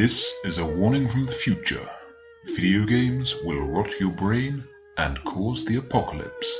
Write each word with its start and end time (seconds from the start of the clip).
This 0.00 0.32
is 0.44 0.56
a 0.56 0.64
warning 0.64 1.10
from 1.10 1.26
the 1.26 1.34
future. 1.34 1.86
Video 2.56 2.86
games 2.86 3.34
will 3.44 3.66
rot 3.68 4.00
your 4.00 4.12
brain 4.12 4.64
and 4.96 5.22
cause 5.24 5.62
the 5.66 5.76
apocalypse. 5.76 6.58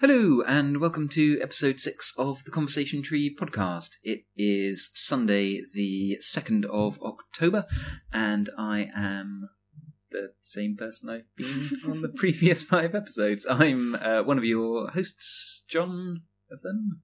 Hello, 0.00 0.40
and 0.46 0.80
welcome 0.80 1.10
to 1.10 1.38
episode 1.42 1.78
six 1.78 2.14
of 2.16 2.42
the 2.44 2.50
Conversation 2.50 3.02
Tree 3.02 3.36
podcast. 3.38 3.98
It 4.02 4.20
is 4.34 4.90
Sunday, 4.94 5.60
the 5.74 6.16
2nd 6.22 6.64
of 6.64 6.98
October, 7.02 7.66
and 8.14 8.48
I 8.56 8.88
am 8.96 9.50
the 10.10 10.32
same 10.42 10.74
person 10.74 11.10
I've 11.10 11.28
been 11.36 11.68
on 11.86 12.00
the 12.00 12.08
previous 12.16 12.64
five 12.64 12.94
episodes. 12.94 13.46
I'm 13.46 13.94
uh, 13.96 14.22
one 14.22 14.38
of 14.38 14.46
your 14.46 14.88
hosts, 14.88 15.64
Jonathan. 15.68 17.02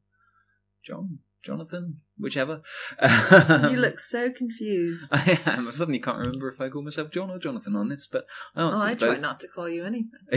John? 0.83 1.19
Jonathan? 1.43 2.01
Whichever. 2.19 2.63
You 3.03 3.77
look 3.79 3.99
so 3.99 4.31
confused. 4.31 5.09
I 5.13 5.39
am. 5.47 5.69
I 5.69 5.71
suddenly 5.71 5.99
can't 5.99 6.19
remember 6.19 6.49
if 6.49 6.61
I 6.61 6.69
call 6.69 6.83
myself 6.83 7.11
John 7.11 7.31
or 7.31 7.39
Jonathan 7.39 7.75
on 7.77 7.89
this, 7.89 8.07
but 8.07 8.27
I 8.55 8.63
Oh, 8.63 8.73
I 8.83 8.95
to 8.95 9.07
try 9.07 9.17
not 9.17 9.41
to 9.41 9.49
call 9.49 9.69
you 9.69 9.85
anything. 9.85 10.21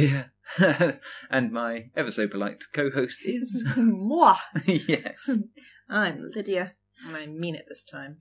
Yeah. 0.59 0.93
and 1.29 1.51
my 1.51 1.89
ever 1.95 2.11
so 2.11 2.27
polite 2.27 2.63
co 2.73 2.89
host 2.89 3.19
is. 3.25 3.63
Moi. 3.77 4.35
yes. 4.65 5.29
I'm 5.89 6.29
Lydia, 6.35 6.73
and 7.05 7.15
I 7.17 7.25
mean 7.27 7.55
it 7.55 7.65
this 7.67 7.85
time. 7.85 8.17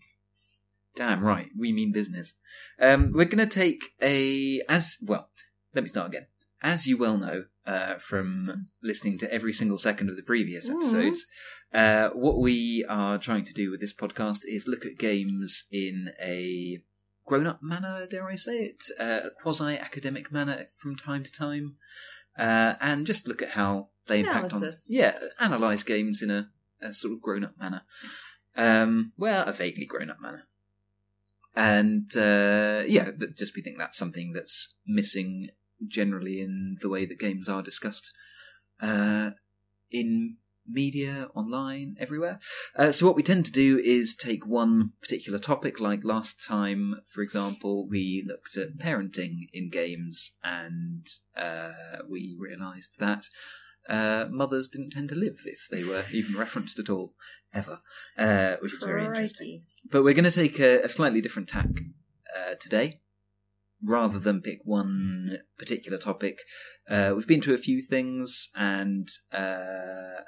Damn 0.95 1.25
right, 1.25 1.49
we 1.59 1.73
mean 1.73 1.91
business. 1.93 2.35
Um, 2.79 3.13
we're 3.15 3.25
going 3.25 3.39
to 3.39 3.47
take 3.47 3.81
a 4.03 4.61
as 4.69 4.97
well. 5.03 5.31
Let 5.75 5.83
me 5.85 5.89
start 5.89 6.09
again. 6.09 6.27
As 6.63 6.87
you 6.87 6.99
well 6.99 7.17
know 7.17 7.45
uh, 7.67 7.95
from 7.95 8.69
listening 8.83 9.19
to 9.19 9.33
every 9.33 9.53
single 9.53 9.79
second 9.79 10.11
of 10.11 10.17
the 10.17 10.23
previous 10.23 10.69
Mhm. 10.69 10.77
episodes, 10.83 11.27
uh, 11.73 12.11
what 12.11 12.39
we 12.39 12.85
are 12.89 13.19
trying 13.19 13.45
to 13.45 13.53
do 13.53 13.71
with 13.71 13.81
this 13.81 13.93
podcast 13.93 14.41
is 14.45 14.67
look 14.67 14.85
at 14.85 14.99
games 14.99 15.65
in 15.71 16.11
a 16.21 16.83
grown-up 17.25 17.63
manner. 17.63 18.07
Dare 18.07 18.29
I 18.29 18.35
say 18.35 18.59
it? 18.59 18.85
Uh, 18.99 19.29
a 19.29 19.31
quasi-academic 19.43 20.33
manner 20.33 20.67
from 20.77 20.97
time 20.97 21.23
to 21.23 21.33
time, 21.33 21.77
uh, 22.39 22.75
and 22.81 23.07
just 23.07 23.27
look 23.27 23.43
at 23.43 23.51
how 23.51 23.89
they 24.07 24.21
impact 24.21 24.53
Analysis. 24.53 24.89
on 24.91 24.97
yeah, 24.97 25.19
analyze 25.39 25.83
games 25.83 26.23
in 26.23 26.31
a, 26.31 26.51
a 26.81 26.93
sort 26.93 27.13
of 27.13 27.23
grown-up 27.23 27.59
manner. 27.59 27.83
Um, 28.57 29.13
well, 29.17 29.49
a 29.49 29.53
vaguely 29.53 29.87
grown-up 29.87 30.21
manner 30.21 30.47
and 31.55 32.11
uh, 32.17 32.83
yeah, 32.87 33.11
but 33.17 33.37
just 33.37 33.55
we 33.55 33.63
think 33.63 33.79
that's 33.79 33.99
something 33.99 34.33
that's 34.33 34.75
missing 34.87 35.51
generally 35.87 36.41
in 36.41 36.77
the 36.81 36.89
way 36.89 37.05
that 37.05 37.19
games 37.19 37.49
are 37.49 37.63
discussed 37.63 38.13
uh, 38.81 39.33
in 39.91 40.37
media, 40.69 41.29
online, 41.35 41.97
everywhere. 41.99 42.39
Uh, 42.77 42.93
so 42.93 43.07
what 43.07 43.17
we 43.17 43.23
tend 43.23 43.45
to 43.47 43.53
do 43.53 43.79
is 43.79 44.15
take 44.15 44.47
one 44.47 44.93
particular 45.01 45.39
topic, 45.39 45.81
like 45.81 46.05
last 46.05 46.45
time, 46.45 46.97
for 47.07 47.23
example, 47.23 47.87
we 47.89 48.25
looked 48.27 48.57
at 48.57 48.79
parenting 48.79 49.49
in 49.53 49.71
games, 49.71 50.37
and 50.43 51.07
uh, 51.37 51.73
we 52.09 52.37
realised 52.39 52.91
that. 52.99 53.27
Uh, 53.89 54.29
mothers 54.31 54.69
didn't 54.69 54.91
tend 54.91 55.09
to 55.09 55.17
live 55.17 55.41
if 55.45 55.67
they 55.69 55.83
were 55.83 56.05
even 56.13 56.39
referenced 56.39 56.79
at 56.79 56.89
all, 56.89 57.13
ever, 57.53 57.81
uh, 58.17 58.55
which 58.61 58.73
is 58.73 58.83
very 58.83 59.05
interesting. 59.05 59.65
But 59.91 60.05
we're 60.05 60.15
going 60.15 60.25
to 60.25 60.31
take 60.31 60.61
a, 60.61 60.83
a 60.83 60.89
slightly 60.89 61.21
different 61.21 61.49
tack 61.49 61.67
uh, 62.37 62.55
today. 62.61 63.01
Rather 63.85 64.21
than 64.21 64.41
pick 64.41 64.61
one 64.63 65.39
particular 65.59 65.99
topic, 65.99 66.39
uh, 66.89 67.13
we've 67.17 67.27
been 67.27 67.41
to 67.41 67.55
a 67.55 67.59
few 67.59 67.83
things, 67.83 68.49
and 68.55 69.09
uh, 69.33 70.23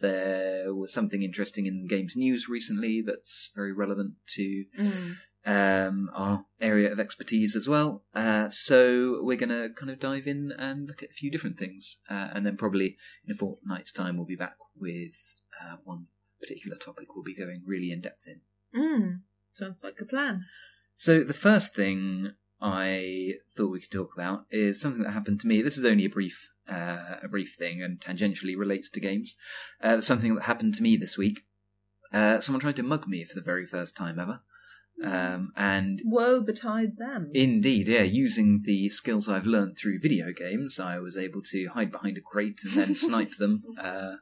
there 0.00 0.74
was 0.74 0.92
something 0.92 1.22
interesting 1.22 1.66
in 1.66 1.86
games 1.86 2.16
news 2.16 2.48
recently 2.48 3.00
that's 3.02 3.50
very 3.54 3.72
relevant 3.72 4.14
to 4.28 4.64
Mm. 4.78 5.16
um, 5.46 6.10
our 6.14 6.44
area 6.60 6.90
of 6.90 6.98
expertise 7.00 7.54
as 7.54 7.68
well. 7.68 8.04
Uh, 8.14 8.48
so 8.50 9.22
we're 9.22 9.36
going 9.36 9.48
to 9.50 9.70
kind 9.74 9.90
of 9.90 10.00
dive 10.00 10.26
in 10.26 10.52
and 10.58 10.88
look 10.88 11.02
at 11.02 11.10
a 11.10 11.12
few 11.12 11.30
different 11.30 11.58
things, 11.58 11.98
uh, 12.10 12.28
and 12.32 12.44
then 12.44 12.56
probably 12.56 12.96
in 13.24 13.30
a 13.30 13.34
fortnight's 13.34 13.92
time 13.92 14.16
we'll 14.16 14.26
be 14.26 14.36
back 14.36 14.56
with 14.76 15.34
uh, 15.62 15.76
one 15.84 16.06
particular 16.40 16.76
topic 16.76 17.14
we'll 17.14 17.24
be 17.24 17.34
going 17.34 17.62
really 17.64 17.90
in 17.90 18.00
depth 18.00 18.26
in. 18.26 18.40
Mm. 18.74 19.20
Sounds 19.52 19.82
like 19.84 20.00
a 20.00 20.04
plan. 20.04 20.44
So 20.94 21.22
the 21.22 21.32
first 21.34 21.74
thing 21.74 22.32
I 22.60 23.34
thought 23.54 23.70
we 23.70 23.80
could 23.80 23.90
talk 23.90 24.10
about 24.14 24.46
is 24.50 24.80
something 24.80 25.02
that 25.02 25.12
happened 25.12 25.40
to 25.40 25.46
me. 25.46 25.62
This 25.62 25.78
is 25.78 25.84
only 25.84 26.06
a 26.06 26.10
brief, 26.10 26.50
uh, 26.68 27.16
a 27.22 27.28
brief 27.28 27.54
thing, 27.58 27.82
and 27.82 28.00
tangentially 28.00 28.56
relates 28.56 28.88
to 28.90 29.00
games. 29.00 29.36
Uh, 29.82 30.00
something 30.00 30.34
that 30.34 30.44
happened 30.44 30.74
to 30.74 30.82
me 30.82 30.96
this 30.96 31.16
week. 31.18 31.42
Uh, 32.12 32.40
someone 32.40 32.60
tried 32.60 32.76
to 32.76 32.82
mug 32.82 33.06
me 33.08 33.24
for 33.24 33.34
the 33.34 33.40
very 33.44 33.66
first 33.66 33.96
time 33.96 34.18
ever, 34.18 34.40
um, 35.02 35.52
and 35.56 36.00
Woe 36.04 36.40
betide 36.40 36.96
them. 36.96 37.30
Indeed, 37.34 37.88
yeah. 37.88 38.02
Using 38.02 38.62
the 38.64 38.88
skills 38.88 39.28
I've 39.28 39.44
learnt 39.44 39.76
through 39.76 39.98
video 40.00 40.32
games, 40.32 40.78
I 40.80 40.98
was 41.00 41.16
able 41.16 41.42
to 41.50 41.66
hide 41.66 41.90
behind 41.90 42.16
a 42.16 42.20
crate 42.20 42.60
and 42.64 42.72
then 42.74 42.94
snipe 42.94 43.36
them. 43.38 43.62
Uh, 43.78 44.16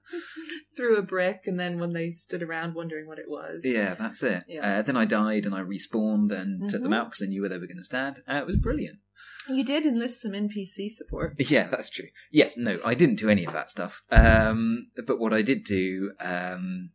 Threw 0.76 0.96
a 0.96 1.02
brick, 1.02 1.42
and 1.46 1.60
then 1.60 1.78
when 1.78 1.92
they 1.92 2.10
stood 2.10 2.42
around 2.42 2.74
wondering 2.74 3.06
what 3.06 3.18
it 3.20 3.28
was. 3.28 3.62
yeah, 3.64 3.94
that's 3.94 4.22
it. 4.22 4.42
Yeah. 4.48 4.78
Uh, 4.78 4.82
then 4.82 4.96
I 4.96 5.04
died 5.04 5.46
and 5.46 5.54
I 5.54 5.60
respawned 5.60 6.32
and 6.32 6.68
took 6.68 6.82
them 6.82 6.90
Mhm. 6.90 6.96
out 6.96 7.06
because 7.10 7.22
I 7.22 7.26
knew 7.26 7.42
where 7.42 7.48
they 7.50 7.58
were 7.58 7.66
going 7.68 7.76
to 7.76 7.84
stand. 7.84 8.22
Uh, 8.26 8.36
it 8.36 8.46
was 8.46 8.56
brilliant. 8.56 8.98
You 9.48 9.64
did 9.64 9.86
enlist 9.86 10.22
some 10.22 10.32
NPC 10.32 10.90
support. 10.90 11.34
Yeah, 11.54 11.68
that's 11.68 11.90
true. 11.90 12.08
Yes, 12.30 12.56
no, 12.56 12.78
I 12.84 12.94
didn't 12.94 13.16
do 13.16 13.28
any 13.28 13.44
of 13.44 13.52
that 13.52 13.70
stuff. 13.70 14.02
Um, 14.10 14.88
but 15.06 15.18
what 15.18 15.32
I 15.34 15.42
did 15.42 15.64
do, 15.64 16.12
um, 16.20 16.90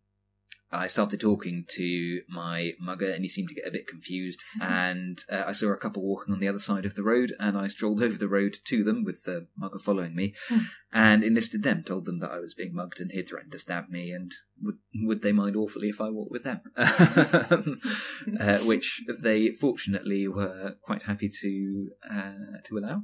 I 0.72 0.88
started 0.88 1.20
talking 1.20 1.66
to 1.70 2.22
my 2.30 2.74
mugger, 2.80 3.10
and 3.12 3.24
he 3.24 3.30
seemed 3.30 3.50
to 3.50 3.56
get 3.56 3.68
a 3.68 3.72
bit 3.72 3.88
confused. 3.88 4.42
and 4.62 5.20
uh, 5.32 5.44
I 5.48 5.54
saw 5.54 5.72
a 5.72 5.78
couple 5.78 6.04
walking 6.04 6.34
on 6.34 6.40
the 6.40 6.48
other 6.48 6.60
side 6.60 6.86
of 6.86 6.96
the 6.96 7.04
road, 7.04 7.34
and 7.40 7.58
I 7.58 7.68
strolled 7.68 8.04
over 8.04 8.18
the 8.18 8.28
road 8.28 8.58
to 8.66 8.84
them 8.84 9.04
with 9.04 9.24
the 9.24 9.48
mugger 9.58 9.80
following 9.80 10.16
me, 10.16 10.36
Hmm. 10.48 10.60
and 10.94 11.24
enlisted 11.24 11.64
them. 11.64 11.84
Told 11.84 12.06
them 12.06 12.20
that 12.20 12.32
I 12.32 12.40
was 12.40 12.54
being 12.54 12.74
mugged, 12.74 13.00
and 13.00 13.12
he'd 13.12 13.28
threatened 13.30 13.52
to 13.54 13.60
stab 13.60 13.90
me, 13.90 14.12
and 14.12 14.32
would 14.62 14.76
would 14.96 15.22
they 15.22 15.32
mind 15.32 15.56
awfully 15.56 15.90
if 15.90 16.02
I 16.02 16.10
walked 16.10 16.32
with 16.32 16.44
them? 16.44 16.62
uh, 16.78 18.60
which 18.60 19.04
they 19.22 19.52
fortunately 19.52 20.28
were 20.28 20.76
quite 20.82 21.04
happy 21.04 21.30
to 21.42 21.90
uh, 22.10 22.60
to 22.66 22.78
allow. 22.78 23.04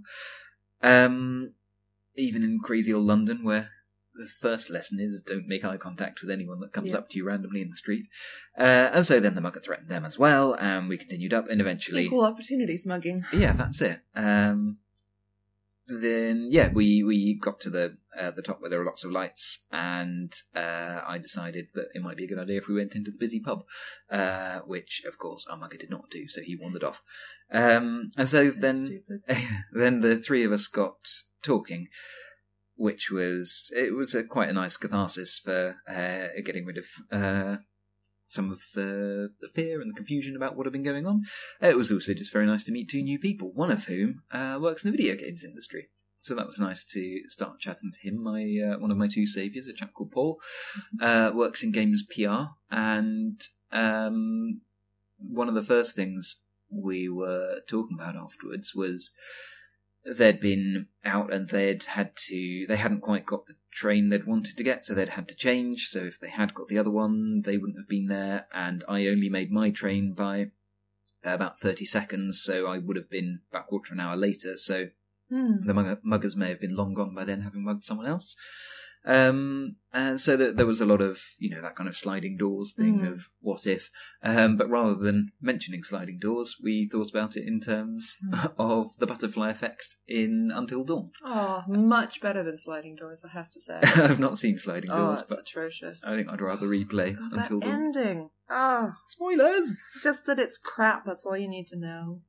Um, 0.81 1.53
even 2.15 2.43
in 2.43 2.59
crazy 2.59 2.93
old 2.93 3.05
London, 3.05 3.43
where 3.43 3.71
the 4.15 4.25
first 4.27 4.69
lesson 4.69 4.99
is 4.99 5.21
don't 5.21 5.47
make 5.47 5.65
eye 5.65 5.77
contact 5.77 6.21
with 6.21 6.31
anyone 6.31 6.59
that 6.61 6.71
comes 6.73 6.91
Yeah. 6.91 6.97
up 6.99 7.09
to 7.09 7.17
you 7.17 7.25
randomly 7.25 7.61
in 7.61 7.69
the 7.69 7.75
street. 7.75 8.05
Uh, 8.57 8.89
and 8.93 9.05
so 9.05 9.19
then 9.19 9.35
the 9.35 9.41
mugger 9.41 9.59
threatened 9.59 9.89
them 9.89 10.05
as 10.05 10.17
well, 10.17 10.53
and 10.55 10.87
we 10.89 10.97
continued 10.97 11.33
up, 11.33 11.47
and 11.49 11.59
eventually, 11.61 12.05
Equal 12.05 12.23
opportunities 12.25 12.85
mugging. 12.85 13.19
yeah, 13.33 13.53
that's 13.53 13.81
it. 13.81 13.99
Um, 14.15 14.77
then 15.87 16.47
yeah, 16.49 16.71
we 16.73 17.03
we 17.03 17.37
got 17.39 17.59
to 17.59 17.69
the 17.69 17.97
uh, 18.19 18.31
the 18.31 18.41
top 18.41 18.59
where 18.59 18.71
there 18.71 18.79
were 18.79 18.85
lots 18.85 19.03
of 19.03 19.11
lights, 19.11 19.65
and 19.71 20.33
uh, 20.55 21.01
I 21.05 21.19
decided 21.19 21.67
that 21.75 21.89
it 21.93 22.01
might 22.01 22.17
be 22.17 22.23
a 22.23 22.27
good 22.27 22.39
idea 22.39 22.57
if 22.57 22.67
we 22.67 22.73
went 22.73 22.95
into 22.95 23.11
the 23.11 23.19
busy 23.19 23.39
pub, 23.39 23.65
uh, 24.09 24.59
which 24.61 25.03
of 25.07 25.19
course 25.19 25.45
our 25.47 25.57
mugger 25.57 25.77
did 25.77 25.91
not 25.91 26.09
do, 26.09 26.27
so 26.27 26.41
he 26.41 26.55
wandered 26.55 26.83
off. 26.83 27.03
Um, 27.51 28.09
and 28.17 28.27
so, 28.27 28.49
So 28.49 28.59
then 28.59 29.03
then 29.73 30.01
the 30.01 30.17
three 30.17 30.43
of 30.43 30.51
us 30.51 30.65
got 30.67 30.95
talking, 31.43 31.89
which 32.75 33.09
was 33.09 33.71
it 33.75 33.93
was 33.93 34.13
a, 34.13 34.23
quite 34.23 34.49
a 34.49 34.53
nice 34.53 34.77
catharsis 34.77 35.39
for 35.39 35.77
uh, 35.87 36.41
getting 36.43 36.65
rid 36.65 36.77
of 36.77 36.85
uh, 37.11 37.57
some 38.27 38.51
of 38.51 38.61
the, 38.73 39.29
the 39.41 39.47
fear 39.47 39.81
and 39.81 39.89
the 39.89 39.95
confusion 39.95 40.35
about 40.35 40.55
what 40.55 40.65
had 40.65 40.73
been 40.73 40.83
going 40.83 41.05
on. 41.05 41.23
It 41.61 41.77
was 41.77 41.91
also 41.91 42.13
just 42.13 42.33
very 42.33 42.45
nice 42.45 42.63
to 42.65 42.71
meet 42.71 42.89
two 42.89 43.01
new 43.01 43.19
people, 43.19 43.51
one 43.53 43.71
of 43.71 43.85
whom 43.85 44.23
uh, 44.31 44.57
works 44.61 44.83
in 44.83 44.91
the 44.91 44.97
video 44.97 45.15
games 45.15 45.43
industry. 45.43 45.89
So 46.21 46.33
that 46.35 46.47
was 46.47 46.59
nice 46.59 46.83
to 46.85 47.21
start 47.29 47.59
chatting 47.59 47.91
to 47.91 48.07
him. 48.07 48.23
My 48.23 48.41
uh, 48.41 48.79
one 48.79 48.89
of 48.89 48.97
my 48.97 49.07
two 49.07 49.27
saviors, 49.27 49.67
a 49.67 49.73
chap 49.73 49.93
called 49.93 50.11
Paul, 50.11 50.39
uh, 51.01 51.31
works 51.33 51.63
in 51.63 51.71
games 51.71 52.03
PR, 52.03 52.45
and 52.71 53.39
um, 53.71 54.61
one 55.19 55.47
of 55.47 55.53
the 55.53 55.63
first 55.63 55.95
things 55.95 56.41
we 56.71 57.07
were 57.07 57.59
talking 57.67 57.95
about 57.99 58.15
afterwards 58.15 58.73
was 58.73 59.11
they'd 60.05 60.39
been 60.39 60.87
out 61.03 61.33
and 61.33 61.49
they'd 61.49 61.83
had 61.83 62.15
to 62.15 62.65
they 62.67 62.75
hadn't 62.75 63.01
quite 63.01 63.25
got 63.25 63.45
the 63.47 63.55
train 63.71 64.09
they'd 64.09 64.25
wanted 64.25 64.55
to 64.55 64.63
get 64.63 64.85
so 64.85 64.93
they'd 64.93 65.09
had 65.09 65.27
to 65.27 65.35
change. 65.35 65.87
So 65.87 65.99
if 65.99 66.19
they 66.19 66.29
had 66.29 66.53
got 66.53 66.67
the 66.67 66.77
other 66.77 66.91
one 66.91 67.41
they 67.41 67.57
wouldn't 67.57 67.79
have 67.79 67.89
been 67.89 68.07
there. 68.07 68.47
And 68.53 68.83
i 68.87 69.07
only 69.07 69.29
made 69.29 69.51
my 69.51 69.71
train 69.71 70.13
by 70.13 70.51
about 71.23 71.59
30 71.59 71.85
seconds 71.85 72.39
so 72.39 72.67
i 72.67 72.77
would 72.77 72.95
have 72.95 73.09
been 73.09 73.39
about 73.49 73.63
a 73.63 73.67
quarter 73.67 73.93
of 73.93 73.99
an 73.99 74.05
hour 74.05 74.15
later. 74.15 74.57
So 74.57 74.89
Hmm. 75.27 75.65
the 75.65 75.73
mugger, 75.73 75.99
muggers 76.03 76.35
may 76.35 76.49
have 76.49 76.61
been 76.61 76.75
long 76.75 76.93
gone 76.93 77.15
by 77.15 77.23
then 77.25 77.41
having 77.41 77.63
mugged 77.65 77.83
someone 77.83 78.05
else 78.05 78.35
Um, 79.07 79.75
and 79.93 80.19
so 80.19 80.35
that 80.35 80.57
there 80.57 80.65
was 80.65 80.81
a 80.81 80.85
lot 80.85 80.99
of, 80.99 81.21
you 81.37 81.49
know, 81.51 81.61
that 81.61 81.75
kind 81.75 81.87
of 81.87 81.95
sliding 81.95 82.37
doors 82.37 82.73
thing 82.73 83.01
Mm. 83.01 83.13
of 83.13 83.29
what 83.39 83.67
if. 83.67 83.91
Um, 84.23 84.57
but 84.57 84.67
rather 84.69 84.95
than 84.95 85.31
mentioning 85.39 85.83
sliding 85.83 86.17
doors, 86.17 86.57
we 86.61 86.87
thought 86.87 87.11
about 87.11 87.37
it 87.37 87.47
in 87.47 87.59
terms 87.59 88.17
Mm. 88.27 88.53
of 88.57 88.97
the 88.97 89.05
butterfly 89.05 89.51
effect 89.51 89.97
in 90.07 90.51
Until 90.53 90.83
Dawn. 90.83 91.11
Oh, 91.23 91.63
much 91.67 92.19
better 92.19 92.41
than 92.41 92.57
sliding 92.57 92.95
doors, 92.95 93.23
I 93.23 93.29
have 93.29 93.51
to 93.51 93.61
say. 93.61 93.79
I've 93.83 94.19
not 94.19 94.39
seen 94.39 94.57
sliding 94.57 94.89
oh, 94.89 94.97
doors, 95.07 95.21
it's 95.21 95.29
but 95.29 95.39
atrocious. 95.41 96.03
I 96.03 96.15
think 96.15 96.27
I'd 96.29 96.41
rather 96.41 96.67
replay 96.67 97.15
God, 97.15 97.33
Until 97.33 97.59
Dawn. 97.59 97.71
ending. 97.71 98.29
Oh, 98.49 98.93
Spoilers! 99.05 99.71
just 100.01 100.25
that 100.25 100.39
it's 100.39 100.57
crap. 100.57 101.05
That's 101.05 101.25
all 101.25 101.37
you 101.37 101.47
need 101.47 101.67
to 101.67 101.77
know. 101.77 102.21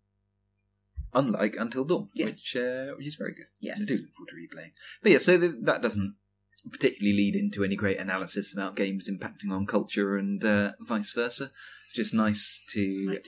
Unlike 1.14 1.56
Until 1.58 1.84
Dawn, 1.86 2.10
Yes. 2.12 2.26
which 2.26 2.56
uh, 2.56 2.92
which 2.98 3.06
is 3.06 3.14
very 3.14 3.32
good. 3.32 3.46
Yes. 3.60 3.78
I 3.80 3.84
do 3.86 3.94
look 3.96 4.12
forward 4.14 4.28
to 4.28 4.36
replaying. 4.36 4.72
But 5.02 5.12
yeah, 5.12 5.18
so 5.18 5.38
th- 5.38 5.54
that 5.62 5.80
doesn't 5.80 6.14
particularly 6.70 7.16
lead 7.16 7.36
into 7.36 7.64
any 7.64 7.76
great 7.76 7.98
analysis 7.98 8.52
about 8.52 8.76
games 8.76 9.08
impacting 9.08 9.50
on 9.50 9.66
culture 9.66 10.16
and 10.16 10.44
uh, 10.44 10.72
vice 10.80 11.12
versa. 11.12 11.50
It's 11.86 11.94
just 11.94 12.14
nice 12.14 12.62
to 12.70 13.18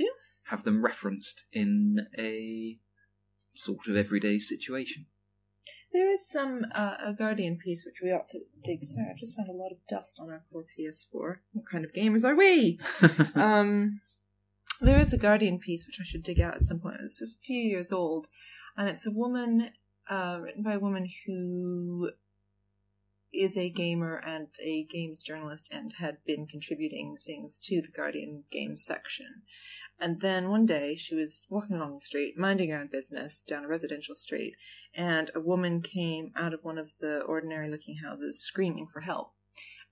have 0.46 0.64
them 0.64 0.84
referenced 0.84 1.44
in 1.52 2.06
a 2.18 2.78
sort 3.54 3.86
of 3.86 3.96
everyday 3.96 4.38
situation. 4.38 5.06
There 5.92 6.10
is 6.10 6.28
some 6.28 6.66
uh, 6.74 6.96
a 7.02 7.12
Guardian 7.12 7.56
piece 7.56 7.84
which 7.86 8.00
we 8.02 8.12
ought 8.12 8.28
to 8.30 8.40
dig. 8.62 8.84
Sorry, 8.84 9.06
I've 9.10 9.16
just 9.16 9.36
found 9.36 9.48
a 9.48 9.52
lot 9.52 9.72
of 9.72 9.78
dust 9.88 10.18
on 10.20 10.30
our 10.30 10.44
poor 10.52 10.64
PS4. 10.78 11.36
What 11.52 11.66
kind 11.70 11.84
of 11.84 11.92
gamers 11.92 12.24
are 12.24 12.36
we? 12.36 12.78
um, 13.34 14.00
there 14.80 15.00
is 15.00 15.12
a 15.12 15.18
Guardian 15.18 15.58
piece 15.58 15.86
which 15.86 15.98
I 16.00 16.04
should 16.04 16.22
dig 16.22 16.40
out 16.40 16.54
at 16.54 16.62
some 16.62 16.78
point. 16.78 16.98
It's 17.00 17.22
a 17.22 17.26
few 17.26 17.60
years 17.60 17.90
old, 17.90 18.28
and 18.76 18.88
it's 18.88 19.06
a 19.06 19.10
woman 19.10 19.70
uh, 20.08 20.40
written 20.42 20.62
by 20.62 20.74
a 20.74 20.78
woman 20.78 21.08
who 21.26 22.10
is 23.32 23.56
a 23.56 23.70
gamer 23.70 24.16
and 24.24 24.48
a 24.62 24.84
games 24.84 25.22
journalist 25.22 25.68
and 25.70 25.92
had 25.94 26.18
been 26.24 26.46
contributing 26.46 27.16
things 27.16 27.58
to 27.58 27.82
the 27.82 27.90
Guardian 27.90 28.44
games 28.50 28.84
section. 28.84 29.42
And 30.00 30.20
then 30.20 30.48
one 30.48 30.64
day 30.64 30.94
she 30.94 31.14
was 31.14 31.46
walking 31.50 31.76
along 31.76 31.94
the 31.94 32.00
street, 32.00 32.38
minding 32.38 32.70
her 32.70 32.78
own 32.78 32.86
business 32.86 33.44
down 33.44 33.64
a 33.64 33.68
residential 33.68 34.14
street, 34.14 34.54
and 34.94 35.30
a 35.34 35.40
woman 35.40 35.82
came 35.82 36.32
out 36.36 36.54
of 36.54 36.62
one 36.62 36.78
of 36.78 36.98
the 37.00 37.22
ordinary 37.22 37.68
looking 37.68 37.96
houses 37.96 38.40
screaming 38.40 38.86
for 38.86 39.00
help. 39.00 39.32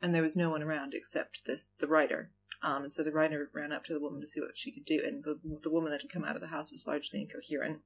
And 0.01 0.15
there 0.15 0.23
was 0.23 0.37
no 0.37 0.51
one 0.51 0.63
around 0.63 0.95
except 0.95 1.45
the, 1.45 1.61
the 1.79 1.89
writer. 1.89 2.31
Um, 2.63 2.85
and 2.85 2.93
so 2.93 3.03
the 3.03 3.13
writer 3.13 3.51
ran 3.53 3.73
up 3.73 3.85
to 3.85 3.93
the 3.93 4.01
woman 4.01 4.21
to 4.21 4.27
see 4.27 4.41
what 4.41 4.57
she 4.57 4.71
could 4.73 4.85
do. 4.85 5.03
And 5.05 5.25
the, 5.25 5.39
the 5.63 5.71
woman 5.71 5.91
that 5.91 6.03
had 6.03 6.11
come 6.11 6.25
out 6.25 6.37
of 6.37 6.41
the 6.41 6.49
house 6.49 6.71
was 6.71 6.87
largely 6.87 7.21
incoherent, 7.21 7.81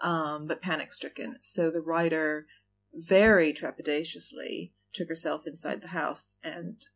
um, 0.00 0.46
but 0.46 0.62
panic 0.62 0.92
stricken. 0.92 1.38
So 1.40 1.70
the 1.70 1.80
writer 1.80 2.46
very 2.94 3.52
trepidatiously 3.52 4.72
took 4.92 5.08
herself 5.08 5.46
inside 5.46 5.80
the 5.80 5.88
house 5.88 6.36
and 6.42 6.86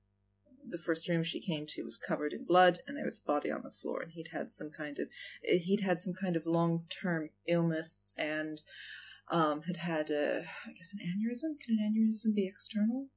the 0.69 0.79
first 0.79 1.09
room 1.09 1.23
she 1.23 1.41
came 1.41 1.67
to 1.67 1.85
was 1.85 1.99
covered 1.99 2.33
in 2.33 2.45
blood 2.45 2.79
and 2.87 2.97
there 2.97 3.05
was 3.05 3.21
a 3.23 3.27
body 3.27 3.51
on 3.51 3.63
the 3.63 3.71
floor 3.71 4.01
and 4.01 4.13
he'd 4.13 4.29
had 4.33 4.49
some 4.51 4.71
kind 4.71 4.99
of 4.99 5.09
he'd 5.43 5.83
had 5.83 6.01
some 6.01 6.15
kind 6.15 6.37
of 6.37 6.47
long-term 6.47 7.31
illness 7.47 8.15
and 8.17 8.63
um, 9.31 9.63
had 9.63 9.77
had 9.77 10.11
a 10.11 10.45
i 10.67 10.73
guess 10.73 10.95
an 10.95 11.01
aneurysm. 11.01 11.59
Can 11.61 11.79
an 11.79 11.93
aneurysm 11.93 12.35
be 12.35 12.47
external? 12.47 13.09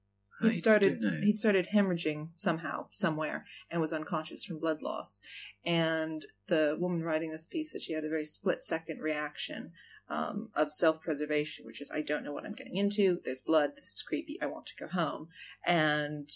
He'd 0.41 0.53
started 0.53 1.03
he'd 1.23 1.39
started 1.39 1.69
hemorrhaging 1.73 2.29
somehow 2.37 2.87
somewhere 2.91 3.45
and 3.71 3.81
was 3.81 3.91
unconscious 3.91 4.45
from 4.45 4.59
blood 4.59 4.83
loss. 4.83 5.21
And 5.65 6.23
the 6.47 6.77
woman 6.79 7.01
writing 7.01 7.31
this 7.31 7.47
piece 7.47 7.71
said 7.71 7.81
she 7.81 7.93
had 7.93 8.05
a 8.05 8.09
very 8.09 8.25
split 8.25 8.63
second 8.63 8.99
reaction 8.99 9.71
um, 10.09 10.49
of 10.55 10.71
self-preservation 10.71 11.65
which 11.65 11.81
is 11.81 11.91
i 11.91 12.01
don't 12.01 12.23
know 12.23 12.31
what 12.31 12.45
i'm 12.45 12.53
getting 12.53 12.77
into. 12.77 13.19
There's 13.23 13.41
blood. 13.41 13.71
This 13.75 13.93
is 13.93 14.01
creepy. 14.01 14.41
I 14.41 14.47
want 14.47 14.65
to 14.67 14.75
go 14.75 14.87
home. 14.87 15.29
And 15.65 16.29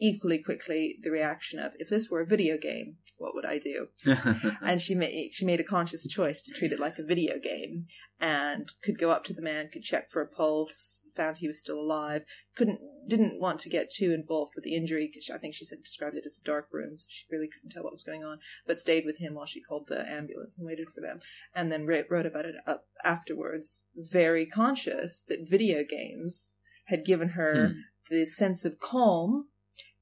equally 0.00 0.38
quickly 0.38 0.98
the 1.02 1.10
reaction 1.10 1.58
of 1.58 1.72
if 1.78 1.88
this 1.88 2.10
were 2.10 2.20
a 2.20 2.26
video 2.26 2.58
game 2.58 2.96
what 3.16 3.34
would 3.34 3.44
i 3.44 3.58
do 3.58 3.88
and 4.62 4.82
she 4.82 4.94
made 4.94 5.30
she 5.32 5.46
made 5.46 5.60
a 5.60 5.64
conscious 5.64 6.06
choice 6.08 6.42
to 6.42 6.52
treat 6.52 6.72
it 6.72 6.80
like 6.80 6.98
a 6.98 7.04
video 7.04 7.38
game 7.38 7.86
and 8.20 8.72
could 8.82 8.98
go 8.98 9.10
up 9.10 9.22
to 9.22 9.32
the 9.32 9.42
man 9.42 9.68
could 9.72 9.82
check 9.82 10.10
for 10.10 10.20
a 10.20 10.26
pulse 10.26 11.04
found 11.14 11.38
he 11.38 11.46
was 11.46 11.60
still 11.60 11.78
alive 11.78 12.22
couldn't 12.56 12.80
didn't 13.06 13.40
want 13.40 13.60
to 13.60 13.68
get 13.68 13.90
too 13.90 14.12
involved 14.12 14.52
with 14.56 14.64
the 14.64 14.74
injury 14.74 15.08
because 15.12 15.30
i 15.30 15.38
think 15.38 15.54
she 15.54 15.64
said 15.64 15.78
described 15.84 16.16
it 16.16 16.26
as 16.26 16.40
a 16.40 16.44
dark 16.44 16.68
room 16.72 16.96
so 16.96 17.06
she 17.08 17.24
really 17.30 17.48
couldn't 17.48 17.70
tell 17.70 17.84
what 17.84 17.92
was 17.92 18.02
going 18.02 18.24
on 18.24 18.38
but 18.66 18.80
stayed 18.80 19.04
with 19.04 19.18
him 19.18 19.34
while 19.34 19.46
she 19.46 19.60
called 19.60 19.86
the 19.86 20.10
ambulance 20.10 20.58
and 20.58 20.66
waited 20.66 20.88
for 20.90 21.00
them 21.00 21.20
and 21.54 21.70
then 21.70 21.86
wrote, 21.86 22.06
wrote 22.10 22.26
about 22.26 22.44
it 22.44 22.56
up 22.66 22.86
afterwards 23.04 23.86
very 23.94 24.44
conscious 24.44 25.22
that 25.28 25.48
video 25.48 25.84
games 25.84 26.58
had 26.86 27.04
given 27.04 27.30
her 27.30 27.68
Hmm. 27.68 27.72
the 28.10 28.26
sense 28.26 28.64
of 28.64 28.80
calm 28.80 29.48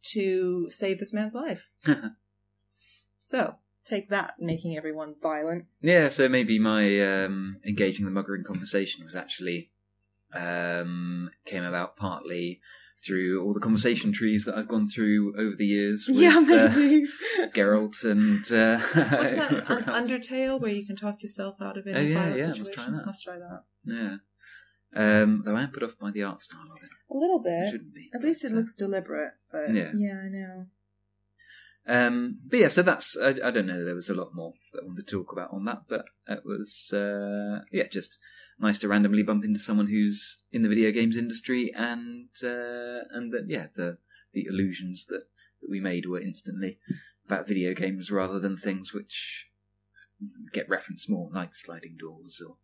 to 0.03 0.69
save 0.71 0.99
this 0.99 1.13
man's 1.13 1.35
life 1.35 1.71
so 3.21 3.57
take 3.85 4.09
that, 4.11 4.35
making 4.39 4.77
everyone 4.77 5.15
violent. 5.21 5.67
Yeah, 5.81 6.09
so 6.09 6.29
maybe 6.29 6.59
my 6.59 7.01
um, 7.01 7.59
engaging 7.67 8.05
the 8.05 8.11
mugger 8.11 8.35
in 8.37 8.45
conversation 8.45 9.05
was 9.05 9.17
actually 9.17 9.71
um, 10.33 11.31
came 11.45 11.65
about 11.65 11.97
partly 11.97 12.61
through 13.05 13.43
all 13.43 13.53
the 13.53 13.61
conversation 13.61 14.13
trees 14.13 14.45
that 14.45 14.57
I've 14.57 14.69
gone 14.69 14.87
through 14.87 15.35
over 15.37 15.57
the 15.57 15.67
years 15.67 16.07
with 16.09 16.19
yeah, 16.19 16.37
uh. 16.39 17.49
Geralt 17.53 18.05
and 18.05 18.45
uh, 18.53 18.79
What's 18.79 19.35
that? 19.35 19.71
Un- 19.71 20.05
Undertale, 20.05 20.61
where 20.61 20.71
you 20.71 20.87
can 20.87 20.95
talk 20.95 21.21
yourself 21.23 21.61
out 21.61 21.77
of 21.77 21.87
any 21.89 21.99
Oh, 21.99 22.03
yeah, 22.03 22.15
violent 22.15 22.39
yeah, 22.39 22.47
let's 22.47 22.59
situation. 22.59 22.85
try 22.85 22.99
that. 22.99 23.07
Let's 23.07 23.21
try 23.23 23.39
that. 23.39 23.65
Yeah. 23.85 24.17
Um, 24.95 25.43
though 25.45 25.57
I 25.57 25.63
am 25.63 25.71
put 25.71 25.83
off 25.83 25.99
by 25.99 26.11
the 26.11 26.23
art 26.25 26.43
style 26.43 26.63
of 26.65 26.83
it. 26.83 26.91
A 27.11 27.17
little 27.17 27.41
It 27.41 27.45
bit. 27.45 27.71
shouldn't 27.71 27.95
be. 27.95 28.11
At 28.15 28.23
least 28.23 28.45
it 28.45 28.53
uh, 28.53 28.57
looks 28.57 28.77
deliberate. 28.77 29.33
But 29.51 29.75
Yeah. 29.75 29.91
yeah, 29.95 30.21
I 30.25 30.29
know. 30.29 30.67
Um, 31.85 32.39
but 32.47 32.59
yeah, 32.61 32.69
so 32.69 32.83
that's 32.83 33.17
I, 33.17 33.35
I 33.43 33.51
don't 33.51 33.67
know. 33.67 33.85
There 33.85 33.95
was 33.95 34.09
a 34.09 34.15
lot 34.15 34.35
more 34.35 34.55
that 34.73 34.83
I 34.83 34.87
wanted 34.87 35.07
to 35.07 35.17
talk 35.17 35.33
about 35.33 35.53
on 35.53 35.65
that, 35.65 35.83
but 35.89 36.05
it 36.29 36.43
was 36.45 36.93
uh, 36.93 37.65
yeah, 37.73 37.89
just 37.89 38.19
nice 38.61 38.79
to 38.81 38.89
randomly 38.89 39.25
bump 39.25 39.45
into 39.45 39.59
someone 39.59 39.89
who's 39.89 40.45
in 40.53 40.63
the 40.63 40.69
video 40.69 40.93
games 40.93 41.17
industry, 41.17 41.73
and 41.75 42.29
uh, 42.45 43.01
and 43.11 43.33
that 43.33 43.47
yeah, 43.49 43.67
the 43.75 43.99
the 44.33 44.47
illusions 44.47 45.07
that, 45.07 45.25
that 45.61 45.71
we 45.71 45.81
made 45.81 46.07
were 46.07 46.21
instantly 46.21 46.79
about 47.27 47.49
video 47.49 47.75
games 47.75 48.11
rather 48.13 48.39
than 48.39 48.57
things 48.57 48.93
which 48.95 49.49
get 50.53 50.69
referenced 50.69 51.11
more, 51.11 51.31
like 51.33 51.57
sliding 51.57 51.97
doors 51.99 52.41
or 52.47 52.57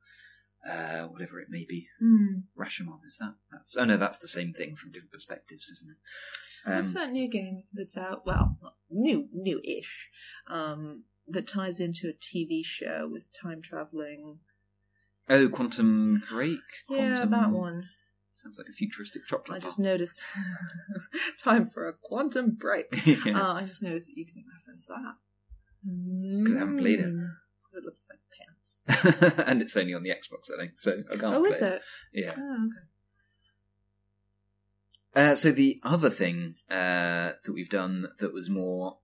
uh, 0.68 1.04
whatever 1.08 1.40
it 1.40 1.48
may 1.50 1.64
be. 1.68 1.88
Hmm. 2.00 2.40
Rashomon 2.58 3.04
is 3.06 3.18
that? 3.18 3.34
That's 3.52 3.76
oh 3.76 3.84
no, 3.84 3.96
that's 3.96 4.18
the 4.18 4.28
same 4.28 4.52
thing 4.52 4.74
from 4.76 4.92
different 4.92 5.12
perspectives, 5.12 5.68
isn't 5.68 5.90
it? 5.90 5.96
What's 6.70 6.88
Um, 6.90 6.94
that 6.94 7.10
new 7.12 7.28
game 7.28 7.64
that's 7.72 7.96
out? 7.96 8.26
Well, 8.26 8.58
new, 8.90 9.28
new-ish. 9.32 10.10
Um, 10.48 11.04
that 11.28 11.46
ties 11.46 11.78
into 11.80 12.08
a 12.08 12.12
TV 12.12 12.64
show 12.64 13.08
with 13.10 13.32
time 13.32 13.60
traveling. 13.62 14.40
oh, 15.28 15.48
Quantum 15.48 16.22
Break. 16.30 16.60
Yeah, 16.88 17.14
Quantum- 17.16 17.30
that 17.30 17.50
one. 17.50 17.88
Sounds 18.34 18.56
like 18.58 18.68
a 18.68 18.72
futuristic 18.72 19.26
chocolate 19.26 19.56
I 19.56 19.58
just 19.64 19.78
noticed. 19.80 20.22
time 21.42 21.66
for 21.66 21.88
a 21.88 21.92
quantum 21.92 22.52
break. 22.52 22.86
yeah. 23.24 23.40
Uh, 23.40 23.54
I 23.54 23.62
just 23.64 23.82
noticed 23.82 24.06
that 24.08 24.16
you 24.16 24.24
didn't 24.24 24.44
reference 24.52 24.86
that. 24.86 25.16
'Cause 26.46 26.54
I 26.54 26.58
haven't 26.60 26.78
played 26.78 27.00
it. 27.00 27.14
It 27.78 27.84
looks 27.84 28.06
like 28.10 28.20
pants. 28.36 28.84
and 29.46 29.62
it's 29.62 29.76
only 29.76 29.94
on 29.94 30.02
the 30.02 30.10
Xbox, 30.10 30.50
I 30.52 30.58
think, 30.60 30.78
so 30.78 31.02
I 31.10 31.16
can't 31.16 31.34
Oh, 31.34 31.40
play 31.40 31.50
is 31.50 31.60
it? 31.62 31.82
Yeah. 32.12 32.34
Oh, 32.36 32.66
okay. 32.66 32.84
Uh, 35.32 35.34
so 35.34 35.50
the 35.50 35.80
other 35.82 36.10
thing 36.10 36.56
uh, 36.70 37.32
that 37.44 37.52
we've 37.52 37.70
done 37.70 38.08
that 38.20 38.32
was 38.34 38.50
more 38.50 38.98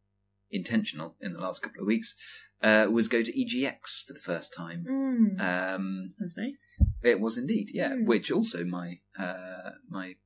intentional 0.51 1.17
in 1.21 1.33
the 1.33 1.41
last 1.41 1.63
couple 1.63 1.81
of 1.81 1.87
weeks 1.87 2.15
uh, 2.63 2.87
was 2.91 3.09
go 3.09 3.23
to 3.23 3.33
EGX 3.33 4.05
for 4.07 4.13
the 4.13 4.21
first 4.21 4.55
time. 4.55 4.85
Mm. 4.89 5.41
Um, 5.41 6.09
That's 6.19 6.37
nice. 6.37 6.61
it 7.03 7.21
was 7.21 7.39
indeed, 7.39 7.71
yeah, 7.73 7.91
Mm. 7.91 8.07
which 8.07 8.31
also 8.31 8.65
my 8.65 9.01
uh, 9.19 9.71
my 9.89 10.17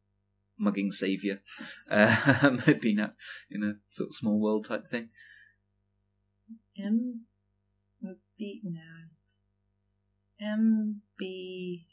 mugging 0.58 0.92
saviour 0.92 1.40
um, 1.90 2.58
had 2.58 2.80
been 2.80 3.00
at 3.00 3.14
in 3.50 3.62
a 3.62 3.74
sort 3.92 4.10
of 4.10 4.16
small 4.16 4.38
world 4.40 4.66
type 4.66 4.86
thing. 4.86 5.08
M 6.78 7.22
B 8.38 8.60
no. 8.64 8.80
M 10.40 11.02
B 11.18 11.86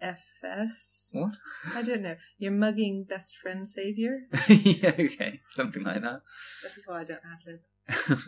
F 0.00 0.22
S. 0.42 1.10
What? 1.14 1.34
I 1.74 1.82
don't 1.82 2.02
know. 2.02 2.16
Your 2.38 2.52
mugging 2.52 3.04
best 3.04 3.36
friend 3.36 3.66
savior. 3.66 4.22
yeah, 4.48 4.92
okay, 4.98 5.40
something 5.54 5.82
like 5.84 6.02
that. 6.02 6.22
This 6.62 6.76
is 6.76 6.86
why 6.86 7.00
I 7.00 7.04
don't 7.04 7.20
ad 7.24 7.42
lib. 7.46 8.18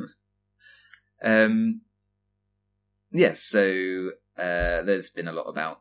um, 1.22 1.80
yes, 3.12 3.42
so 3.42 4.10
uh, 4.38 4.82
there's 4.82 5.10
been 5.10 5.28
a 5.28 5.32
lot 5.32 5.44
about 5.44 5.80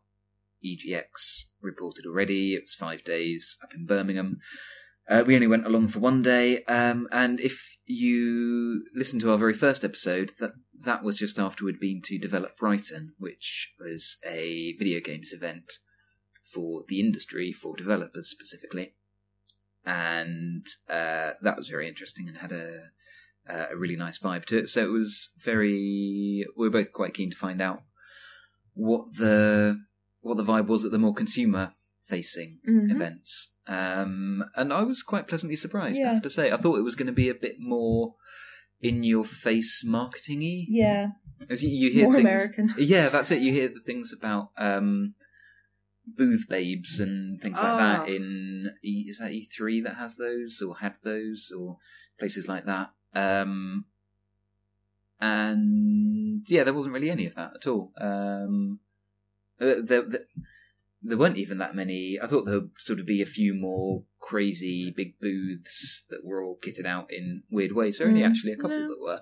EGX 0.65 1.45
reported 1.61 2.05
already. 2.05 2.55
It 2.55 2.63
was 2.63 2.73
five 2.73 3.03
days 3.03 3.57
up 3.63 3.73
in 3.73 3.85
Birmingham. 3.85 4.39
Uh, 5.07 5.24
we 5.25 5.35
only 5.35 5.47
went 5.47 5.67
along 5.67 5.88
for 5.88 6.00
one 6.00 6.24
day, 6.24 6.63
um, 6.63 7.07
and 7.12 7.39
if 7.39 7.77
you 7.85 8.83
listen 8.95 9.19
to 9.19 9.31
our 9.31 9.38
very 9.38 9.53
first 9.53 9.83
episode, 9.83 10.31
that 10.39 10.53
that 10.83 11.03
was 11.03 11.15
just 11.17 11.38
after 11.38 11.63
we'd 11.63 11.79
been 11.79 12.01
to 12.01 12.17
Develop 12.17 12.57
Brighton, 12.57 13.13
which 13.19 13.74
was 13.79 14.17
a 14.25 14.74
video 14.79 15.00
games 15.00 15.31
event 15.31 15.74
for 16.41 16.83
the 16.88 17.00
industry, 17.00 17.51
for 17.51 17.75
developers 17.75 18.29
specifically, 18.29 18.95
and 19.85 20.65
uh, 20.89 21.33
that 21.41 21.57
was 21.57 21.69
very 21.69 21.88
interesting 21.88 22.27
and 22.27 22.38
had 22.38 22.51
a 22.51 22.89
uh, 23.47 23.67
a 23.71 23.77
really 23.77 23.95
nice 23.95 24.17
vibe 24.17 24.45
to 24.45 24.57
it. 24.57 24.69
So 24.69 24.83
it 24.83 24.91
was 24.91 25.29
very. 25.38 26.45
We 26.57 26.67
were 26.67 26.71
both 26.71 26.91
quite 26.91 27.13
keen 27.13 27.29
to 27.29 27.38
find 27.38 27.62
out 27.62 27.83
what 28.74 29.05
the 29.17 29.79
what 30.21 30.38
the 30.38 30.43
vibe 30.43 30.65
was 30.65 30.83
at 30.83 30.91
the 30.91 30.97
more 30.97 31.13
consumer 31.13 31.74
facing 32.07 32.59
Mhm. 32.67 32.91
events. 32.91 33.53
Um, 33.67 34.45
and 34.55 34.71
I 34.71 34.83
was 34.83 35.01
quite 35.03 35.27
pleasantly 35.27 35.55
surprised, 35.55 36.00
I 36.01 36.13
have 36.13 36.21
to 36.24 36.29
say. 36.29 36.51
I 36.51 36.57
thought 36.57 36.77
it 36.77 36.83
was 36.83 36.95
going 36.95 37.07
to 37.07 37.12
be 37.24 37.29
a 37.29 37.33
bit 37.35 37.55
more 37.59 38.15
in 38.81 39.03
your 39.03 39.24
face 39.25 39.83
marketing 39.85 40.39
y. 40.41 40.65
Yeah, 40.67 41.07
As 41.50 41.63
you, 41.63 41.69
you 41.69 41.89
hear 41.91 42.03
more 42.05 42.13
things, 42.15 42.25
American. 42.25 42.69
Yeah, 42.77 43.09
that's 43.09 43.31
it. 43.31 43.41
You 43.41 43.51
hear 43.51 43.69
the 43.69 43.79
things 43.79 44.13
about 44.13 44.51
um, 44.57 45.15
booth 46.05 46.45
babes 46.47 47.00
and 47.00 47.41
things 47.41 47.57
like 47.57 47.77
that 47.77 48.01
Ah. 48.01 48.05
in 48.05 48.69
E- 48.83 49.05
is 49.09 49.17
that 49.19 49.31
E3 49.31 49.83
that 49.85 49.95
has 49.95 50.15
those 50.17 50.62
or 50.62 50.77
had 50.77 50.97
those 51.03 51.51
or 51.57 51.77
places 52.19 52.47
like 52.47 52.65
that. 52.65 52.91
Um, 53.15 53.85
and 55.19 56.43
yeah, 56.47 56.63
there 56.63 56.74
wasn't 56.74 56.93
really 56.93 57.09
any 57.09 57.25
of 57.25 57.35
that 57.35 57.53
at 57.55 57.67
all. 57.67 57.91
Um, 57.97 58.79
uh, 59.59 59.75
there, 59.83 60.01
there, 60.03 60.19
there 61.07 61.17
weren't 61.17 61.38
even 61.38 61.57
that 61.59 61.75
many. 61.75 62.17
I 62.21 62.27
thought 62.27 62.45
there 62.45 62.59
would 62.62 62.71
sort 62.79 63.00
of 63.00 63.05
be 63.05 63.21
a 63.21 63.25
few 63.25 63.53
more 63.53 64.03
crazy 64.19 64.91
big 64.95 65.19
booths 65.19 66.03
that 66.09 66.25
were 66.25 66.43
all 66.43 66.57
kitted 66.62 66.85
out 66.85 67.12
in 67.12 67.43
weird 67.51 67.71
ways. 67.74 67.97
There 67.97 68.07
were 68.07 68.12
only 68.12 68.24
Mm, 68.24 68.29
actually 68.29 68.53
a 68.53 68.57
couple 68.57 68.79
no. 68.79 68.88
that 68.88 69.01
were. 69.01 69.21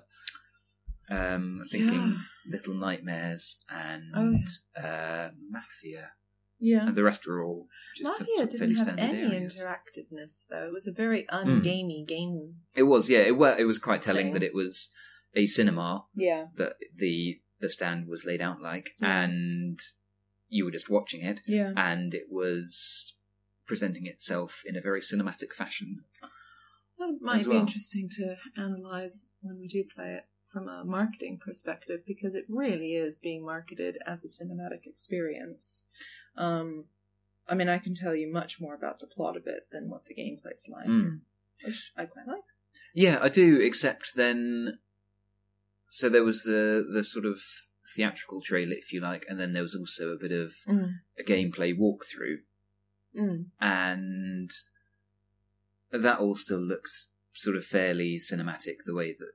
Um, 1.10 1.58
I'm 1.62 1.68
thinking 1.68 2.18
Little 2.46 2.74
Nightmares 2.74 3.62
and 3.68 4.02
Oh, 4.16 4.80
uh, 4.82 5.30
Mafia. 5.50 6.12
Yeah. 6.58 6.86
And 6.86 6.96
the 6.96 7.02
rest 7.04 7.26
were 7.26 7.42
all 7.44 7.68
just 7.94 8.08
Mafia 8.18 8.46
didn't 8.46 8.76
have 8.76 8.96
any 8.98 9.18
areas. 9.22 9.54
interactiveness 9.60 10.44
though. 10.48 10.66
It 10.68 10.72
was 10.72 10.86
a 10.86 10.92
very 10.92 11.26
Hmm. 11.28 11.60
ungamey 11.60 12.06
game. 12.06 12.60
It 12.74 12.84
was, 12.84 13.10
yeah. 13.10 13.18
It, 13.18 13.36
wa 13.36 13.54
it 13.58 13.64
was 13.64 13.78
quite 13.78 14.00
telling 14.00 14.26
Thing. 14.26 14.32
that 14.34 14.42
it 14.42 14.54
was 14.54 14.90
a 15.34 15.46
cinema 15.46 16.06
Yeah. 16.14 16.46
that 16.56 16.76
the 16.96 17.40
the 17.60 17.68
stand 17.68 18.08
was 18.08 18.24
laid 18.24 18.40
out 18.42 18.60
like, 18.62 18.90
Yeah. 19.00 19.22
and 19.24 19.78
you 20.54 20.64
were 20.64 20.70
just 20.70 20.88
watching 20.88 21.22
it, 21.24 21.40
Yeah. 21.46 21.72
and 21.76 22.14
it 22.14 22.26
was 22.30 23.14
presenting 23.66 24.06
itself 24.06 24.62
in 24.64 24.76
a 24.76 24.80
very 24.80 25.00
cinematic 25.00 25.52
fashion. 25.52 26.04
That 26.98 27.18
might 27.20 27.40
as 27.40 27.46
be 27.48 27.56
interesting 27.56 28.08
to 28.18 28.36
analyze 28.56 29.28
when 29.42 29.58
we 29.58 29.66
do 29.66 29.82
play 29.84 30.14
it 30.14 30.26
from 30.52 30.68
a 30.68 30.84
marketing 30.84 31.38
perspective 31.44 32.02
because 32.06 32.36
it 32.36 32.44
really 32.48 32.94
is 32.94 33.16
being 33.16 33.44
marketed 33.44 33.98
as 34.06 34.24
a 34.24 34.28
cinematic 34.28 34.86
experience. 34.86 35.86
Um, 36.36 36.84
I 37.48 37.54
mean, 37.56 37.68
I 37.68 37.78
can 37.78 37.94
tell 37.96 38.14
you 38.14 38.30
much 38.30 38.60
more 38.60 38.74
about 38.74 39.00
the 39.00 39.08
plot 39.08 39.36
of 39.36 39.46
it 39.48 39.66
than 39.72 39.90
what 39.90 40.04
the 40.06 40.14
gameplay's 40.14 40.68
like, 40.68 40.86
Mm. 40.86 41.22
which 41.64 41.90
I 41.96 42.06
quite 42.06 42.28
like. 42.28 42.44
Yeah, 42.94 43.18
I 43.20 43.28
do. 43.28 43.60
Except 43.60 44.14
then, 44.14 44.78
so 45.88 46.08
there 46.08 46.22
was 46.24 46.44
the 46.44 46.86
the 46.88 47.02
sort 47.02 47.24
of 47.26 47.42
theatrical 47.96 48.40
trailer, 48.42 48.72
if 48.74 48.92
you 48.92 49.00
like, 49.00 49.24
and 49.28 49.38
then 49.38 49.52
there 49.52 49.62
was 49.62 49.74
also 49.76 50.12
a 50.12 50.18
bit 50.18 50.32
of 50.32 50.54
Mm. 50.66 50.94
a 51.18 51.22
gameplay 51.22 51.76
walkthrough, 51.76 52.38
Mm. 53.16 53.46
and 53.60 54.50
that 55.90 56.18
all 56.18 56.34
still 56.36 56.58
looked 56.60 56.90
sort 57.32 57.56
of 57.56 57.64
fairly 57.64 58.18
cinematic 58.18 58.76
the 58.84 58.94
way 58.94 59.12
that 59.12 59.32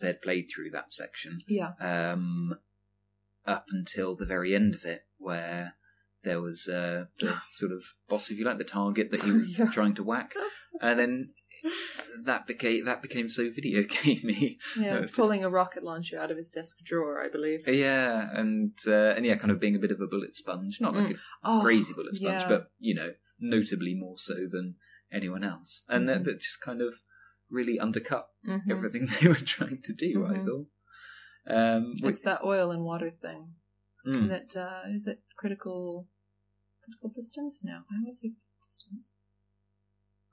they'd 0.00 0.20
played 0.22 0.48
through 0.50 0.70
that 0.70 0.92
section 0.92 1.40
Yeah. 1.46 1.72
um, 1.80 2.58
up 3.46 3.66
until 3.70 4.14
the 4.16 4.26
very 4.26 4.54
end 4.54 4.74
of 4.74 4.84
it, 4.84 5.06
where 5.18 5.74
there 6.22 6.40
was 6.40 6.68
uh, 6.68 7.06
the 7.18 7.40
sort 7.52 7.72
of 7.72 7.82
boss, 8.08 8.30
if 8.30 8.38
you 8.38 8.44
like, 8.44 8.58
the 8.58 8.64
target 8.64 9.10
that 9.10 9.22
he 9.22 9.32
was 9.32 9.48
Yeah. 9.58 9.70
trying 9.70 9.94
to 9.94 10.02
whack, 10.02 10.34
and 10.80 10.98
then 10.98 11.34
that 12.24 12.46
became 12.46 12.84
that 12.84 13.02
became 13.02 13.28
so 13.28 13.50
video 13.50 13.82
gamey. 14.02 14.58
Yeah. 14.76 15.00
just- 15.00 15.14
Pulling 15.16 15.44
a 15.44 15.50
rocket 15.50 15.82
launcher 15.82 16.18
out 16.18 16.30
of 16.30 16.36
his 16.36 16.50
desk 16.50 16.78
drawer, 16.84 17.22
I 17.22 17.28
believe. 17.28 17.66
Yeah, 17.68 18.30
and 18.34 18.72
uh, 18.86 19.14
and 19.16 19.24
yeah, 19.24 19.36
kind 19.36 19.50
of 19.50 19.60
being 19.60 19.76
a 19.76 19.78
bit 19.78 19.90
of 19.92 20.00
a 20.00 20.06
bullet 20.06 20.34
sponge, 20.36 20.80
not 20.80 20.94
like 20.94 21.16
Oh, 21.44 21.60
a 21.60 21.62
crazy 21.64 21.94
bullet 21.94 22.14
sponge, 22.16 22.42
yeah. 22.42 22.48
but 22.48 22.70
you 22.78 22.94
know, 22.94 23.12
notably 23.40 23.94
more 23.94 24.18
so 24.18 24.34
than 24.50 24.76
anyone 25.12 25.44
else, 25.44 25.84
and 25.88 26.08
that, 26.08 26.22
Mhm. 26.22 26.24
that 26.24 26.40
just 26.40 26.60
kind 26.60 26.80
of 26.80 26.94
really 27.50 27.78
undercut 27.78 28.26
Mhm. 28.48 28.70
everything 28.70 29.06
they 29.20 29.28
were 29.28 29.34
trying 29.34 29.82
to 29.82 29.92
do. 29.92 30.24
I 30.26 30.34
Mhm. 30.38 30.46
thought. 30.46 30.66
Um, 31.46 31.94
It's 32.04 32.22
that 32.22 32.44
oil 32.44 32.70
and 32.70 32.82
water 32.84 33.10
thing. 33.10 33.54
mm. 34.06 34.28
That 34.28 34.56
uh, 34.56 34.88
is 34.94 35.06
it. 35.06 35.20
Critical, 35.36 36.08
critical 36.84 37.10
distance. 37.10 37.62
No, 37.64 37.82
I 37.90 37.98
always 38.00 38.20
say 38.20 38.32
distance. 38.62 39.16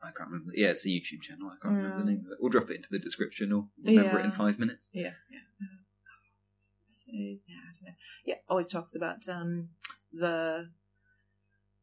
I 0.01 0.11
can't 0.11 0.29
remember. 0.29 0.51
Yeah, 0.55 0.69
it's 0.69 0.85
a 0.85 0.89
YouTube 0.89 1.21
channel. 1.21 1.47
I 1.47 1.57
can't 1.61 1.75
remember 1.75 2.03
the 2.03 2.09
name 2.11 2.25
of 2.25 2.31
it. 2.31 2.37
We'll 2.39 2.49
drop 2.49 2.69
it 2.69 2.77
into 2.77 2.89
the 2.89 2.99
description 2.99 3.51
or 3.51 3.67
remember 3.83 4.19
it 4.19 4.25
in 4.25 4.31
five 4.31 4.57
minutes. 4.59 4.89
Yeah, 4.93 5.11
yeah. 5.31 5.39
Uh, 5.61 5.75
say- 6.91 7.41
yeah, 7.47 7.57
I 7.57 7.73
don't 7.73 7.83
know. 7.89 7.95
Yeah, 8.25 8.35
always 8.47 8.67
talks 8.67 8.95
about 8.95 9.27
um, 9.27 9.69
the 10.13 10.69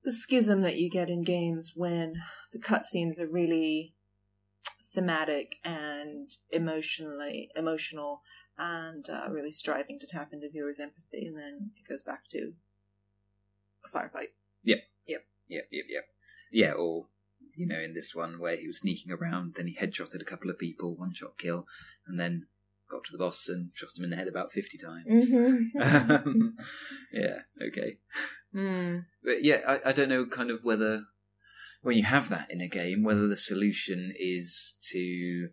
the 0.03 0.13
schism 0.13 0.63
that 0.63 0.77
you 0.79 0.89
get 0.89 1.11
in 1.11 1.25
games 1.25 1.73
when 1.75 2.15
the 2.53 2.59
cutscenes 2.61 3.19
are 3.19 3.27
really 3.27 3.93
thematic 4.95 5.57
and 5.65 6.31
emotionally 6.51 7.51
emotional 7.57 8.23
and 8.57 9.11
uh, 9.11 9.29
really 9.31 9.51
striving 9.51 9.99
to 9.99 10.07
tap 10.07 10.33
into 10.33 10.49
viewers' 10.49 10.81
empathy, 10.81 11.27
and 11.27 11.37
then 11.39 11.73
it 11.77 11.87
goes 11.89 12.03
back 12.03 12.29
to 12.31 12.55
a 13.85 13.89
firefight. 13.89 14.29
Yeah. 14.63 14.77
Yep, 15.07 15.25
yep, 15.49 15.69
yep, 15.71 15.85
yep. 15.89 16.05
Yeah, 16.51 16.73
or 16.73 17.07
you 17.57 17.67
know, 17.67 17.79
in 17.81 17.95
this 17.95 18.15
one 18.15 18.39
where 18.39 18.57
he 18.57 18.67
was 18.67 18.79
sneaking 18.79 19.13
around, 19.13 19.55
then 19.57 19.67
he 19.67 19.75
headshotted 19.75 20.21
a 20.21 20.25
couple 20.25 20.51
of 20.51 20.59
people, 20.59 20.95
one 20.95 21.15
shot 21.15 21.39
kill, 21.39 21.67
and 22.07 22.21
then 22.21 22.47
got 22.89 23.03
to 23.05 23.13
the 23.13 23.19
boss 23.19 23.49
and 23.49 23.71
shot 23.75 23.89
him 23.97 24.05
in 24.05 24.11
the 24.11 24.17
head 24.17 24.29
about 24.29 24.53
fifty 24.53 24.79
times. 24.79 25.29
Mm-hmm. 25.31 25.81
um, 26.29 26.57
yeah, 27.13 27.39
okay. 27.67 27.99
mm. 28.55 29.03
But 29.25 29.43
yeah, 29.43 29.61
I, 29.67 29.91
I 29.91 29.93
don't 29.93 30.09
know 30.09 30.27
kind 30.27 30.51
of 30.51 30.65
whether 30.65 31.03
when 31.83 31.97
you 31.97 32.05
have 32.05 32.29
that 32.29 32.51
in 32.51 32.61
a 32.61 32.69
game, 32.69 33.03
whether 33.03 33.27
the 33.27 33.37
solution 33.37 34.13
is 34.19 34.79
to 34.93 35.49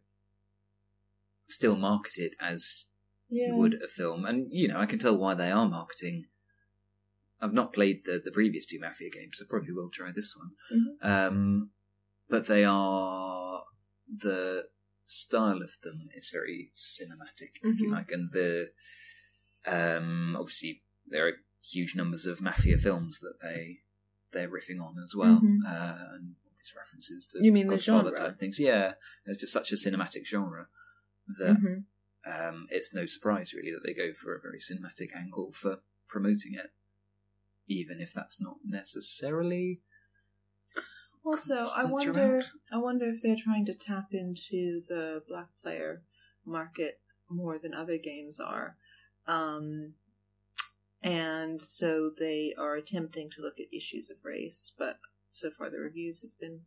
still 1.45 1.75
market 1.75 2.13
it 2.17 2.35
as 2.39 2.85
Yeah. 3.29 3.47
you 3.47 3.55
would 3.57 3.81
a 3.83 3.87
film. 3.87 4.25
And, 4.25 4.47
you 4.51 4.67
know, 4.67 4.79
I 4.79 4.85
can 4.85 4.99
tell 4.99 5.17
why 5.17 5.33
they 5.35 5.51
are 5.51 5.67
marketing. 5.67 6.25
I've 7.41 7.53
not 7.53 7.73
played 7.73 8.05
the, 8.05 8.21
the 8.23 8.31
previous 8.31 8.65
two 8.65 8.79
Mafia 8.79 9.09
games, 9.11 9.37
so 9.37 9.45
probably 9.49 9.73
will 9.73 9.89
try 9.89 10.11
this 10.11 10.33
one. 10.35 10.51
Mhm. 10.73 11.27
Um, 11.27 11.69
but 12.29 12.47
they 12.47 12.65
are, 12.65 13.63
the 14.07 14.67
style 15.03 15.61
of 15.61 15.77
them 15.83 16.09
is 16.15 16.29
very 16.31 16.71
cinematic, 16.73 17.57
if 17.61 17.79
you 17.79 17.89
Mhm. 17.89 17.91
like, 17.91 18.11
and 18.11 18.31
the, 18.31 18.71
um, 19.65 20.35
obviously 20.37 20.83
there 21.07 21.27
are 21.27 21.33
huge 21.61 21.95
numbers 21.95 22.25
of 22.25 22.41
Mafia 22.41 22.77
films 22.77 23.19
that 23.19 23.39
they, 23.41 23.79
they're 24.31 24.49
riffing 24.49 24.81
on 24.81 24.95
as 25.03 25.13
well. 25.15 25.41
Mhm. 25.41 25.59
Uh, 25.65 26.13
and 26.15 26.35
all 26.45 26.51
these 26.57 26.73
references 26.75 27.27
to 27.27 27.43
You 27.43 27.51
mean 27.51 27.67
the 27.67 27.75
Godfather 27.75 28.09
genre? 28.15 28.17
type 28.29 28.37
things. 28.37 28.59
Yeah, 28.59 28.95
it's 29.25 29.39
just 29.39 29.53
such 29.53 29.71
a 29.71 29.75
cinematic 29.75 30.25
genre 30.25 30.67
that 31.37 31.57
Mhm. 31.57 31.85
um, 32.25 32.67
it's 32.71 32.93
no 32.93 33.05
surprise 33.05 33.53
really 33.53 33.71
that 33.71 33.83
they 33.83 33.93
go 33.93 34.13
for 34.13 34.33
a 34.35 34.41
very 34.41 34.57
cinematic 34.59 35.13
angle 35.15 35.51
for 35.51 35.81
promoting 36.07 36.53
it, 36.53 36.71
even 37.67 37.99
if 37.99 38.13
that's 38.13 38.39
not 38.39 38.57
necessarily. 38.63 39.83
Also, 41.25 41.65
I 41.75 41.85
wonder. 41.85 42.13
throughout. 42.13 42.45
I 42.71 42.77
wonder 42.77 43.05
if 43.05 43.21
they're 43.21 43.35
trying 43.35 43.65
to 43.65 43.73
tap 43.73 44.13
into 44.13 44.81
the 44.87 45.23
black 45.27 45.47
player 45.61 46.01
market 46.45 46.99
more 47.29 47.57
than 47.57 47.73
other 47.73 47.97
games 47.97 48.39
are, 48.39 48.75
um, 49.25 49.93
and 51.01 51.61
so 51.61 52.09
they 52.09 52.53
are 52.57 52.75
attempting 52.75 53.29
to 53.31 53.41
look 53.41 53.59
at 53.59 53.73
issues 53.73 54.09
of 54.09 54.17
race. 54.23 54.71
But 54.77 54.99
so 55.31 55.49
far, 55.49 55.69
the 55.69 55.79
reviews 55.79 56.21
have 56.21 56.37
been 56.39 56.61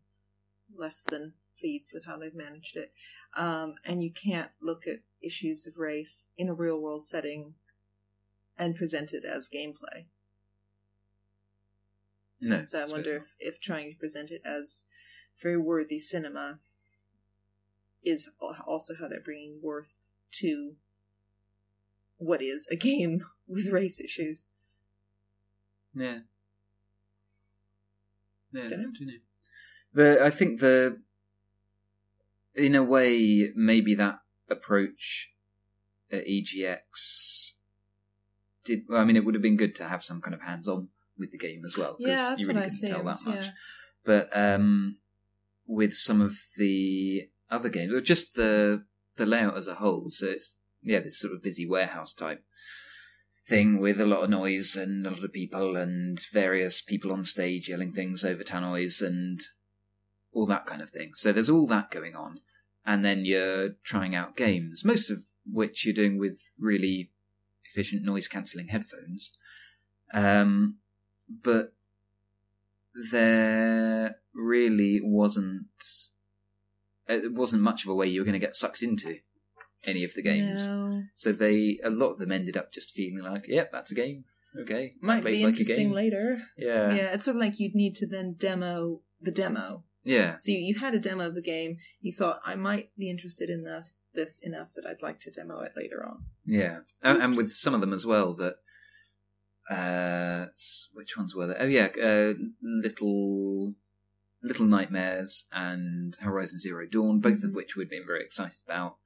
less 0.75 1.05
than 1.05 1.35
pleased 1.59 1.93
with 1.93 2.05
how 2.05 2.19
they've 2.19 2.35
managed 2.35 2.77
it. 2.77 2.93
Um, 3.37 3.75
and 3.85 4.03
you 4.03 4.13
can't 4.13 4.51
look 4.61 4.87
at 4.87 5.01
issues 5.23 5.67
of 5.67 5.79
race 5.79 6.27
in 6.37 6.49
a 6.49 6.55
real 6.55 6.81
world 6.81 7.05
setting 7.05 7.55
and 8.59 8.75
present 8.75 9.13
it 9.13 9.25
as 9.25 9.49
gameplay. 9.49 10.07
No, 12.41 12.61
So 12.61 12.83
I 12.83 12.87
wonder 12.87 13.17
if, 13.17 13.35
if 13.39 13.61
trying 13.61 13.93
to 13.93 13.99
present 13.99 14.31
it 14.31 14.43
as 14.45 14.85
very 15.43 15.57
worthy 15.57 15.99
cinema 15.99 16.61
is 18.05 18.29
also 18.67 18.95
how 18.99 19.09
they're 19.09 19.21
bringing 19.21 19.61
worth 19.63 20.09
to 20.33 20.77
what 22.19 22.43
is 22.43 22.69
a 22.71 22.77
game 22.77 23.25
with 23.49 23.69
race 23.69 24.01
issues. 24.01 24.49
Yeah. 25.95 26.21
Yeah, 28.53 28.69
Dunno. 28.69 28.83
I 28.83 28.85
don't 28.85 29.01
know. 29.01 29.13
The 29.93 30.25
I 30.25 30.31
think 30.31 30.61
the 30.61 31.01
in 32.55 32.75
a 32.75 32.83
way 32.83 33.51
maybe 33.55 33.95
that 33.95 34.19
approach 34.49 35.33
at 36.13 36.27
EGX 36.27 37.53
did. 38.65 38.83
Well, 38.89 39.01
I 39.01 39.05
mean, 39.05 39.17
it 39.17 39.25
would 39.25 39.35
have 39.35 39.43
been 39.43 39.57
good 39.57 39.75
to 39.77 39.89
have 39.89 40.05
some 40.05 40.21
kind 40.21 40.35
of 40.35 40.43
hands-on 40.43 40.89
with 41.19 41.33
the 41.33 41.39
game 41.39 41.63
as 41.65 41.77
well. 41.77 41.97
Yeah, 41.99 42.29
that's 42.29 42.41
you 42.43 42.49
really 42.49 42.61
I 42.61 42.69
couldn't 42.69 42.89
tell 42.89 43.05
that 43.05 43.27
much. 43.27 43.45
yeah. 43.45 43.51
But 44.05 44.37
um, 44.37 44.99
with 45.67 45.95
some 45.95 46.21
of 46.21 46.37
the 46.57 47.29
other 47.51 47.69
games, 47.69 47.93
or 47.93 48.01
just 48.01 48.35
the 48.35 48.85
the 49.17 49.27
layout 49.27 49.57
as 49.57 49.67
a 49.67 49.75
whole, 49.75 50.11
so 50.11 50.27
it's 50.27 50.57
yeah, 50.83 51.01
this 51.01 51.19
sort 51.19 51.35
of 51.35 51.43
busy 51.43 51.67
warehouse 51.67 52.13
type 52.13 52.45
thing 53.47 53.79
with 53.79 54.01
a 54.01 54.07
lot 54.07 54.25
of 54.25 54.31
noise 54.31 54.75
and 54.75 55.07
a 55.07 55.11
lot 55.11 55.23
of 55.23 55.33
people 55.33 55.77
and 55.77 56.21
various 56.33 56.83
people 56.83 57.13
on 57.13 57.25
stage 57.25 57.69
yelling 57.69 57.93
things 57.93 58.25
over 58.25 58.43
tannoys 58.43 59.01
and 59.01 59.41
all 60.33 60.47
that 60.47 60.67
kind 60.67 60.83
of 60.83 60.91
thing. 60.91 61.13
So 61.15 61.33
there's 61.33 61.49
all 61.49 61.67
that 61.69 61.91
going 61.91 62.15
on, 62.15 62.41
and 62.85 63.05
then 63.05 63.25
you're 63.25 63.71
trying 63.85 64.15
out 64.15 64.37
games, 64.37 64.85
most 64.85 65.11
of 65.11 65.19
which 65.51 65.85
you're 65.85 65.95
doing 65.95 66.19
with 66.19 66.41
really 66.59 67.11
efficient 67.65 68.05
noise 68.05 68.29
cancelling 68.29 68.69
headphones. 68.69 69.37
Um, 70.13 70.79
but 71.29 71.73
there 73.11 74.17
really 74.35 75.01
wasn't 75.03 75.67
it 77.09 77.33
wasn't 77.33 77.63
much 77.63 77.85
of 77.85 77.91
a 77.91 77.95
way 77.95 78.07
you 78.07 78.21
were 78.21 78.25
going 78.25 78.39
to 78.41 78.45
get 78.45 78.57
sucked 78.57 78.83
into 78.83 79.19
any 79.87 80.03
of 80.05 80.15
the 80.15 80.23
games. 80.23 80.67
No. 80.67 81.03
So 81.15 81.33
they 81.33 81.79
a 81.85 81.91
lot 81.91 82.13
of 82.13 82.19
them 82.19 82.33
ended 82.33 82.57
up 82.57 82.73
just 82.73 82.91
feeling 82.93 83.23
like, 83.23 83.47
yep, 83.49 83.71
that's 83.71 83.93
a 83.93 83.95
game. 83.95 84.25
Okay, 84.63 84.95
Might 85.03 85.23
be 85.23 85.43
interesting 85.43 85.91
later. 85.93 86.41
Yeah, 86.57 86.95
yeah, 86.95 87.13
it's 87.13 87.25
sort 87.25 87.37
of 87.37 87.41
like 87.43 87.61
you'd 87.61 87.75
need 87.75 87.95
to 87.97 88.07
then 88.07 88.37
demo 88.39 89.03
the 89.21 89.31
demo. 89.31 89.85
yeah, 90.03 90.37
So 90.39 90.51
you, 90.51 90.59
you 90.59 90.79
had 90.79 90.95
a 90.95 90.99
demo 90.99 91.27
of 91.27 91.35
the 91.35 91.43
game. 91.43 91.77
You 92.01 92.11
thought 92.13 92.41
I 92.43 92.55
might 92.55 92.89
be 92.97 93.11
interested 93.11 93.51
in 93.51 93.65
this 93.65 94.07
this 94.15 94.39
enough 94.39 94.73
that 94.75 94.87
I'd 94.87 95.03
like 95.03 95.21
to 95.21 95.31
demo 95.31 95.61
it 95.61 95.73
later 95.77 96.03
on. 96.07 96.25
yeah. 96.47 96.79
And, 97.03 97.21
and 97.23 97.37
with 97.37 97.49
some 97.49 97.75
of 97.75 97.83
them 97.83 97.93
as 97.93 98.07
well 98.07 98.33
that. 98.35 98.57
Uh, 99.71 100.47
which 100.95 101.17
ones 101.17 101.35
were 101.35 101.47
there? 101.49 101.57
Oh 101.61 101.67
yeah, 101.67 101.89
uh, 102.03 102.35
little, 102.63 103.75
little 104.43 104.67
nightmares 104.67 105.45
and 105.53 106.15
Horizon 106.21 106.61
Zero 106.61 106.87
Dawn, 106.87 107.21
both 107.21 107.43
of 107.43 107.51
Mhm. 107.51 107.55
which 107.57 107.77
we'd 107.77 107.91
been 107.91 108.07
very 108.07 108.23
excited 108.25 108.61
about. 108.67 108.99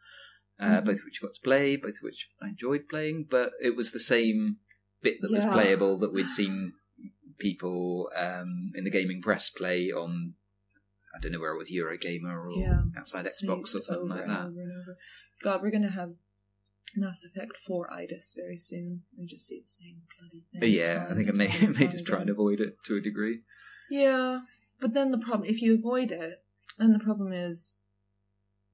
Uh, 0.59 0.81
Mhm. 0.81 0.85
Both 0.85 0.99
of 0.99 1.05
which 1.07 1.23
got 1.23 1.33
to 1.35 1.41
play, 1.41 1.77
both 1.77 1.97
of 1.97 2.03
which 2.03 2.29
I 2.43 2.49
enjoyed 2.49 2.89
playing, 2.89 3.25
but 3.31 3.53
it 3.63 3.75
was 3.77 3.93
the 3.93 4.01
same 4.01 4.59
bit 5.01 5.23
that 5.23 5.31
was 5.31 5.45
playable 5.47 5.97
that 5.99 6.13
we'd 6.13 6.29
seen 6.41 6.75
people 7.39 8.11
um, 8.15 8.73
in 8.75 8.85
the 8.85 8.91
gaming 8.91 9.23
press 9.23 9.49
play 9.49 9.91
on. 9.91 10.35
I 11.15 11.19
don't 11.21 11.33
know 11.33 11.41
where 11.41 11.55
it 11.55 11.59
was, 11.59 11.71
Eurogamer 11.71 12.47
or 12.47 12.61
Yeah. 12.61 12.83
outside 12.99 13.25
Xbox 13.25 13.75
or 13.75 13.83
something 13.83 14.13
over 14.13 14.15
like 14.17 14.27
that. 14.27 14.47
Over 14.47 14.61
and 14.61 14.73
over. 14.73 14.97
God, 15.43 15.63
we're 15.63 15.71
gonna 15.71 15.91
have 15.91 16.13
Mass 16.97 17.25
Effect 17.25 17.57
Four 17.57 17.93
itis 17.93 18.35
very 18.37 18.57
soon. 18.57 19.03
We 19.19 19.27
just 19.27 19.47
see 19.47 19.61
the 19.61 19.69
same 19.69 20.03
bloody 20.19 20.45
thing. 20.51 20.61
But 20.61 20.71
yeah, 20.71 21.07
I 21.11 21.15
think 21.15 21.29
I 21.29 21.31
and 21.31 21.39
may, 21.39 21.67
may 21.81 21.87
just 21.89 22.07
try 22.07 22.21
and 22.21 22.31
avoid 22.31 22.61
it 22.61 22.77
to 22.85 22.97
a 22.97 23.01
degree. 23.01 23.41
Yeah, 23.91 24.41
but 24.81 24.95
then 24.95 25.11
the 25.11 25.19
problem, 25.19 25.49
if 25.49 25.61
you 25.63 25.75
avoid 25.75 26.11
it, 26.13 26.43
then 26.79 26.93
the 26.93 26.99
problem 26.99 27.33
is 27.33 27.83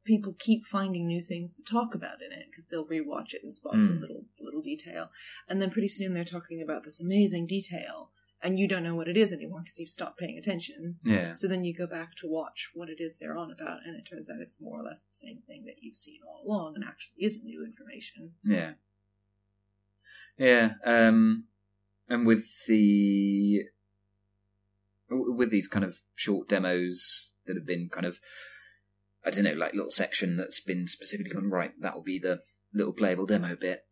people 0.04 0.34
keep 0.38 0.64
finding 0.64 1.06
new 1.06 1.20
things 1.22 1.54
to 1.56 1.64
talk 1.64 1.94
about 1.94 2.22
in 2.22 2.30
it 2.32 2.46
because 2.50 2.66
they'll 2.66 2.86
rewatch 2.86 3.34
it 3.34 3.42
and 3.42 3.52
spot 3.52 3.74
some 3.74 3.98
Mm. 3.98 4.00
little 4.02 4.24
little 4.40 4.62
detail, 4.62 5.10
and 5.48 5.60
then 5.60 5.70
pretty 5.70 5.88
soon 5.88 6.12
they're 6.14 6.24
talking 6.24 6.62
about 6.62 6.84
this 6.84 7.00
amazing 7.00 7.46
detail, 7.46 8.10
and 8.46 8.58
you 8.58 8.68
don't 8.68 8.84
know 8.84 8.94
what 8.94 9.08
it 9.08 9.16
is 9.16 9.32
anymore 9.32 9.60
because 9.60 9.78
you've 9.78 9.88
stopped 9.88 10.18
paying 10.18 10.38
attention. 10.38 10.98
Yeah, 11.02 11.32
So 11.32 11.48
then 11.48 11.64
you 11.64 11.74
go 11.74 11.86
back 11.86 12.14
to 12.16 12.28
watch 12.28 12.70
what 12.74 12.88
it 12.88 13.00
is 13.00 13.16
they're 13.18 13.36
on 13.36 13.50
about, 13.50 13.80
and 13.84 13.96
it 13.96 14.06
turns 14.08 14.30
out 14.30 14.40
it's 14.40 14.60
more 14.60 14.78
or 14.80 14.84
less 14.84 15.02
the 15.02 15.14
same 15.14 15.38
thing 15.40 15.64
that 15.66 15.82
you've 15.82 15.96
seen 15.96 16.20
all 16.26 16.42
along, 16.46 16.76
and 16.76 16.84
actually 16.84 17.24
isn't 17.24 17.44
new 17.44 17.64
information. 17.64 18.34
yeah, 18.44 18.72
yeah. 20.38 20.74
Um, 20.84 21.44
and 22.08 22.24
with 22.24 22.66
the 22.66 23.64
with 25.10 25.50
these 25.50 25.68
kind 25.68 25.84
of 25.84 25.98
short 26.14 26.48
demos 26.48 27.34
that 27.46 27.56
have 27.56 27.66
been 27.66 27.88
kind 27.88 28.06
of, 28.06 28.18
I 29.24 29.30
don't 29.30 29.44
know, 29.44 29.52
like 29.54 29.74
little 29.74 29.90
section 29.90 30.36
that's 30.36 30.60
been 30.60 30.86
specifically 30.86 31.32
gone 31.32 31.50
right. 31.50 31.72
That 31.80 31.94
will 31.94 32.02
be 32.02 32.18
the 32.18 32.42
little 32.72 32.92
playable 32.92 33.26
demo 33.26 33.56
bit. 33.56 33.86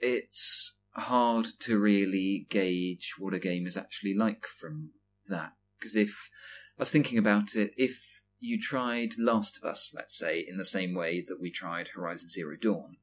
It's 0.00 0.77
hard 0.98 1.46
to 1.60 1.78
really 1.78 2.46
gauge 2.50 3.14
what 3.18 3.34
a 3.34 3.38
game 3.38 3.66
is 3.66 3.76
actually 3.76 4.14
like 4.14 4.46
from 4.46 4.90
that 5.28 5.52
because 5.78 5.96
if 5.96 6.30
I 6.76 6.82
was 6.82 6.90
thinking 6.90 7.18
about 7.18 7.54
it, 7.54 7.72
if 7.76 8.22
you 8.40 8.60
tried 8.60 9.18
Last 9.18 9.58
of 9.58 9.64
Us, 9.64 9.92
let's 9.94 10.16
say, 10.16 10.44
in 10.46 10.56
the 10.56 10.64
same 10.64 10.94
way 10.94 11.24
that 11.26 11.40
we 11.40 11.50
tried 11.50 11.88
Horizon 11.88 12.30
Zero 12.30 12.56
Dawn 12.56 12.96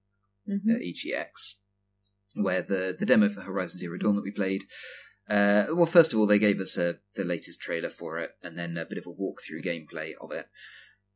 Mm-hmm. 0.48 0.70
at 0.70 0.82
EGX, 0.82 1.56
where 2.36 2.62
the, 2.62 2.96
the 2.98 3.06
demo 3.08 3.30
for 3.30 3.42
Horizon 3.42 3.80
Zero 3.80 3.98
Dawn 3.98 4.16
that 4.16 4.24
we 4.24 4.30
played, 4.30 4.66
uh, 5.28 5.66
well, 5.74 5.88
first 5.88 6.14
of 6.14 6.20
all, 6.20 6.28
they 6.28 6.38
gave 6.38 6.60
us 6.60 6.78
a, 6.78 7.00
the 7.16 7.24
latest 7.24 7.60
trailer 7.60 7.90
for 7.90 8.20
it, 8.20 8.36
and 8.44 8.56
then 8.56 8.78
a 8.78 8.86
bit 8.86 9.00
of 9.00 9.08
a 9.08 9.10
walkthrough 9.10 9.66
gameplay 9.66 10.12
of 10.22 10.32
it, 10.32 10.48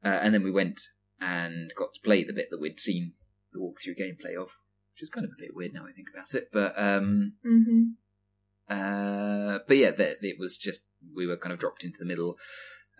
uh, 0.04 0.20
and 0.24 0.34
then 0.34 0.42
we 0.42 0.50
went 0.50 0.82
and 1.22 1.72
got 1.78 1.94
to 1.94 2.02
play 2.02 2.24
the 2.24 2.34
bit 2.34 2.48
that 2.50 2.60
we'd 2.60 2.80
seen 2.80 3.14
the 3.54 3.60
walkthrough 3.60 4.00
gameplay 4.00 4.36
of, 4.36 4.56
which 5.00 5.04
is 5.04 5.10
kind 5.10 5.24
of 5.26 5.32
a 5.32 5.42
bit 5.42 5.56
weird 5.56 5.74
now 5.74 5.86
I 5.88 5.94
think 5.94 6.10
about 6.14 6.34
it, 6.34 6.50
but 6.52 6.74
um, 6.78 7.34
Mm-hmm. 7.46 7.84
uh, 8.70 9.60
but 9.66 9.78
yeah, 9.78 9.92
that 9.92 10.18
it 10.22 10.36
was 10.38 10.58
just 10.58 10.82
we 11.16 11.26
were 11.26 11.38
kind 11.38 11.54
of 11.54 11.60
dropped 11.60 11.86
into 11.86 11.98
the 12.00 12.06
middle 12.06 12.38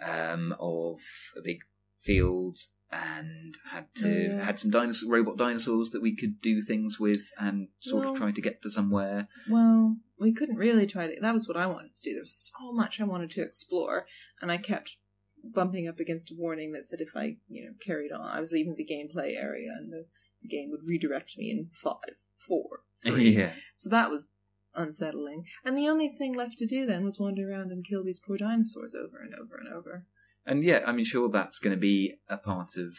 um, 0.02 0.56
of 0.60 1.00
a 1.38 1.42
big 1.44 1.60
field 2.00 2.58
and 2.92 3.54
had 3.70 3.94
to 3.96 4.30
Oh, 4.32 4.36
yeah. 4.38 4.44
had 4.46 4.60
some 4.60 4.72
dinosaur 4.72 5.12
robot 5.12 5.38
dinosaurs 5.38 5.90
that 5.92 6.02
we 6.02 6.16
could 6.16 6.40
do 6.42 6.62
things 6.62 7.00
with 7.00 7.22
and 7.40 7.68
sort 7.80 8.04
Well- 8.06 8.14
of 8.14 8.18
try 8.18 8.32
to 8.32 8.42
get 8.42 8.62
to 8.64 8.70
somewhere. 8.70 9.28
Well, 9.50 9.98
we 10.20 10.34
couldn't 10.34 10.56
really 10.58 10.88
try 10.88 11.08
to. 11.08 11.20
That 11.22 11.34
was 11.34 11.48
what 11.48 11.58
I 11.58 11.68
wanted 11.68 11.92
to 11.96 12.10
do. 12.10 12.14
There 12.14 12.22
was 12.24 12.52
so 12.58 12.72
much 12.72 13.00
I 13.00 13.04
wanted 13.04 13.30
to 13.32 13.42
explore, 13.42 14.06
and 14.42 14.52
I 14.52 14.58
kept 14.58 14.96
bumping 15.44 15.88
up 15.88 16.00
against 16.00 16.32
a 16.32 16.36
warning 16.38 16.72
that 16.74 16.86
said 16.86 17.00
if 17.02 17.16
I, 17.16 17.38
you 17.48 17.66
know, 17.66 17.72
carried 17.86 18.12
on, 18.12 18.22
I 18.22 18.40
was 18.40 18.52
leaving 18.52 18.76
the 18.76 18.86
gameplay 18.86 19.36
area, 19.38 19.70
and 19.78 19.92
the, 19.94 20.06
the 20.42 20.48
game 20.48 20.70
would 20.72 20.88
redirect 20.88 21.38
me 21.38 21.50
in 21.52 21.70
five, 21.72 22.16
four, 22.34 22.82
three. 23.06 23.30
yeah, 23.38 23.52
So 23.76 23.90
that 23.90 24.10
was 24.10 24.34
unsettling. 24.76 25.46
And 25.66 25.78
the 25.78 25.88
only 25.88 26.10
thing 26.10 26.34
left 26.34 26.58
to 26.60 26.66
do 26.68 26.86
then 26.86 27.04
was 27.04 27.20
wander 27.20 27.50
around 27.50 27.72
and 27.72 27.84
kill 27.86 28.04
these 28.04 28.20
poor 28.20 28.38
dinosaurs 28.38 28.96
over 28.96 29.18
and 29.18 29.34
over 29.34 29.56
and 29.58 29.74
over. 29.74 30.06
and 30.46 30.64
yeah, 30.64 30.82
I 30.86 30.92
mean, 30.92 31.06
sure, 31.06 31.30
that's 31.30 31.60
going 31.60 31.76
to 31.76 31.80
be 31.80 32.16
a 32.30 32.38
part 32.38 32.78
of 32.78 32.96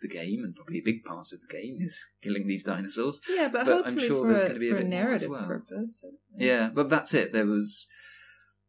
the 0.00 0.08
game, 0.08 0.44
and 0.44 0.54
probably 0.54 0.78
a 0.78 0.82
big 0.82 1.02
part 1.04 1.32
of 1.32 1.40
the 1.40 1.48
game 1.48 1.78
is 1.80 1.98
killing 2.22 2.46
these 2.46 2.62
dinosaurs. 2.62 3.20
Yeah, 3.28 3.48
but, 3.52 3.66
But 3.66 3.84
I'm 3.86 3.98
sure 3.98 4.28
there's 4.28 4.42
a, 4.42 4.46
gonna 4.48 4.60
be 4.60 4.70
a 4.70 4.74
bit 4.74 4.86
more 4.86 4.92
as 4.94 5.04
narrative 5.04 5.30
well. 5.30 5.44
purpose. 5.44 6.00
Yeah, 6.36 6.70
but 6.72 6.88
that's 6.88 7.14
it. 7.14 7.32
There 7.32 7.46
was, 7.46 7.88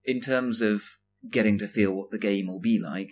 in 0.03 0.21
terms 0.21 0.59
of 0.61 0.83
getting 1.29 1.59
to 1.59 1.67
feel 1.67 1.95
what 1.95 2.09
the 2.09 2.17
game 2.17 2.47
will 2.47 2.59
be 2.59 2.79
like, 2.79 3.11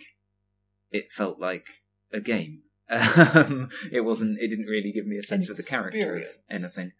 it 0.90 1.12
felt 1.12 1.38
like 1.38 1.66
a 2.12 2.20
game. 2.20 2.62
Um, 2.90 3.70
it 3.92 4.00
wasn't. 4.00 4.38
It 4.40 4.48
didn't 4.48 4.66
really 4.66 4.92
give 4.92 5.06
me 5.06 5.16
a 5.18 5.22
sense 5.22 5.46
An 5.46 5.52
of 5.52 5.56
the 5.58 5.62
character 5.62 6.16
of 6.16 6.24
anything. 6.50 6.92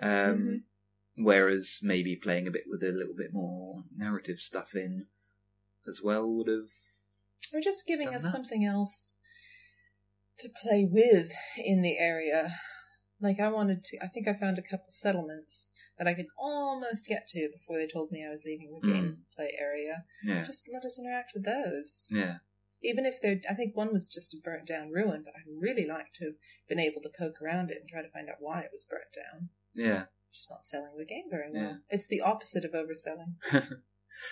Um, 0.00 0.08
Mhm. 0.08 0.62
Whereas 1.16 1.80
maybe 1.82 2.16
playing 2.16 2.46
a 2.46 2.50
bit 2.50 2.64
with 2.66 2.82
a 2.82 2.90
little 2.92 3.14
bit 3.14 3.32
more 3.32 3.84
narrative 3.94 4.38
stuff 4.38 4.74
in 4.74 5.06
as 5.86 6.00
well 6.02 6.32
would 6.32 6.48
have. 6.48 6.70
Or 7.52 7.60
just 7.60 7.86
giving 7.86 8.08
us 8.14 8.22
that. 8.22 8.30
something 8.32 8.64
else 8.64 9.18
to 10.38 10.48
play 10.62 10.84
with 10.90 11.32
in 11.58 11.82
the 11.82 11.98
area. 11.98 12.58
Like 13.20 13.38
I 13.38 13.48
wanted 13.48 13.84
to, 13.84 13.98
I 14.02 14.06
think 14.08 14.26
I 14.26 14.32
found 14.32 14.58
a 14.58 14.62
couple 14.62 14.86
settlements 14.90 15.70
that 15.98 16.08
I 16.08 16.14
could 16.14 16.26
almost 16.38 17.06
get 17.06 17.26
to 17.28 17.50
before 17.52 17.76
they 17.78 17.86
told 17.86 18.10
me 18.10 18.24
I 18.26 18.30
was 18.30 18.44
leaving 18.44 18.72
the 18.72 18.88
Mm. 18.88 18.94
gameplay 19.38 19.50
area. 19.60 20.04
Yeah, 20.24 20.42
Just 20.44 20.64
let 20.72 20.84
us 20.84 20.98
interact 20.98 21.32
with 21.34 21.44
those. 21.44 22.08
yeah, 22.10 22.38
Even 22.82 23.06
if 23.06 23.20
they're, 23.20 23.40
I 23.48 23.54
think 23.54 23.76
one 23.76 23.92
was 23.92 24.08
just 24.08 24.34
a 24.34 24.38
burnt 24.42 24.66
down 24.66 24.90
ruin, 24.90 25.22
but 25.24 25.34
I'd 25.36 25.46
really 25.60 25.86
like 25.86 26.12
to 26.14 26.24
have 26.26 26.34
been 26.68 26.80
able 26.80 27.00
to 27.02 27.08
poke 27.16 27.40
around 27.42 27.70
it 27.70 27.78
and 27.80 27.88
try 27.88 28.02
to 28.02 28.10
find 28.10 28.28
out 28.28 28.36
why 28.40 28.60
it 28.60 28.70
was 28.72 28.84
burnt 28.84 29.12
down. 29.14 29.50
yeah, 29.74 30.04
Just 30.32 30.50
not 30.50 30.64
selling 30.64 30.96
the 30.98 31.04
game 31.04 31.24
very 31.30 31.50
well. 31.52 31.62
Yeah. 31.62 31.74
It's 31.90 32.08
the 32.08 32.20
opposite 32.22 32.64
of 32.64 32.72
overselling. 32.72 33.36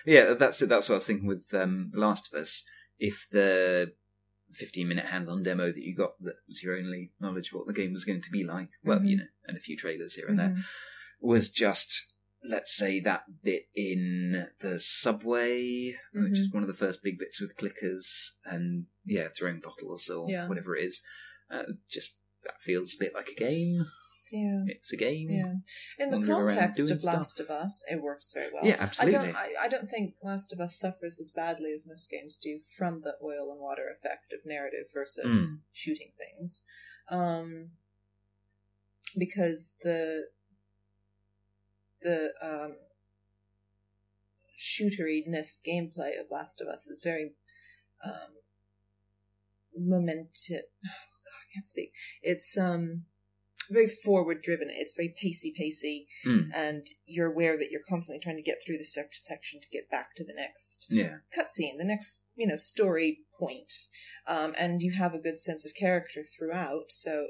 yeah. 0.06 0.34
That's 0.34 0.60
it. 0.62 0.68
That's 0.68 0.88
what 0.88 0.96
I 0.96 0.98
was 0.98 1.06
thinking 1.06 1.26
with 1.28 1.52
um, 1.54 1.90
The 1.92 2.00
Last 2.00 2.32
of 2.32 2.40
Us. 2.40 2.64
If 2.98 3.26
the 3.30 3.92
15 4.54 4.88
minute 4.88 5.06
hands-on 5.06 5.42
demo 5.44 5.66
that 5.70 5.76
you 5.82 5.94
got 5.94 6.20
that 6.22 6.34
was 6.48 6.60
your 6.62 6.76
only 6.76 7.12
knowledge 7.20 7.48
of 7.48 7.54
what 7.54 7.66
the 7.68 7.72
game 7.72 7.92
was 7.92 8.04
going 8.04 8.20
to 8.20 8.30
be 8.32 8.42
like 8.42 8.68
well 8.82 8.98
Mhm. 8.98 9.08
you 9.08 9.16
know 9.18 9.24
and 9.46 9.56
a 9.56 9.60
few 9.60 9.76
trailers 9.76 10.14
here 10.14 10.26
and 10.26 10.36
there 10.40 10.48
Mhm. 10.48 10.60
was 11.20 11.50
just 11.50 12.12
let's 12.42 12.74
say 12.76 13.00
that 13.00 13.24
bit 13.42 13.64
in 13.74 14.46
the 14.60 14.78
subway 14.80 15.92
which 16.14 16.38
is 16.38 16.52
one 16.52 16.62
of 16.62 16.68
the 16.68 16.74
first 16.74 17.02
big 17.02 17.18
bits 17.18 17.40
with 17.40 17.56
clickers 17.56 18.30
and 18.46 18.86
yeah 19.04 19.28
throwing 19.28 19.60
bottles 19.60 20.08
or 20.08 20.28
Yeah. 20.30 20.48
whatever 20.48 20.74
it 20.74 20.84
is 20.84 21.02
uh, 21.50 21.64
just 21.90 22.18
that 22.44 22.60
feels 22.60 22.94
a 22.94 22.98
bit 22.98 23.12
like 23.14 23.28
a 23.28 23.34
game 23.38 23.84
Yeah. 24.32 24.62
it's 24.68 24.92
a 24.92 24.96
game 24.96 25.28
Yeah. 25.30 25.54
In 26.02 26.10
the 26.10 26.24
context 26.26 26.78
of 26.90 27.02
stuff. 27.02 27.14
Last 27.14 27.40
of 27.40 27.50
Us, 27.50 27.82
it 27.90 28.00
works 28.00 28.32
very 28.32 28.50
well. 28.52 28.64
yeah 28.64 28.76
absolutely. 28.78 29.18
I 29.18 29.22
don't. 29.24 29.36
I, 29.36 29.48
I 29.64 29.68
don't 29.68 29.90
think 29.90 30.14
Last 30.22 30.52
of 30.52 30.60
Us 30.60 30.78
suffers 30.78 31.18
as 31.20 31.30
badly 31.32 31.72
as 31.74 31.84
most 31.86 32.08
games 32.08 32.38
do 32.38 32.60
from 32.78 33.02
the 33.02 33.16
oil 33.22 33.50
and 33.50 33.60
water 33.60 33.86
effect 33.92 34.32
of 34.32 34.40
narrative 34.46 34.86
versus 34.94 35.26
Mm. 35.26 35.62
shooting 35.72 36.12
things, 36.16 36.62
um, 37.10 37.72
because 39.18 39.74
the 39.82 40.28
the 42.02 42.32
um, 42.42 42.76
shooteryness 44.58 45.58
gameplay 45.66 46.18
of 46.20 46.26
Last 46.30 46.60
of 46.60 46.68
Us 46.68 46.86
is 46.86 47.02
very 47.02 47.32
um, 48.04 48.34
momentum. 49.76 50.62
Oh 50.86 51.22
God, 51.22 51.40
I 51.42 51.52
can't 51.54 51.66
speak. 51.66 51.92
It's 52.22 52.56
um 52.56 53.04
very 53.70 53.86
forward 53.86 54.40
driven. 54.42 54.68
It's 54.70 54.94
very 54.96 55.14
pacey, 55.20 55.52
pacey, 55.56 56.06
Mm. 56.26 56.48
and 56.54 56.86
you're 57.06 57.30
aware 57.30 57.58
that 57.58 57.70
you're 57.70 57.82
constantly 57.86 58.18
trying 58.20 58.36
to 58.38 58.42
get 58.42 58.56
through 58.66 58.78
the 58.78 58.84
sec- 58.84 59.12
section 59.14 59.60
to 59.60 59.68
get 59.68 59.90
back 59.90 60.14
to 60.16 60.24
the 60.24 60.32
next 60.34 60.86
Yeah. 60.90 61.18
cutscene, 61.36 61.76
the 61.78 61.84
next 61.84 62.30
you 62.34 62.46
know 62.46 62.56
story 62.56 63.20
point, 63.38 63.72
um, 64.26 64.54
and 64.58 64.80
you 64.82 64.92
have 64.92 65.12
a 65.14 65.18
good 65.20 65.38
sense 65.38 65.66
of 65.66 65.74
character 65.74 66.24
throughout. 66.24 66.90
So 66.90 67.28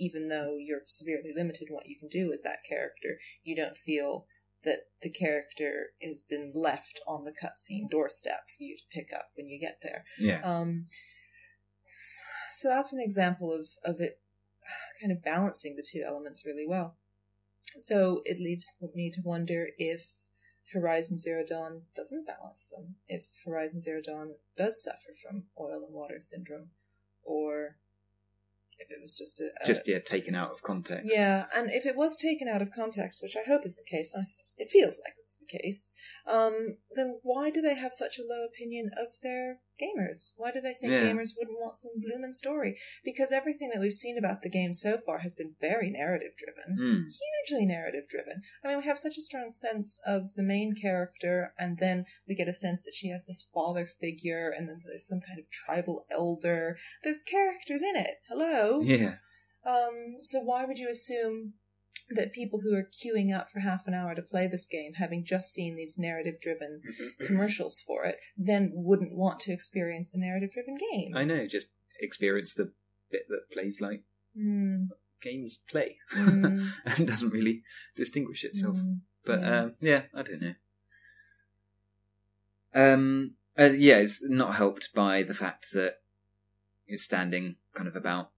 even 0.00 0.28
though 0.28 0.56
you're 0.58 0.82
severely 0.86 1.30
limited 1.34 1.68
in 1.68 1.74
what 1.74 1.86
you 1.86 1.96
can 1.96 2.08
do 2.08 2.32
as 2.32 2.42
that 2.42 2.64
character, 2.68 3.18
you 3.44 3.54
don't 3.54 3.76
feel 3.76 4.26
that 4.64 4.80
the 5.02 5.10
character 5.10 5.90
has 6.02 6.22
been 6.22 6.52
left 6.54 7.00
on 7.06 7.24
the 7.24 7.32
cutscene 7.32 7.88
doorstep 7.88 8.48
for 8.56 8.64
you 8.64 8.76
to 8.76 8.82
pick 8.90 9.12
up 9.14 9.30
when 9.36 9.48
you 9.48 9.58
get 9.58 9.78
there. 9.82 10.04
Yeah. 10.18 10.40
Um, 10.42 10.86
so 12.52 12.68
that's 12.68 12.92
an 12.92 13.00
example 13.00 13.52
of, 13.52 13.68
of 13.84 14.00
it 14.00 14.20
kind 15.00 15.12
of 15.12 15.22
balancing 15.22 15.76
the 15.76 15.86
two 15.88 16.02
elements 16.06 16.44
really 16.44 16.66
well. 16.66 16.96
So 17.78 18.22
it 18.24 18.38
leaves 18.38 18.74
me 18.94 19.10
to 19.12 19.20
wonder 19.22 19.68
if 19.78 20.06
Horizon 20.72 21.18
Zero 21.18 21.44
Dawn 21.46 21.82
doesn't 21.94 22.26
balance 22.26 22.66
them, 22.66 22.96
if 23.08 23.26
Horizon 23.44 23.80
Zero 23.80 24.00
Dawn 24.04 24.34
does 24.56 24.82
suffer 24.82 25.10
from 25.22 25.44
oil 25.58 25.84
and 25.84 25.94
water 25.94 26.20
syndrome, 26.20 26.70
or 27.22 27.76
if 28.80 28.90
it 28.90 29.00
was 29.00 29.16
just 29.16 29.40
a, 29.40 29.50
a 29.62 29.66
Just 29.66 29.86
yeah, 29.86 30.00
taken 30.00 30.34
out 30.34 30.50
of 30.50 30.62
context. 30.62 31.10
yeah, 31.12 31.46
and 31.54 31.70
if 31.70 31.86
it 31.86 31.96
was 31.96 32.18
taken 32.18 32.48
out 32.48 32.62
of 32.62 32.72
context, 32.72 33.22
which 33.22 33.36
I 33.36 33.48
hope 33.48 33.64
is 33.64 33.76
the 33.76 33.84
case, 33.84 34.14
I 34.16 34.22
it 34.58 34.70
feels 34.70 35.00
like 35.04 35.14
it's 35.18 35.36
the 35.36 35.58
case, 35.58 35.94
um, 36.26 36.78
then 36.94 37.18
why 37.22 37.50
do 37.50 37.60
they 37.60 37.74
have 37.74 37.92
such 37.92 38.18
a 38.18 38.22
low 38.26 38.44
opinion 38.44 38.90
of 38.96 39.08
their 39.22 39.58
gamers? 39.80 40.32
Why 40.36 40.50
do 40.52 40.60
they 40.60 40.74
think 40.74 40.92
Yeah. 40.92 41.02
gamers 41.04 41.30
wouldn't 41.38 41.58
want 41.58 41.78
some 41.78 41.92
bloomin' 41.96 42.32
story? 42.32 42.78
Because 43.04 43.32
everything 43.32 43.70
that 43.70 43.80
we've 43.80 43.94
seen 43.94 44.18
about 44.18 44.42
the 44.42 44.50
game 44.50 44.74
so 44.74 44.98
far 44.98 45.18
has 45.20 45.34
been 45.34 45.54
very 45.60 45.90
narrative 45.90 46.32
driven. 46.36 46.76
Mm. 46.78 47.04
Hugely 47.48 47.66
narrative 47.66 48.08
driven. 48.08 48.42
I 48.62 48.68
mean, 48.68 48.78
we 48.78 48.84
have 48.84 48.98
such 48.98 49.16
a 49.16 49.22
strong 49.22 49.50
sense 49.50 49.98
of 50.06 50.34
the 50.34 50.42
main 50.42 50.74
character, 50.74 51.54
and 51.58 51.78
then 51.78 52.04
we 52.28 52.34
get 52.34 52.48
a 52.48 52.52
sense 52.52 52.82
that 52.82 52.94
she 52.94 53.08
has 53.08 53.26
this 53.26 53.42
father 53.42 53.86
figure, 53.86 54.50
and 54.50 54.68
then 54.68 54.80
there's 54.84 55.06
some 55.08 55.20
kind 55.20 55.38
of 55.38 55.50
tribal 55.50 56.04
elder. 56.10 56.76
There's 57.02 57.22
characters 57.22 57.82
in 57.82 57.96
it. 57.96 58.16
Hello? 58.28 58.80
Yeah. 58.82 59.16
Um, 59.64 60.16
so 60.22 60.40
why 60.40 60.64
would 60.64 60.78
you 60.78 60.88
assume 60.88 61.54
that 62.10 62.32
people 62.32 62.60
who 62.60 62.74
are 62.74 62.82
queuing 62.84 63.34
up 63.36 63.50
for 63.50 63.60
half 63.60 63.86
an 63.86 63.94
hour 63.94 64.14
to 64.14 64.22
play 64.22 64.46
this 64.46 64.66
game, 64.66 64.94
having 64.94 65.24
just 65.24 65.52
seen 65.52 65.76
these 65.76 65.96
narrative-driven 65.98 66.82
commercials 67.26 67.80
for 67.80 68.04
it, 68.04 68.18
then 68.36 68.70
wouldn't 68.74 69.14
want 69.14 69.40
to 69.40 69.52
experience 69.52 70.12
a 70.12 70.18
narrative-driven 70.18 70.76
game? 70.92 71.16
I 71.16 71.24
know. 71.24 71.46
Just 71.46 71.68
experience 72.00 72.54
the 72.54 72.72
bit 73.10 73.28
that 73.28 73.50
plays 73.52 73.80
like 73.80 74.02
Hmm, 74.34 74.84
games 75.20 75.58
play, 75.68 75.98
hmm, 76.10 76.66
and 76.84 77.06
doesn't 77.06 77.30
really 77.30 77.62
distinguish 77.96 78.44
itself. 78.44 78.76
hmm. 78.76 78.94
But 79.24 79.40
Yeah. 79.40 79.60
um, 79.60 79.74
yeah, 79.80 80.02
I 80.14 80.22
don't 80.22 80.40
know. 80.42 80.54
Um, 82.74 83.32
uh, 83.58 83.70
yeah, 83.76 83.96
it's 83.96 84.22
not 84.28 84.54
helped 84.54 84.94
by 84.94 85.22
the 85.24 85.34
fact 85.34 85.72
that 85.72 86.00
you're 86.86 86.98
standing 86.98 87.56
kind 87.74 87.88
of 87.88 87.96
about 87.96 88.30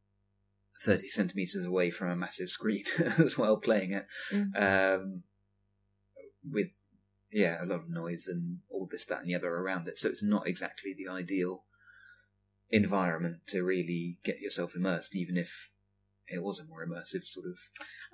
thirty 0.85 1.09
centimeters 1.09 1.65
away 1.65 1.91
from 1.91 2.11
a 2.11 2.17
massive 2.17 2.51
screen 2.51 2.85
as 3.19 3.39
well, 3.39 3.57
playing 3.57 3.93
it. 3.93 4.07
Mm. 4.31 4.97
Um, 4.97 5.23
with 6.51 6.69
yeah, 7.33 7.63
a 7.63 7.67
lot 7.67 7.81
of 7.81 7.91
noise 7.91 8.27
and 8.27 8.59
all 8.71 8.87
this, 8.91 9.07
that, 9.07 9.21
and 9.21 9.29
the 9.29 9.35
other 9.35 9.49
around 9.49 9.89
it. 9.89 9.99
So 9.99 10.09
it's 10.09 10.23
not 10.23 10.47
exactly 10.47 10.95
the 10.95 11.11
ideal 11.11 11.65
environment 12.71 13.39
to 13.49 13.63
really 13.63 14.19
get 14.23 14.41
yourself 14.41 14.75
immersed, 14.77 15.17
even 15.17 15.37
if 15.37 15.71
it 16.29 16.43
was 16.43 16.61
a 16.61 16.65
more 16.65 16.87
immersive 16.87 17.25
sort 17.25 17.47
of. 17.47 17.59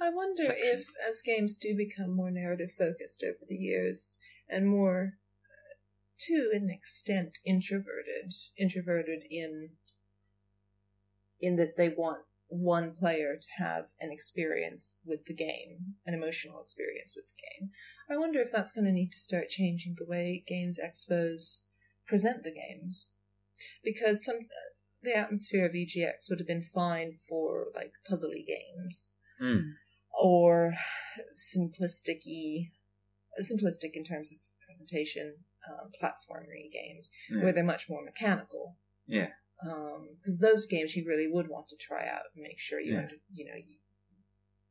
I 0.01 0.11
wonder 0.11 0.45
section. 0.45 0.67
if, 0.67 0.87
as 1.09 1.23
games 1.23 1.57
do 1.57 1.77
become 1.77 2.15
more 2.15 2.31
narrative 2.31 2.73
focused 2.73 3.25
over 3.25 3.45
the 3.49 3.57
years 3.57 4.19
and 4.49 4.69
more, 4.69 5.15
uh, 5.45 5.75
to 6.21 6.51
an 6.53 6.71
extent, 6.71 7.39
introverted, 7.45 8.35
introverted 8.57 9.25
in 9.31 9.71
in 11.41 11.55
that 11.55 11.77
they 11.77 11.89
want 11.89 12.23
one 12.49 12.95
player 12.95 13.37
to 13.41 13.63
have 13.63 13.89
an 14.01 14.11
experience 14.11 14.97
with 15.05 15.25
the 15.27 15.35
game, 15.35 15.95
an 16.07 16.15
emotional 16.15 16.61
experience 16.61 17.15
with 17.15 17.27
the 17.29 17.35
game. 17.61 17.71
I 18.11 18.17
wonder 18.17 18.41
if 18.41 18.51
that's 18.51 18.73
going 18.73 18.87
to 18.87 18.93
need 18.93 19.13
to 19.13 19.19
start 19.19 19.49
changing 19.49 19.97
the 19.99 20.07
way 20.07 20.45
games 20.47 20.79
expos 20.83 21.63
present 22.07 22.43
the 22.43 22.53
games, 22.53 23.13
because 23.85 24.25
some 24.25 24.39
the 25.03 25.17
atmosphere 25.17 25.67
of 25.67 25.73
EGX 25.73 26.29
would 26.29 26.41
have 26.41 26.49
been 26.49 26.63
fine 26.63 27.13
for 27.13 27.67
like 27.75 27.93
puzzly 28.11 28.45
games 28.47 29.15
Mm. 29.41 29.75
or 30.21 30.75
simplistic 31.37 32.23
simplistic 33.41 33.91
in 33.95 34.03
terms 34.03 34.33
of 34.33 34.39
presentation 34.67 35.37
um, 35.69 35.91
platformery 36.03 36.71
games 36.73 37.11
Yeah. 37.31 37.43
where 37.43 37.53
they're 37.53 37.63
much 37.63 37.89
more 37.89 38.03
mechanical 38.05 38.77
Yeah. 39.07 39.33
Because 39.63 40.39
those 40.41 40.67
games 40.67 40.95
you 40.97 41.05
really 41.07 41.27
would 41.29 41.49
want 41.49 41.69
to 41.69 41.77
try 41.77 42.07
out 42.07 42.23
and 42.35 42.43
make 42.43 42.59
sure 42.59 42.81
you 42.81 42.93
Yeah. 42.95 43.01
under, 43.01 43.17
you 43.33 43.45
know 43.45 43.57
you, 43.57 43.77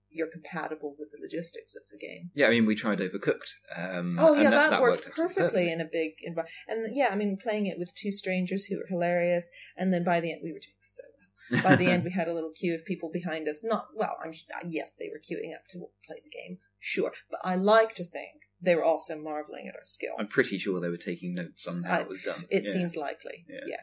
you're 0.09 0.27
compatible 0.31 0.95
with 0.97 1.11
the 1.11 1.17
logistics 1.21 1.75
of 1.75 1.83
the 1.91 1.97
game. 1.97 2.31
Yeah, 2.33 2.47
I 2.47 2.51
mean, 2.51 2.65
we 2.65 2.75
tried 2.75 2.99
Overcooked. 2.99 3.51
Um, 3.75 4.17
Oh 4.17 4.33
and 4.33 4.43
yeah, 4.43 4.49
that, 4.51 4.81
worked, 4.81 5.05
actually 5.07 5.23
perfectly 5.27 5.71
in 5.71 5.81
a 5.81 5.85
big 5.85 6.13
environment. 6.23 6.55
And 6.67 6.95
yeah, 6.95 7.09
I 7.11 7.15
mean, 7.15 7.37
playing 7.37 7.65
it 7.67 7.77
with 7.77 7.93
two 7.93 8.11
strangers 8.11 8.65
who 8.65 8.77
were 8.77 8.85
hilarious, 8.87 9.51
and 9.75 9.93
then 9.93 10.03
by 10.03 10.19
the 10.19 10.31
end 10.31 10.41
we 10.43 10.53
were 10.53 10.59
doing 10.59 10.75
so 10.79 11.03
well. 11.51 11.63
By 11.63 11.75
the 11.75 11.85
end, 11.87 12.03
we 12.03 12.11
had 12.11 12.27
a 12.27 12.33
little 12.33 12.51
queue 12.51 12.73
of 12.75 12.83
people 12.85 13.09
behind 13.11 13.47
us. 13.47 13.63
Not 13.63 13.87
well, 13.95 14.17
I'm 14.23 14.31
yes, 14.65 14.95
they 14.97 15.09
were 15.09 15.19
queuing 15.19 15.53
up 15.53 15.67
to 15.69 15.79
play 16.05 16.17
the 16.23 16.29
game, 16.29 16.57
sure, 16.79 17.11
but 17.29 17.39
I 17.43 17.55
like 17.55 17.93
to 17.95 18.03
think 18.03 18.41
they 18.61 18.75
were 18.75 18.83
also 18.83 19.17
marveling 19.19 19.67
at 19.67 19.75
our 19.75 19.83
skill. 19.85 20.13
I'm 20.17 20.27
pretty 20.27 20.57
sure 20.57 20.79
they 20.81 20.89
were 20.89 20.97
taking 20.97 21.35
notes 21.35 21.67
on 21.67 21.83
how 21.83 21.97
I- 21.97 22.01
it 22.01 22.07
was 22.07 22.23
done. 22.23 22.45
It 22.49 22.63
Yeah. 22.65 22.71
seems 22.73 22.95
likely, 22.95 23.45
Yeah. 23.47 23.59
yeah. 23.67 23.81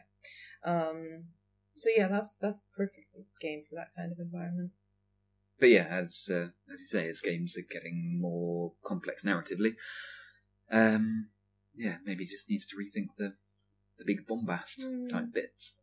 Um, 0.65 1.25
so 1.77 1.89
yeah, 1.95 2.07
that's 2.07 2.35
that's 2.37 2.61
the 2.63 2.69
perfect 2.75 3.07
game 3.39 3.61
for 3.61 3.75
that 3.75 3.89
kind 3.95 4.11
of 4.11 4.19
environment. 4.19 4.71
But 5.59 5.69
yeah, 5.69 5.87
as 5.89 6.27
uh, 6.29 6.49
as 6.73 6.81
you 6.81 6.87
say, 6.87 7.07
as 7.07 7.21
games 7.21 7.57
are 7.57 7.61
getting 7.71 8.19
more 8.19 8.73
complex 8.83 9.23
narratively, 9.23 9.75
um, 10.71 11.29
yeah, 11.75 11.97
maybe 12.03 12.25
just 12.25 12.49
needs 12.49 12.65
to 12.67 12.75
rethink 12.75 13.07
the 13.17 13.35
the 13.97 14.05
big 14.05 14.27
bombast 14.27 14.81
Mm. 14.81 15.09
type 15.09 15.33
bits. 15.33 15.77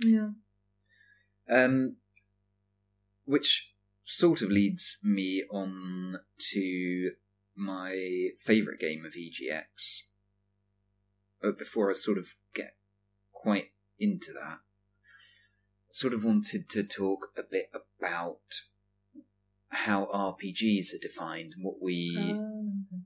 Yeah. 0.00 0.30
Um, 1.48 1.96
which 3.26 3.74
sort 4.04 4.42
of 4.42 4.50
leads 4.50 4.98
me 5.04 5.44
on 5.50 6.16
to 6.52 7.12
my 7.54 8.30
favourite 8.38 8.80
game 8.80 9.04
of 9.04 9.12
EGX. 9.12 10.04
But 11.40 11.58
before 11.58 11.90
I 11.90 11.92
sort 11.94 12.18
of 12.18 12.34
quite 13.44 13.70
into 13.98 14.32
that, 14.32 14.58
sort 15.92 16.14
of 16.14 16.24
wanted 16.24 16.68
to 16.70 16.82
talk 16.82 17.28
a 17.36 17.42
bit 17.42 17.66
about 18.00 18.40
how 19.68 20.06
RPGs 20.06 20.94
are 20.94 20.98
defined 21.02 21.52
and 21.54 21.64
what 21.64 21.80
we 21.82 22.38
Um, 22.40 22.86
okay. 22.92 23.02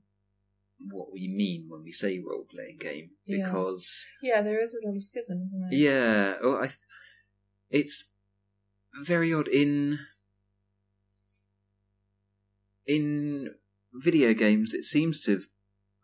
what 0.95 1.11
we 1.11 1.27
mean 1.27 1.65
when 1.67 1.83
we 1.83 1.91
say 1.91 2.19
role 2.19 2.45
playing 2.49 2.77
game 2.77 3.11
Yeah. 3.25 3.43
because 3.43 4.05
yeah, 4.23 4.41
there 4.41 4.63
is 4.63 4.73
a 4.73 4.79
little 4.85 5.01
schism, 5.01 5.41
isn't 5.41 5.59
there? 5.59 5.77
yeah, 5.77 6.35
well, 6.41 6.57
I, 6.63 6.67
th- 6.67 6.79
it's 7.69 8.13
very 9.03 9.33
odd 9.33 9.47
in 9.49 9.99
in 12.87 13.55
video 13.93 14.33
games. 14.33 14.73
It 14.73 14.83
seems 14.85 15.19
to 15.25 15.31
have 15.31 15.47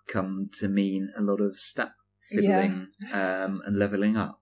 come 0.08 0.50
to 0.60 0.68
mean 0.68 1.10
a 1.18 1.22
lot 1.22 1.42
of 1.42 1.56
stat 1.56 1.94
fiddling 2.30 2.88
um, 3.14 3.62
and 3.66 3.78
leveling 3.78 4.18
up, 4.18 4.42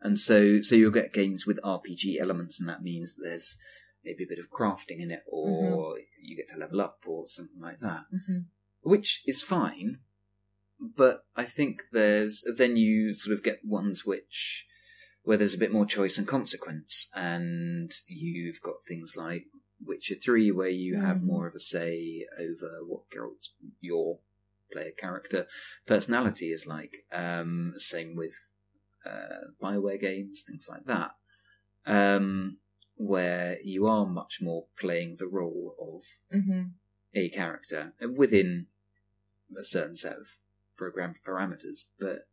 and 0.00 0.18
so 0.18 0.60
so 0.62 0.74
you'll 0.74 0.90
get 0.90 1.12
games 1.12 1.46
with 1.46 1.60
RPG 1.62 2.18
elements, 2.20 2.60
and 2.60 2.68
that 2.68 2.82
means 2.82 3.14
that 3.14 3.22
there's 3.24 3.56
maybe 4.04 4.24
a 4.24 4.28
bit 4.28 4.38
of 4.38 4.50
crafting 4.50 5.00
in 5.00 5.10
it, 5.10 5.22
or 5.26 5.98
you 6.22 6.36
get 6.36 6.48
to 6.48 6.56
level 6.58 6.80
up, 6.80 6.98
or 7.06 7.26
something 7.26 7.60
like 7.60 7.80
that. 7.80 8.04
Hmm 8.26 8.38
which 8.82 9.22
is 9.26 9.42
fine, 9.42 9.98
but 10.78 11.22
I 11.34 11.42
think 11.42 11.82
there's 11.90 12.44
then 12.56 12.76
you 12.76 13.14
sort 13.14 13.34
of 13.36 13.42
get 13.42 13.58
ones 13.64 14.06
which 14.06 14.64
where 15.24 15.36
there's 15.36 15.54
a 15.54 15.58
bit 15.58 15.72
more 15.72 15.86
choice 15.86 16.18
and 16.18 16.28
consequence, 16.28 17.10
and 17.12 17.90
you've 18.06 18.60
got 18.62 18.76
things 18.86 19.14
like 19.16 19.46
Witcher 19.84 20.14
Three, 20.14 20.52
where 20.52 20.68
you 20.68 21.00
have 21.00 21.16
Mhm. 21.16 21.24
more 21.24 21.48
of 21.48 21.56
a 21.56 21.58
say 21.60 22.24
over 22.38 22.84
what 22.86 23.10
Geralt's 23.10 23.56
your 23.80 24.18
player 24.72 24.92
character 24.96 25.46
personality 25.86 26.46
is 26.46 26.66
like. 26.66 27.04
Um, 27.12 27.74
same 27.76 28.16
with 28.16 28.34
uh, 29.04 29.52
Bioware 29.62 30.00
games, 30.00 30.42
things 30.46 30.68
like 30.68 30.84
that, 30.86 31.12
um, 31.86 32.58
where 32.96 33.58
you 33.64 33.86
are 33.86 34.06
much 34.06 34.38
more 34.40 34.66
playing 34.78 35.16
the 35.18 35.28
role 35.28 35.74
of 35.80 36.40
hmm 36.40 36.62
a 37.14 37.30
character 37.30 37.94
within 38.14 38.66
a 39.58 39.64
certain 39.64 39.96
set 39.96 40.16
of 40.18 40.26
program 40.76 41.14
parameters, 41.26 41.86
but 41.98 42.28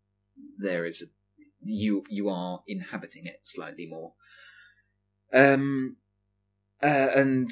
there 0.58 0.84
is 0.84 1.02
a, 1.02 1.06
you 1.62 2.04
you 2.10 2.28
are 2.30 2.62
inhabiting 2.67 3.26
it 3.26 3.39
slightly 3.43 3.86
more. 3.86 4.13
Um, 5.32 5.98
uh, 6.82 7.10
and 7.15 7.50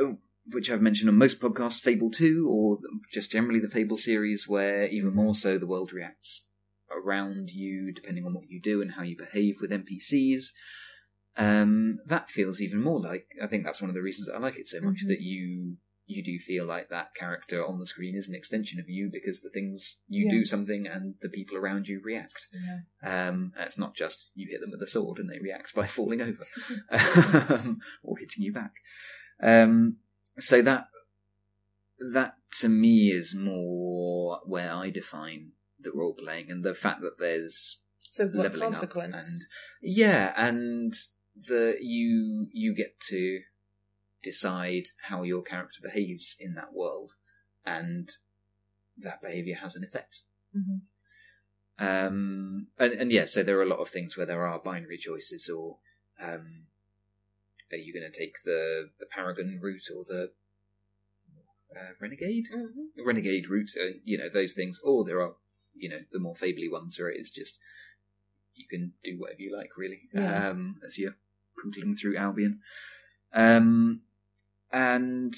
uh, 0.00 0.12
which 0.52 0.70
I've 0.70 0.80
mentioned 0.82 1.08
on 1.08 1.16
most 1.16 1.40
podcasts, 1.40 1.80
Fable 1.80 2.10
Two, 2.10 2.46
or 2.48 2.78
just 3.12 3.30
generally 3.30 3.60
the 3.60 3.68
Fable 3.68 3.96
series, 3.96 4.48
where 4.48 4.86
even 4.86 5.14
more 5.14 5.34
so 5.34 5.58
the 5.58 5.66
world 5.66 5.92
reacts 5.92 6.48
around 6.90 7.50
you 7.50 7.92
depending 7.92 8.24
on 8.26 8.34
what 8.34 8.48
you 8.48 8.60
do 8.60 8.82
and 8.82 8.92
how 8.92 9.02
you 9.02 9.16
behave 9.16 9.56
with 9.60 9.70
NPCs. 9.70 10.46
Um, 11.36 11.98
that 12.06 12.28
feels 12.30 12.60
even 12.60 12.82
more 12.82 13.00
like. 13.00 13.26
I 13.42 13.46
think 13.46 13.64
that's 13.64 13.80
one 13.80 13.88
of 13.88 13.94
the 13.94 14.02
reasons 14.02 14.28
I 14.28 14.38
like 14.38 14.58
it 14.58 14.66
so 14.68 14.80
much 14.80 15.04
Mhm. 15.04 15.08
that 15.08 15.20
you 15.20 15.76
you 16.04 16.22
do 16.22 16.38
feel 16.38 16.66
like 16.66 16.90
that 16.90 17.14
character 17.14 17.64
on 17.64 17.78
the 17.78 17.86
screen 17.86 18.14
is 18.16 18.28
an 18.28 18.34
extension 18.34 18.78
of 18.80 18.86
you 18.88 19.08
because 19.10 19.40
the 19.40 19.48
things 19.48 20.00
you 20.08 20.26
Yeah. 20.26 20.32
do 20.32 20.44
something 20.44 20.86
and 20.86 21.14
the 21.22 21.28
people 21.30 21.56
around 21.56 21.86
you 21.88 22.00
react. 22.04 22.48
Yeah. 22.52 23.28
Um, 23.28 23.54
it's 23.56 23.78
not 23.78 23.94
just 23.94 24.30
you 24.34 24.48
hit 24.50 24.60
them 24.60 24.72
with 24.72 24.82
a 24.82 24.86
sword 24.86 25.18
and 25.18 25.30
they 25.30 25.38
react 25.38 25.74
by 25.74 25.86
falling 25.86 26.20
over 26.20 26.44
um, 26.90 27.80
or 28.02 28.18
hitting 28.18 28.42
you 28.42 28.52
back. 28.52 28.74
Um, 29.40 29.98
so 30.38 30.62
that 30.62 30.88
that 32.12 32.34
to 32.60 32.68
me 32.68 33.10
is 33.10 33.34
more 33.34 34.40
where 34.44 34.72
I 34.72 34.90
define 34.90 35.52
the 35.78 35.92
role 35.92 36.14
playing 36.14 36.50
and 36.50 36.64
the 36.64 36.74
fact 36.74 37.00
that 37.02 37.18
there's 37.18 37.82
So 38.10 38.26
what 38.26 38.44
leveling 38.44 38.68
up 38.68 38.72
consequence? 38.74 39.16
and 39.16 39.28
yeah, 39.82 40.32
and 40.36 40.94
the 41.36 41.76
you 41.80 42.48
you 42.52 42.74
get 42.74 42.98
to 43.08 43.40
decide 44.22 44.84
how 45.02 45.22
your 45.22 45.42
character 45.42 45.80
behaves 45.82 46.36
in 46.38 46.54
that 46.54 46.72
world, 46.72 47.12
and 47.64 48.10
that 48.98 49.20
behavior 49.22 49.56
has 49.56 49.74
an 49.76 49.84
effect. 49.84 50.22
Mhm. 50.56 50.82
Um, 51.78 52.68
and, 52.78 52.92
and 52.92 53.10
yeah, 53.10 53.24
so 53.24 53.42
there 53.42 53.58
are 53.58 53.62
a 53.62 53.68
lot 53.68 53.80
of 53.80 53.88
things 53.88 54.16
where 54.16 54.26
there 54.26 54.46
are 54.46 54.58
binary 54.60 54.98
choices, 54.98 55.48
or 55.48 55.78
um, 56.20 56.66
are 57.72 57.78
you 57.78 57.92
going 57.92 58.10
to 58.10 58.18
take 58.18 58.36
the 58.44 58.90
the 58.98 59.06
paragon 59.06 59.58
route 59.60 59.88
or 59.94 60.04
the 60.04 60.32
uh, 61.74 61.92
renegade 62.00 62.46
Mhm. 62.54 63.04
renegade 63.04 63.48
route? 63.48 63.70
Uh, 63.80 63.98
you 64.04 64.18
know 64.18 64.28
those 64.28 64.52
things, 64.52 64.78
or 64.84 65.04
there 65.04 65.22
are 65.22 65.36
you 65.74 65.88
know 65.88 66.00
the 66.12 66.18
more 66.20 66.34
fably 66.34 66.70
ones 66.70 66.98
where 66.98 67.10
it 67.10 67.20
is 67.20 67.30
just 67.30 67.58
you 68.54 68.66
can 68.68 68.92
do 69.02 69.18
whatever 69.18 69.40
you 69.40 69.56
like, 69.56 69.76
really, 69.76 70.08
Yeah. 70.12 70.50
um, 70.50 70.80
as 70.84 70.98
you're 70.98 71.16
poodling 71.56 71.98
through 71.98 72.16
Albion. 72.16 72.60
Um, 73.32 74.02
and 74.70 75.34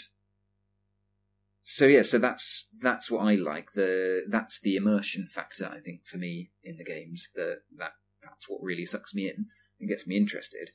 so 1.62 1.86
yeah, 1.86 2.02
so 2.02 2.18
that's 2.18 2.68
that's 2.80 3.10
what 3.10 3.24
I 3.24 3.36
like. 3.36 3.72
The 3.72 4.26
that's 4.28 4.60
the 4.60 4.76
immersion 4.76 5.28
factor, 5.28 5.66
I 5.66 5.80
think, 5.80 6.06
for 6.06 6.18
me 6.18 6.50
in 6.62 6.76
the 6.76 6.84
games. 6.84 7.28
The 7.34 7.62
that 7.78 7.92
that's 8.22 8.48
what 8.48 8.62
really 8.62 8.86
sucks 8.86 9.14
me 9.14 9.28
in 9.28 9.46
and 9.80 9.88
gets 9.88 10.06
me 10.06 10.16
interested. 10.16 10.70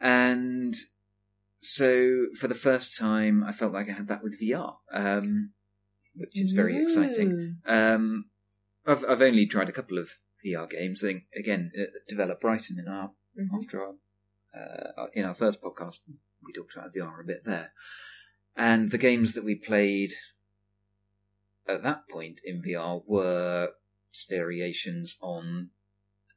And 0.00 0.74
so 1.60 2.26
for 2.38 2.48
the 2.48 2.54
first 2.54 2.96
time, 2.98 3.42
I 3.44 3.52
felt 3.52 3.72
like 3.72 3.88
I 3.88 3.92
had 3.92 4.08
that 4.08 4.22
with 4.22 4.40
VR, 4.40 4.76
um, 4.92 5.52
which 6.14 6.38
is 6.38 6.52
very 6.52 6.76
exciting. 6.82 7.58
Um, 7.66 8.30
I've 8.86 9.04
I've 9.08 9.22
only 9.22 9.46
tried 9.46 9.68
a 9.68 9.72
couple 9.72 9.98
of 9.98 10.10
VR 10.44 10.68
games. 10.70 11.02
I 11.02 11.08
think 11.08 11.24
again, 11.36 11.72
uh, 11.78 11.84
developed 12.08 12.40
Brighton 12.40 12.78
in 12.78 12.88
our 12.88 13.10
Mhm. 13.38 13.62
after 13.62 13.84
our 13.84 13.94
uh, 14.54 15.06
in 15.14 15.24
our 15.24 15.34
first 15.34 15.60
podcast, 15.62 16.00
we 16.44 16.52
talked 16.52 16.74
about 16.74 16.94
VR 16.94 17.20
a 17.20 17.24
bit 17.24 17.44
there, 17.44 17.72
and 18.56 18.90
the 18.90 18.98
games 18.98 19.32
that 19.32 19.44
we 19.44 19.54
played 19.54 20.12
at 21.66 21.82
that 21.82 22.08
point 22.08 22.40
in 22.44 22.62
VR 22.62 23.02
were 23.06 23.72
variations 24.28 25.16
on 25.20 25.70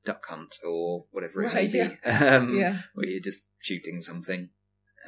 Duck 0.04 0.26
Hunt 0.28 0.58
or 0.64 1.06
whatever 1.12 1.42
it 1.44 1.48
Right, 1.48 1.72
may 1.72 1.88
be, 1.88 1.98
um, 2.10 2.54
Yeah. 2.54 2.78
where 2.94 3.08
you're 3.08 3.22
just 3.22 3.46
shooting 3.62 4.02
something. 4.02 4.50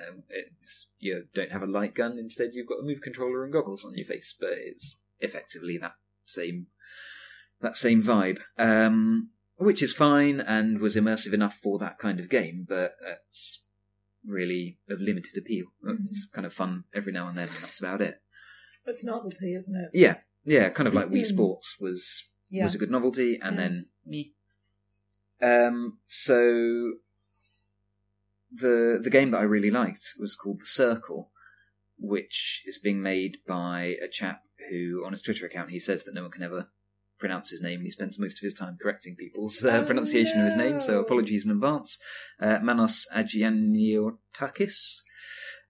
Um, 0.08 0.24
it's 0.30 0.92
you 1.00 1.26
don't 1.34 1.52
have 1.52 1.62
a 1.62 1.68
light 1.68 1.94
gun. 1.94 2.18
Instead, 2.18 2.52
you've 2.54 2.68
got 2.68 2.80
a 2.80 2.84
move 2.84 3.02
controller 3.02 3.44
and 3.44 3.54
goggles 3.54 3.86
on 3.86 3.96
your 3.96 4.06
face, 4.06 4.34
but 4.40 4.52
it's 4.54 5.00
effectively 5.20 5.78
that 5.78 5.96
same 6.26 6.68
that 7.62 7.78
same 7.78 8.02
vibe, 8.02 8.40
um, 8.58 9.30
which 9.58 9.82
is 9.84 9.94
fine 9.94 10.40
and 10.40 10.80
was 10.80 10.96
immersive 10.96 11.34
enough 11.34 11.56
for 11.56 11.78
that 11.80 11.98
kind 12.00 12.20
of 12.20 12.30
game. 12.30 12.66
But 12.68 12.94
it's 13.28 13.68
really 14.26 14.80
of 14.90 15.00
limited 15.00 15.38
appeal. 15.38 15.68
It's 15.86 16.28
kind 16.34 16.46
of 16.48 16.54
fun 16.54 16.86
every 16.94 17.14
now 17.14 17.28
and 17.28 17.38
then, 17.38 17.48
and 17.48 17.58
that's 17.58 17.80
about 17.80 18.02
it. 18.02 18.20
It's 18.86 19.04
novelty, 19.04 19.54
isn't 19.54 19.76
it? 19.76 19.90
Yeah, 19.94 20.16
yeah, 20.44 20.70
kind 20.70 20.88
of 20.88 20.94
like 20.94 21.08
Wii 21.08 21.22
Mhm. 21.22 21.26
Sports 21.26 21.78
was 21.80 22.26
Yeah. 22.50 22.66
was 22.66 22.76
a 22.76 22.80
good 22.80 22.92
novelty, 22.92 23.36
and 23.40 23.56
Yeah. 23.56 23.62
then 23.62 23.90
me. 24.06 24.34
Um, 25.42 26.00
so 26.06 26.96
the 28.54 29.00
the 29.02 29.10
game 29.10 29.32
that 29.32 29.40
I 29.40 29.44
really 29.44 29.72
liked 29.72 30.14
was 30.20 30.36
called 30.36 30.60
The 30.60 30.66
Circle, 30.66 31.32
which 31.98 32.64
is 32.66 32.78
being 32.78 33.02
made 33.02 33.38
by 33.48 33.96
a 34.04 34.08
chap 34.08 34.44
who, 34.70 35.04
on 35.06 35.12
his 35.12 35.22
Twitter 35.22 35.46
account, 35.46 35.72
he 35.72 35.80
says 35.80 36.04
that 36.04 36.14
no 36.14 36.22
one 36.24 36.32
can 36.32 36.44
ever 36.44 36.70
pronounce 37.20 37.50
his 37.50 37.62
name, 37.62 37.80
and 37.80 37.88
he 37.88 37.92
spends 37.92 38.20
most 38.20 38.38
of 38.38 38.42
his 38.42 38.54
time 38.54 38.78
correcting 38.82 39.16
people's 39.16 39.64
uh, 39.64 39.80
Oh, 39.82 39.86
pronunciation 39.86 40.40
of 40.40 40.46
his 40.46 40.56
name. 40.56 40.82
So 40.82 41.00
apologies 41.00 41.46
in 41.46 41.52
advance. 41.52 41.98
Uh, 42.40 42.60
Manos 42.62 43.08
Agianiotakis. 43.16 45.02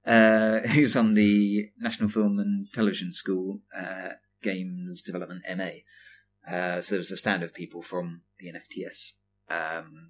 Uh, 0.06 0.60
who's 0.68 0.98
on 0.98 1.14
the 1.14 1.70
National 1.80 2.10
Film 2.10 2.38
and 2.38 2.68
Television 2.74 3.14
School 3.14 3.62
uh, 3.74 4.10
Games 4.42 5.02
Development 5.02 5.42
MA. 5.56 5.70
Uh, 6.46 6.82
so 6.82 6.96
there 6.96 7.00
was 7.00 7.12
a 7.12 7.16
stand 7.16 7.42
of 7.42 7.54
people 7.54 7.82
from 7.82 8.24
the 8.38 8.52
NFTS. 8.52 9.14
Um, 9.50 10.10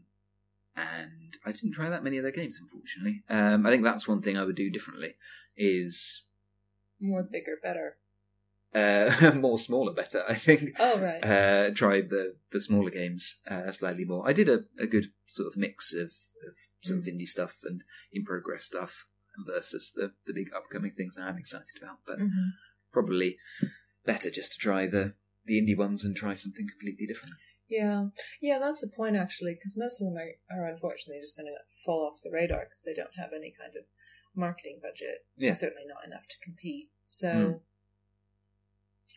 and 0.76 1.38
I 1.46 1.52
didn't 1.52 1.74
try 1.74 1.90
that 1.90 2.04
many 2.04 2.18
of 2.18 2.24
their 2.24 2.32
games, 2.32 2.60
unfortunately. 2.62 3.24
Um, 3.30 3.66
I 3.66 3.70
think 3.72 3.84
that's 3.84 4.08
one 4.08 4.22
thing 4.22 4.38
I 4.38 4.44
would 4.46 4.56
do 4.56 4.70
differently, 4.70 5.16
is 5.56 6.24
More 7.00 7.24
bigger, 7.24 7.58
better. 7.62 7.98
uh, 8.74 9.32
more 9.36 9.60
smaller 9.60 9.94
better, 9.94 10.24
I 10.28 10.34
think. 10.36 10.72
Oh, 10.80 11.00
right. 11.00 11.24
Uh, 11.24 11.70
try 11.74 12.02
the, 12.02 12.36
the 12.52 12.60
smaller 12.62 12.90
games 12.90 13.38
uh, 13.48 13.72
slightly 13.72 14.06
more. 14.06 14.28
I 14.28 14.34
did 14.34 14.50
a, 14.50 14.66
a 14.80 14.88
good 14.88 15.08
sort 15.28 15.48
of 15.48 15.58
mix 15.58 15.94
of, 15.94 16.08
of 16.08 16.56
sort 16.82 17.00
of 17.00 17.06
indie 17.06 17.28
stuff 17.28 17.60
and 17.64 17.84
in 18.12 18.24
progress 18.26 18.66
stuff 18.66 19.06
versus 19.46 19.92
the, 19.96 20.12
the 20.28 20.34
big 20.34 20.48
upcoming 20.56 20.92
things 20.92 21.18
I'm 21.20 21.38
excited 21.38 21.78
about. 21.82 22.00
But 22.08 22.20
Mhm. 22.20 22.52
probably 22.92 23.38
better 24.06 24.30
just 24.30 24.54
to 24.54 24.58
try 24.60 24.86
the, 24.88 25.14
the 25.46 25.60
indie 25.62 25.78
ones 25.78 26.04
and 26.04 26.16
try 26.16 26.36
something 26.36 26.68
completely 26.68 27.06
different. 27.08 27.36
Yeah, 27.74 28.06
yeah, 28.42 28.60
that's 28.60 28.82
the 28.82 28.88
point 28.88 29.16
actually, 29.16 29.56
because 29.56 29.76
most 29.78 30.00
of 30.02 30.06
them 30.08 30.18
are, 30.18 30.34
are 30.56 30.68
unfortunately 30.68 31.22
just 31.22 31.36
going 31.38 31.48
to 31.48 31.58
fall 31.86 32.06
off 32.12 32.22
the 32.22 32.30
radar 32.32 32.66
because 32.66 32.84
they 32.86 32.94
don't 32.94 33.16
have 33.18 33.32
any 33.36 33.52
kind 33.60 33.76
of 33.76 33.84
marketing 34.36 34.80
budget. 34.82 35.26
Yeah. 35.38 35.54
certainly 35.56 35.86
not 35.88 36.06
enough 36.06 36.28
to 36.28 36.36
compete. 36.44 36.90
So, 37.06 37.28
Mm. 37.28 37.60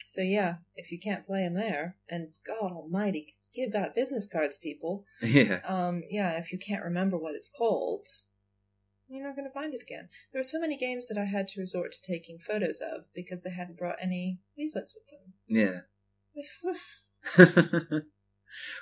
so 0.07 0.21
yeah, 0.23 0.57
if 0.75 0.90
you 0.90 0.99
can't 0.99 1.25
play 1.27 1.42
them 1.42 1.55
there, 1.55 1.97
and 2.09 2.29
God 2.47 2.73
Almighty, 2.73 3.37
give 3.55 3.75
out 3.75 3.95
business 3.95 4.27
cards, 4.27 4.57
people. 4.59 5.05
yeah. 5.23 5.61
Um, 5.64 6.03
yeah, 6.09 6.38
if 6.38 6.53
you 6.53 6.59
can't 6.59 6.85
remember 6.85 7.16
what 7.19 7.35
it's 7.35 7.49
called, 7.51 8.07
you're 9.09 9.27
not 9.27 9.37
going 9.37 9.49
to 9.49 9.55
find 9.55 9.73
it 9.75 9.83
again. 9.83 10.09
There 10.33 10.40
were 10.40 10.45
so 10.45 10.61
many 10.61 10.77
games 10.77 11.09
that 11.09 11.19
I 11.19 11.25
had 11.27 11.47
to 11.49 11.61
resort 11.61 11.92
to 11.92 11.99
taking 12.03 12.38
photos 12.38 12.81
of 12.81 13.07
because 13.14 13.42
they 13.42 13.51
hadn't 13.51 13.79
brought 13.79 13.97
any 14.01 14.40
leaflets 14.59 14.95
with 14.95 15.07
them. 15.11 15.35
Yeah. 15.47 15.81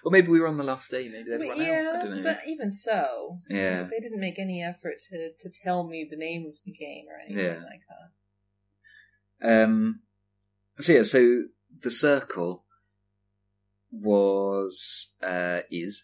or 0.05 0.11
maybe 0.11 0.29
we 0.29 0.41
were 0.41 0.47
on 0.49 0.57
the 0.57 0.65
last 0.65 0.91
day, 0.91 1.09
maybe 1.09 1.31
they'd 1.31 1.41
run 1.41 1.51
out. 1.53 1.59
I 1.59 1.63
yeah, 1.71 1.99
don't 2.01 2.17
know. 2.17 2.23
but 2.23 2.41
even 2.47 2.71
so, 2.71 3.41
Yeah. 3.49 3.83
they 3.85 4.01
didn't 4.01 4.21
make 4.21 4.39
any 4.39 4.63
effort 4.63 4.95
to, 5.11 5.33
to 5.39 5.51
tell 5.51 5.87
me 5.89 6.07
the 6.09 6.17
name 6.17 6.47
of 6.47 6.57
the 6.65 6.73
game 6.73 7.07
or 7.09 7.19
anything 7.21 7.45
Yeah. 7.45 7.63
like 7.65 7.83
that. 9.41 9.65
Um, 9.65 10.01
so 10.81 10.93
yeah, 10.93 11.03
so 11.03 11.43
the 11.83 11.91
circle 11.91 12.65
was 13.93 15.15
uh, 15.23 15.61
is 15.71 16.03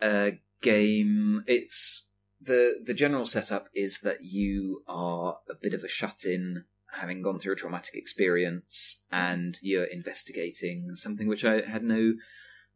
a 0.00 0.38
game. 0.62 1.44
It's 1.46 2.08
the 2.40 2.80
the 2.84 2.94
general 2.94 3.26
setup 3.26 3.68
is 3.74 4.00
that 4.00 4.22
you 4.22 4.82
are 4.88 5.38
a 5.50 5.54
bit 5.54 5.74
of 5.74 5.84
a 5.84 5.88
shut 5.88 6.24
in, 6.24 6.64
having 6.96 7.22
gone 7.22 7.38
through 7.38 7.52
a 7.52 7.56
traumatic 7.56 7.94
experience, 7.94 9.04
and 9.10 9.56
you're 9.62 9.84
investigating 9.84 10.94
something 10.96 11.28
which 11.28 11.44
I 11.44 11.60
had 11.62 11.82
no. 11.82 12.14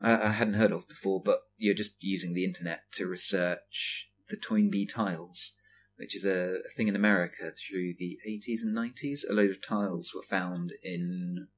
Uh, 0.02 0.18
I 0.22 0.30
hadn't 0.32 0.54
heard 0.54 0.72
of 0.72 0.88
before, 0.88 1.20
but 1.22 1.40
you're 1.58 1.74
just 1.74 2.02
using 2.02 2.32
the 2.32 2.44
internet 2.44 2.80
to 2.92 3.06
research 3.06 4.10
the 4.28 4.36
Toynbee 4.36 4.86
tiles, 4.86 5.52
which 5.96 6.16
is 6.16 6.24
a, 6.24 6.60
a 6.64 6.68
thing 6.74 6.88
in 6.88 6.96
America 6.96 7.50
through 7.50 7.94
the 7.98 8.18
80s 8.26 8.62
and 8.62 8.74
90s. 8.74 9.28
A 9.28 9.32
load 9.34 9.50
of 9.50 9.60
tiles 9.60 10.12
were 10.14 10.22
found 10.22 10.72
in 10.82 11.48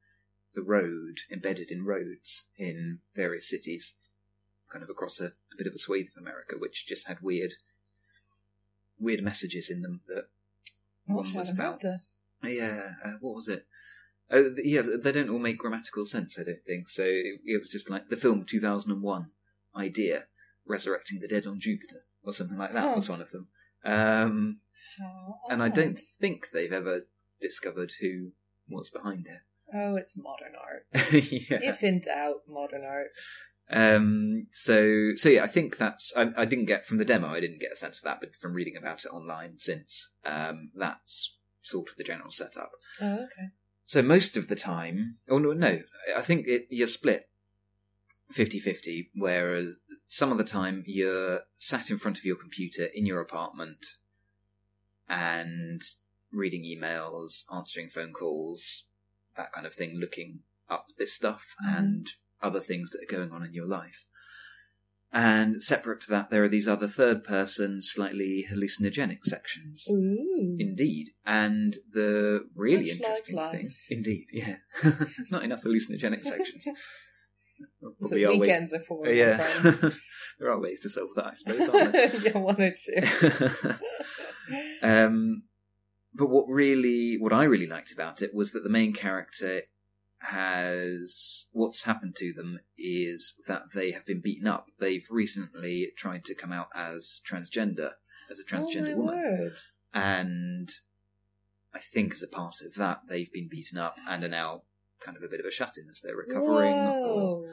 the 0.55 0.63
road, 0.63 1.21
embedded 1.31 1.71
in 1.71 1.85
roads 1.85 2.51
in 2.57 2.99
various 3.15 3.49
cities, 3.49 3.95
kind 4.69 4.83
of 4.83 4.91
across 4.91 5.21
a, 5.21 5.27
a 5.27 5.57
bit 5.57 5.67
of 5.67 5.75
a 5.75 5.79
swathe 5.79 6.09
of 6.17 6.21
America, 6.21 6.57
which 6.59 6.87
just 6.87 7.07
had 7.07 7.21
weird, 7.21 7.53
weird 8.99 9.23
messages 9.23 9.71
in 9.71 9.83
them 9.83 10.01
that 10.09 10.29
I 11.09 11.13
one 11.13 11.33
was 11.33 11.51
about 11.51 11.81
heard 11.81 11.81
this. 11.81 12.19
Yeah, 12.45 12.91
uh, 13.05 13.13
what 13.21 13.35
was 13.35 13.49
it? 13.49 13.67
Uh, 14.31 14.51
yeah, 14.63 14.83
they 15.03 15.13
don't 15.13 15.29
all 15.29 15.39
make 15.39 15.59
grammatical 15.59 16.07
sense. 16.07 16.39
I 16.39 16.45
don't 16.45 16.65
think 16.67 16.89
so. 16.89 17.03
It, 17.05 17.41
it 17.45 17.61
was 17.61 17.69
just 17.69 17.91
like 17.91 18.09
the 18.09 18.17
film 18.17 18.45
two 18.45 18.61
thousand 18.61 18.93
and 18.93 19.03
one 19.03 19.31
idea, 19.77 20.25
resurrecting 20.67 21.21
the 21.21 21.29
dead 21.29 21.47
on 21.47 21.61
Jupiter 21.61 22.05
or 22.25 22.33
something 22.33 22.59
like 22.59 22.73
that 22.73 22.85
Oh. 22.85 22.95
was 22.97 23.09
one 23.09 23.21
of 23.21 23.31
them. 23.31 23.49
Um, 23.85 24.61
and 25.51 25.63
I 25.63 25.69
don't 25.69 25.99
think 25.99 26.47
they've 26.53 26.73
ever 26.73 27.07
discovered 27.41 27.93
who 28.01 28.31
was 28.69 28.91
behind 28.91 29.27
it. 29.27 29.41
Oh, 29.75 29.97
it's 29.97 30.17
modern 30.17 30.53
art. 30.55 30.87
yeah. 31.13 31.59
If 31.63 31.83
in 31.83 32.01
doubt, 32.01 32.43
modern 32.49 32.85
art. 32.85 33.09
Um, 33.71 34.47
so, 34.53 35.13
so 35.17 35.29
yeah, 35.31 35.45
I 35.45 35.47
think 35.47 35.79
that's. 35.79 36.13
I, 36.17 36.29
I 36.37 36.45
didn't 36.45 36.67
get 36.67 36.85
from 36.85 36.99
the 36.99 37.05
demo. 37.07 37.29
I 37.29 37.41
didn't 37.41 37.61
get 37.61 37.73
a 37.73 37.77
sense 37.77 37.99
of 37.99 38.05
that, 38.05 38.21
but 38.21 38.37
from 38.37 38.53
reading 38.53 38.77
about 38.77 39.05
it 39.05 39.09
online 39.09 39.59
since, 39.59 40.15
um, 40.27 40.71
that's 40.75 41.39
sort 41.63 41.91
of 41.91 41.97
the 41.97 42.05
general 42.05 42.31
setup. 42.31 42.73
Oh, 43.01 43.25
okay. 43.25 43.51
So 43.85 44.03
most 44.03 44.37
of 44.37 44.49
the 44.49 44.57
time, 44.57 45.19
oh 45.29 45.39
no, 45.39 45.53
no, 45.53 45.83
I 46.17 46.21
think 46.23 46.47
it, 46.47 46.67
you're 46.71 46.87
split 46.87 47.29
50-50, 48.33 49.09
whereas 49.15 49.77
some 50.07 50.33
of 50.33 50.39
the 50.39 50.45
time 50.45 50.85
you're 50.87 51.41
sat 51.59 51.91
in 51.91 51.99
front 51.99 52.19
of 52.19 52.25
your 52.25 52.37
computer 52.37 52.87
in 52.95 53.07
your 53.07 53.21
apartment 53.21 53.85
and 55.09 55.83
reading 56.33 56.63
emails, 56.65 57.45
answering 57.55 57.89
phone 57.89 58.13
calls, 58.13 58.85
that 59.37 59.53
kind 59.53 59.67
of 59.67 59.75
thing, 59.75 59.99
looking 59.99 60.41
up 60.71 60.87
this 60.99 61.13
stuff 61.13 61.55
Mhm. 61.65 61.79
and 61.79 62.13
other 62.41 62.61
things 62.61 62.91
that 62.91 63.03
are 63.03 63.19
going 63.19 63.31
on 63.33 63.45
in 63.45 63.53
your 63.53 63.67
life. 63.67 64.07
And 65.15 65.63
separate 65.63 66.01
to 66.03 66.11
that, 66.13 66.31
there 66.31 66.43
are 66.43 66.49
these 66.49 66.67
other 66.67 66.89
third 66.89 67.23
person, 67.23 67.83
slightly 67.83 68.47
hallucinogenic 68.51 69.19
sections. 69.25 69.85
Ooh. 69.91 70.57
Indeed. 70.59 71.09
And 71.27 71.77
the 71.93 72.47
really 72.57 72.85
Much 72.87 72.93
interesting 72.97 73.37
life. 73.37 73.53
thing. 73.53 73.71
Indeed, 73.91 74.27
yeah. 74.33 74.57
Not 75.31 75.45
enough 75.45 75.63
hallucinogenic 75.63 76.23
sections. 76.23 76.65
What 77.81 78.11
are 78.13 78.17
ways- 78.17 78.39
weekends 78.41 78.73
are 78.73 78.81
for. 78.81 79.05
my 79.05 79.11
yeah. 79.11 79.37
there 80.41 80.51
are 80.51 80.59
ways 80.61 80.81
to 80.81 80.89
solve 80.89 81.11
that, 81.15 81.27
I 81.27 81.35
suppose, 81.35 81.69
aren't 81.69 81.93
there? 81.93 82.17
yeah, 82.17 82.39
one 82.39 82.61
or 82.61 82.73
two. 82.73 83.71
um, 84.83 85.43
but 86.15 86.29
what 86.29 86.47
really, 86.49 87.17
what 87.21 87.33
I 87.33 87.45
really 87.45 87.67
liked 87.69 87.93
about 87.93 88.21
it 88.23 88.35
was 88.35 88.51
that 88.53 88.65
the 88.65 88.71
main 88.71 88.93
character 88.93 89.61
has 90.23 91.47
what's 91.53 91.85
happened 91.85 92.17
to 92.17 92.33
them 92.33 92.61
is 92.79 93.35
that 93.47 93.73
they 93.75 93.91
have 93.91 94.07
been 94.07 94.21
beaten 94.21 94.47
up. 94.47 94.69
They've 94.79 95.07
recently 95.11 95.93
tried 95.97 96.25
to 96.27 96.35
come 96.35 96.53
out 96.53 96.69
as 96.75 97.21
transgender, 97.29 97.91
as 98.31 98.39
a 98.39 98.45
transgender 98.45 98.95
oh, 98.95 98.99
woman, 98.99 99.15
word. 99.15 99.53
and 99.93 100.71
I 101.75 101.79
think 101.79 102.13
as 102.13 102.23
a 102.23 102.29
part 102.29 102.57
of 102.65 102.75
that, 102.75 103.03
they've 103.09 103.33
been 103.33 103.49
beaten 103.49 103.79
up 103.79 103.97
and 104.09 104.25
are 104.25 104.29
now 104.29 104.63
kind 105.01 105.17
of 105.17 105.23
a 105.23 105.29
bit 105.29 105.41
of 105.41 105.47
a 105.47 105.51
shut-in 105.51 105.89
as 105.91 106.01
they're 106.01 106.17
recovering. 106.17 106.73
Or, 106.73 107.47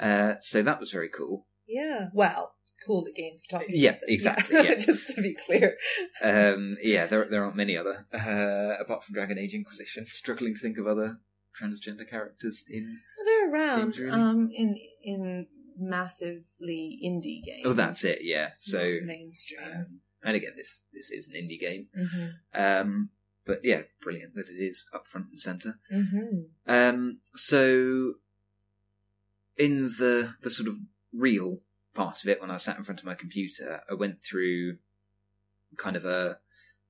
uh, 0.00 0.34
so 0.40 0.62
that 0.62 0.80
was 0.80 0.90
very 0.90 1.08
cool. 1.08 1.46
Yeah. 1.66 2.08
Well, 2.14 2.54
cool 2.86 3.04
that 3.04 3.14
games 3.14 3.42
are 3.42 3.58
talking. 3.58 3.74
Yeah, 3.76 3.96
exactly, 4.02 4.56
yeah. 4.56 4.74
Just 4.78 5.08
to 5.08 5.22
be 5.22 5.36
clear. 5.46 5.76
Um, 6.22 6.76
yeah, 6.82 7.06
there 7.06 7.26
there 7.28 7.44
aren't 7.44 7.56
many 7.56 7.76
other 7.76 8.06
uh, 8.12 8.80
apart 8.80 9.04
from 9.04 9.14
Dragon 9.14 9.38
Age 9.38 9.54
Inquisition. 9.54 10.06
Struggling 10.08 10.54
to 10.54 10.60
think 10.60 10.78
of 10.78 10.86
other 10.86 11.18
transgender 11.60 12.08
characters 12.08 12.64
in. 12.68 13.00
Well, 13.16 13.24
they're 13.26 13.52
around 13.52 13.80
Games, 13.80 14.00
really? 14.00 14.12
um, 14.12 14.50
in 14.52 14.78
in 15.02 15.46
massively 15.78 16.98
indie 17.04 17.42
games. 17.42 17.62
Oh, 17.64 17.72
that's 17.72 18.04
it. 18.04 18.18
Yeah. 18.22 18.50
So, 18.58 18.98
mainstream. 19.04 19.60
um, 19.62 20.00
and 20.24 20.36
again, 20.36 20.52
this 20.56 20.82
this 20.92 21.10
is 21.10 21.28
an 21.28 21.34
indie 21.34 21.60
game. 21.60 21.86
hmm 21.94 22.26
Um, 22.54 23.10
but 23.44 23.64
yeah, 23.64 23.82
brilliant 24.00 24.34
that 24.34 24.48
it 24.48 24.60
is 24.60 24.84
up 24.92 25.06
front 25.06 25.28
and 25.30 25.40
center. 25.40 25.78
hmm 25.90 26.42
Um, 26.66 27.20
so 27.34 28.14
in 29.56 29.84
the 29.98 30.34
the 30.40 30.50
sort 30.50 30.68
of 30.68 30.76
real 31.12 31.60
part 31.94 32.22
of 32.22 32.28
it, 32.28 32.40
when 32.40 32.50
I 32.50 32.56
sat 32.58 32.76
in 32.76 32.84
front 32.84 33.00
of 33.00 33.06
my 33.06 33.14
computer, 33.14 33.80
I 33.90 33.94
went 33.94 34.20
through 34.20 34.78
kind 35.76 35.96
of 35.96 36.04
a 36.04 36.38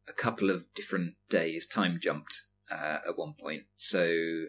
a 0.09 0.12
couple 0.12 0.48
of 0.50 0.72
different 0.74 1.14
days, 1.28 1.66
time 1.66 1.98
jumped 2.00 2.42
uh, 2.70 2.98
at 3.07 3.18
one 3.18 3.35
point. 3.35 3.64
So 3.76 4.46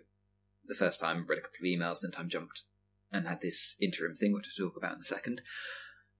the 0.70 0.76
first 0.76 1.00
time 1.00 1.26
read 1.28 1.40
a 1.40 1.42
couple 1.42 1.60
of 1.60 1.66
emails, 1.66 2.02
then 2.02 2.12
time 2.12 2.30
jumped 2.30 2.64
and 3.12 3.28
had 3.28 3.42
this 3.42 3.76
interim 3.82 4.16
thing, 4.16 4.34
which 4.34 4.48
I'll 4.48 4.68
talk 4.68 4.78
about 4.78 4.96
in 4.96 5.02
a 5.02 5.04
second. 5.04 5.42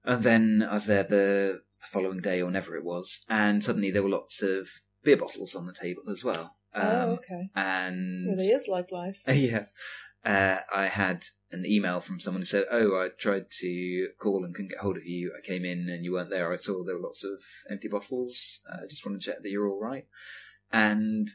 And 0.04 0.22
then 0.22 0.66
I 0.68 0.74
was 0.74 0.86
there 0.86 1.04
the, 1.04 1.62
the 1.80 1.86
following 1.90 2.20
day, 2.20 2.40
or 2.40 2.46
whenever 2.46 2.76
it 2.76 2.84
was, 2.84 3.24
and 3.28 3.62
suddenly 3.62 3.90
there 3.90 4.02
were 4.02 4.08
lots 4.08 4.42
of 4.42 4.68
beer 5.02 5.16
bottles 5.16 5.54
on 5.54 5.66
the 5.66 5.72
table 5.72 6.02
as 6.10 6.24
well. 6.24 6.56
Um, 6.74 6.86
oh, 6.86 7.10
okay. 7.12 7.50
and 7.54 8.26
Really 8.26 8.48
is 8.48 8.68
like 8.68 8.92
life. 8.92 9.22
yeah. 9.28 9.66
Uh, 10.24 10.58
I 10.74 10.86
had 10.86 11.24
an 11.50 11.64
email 11.66 12.00
from 12.00 12.20
someone 12.20 12.42
who 12.42 12.46
said, 12.46 12.64
"Oh, 12.70 13.00
I 13.00 13.08
tried 13.18 13.50
to 13.60 14.08
call 14.18 14.44
and 14.44 14.54
couldn't 14.54 14.70
get 14.70 14.80
hold 14.80 14.96
of 14.96 15.06
you. 15.06 15.32
I 15.36 15.46
came 15.46 15.64
in 15.64 15.88
and 15.88 16.04
you 16.04 16.12
weren't 16.12 16.30
there. 16.30 16.52
I 16.52 16.56
saw 16.56 16.84
there 16.84 16.96
were 16.96 17.02
lots 17.02 17.24
of 17.24 17.40
empty 17.70 17.88
bottles. 17.88 18.60
I 18.70 18.86
just 18.88 19.04
want 19.04 19.20
to 19.20 19.30
check 19.30 19.42
that 19.42 19.50
you're 19.50 19.68
all 19.68 19.80
right." 19.80 20.06
And 20.72 21.28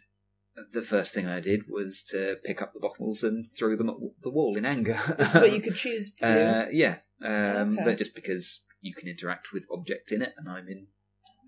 the 0.72 0.82
first 0.82 1.13
thing 1.13 1.28
I 1.28 1.39
did 1.39 1.63
was 1.70 2.02
to 2.12 2.38
pick 2.44 2.62
up 2.62 2.74
the 2.74 2.80
bottles 2.80 3.24
and 3.24 3.46
throw 3.58 3.76
them 3.76 3.89
at 3.89 3.96
the 4.22 4.30
wall 4.32 4.56
in 4.58 4.65
anger. 4.65 4.98
This 5.18 5.36
is 5.36 5.41
what 5.41 5.52
you 5.54 5.62
could 5.65 5.76
choose 5.76 6.15
to 6.15 6.26
do. 6.26 6.39
Uh, 6.39 6.65
yeah, 6.72 6.98
um, 7.24 7.74
Okay. 7.74 7.84
but 7.86 7.98
just 7.98 8.15
because 8.15 8.65
you 8.82 8.94
can 8.94 9.08
interact 9.10 9.52
with 9.54 9.65
objects 9.72 10.12
in 10.12 10.22
it, 10.22 10.34
and 10.38 10.48
I'm 10.50 10.68
in, 10.68 10.88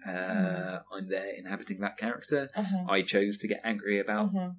uh, 0.08 0.80
I'm 0.93 1.08
there 1.10 1.32
inhabiting 1.38 1.80
that 1.82 1.98
character. 1.98 2.50
uh-huh. 2.56 2.86
I 2.89 3.02
chose 3.02 3.38
to 3.39 3.48
get 3.48 3.62
angry 3.63 4.00
about 4.00 4.26
Uh-huh. 4.28 4.52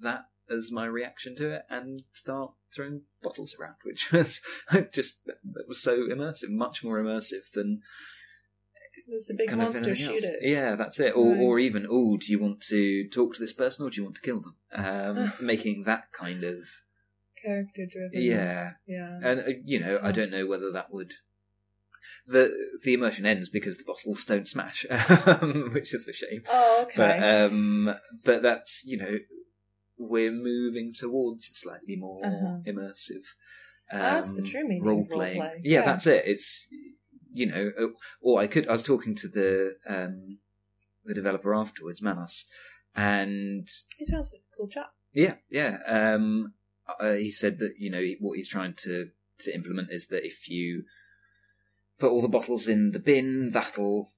that 0.00 0.24
as 0.50 0.70
my 0.70 0.84
reaction 0.84 1.34
to 1.36 1.50
it 1.54 1.62
and 1.70 2.02
start 2.12 2.52
throwing 2.74 3.02
bottles 3.22 3.54
around, 3.58 3.76
which 3.84 4.12
was 4.12 4.40
just 4.92 5.24
that 5.26 5.68
was 5.68 5.80
so 5.80 6.06
immersive, 6.08 6.50
much 6.50 6.84
more 6.84 6.98
immersive 7.02 7.50
than 7.54 7.80
There's 9.08 9.30
a 9.30 9.34
big 9.34 9.48
kind 9.48 9.62
of 9.62 9.68
monster, 9.74 9.94
shoot 9.94 10.14
else. 10.14 10.24
it. 10.24 10.38
Yeah, 10.42 10.74
that's 10.76 10.98
it. 11.00 11.14
Or, 11.16 11.32
Right. 11.32 11.40
or 11.40 11.58
even, 11.58 11.86
oh, 11.90 12.16
do 12.16 12.30
you 12.32 12.38
want 12.38 12.60
to 12.68 13.08
talk 13.08 13.34
to 13.34 13.40
this 13.40 13.52
person 13.52 13.84
or 13.86 13.90
do 13.90 13.96
you 13.96 14.04
want 14.04 14.16
to 14.16 14.22
kill 14.22 14.40
them? 14.40 14.56
Um, 14.72 15.32
making 15.40 15.84
that 15.84 16.12
kind 16.12 16.42
of 16.44 16.64
Character 17.42 17.86
driven. 17.90 18.10
yeah, 18.22 18.70
Yeah. 18.86 19.20
and 19.22 19.40
uh, 19.40 19.52
you 19.64 19.78
know, 19.80 19.98
I 20.02 20.12
don't 20.12 20.30
know 20.30 20.46
whether 20.46 20.70
that 20.72 20.92
would. 20.92 21.12
The 22.26 22.50
the 22.84 22.94
immersion 22.94 23.24
ends 23.26 23.48
because 23.48 23.76
the 23.78 23.84
bottles 23.84 24.24
don't 24.24 24.46
smash, 24.48 24.84
um, 24.90 25.70
which 25.72 25.94
is 25.94 26.06
a 26.08 26.12
shame. 26.12 26.42
oh, 26.50 26.80
okay. 26.82 26.94
But 26.96 27.22
um, 27.52 27.94
but 28.24 28.42
that's 28.42 28.82
you 28.86 28.98
know 28.98 29.18
we're 29.98 30.30
moving 30.32 30.92
towards 30.92 31.48
a 31.50 31.54
slightly 31.54 31.96
more 31.96 32.24
Uh-huh. 32.24 32.58
immersive. 32.66 33.24
Um, 33.92 34.00
That's 34.00 34.34
the 34.34 34.42
true 34.42 34.66
meaning 34.66 34.82
role 34.82 35.06
playing. 35.10 35.40
Yeah, 35.40 35.50
Yeah. 35.62 35.82
that's 35.82 36.06
it. 36.06 36.24
It's 36.26 36.66
you 37.34 37.46
know, 37.46 37.70
uh, 37.78 37.86
or 38.22 38.40
I 38.40 38.46
could. 38.46 38.66
I 38.68 38.72
was 38.72 38.82
talking 38.82 39.14
to 39.16 39.28
the 39.28 39.74
um, 39.86 40.38
the 41.04 41.14
developer 41.14 41.54
afterwards, 41.54 42.00
Manos, 42.00 42.46
and 42.94 43.68
he 43.98 44.04
sounds 44.06 44.32
like 44.32 44.40
a 44.42 44.56
cool 44.56 44.68
chap. 44.68 44.92
yeah, 45.12 45.34
yeah. 45.50 45.76
Um, 45.86 46.54
uh, 47.00 47.12
he 47.14 47.30
said 47.30 47.58
that 47.58 47.74
you 47.78 47.90
know 47.90 48.02
what 48.20 48.36
he's 48.36 48.48
trying 48.48 48.74
to 48.84 49.08
to 49.40 49.54
implement 49.54 49.90
is 49.90 50.06
that 50.08 50.24
if 50.26 50.48
you 50.48 50.84
put 51.98 52.10
all 52.10 52.22
the 52.22 52.28
bottles 52.28 52.68
in 52.68 52.92
the 52.92 53.00
bin, 53.00 53.50
that'll 53.50 54.12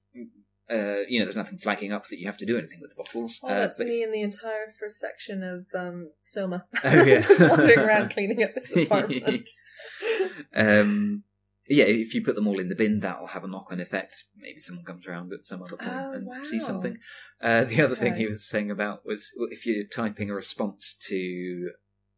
uh, 0.70 1.00
you 1.08 1.18
know 1.18 1.24
there's 1.24 1.36
nothing 1.36 1.58
flagging 1.58 1.92
up 1.92 2.06
that 2.08 2.18
you 2.18 2.26
have 2.26 2.36
to 2.38 2.46
do 2.46 2.58
anything 2.58 2.80
with 2.80 2.90
the 2.90 2.96
bottles. 3.02 3.40
Oh, 3.42 3.48
Uh, 3.48 3.60
that's 3.60 3.80
if- 3.80 3.88
me 3.88 4.02
in 4.02 4.12
the 4.12 4.22
entire 4.22 4.72
first 4.78 4.98
section 4.98 5.42
of 5.42 5.66
um, 5.74 6.10
Soma. 6.22 6.66
Oh, 6.84 7.04
yeah. 7.04 7.20
Just 7.22 7.40
wandering 7.48 7.78
around 7.78 8.10
cleaning 8.10 8.42
up 8.42 8.54
this 8.54 8.76
apartment. 8.84 9.48
um, 10.54 11.22
yeah, 11.68 11.84
if 11.84 12.14
you 12.14 12.22
put 12.22 12.34
them 12.34 12.46
all 12.46 12.58
in 12.58 12.68
the 12.68 12.74
bin, 12.74 13.00
that'll 13.00 13.26
have 13.28 13.44
a 13.44 13.48
knock-on 13.48 13.80
effect. 13.80 14.24
Maybe 14.36 14.60
someone 14.60 14.84
comes 14.84 15.06
around 15.06 15.32
at 15.32 15.46
some 15.46 15.62
other 15.62 15.76
point 15.76 15.90
Oh, 15.92 16.12
and 16.12 16.26
wow. 16.26 16.44
sees 16.44 16.66
something. 16.66 16.98
Uh, 17.40 17.64
the 17.64 17.82
other 17.82 17.96
thing 17.96 18.14
he 18.14 18.26
was 18.26 18.48
saying 18.48 18.70
about 18.70 19.04
was 19.04 19.30
if 19.50 19.66
you're 19.66 19.84
typing 19.84 20.30
a 20.30 20.34
response 20.34 20.96
to 21.08 21.70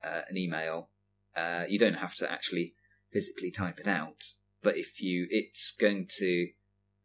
uh, 0.05 0.21
an 0.29 0.37
email, 0.37 0.91
uh, 1.37 1.65
you 1.69 1.79
don't 1.79 1.97
have 1.97 2.15
to 2.17 2.31
actually 2.31 2.75
physically 3.11 3.51
type 3.51 3.81
it 3.81 3.89
out. 3.89 4.25
But 4.63 4.77
if 4.77 5.01
you, 5.01 5.27
it's 5.31 5.73
going 5.73 6.09
to, 6.19 6.49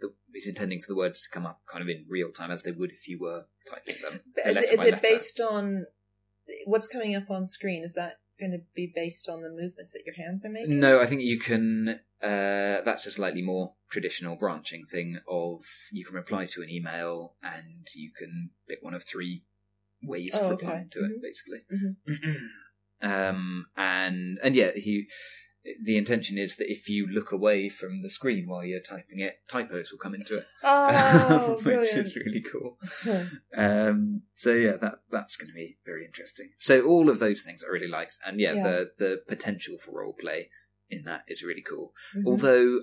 the, 0.02 0.14
it's 0.34 0.48
intending 0.48 0.82
for 0.82 0.88
the 0.88 0.98
words 0.98 1.22
to 1.22 1.30
come 1.30 1.46
up 1.46 1.62
kind 1.72 1.82
of 1.82 1.90
in 1.90 2.06
real 2.10 2.32
time 2.32 2.52
as 2.52 2.64
they 2.64 2.72
would 2.72 2.92
if 2.92 3.08
you 3.08 3.20
were 3.20 3.46
typing 3.70 3.96
them. 4.02 4.22
So 4.44 4.50
is 4.50 4.58
it, 4.58 4.74
is 4.74 4.84
it 4.84 5.02
based 5.02 5.40
on 5.40 5.86
what's 6.66 6.88
coming 6.88 7.16
up 7.16 7.30
on 7.30 7.46
screen? 7.46 7.84
Is 7.84 7.94
that 7.94 8.16
going 8.44 8.60
to 8.60 8.66
be 8.76 8.92
based 8.94 9.30
on 9.30 9.42
the 9.42 9.50
movements 9.50 9.94
that 9.94 10.04
your 10.06 10.16
hands 10.16 10.44
are 10.46 10.50
making? 10.50 10.80
No, 10.80 11.00
I 11.00 11.06
think 11.06 11.22
you 11.22 11.40
can. 11.40 12.00
Uh, 12.22 12.82
that's 12.86 13.06
a 13.06 13.12
slightly 13.12 13.42
more 13.42 13.74
traditional 13.90 14.36
branching 14.36 14.86
thing 14.86 15.20
of 15.28 15.62
you 15.92 16.06
can 16.06 16.16
reply 16.16 16.46
to 16.46 16.62
an 16.62 16.70
email 16.70 17.36
and 17.44 17.86
you 17.96 18.12
can 18.18 18.50
pick 18.68 18.80
one 18.82 18.94
of 18.94 19.04
three 19.04 19.44
ways 20.02 20.32
Oh, 20.34 20.46
of 20.46 20.52
okay. 20.54 20.66
replying 20.66 20.90
to 20.90 21.00
Mhm. 21.00 21.10
it, 21.12 21.22
basically. 21.22 22.40
um, 23.02 23.66
and 23.76 24.40
and 24.44 24.56
yeah, 24.56 24.72
he 24.76 25.10
the 25.82 25.98
intention 25.98 26.38
is 26.38 26.56
that 26.58 26.70
if 26.72 26.90
you 26.90 27.08
look 27.08 27.32
away 27.32 27.70
from 27.70 28.02
the 28.02 28.10
screen 28.10 28.48
while 28.48 28.66
you're 28.66 28.82
typing 28.82 29.20
it, 29.20 29.40
typos 29.48 29.92
will 29.92 30.00
come 30.00 30.14
into 30.16 30.38
it, 30.38 30.46
Oh, 30.64 31.58
which 31.64 31.96
is 31.96 32.16
really 32.16 32.42
cool. 32.42 32.78
Um, 33.56 34.24
so 34.36 34.54
yeah, 34.54 34.78
that 34.78 34.96
that's 35.12 35.38
going 35.38 35.50
to 35.50 35.54
be 35.54 35.78
very 35.86 36.06
interesting. 36.06 36.50
So 36.58 36.86
all 36.86 37.10
of 37.10 37.20
those 37.20 37.42
things 37.44 37.64
I 37.64 37.72
really 37.72 37.88
liked, 37.88 38.18
and 38.26 38.40
yeah, 38.40 38.54
Yeah. 38.54 38.64
the 38.64 38.92
the 38.98 39.22
potential 39.28 39.78
for 39.78 39.92
role 40.00 40.14
play 40.14 40.50
in 40.90 41.04
that 41.06 41.24
is 41.28 41.44
really 41.44 41.62
cool. 41.62 41.94
Mhm. 42.16 42.26
Although 42.28 42.82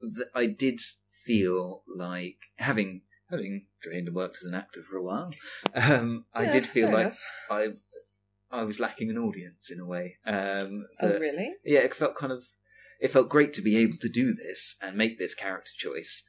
th- 0.00 0.28
I 0.34 0.46
did 0.46 0.80
feel 0.80 1.82
like 1.88 2.38
having 2.56 3.02
having 3.30 3.66
trained 3.82 4.06
and 4.08 4.14
worked 4.16 4.36
as 4.42 4.46
an 4.46 4.54
actor 4.54 4.82
for 4.82 4.96
a 4.96 5.02
while, 5.02 5.32
um, 5.74 6.26
I 6.34 6.46
did 6.50 6.66
feel 6.66 6.90
like 6.90 7.06
enough. 7.06 7.24
I 7.50 7.68
I 8.52 8.62
was 8.64 8.78
lacking 8.78 9.10
an 9.10 9.18
audience 9.18 9.70
in 9.70 9.80
a 9.80 9.86
way. 9.86 10.18
Um, 10.26 10.86
Oh, 11.00 11.18
really? 11.18 11.54
yeah, 11.64 11.80
it 11.80 11.94
felt 11.94 12.16
kind 12.16 12.32
of 12.32 12.44
it 13.00 13.10
felt 13.10 13.28
great 13.28 13.52
to 13.54 13.62
be 13.62 13.76
able 13.78 13.96
to 13.98 14.08
do 14.08 14.32
this 14.32 14.76
and 14.82 14.96
make 14.96 15.18
this 15.18 15.34
character 15.34 15.72
choice. 15.76 16.22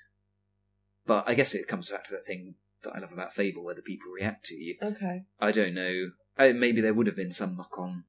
But 1.06 1.28
I 1.28 1.36
guess 1.36 1.54
it 1.54 1.68
comes 1.68 1.92
back 1.92 2.06
to 2.06 2.12
that 2.14 2.26
thing 2.26 2.56
that 2.84 2.96
I 2.96 3.00
love 3.00 3.12
about 3.12 3.34
Fable, 3.34 3.64
where 3.64 3.76
the 3.76 3.82
people 3.82 4.12
react 4.12 4.46
to 4.46 4.56
you. 4.56 4.76
Okay. 4.82 5.24
I 5.40 5.52
don't 5.52 5.74
know. 5.76 6.12
Uh, 6.38 6.54
maybe 6.56 6.82
there 6.82 6.94
would 6.94 7.08
have 7.08 7.16
been 7.16 7.32
some 7.32 7.56
knock-on 7.58 8.06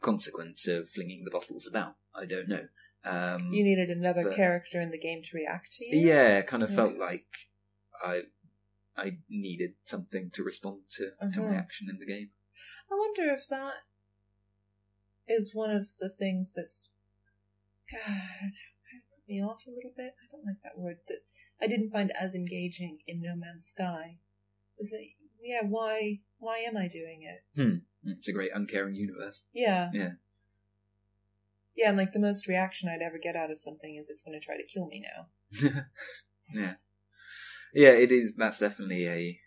consequence 0.00 0.66
of 0.66 0.88
flinging 0.88 1.24
the 1.24 1.30
bottles 1.30 1.66
about. 1.66 1.96
I 2.14 2.24
don't 2.26 2.48
know. 2.48 2.66
Um, 3.04 3.52
You 3.52 3.62
needed 3.62 3.90
another 3.90 4.24
but- 4.24 4.34
character 4.34 4.80
in 4.80 4.90
the 4.90 4.98
game 4.98 5.22
to 5.22 5.36
react 5.36 5.72
to 5.74 5.84
you? 5.84 5.98
yeah, 6.06 6.40
kind 6.42 6.62
of 6.62 6.74
felt 6.74 6.96
like 6.96 7.26
I 8.02 8.22
I 8.96 9.18
needed 9.28 9.74
something 9.84 10.30
to 10.30 10.42
respond 10.44 10.82
to 10.90 11.10
to 11.32 11.40
my 11.40 11.46
Uh-huh. 11.48 11.54
action 11.56 11.88
in 11.90 11.98
the 11.98 12.06
game. 12.06 12.30
I 12.90 12.94
wonder 12.94 13.22
if 13.32 13.46
that 13.48 13.74
is 15.26 15.54
one 15.54 15.70
of 15.70 15.88
the 15.98 16.08
things 16.08 16.52
that's 16.54 16.90
God 17.90 18.00
kind 18.00 18.52
of 18.52 19.10
put 19.10 19.28
me 19.28 19.42
off 19.42 19.64
a 19.66 19.70
little 19.70 19.92
bit. 19.96 20.14
I 20.22 20.26
don't 20.30 20.46
like 20.46 20.62
that 20.62 20.78
word 20.78 20.98
that 21.08 21.20
I 21.60 21.66
didn't 21.66 21.90
find 21.90 22.12
as 22.20 22.34
engaging 22.34 22.98
in 23.06 23.20
No 23.20 23.34
Man's 23.36 23.66
Sky. 23.66 24.18
Is 24.78 24.92
it 24.92 25.06
yeah, 25.42 25.62
why 25.68 26.20
why 26.38 26.58
am 26.58 26.76
I 26.76 26.88
doing 26.88 27.22
it? 27.22 27.44
It's 28.04 28.28
a 28.28 28.32
great 28.32 28.50
uncaring 28.54 28.94
universe. 28.94 29.42
Yeah. 29.52 29.90
Yeah. 29.92 30.12
Yeah, 31.76 31.88
and 31.88 31.98
like 31.98 32.12
the 32.12 32.20
most 32.20 32.46
reaction 32.46 32.88
I'd 32.88 33.02
ever 33.02 33.18
get 33.18 33.36
out 33.36 33.50
of 33.50 33.58
something 33.58 33.96
is 33.96 34.08
it's 34.08 34.22
gonna 34.22 34.40
try 34.40 34.56
to 34.56 34.62
kill 34.64 34.86
me 34.86 35.02
now. 35.02 35.26
yeah, 36.54 36.74
yeah. 37.74 37.90
It 37.90 38.12
is. 38.12 38.34
That's 38.36 38.60
definitely 38.60 39.08
a 39.08 39.38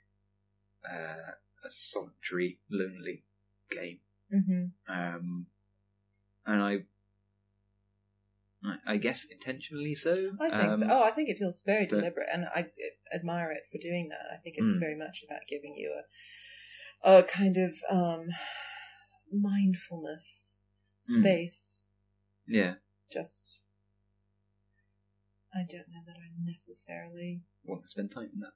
uh, 0.89 1.31
a 1.67 1.71
solitary, 1.71 2.59
lonely 2.69 3.23
game. 3.69 3.99
Mm-hmm. 4.33 4.65
Um, 4.87 5.47
and 6.45 6.61
I, 6.61 6.77
I, 8.63 8.77
I 8.93 8.97
guess 8.97 9.25
intentionally 9.25 9.95
so. 9.95 10.31
I 10.39 10.49
think 10.49 10.75
so. 10.75 10.85
Um, 10.85 10.91
Oh, 10.91 11.03
I 11.03 11.11
think 11.11 11.29
it 11.29 11.37
feels 11.37 11.61
very 11.61 11.85
but- 11.85 11.95
deliberate, 11.97 12.27
and 12.31 12.45
I 12.55 12.67
admire 13.13 13.51
it 13.51 13.63
for 13.71 13.77
doing 13.77 14.09
that. 14.09 14.33
I 14.33 14.37
think 14.37 14.55
it's 14.57 14.77
Mm. 14.77 14.79
very 14.79 14.95
much 14.97 15.23
about 15.23 15.41
giving 15.47 15.75
you 15.75 15.93
a, 17.03 17.19
a 17.19 17.23
kind 17.23 17.57
of 17.57 17.73
um, 17.89 18.27
mindfulness 19.31 20.59
Mm. 21.09 21.19
space. 21.19 21.83
Yeah. 22.47 22.75
Just, 23.11 23.61
I 25.53 25.59
don't 25.59 25.87
know 25.89 26.01
that 26.05 26.17
I 26.17 26.27
necessarily. 26.43 27.41
Want 27.63 27.81
to 27.83 27.87
spend 27.87 28.11
time 28.11 28.29
in 28.33 28.39
that. 28.41 28.53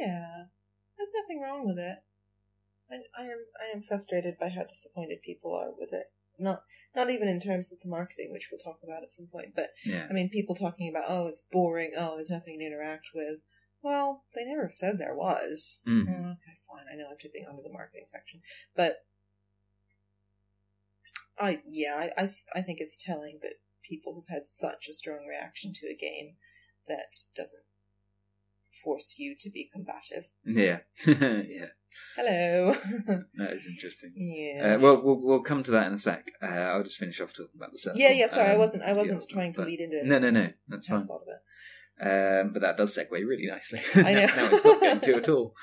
Yeah, 0.00 0.44
there's 1.02 1.24
nothing 1.24 1.40
wrong 1.40 1.66
with 1.66 1.78
it. 1.78 1.98
I, 2.90 2.96
I 3.18 3.24
am 3.24 3.44
I 3.60 3.74
am 3.74 3.80
frustrated 3.80 4.38
by 4.38 4.50
how 4.50 4.64
disappointed 4.64 5.22
people 5.22 5.54
are 5.54 5.70
with 5.76 5.92
it. 5.92 6.06
Not 6.38 6.62
not 6.94 7.10
even 7.10 7.28
in 7.28 7.40
terms 7.40 7.72
of 7.72 7.80
the 7.80 7.88
marketing, 7.88 8.30
which 8.30 8.48
we'll 8.50 8.60
talk 8.60 8.80
about 8.82 9.02
at 9.02 9.12
some 9.12 9.26
point, 9.26 9.54
but 9.54 9.70
Yeah. 9.84 10.06
I 10.08 10.12
mean, 10.12 10.28
people 10.28 10.54
talking 10.54 10.88
about, 10.88 11.04
oh, 11.08 11.26
it's 11.28 11.42
boring, 11.50 11.92
oh, 11.96 12.16
there's 12.16 12.30
nothing 12.30 12.58
to 12.58 12.64
interact 12.64 13.10
with. 13.14 13.40
Well, 13.82 14.24
they 14.34 14.44
never 14.44 14.68
said 14.68 14.98
there 14.98 15.16
was. 15.16 15.80
Mm. 15.86 16.06
Mm, 16.06 16.32
okay, 16.32 16.54
fine. 16.70 16.86
I 16.92 16.96
know 16.96 17.08
I'm 17.10 17.18
tipping 17.18 17.46
onto 17.48 17.62
the 17.62 17.72
marketing 17.72 18.04
section, 18.06 18.40
but 18.76 19.04
I, 21.38 21.62
yeah, 21.68 22.10
I, 22.16 22.22
I, 22.22 22.30
I 22.54 22.62
think 22.62 22.78
it's 22.80 22.96
telling 22.96 23.40
that 23.42 23.54
people 23.82 24.14
have 24.14 24.32
had 24.32 24.46
such 24.46 24.86
a 24.88 24.94
strong 24.94 25.26
reaction 25.28 25.72
to 25.74 25.88
a 25.88 25.96
game 25.96 26.36
that 26.86 27.16
doesn't 27.34 27.64
force 28.84 29.16
you 29.18 29.34
to 29.40 29.50
be 29.50 29.68
combative. 29.72 30.26
Yeah. 30.44 30.78
yeah. 31.06 31.66
Hello. 32.16 32.74
That 33.36 33.52
is 33.52 33.66
interesting. 33.66 34.12
yeah. 34.16 34.74
Uh, 34.76 34.78
well, 34.78 35.02
well, 35.02 35.20
we'll 35.20 35.42
come 35.42 35.62
to 35.64 35.70
that 35.72 35.86
in 35.88 35.92
a 35.94 35.98
sec. 35.98 36.26
Uh, 36.42 36.46
I'll 36.46 36.82
just 36.82 36.98
finish 36.98 37.20
off 37.20 37.32
talking 37.32 37.50
about 37.56 37.72
the 37.72 37.78
circle. 37.78 38.00
yeah, 38.00 38.10
yeah. 38.12 38.26
Sorry, 38.28 38.48
I 38.48 38.52
Um, 38.54 38.58
wasn't. 38.58 38.82
I 38.84 38.92
wasn't 38.94 39.28
trying 39.28 39.52
to 39.54 39.62
lead 39.62 39.80
into 39.80 39.98
it. 39.98 40.06
No, 40.06 40.18
no, 40.18 40.30
no. 40.30 40.46
That's 40.68 40.86
fine. 40.86 41.06
Um, 42.00 42.52
but 42.52 42.62
that 42.62 42.76
does 42.76 42.96
segue 42.96 43.10
really 43.12 43.46
nicely. 43.46 43.80
I 43.94 44.14
know. 44.14 44.26
now 44.26 44.48
it's 44.52 44.64
not 44.64 44.80
going 44.80 45.00
to 45.00 45.14
at 45.16 45.28
all. 45.28 45.54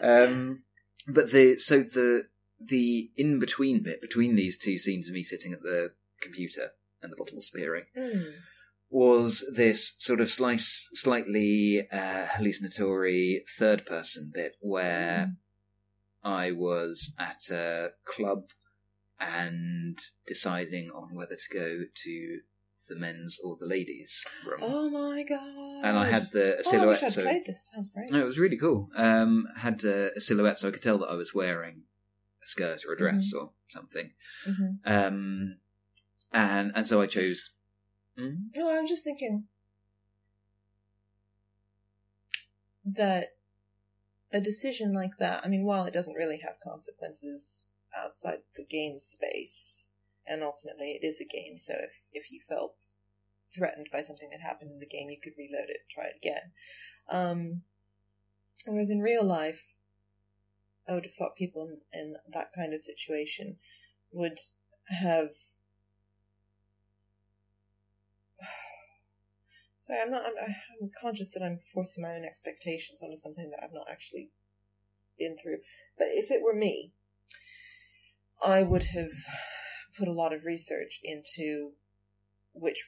Um, 0.00 0.62
but 1.06 1.30
the 1.30 1.58
so 1.58 1.80
the 1.82 2.28
the 2.60 3.10
in 3.16 3.38
between 3.38 3.82
bit 3.82 4.00
between 4.00 4.34
these 4.36 4.56
two 4.58 4.78
scenes 4.78 5.08
of 5.08 5.14
me 5.14 5.22
sitting 5.22 5.52
at 5.52 5.62
the 5.62 5.92
computer 6.22 6.70
and 7.02 7.12
the 7.12 7.16
bottles 7.16 7.50
appearing 7.52 7.84
Hmm. 7.94 8.30
Was 8.94 9.44
this 9.56 9.96
sort 9.98 10.20
of 10.20 10.30
slice, 10.30 10.88
slightly 10.92 11.84
uh, 11.92 12.26
hallucinatory 12.30 13.42
third 13.58 13.84
person 13.86 14.30
bit 14.32 14.52
where 14.60 15.32
I 16.22 16.52
was 16.52 17.12
at 17.18 17.50
a 17.50 17.88
club 18.04 18.50
and 19.18 19.98
deciding 20.28 20.90
on 20.92 21.14
whether 21.16 21.34
to 21.34 21.54
go 21.58 21.80
to 22.04 22.38
the 22.88 22.94
men's 22.96 23.40
or 23.42 23.56
the 23.58 23.66
ladies' 23.66 24.22
room. 24.46 24.60
Oh 24.62 24.88
my 24.90 25.24
god! 25.24 25.84
and 25.88 25.98
I 25.98 26.06
had 26.06 26.30
the 26.30 26.52
a 26.52 26.56
Oh, 26.56 26.58
I 26.58 26.62
silhouette, 26.62 26.88
wish 26.88 27.02
I'd 27.02 27.12
so 27.12 27.22
played 27.22 27.46
this. 27.46 27.70
Sounds 27.72 27.88
great. 27.88 28.10
no, 28.12 28.20
it 28.20 28.24
was 28.24 28.38
really 28.38 28.58
cool. 28.58 28.90
Um, 28.94 29.48
had 29.56 29.84
uh, 29.84 30.10
a 30.16 30.20
silhouette, 30.20 30.58
so 30.60 30.68
I 30.68 30.70
could 30.70 30.82
tell 30.82 30.98
that 30.98 31.10
I 31.10 31.14
was 31.16 31.34
wearing 31.34 31.82
a 32.44 32.46
skirt 32.46 32.84
or 32.86 32.92
a 32.92 32.96
dress 32.96 33.32
or 33.32 33.50
something. 33.68 34.12
hmm 34.46 34.66
Um, 34.84 35.56
and 36.32 36.70
and 36.76 36.86
so 36.86 37.00
I 37.02 37.06
chose. 37.08 37.50
Mm? 38.18 38.56
No, 38.56 38.76
I'm 38.76 38.86
just 38.86 39.04
thinking 39.04 39.44
that 42.84 43.36
a 44.32 44.40
decision 44.40 44.92
like 44.92 45.16
that, 45.18 45.44
I 45.44 45.48
mean, 45.48 45.64
while 45.64 45.84
it 45.84 45.94
doesn't 45.94 46.14
really 46.14 46.38
have 46.38 46.60
consequences 46.62 47.70
outside 47.96 48.40
the 48.56 48.64
game 48.64 48.98
space, 48.98 49.90
and 50.26 50.42
ultimately 50.42 50.92
it 50.92 51.06
is 51.06 51.20
a 51.20 51.24
game, 51.24 51.58
so 51.58 51.74
if, 51.74 52.08
if 52.12 52.32
you 52.32 52.40
felt 52.40 52.74
threatened 53.54 53.88
by 53.92 54.00
something 54.00 54.30
that 54.30 54.40
happened 54.40 54.70
in 54.72 54.80
the 54.80 54.86
game, 54.86 55.08
you 55.10 55.20
could 55.20 55.34
reload 55.38 55.68
it 55.68 55.82
try 55.88 56.04
it 56.04 56.16
again. 56.16 56.52
Um, 57.08 57.62
whereas 58.66 58.90
in 58.90 59.00
real 59.00 59.24
life, 59.24 59.76
I 60.88 60.94
would 60.94 61.04
have 61.04 61.14
thought 61.14 61.36
people 61.36 61.78
in, 61.92 62.00
in 62.00 62.16
that 62.32 62.52
kind 62.54 62.74
of 62.74 62.82
situation 62.82 63.56
would 64.12 64.38
have 64.86 65.30
Sorry, 69.84 70.00
I'm 70.00 70.10
not. 70.10 70.24
I'm, 70.24 70.54
I'm 70.80 70.90
conscious 70.98 71.34
that 71.34 71.42
I'm 71.42 71.58
forcing 71.58 72.02
my 72.02 72.14
own 72.14 72.24
expectations 72.24 73.02
onto 73.02 73.16
something 73.16 73.50
that 73.50 73.62
I've 73.62 73.74
not 73.74 73.86
actually 73.90 74.30
been 75.18 75.36
through. 75.36 75.58
But 75.98 76.08
if 76.12 76.30
it 76.30 76.42
were 76.42 76.54
me, 76.54 76.94
I 78.42 78.62
would 78.62 78.84
have 78.94 79.10
put 79.98 80.08
a 80.08 80.12
lot 80.12 80.32
of 80.32 80.46
research 80.46 81.00
into 81.04 81.72
which 82.54 82.82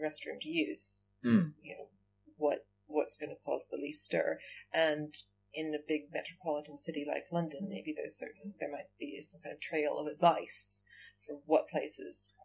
restroom 0.00 0.38
to 0.42 0.48
use. 0.48 1.06
Mm. 1.24 1.54
You 1.60 1.74
know, 1.76 1.88
what 2.36 2.66
what's 2.86 3.16
going 3.16 3.30
to 3.30 3.44
cause 3.44 3.66
the 3.68 3.76
least 3.76 4.04
stir, 4.04 4.38
and 4.72 5.12
in 5.52 5.74
a 5.74 5.88
big 5.88 6.02
metropolitan 6.12 6.78
city 6.78 7.04
like 7.04 7.32
London, 7.32 7.66
maybe 7.68 7.92
there's 7.96 8.16
certain 8.16 8.54
there 8.60 8.70
might 8.70 8.90
be 9.00 9.20
some 9.22 9.40
kind 9.40 9.54
of 9.54 9.60
trail 9.60 9.98
of 9.98 10.06
advice 10.06 10.84
for 11.26 11.40
what 11.46 11.66
places 11.66 12.36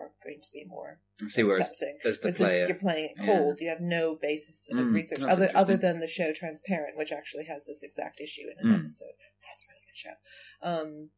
are 0.00 0.12
going 0.24 0.40
to 0.40 0.52
be 0.52 0.64
more 0.64 1.00
See, 1.28 1.42
accepting. 1.42 1.98
as 2.04 2.20
the 2.20 2.28
Because 2.28 2.36
player, 2.38 2.66
you're 2.66 2.76
playing 2.78 3.10
it 3.10 3.16
Yeah. 3.18 3.24
cold. 3.26 3.60
You 3.60 3.68
have 3.68 3.80
no 3.80 4.14
basis 4.16 4.68
of 4.70 4.76
Mm, 4.78 4.92
research 4.92 5.20
other 5.22 5.50
other 5.54 5.76
than 5.76 6.00
the 6.00 6.08
show 6.08 6.32
Transparent, 6.32 6.96
which 6.96 7.12
actually 7.12 7.44
has 7.44 7.66
this 7.66 7.82
exact 7.82 8.20
issue 8.20 8.48
in 8.50 8.58
an 8.58 8.72
Mm. 8.74 8.80
episode. 8.80 9.14
That's 9.42 9.64
a 9.64 9.68
really 9.68 9.82
good 9.86 9.96
show. 9.96 10.14
Um, 10.62 11.10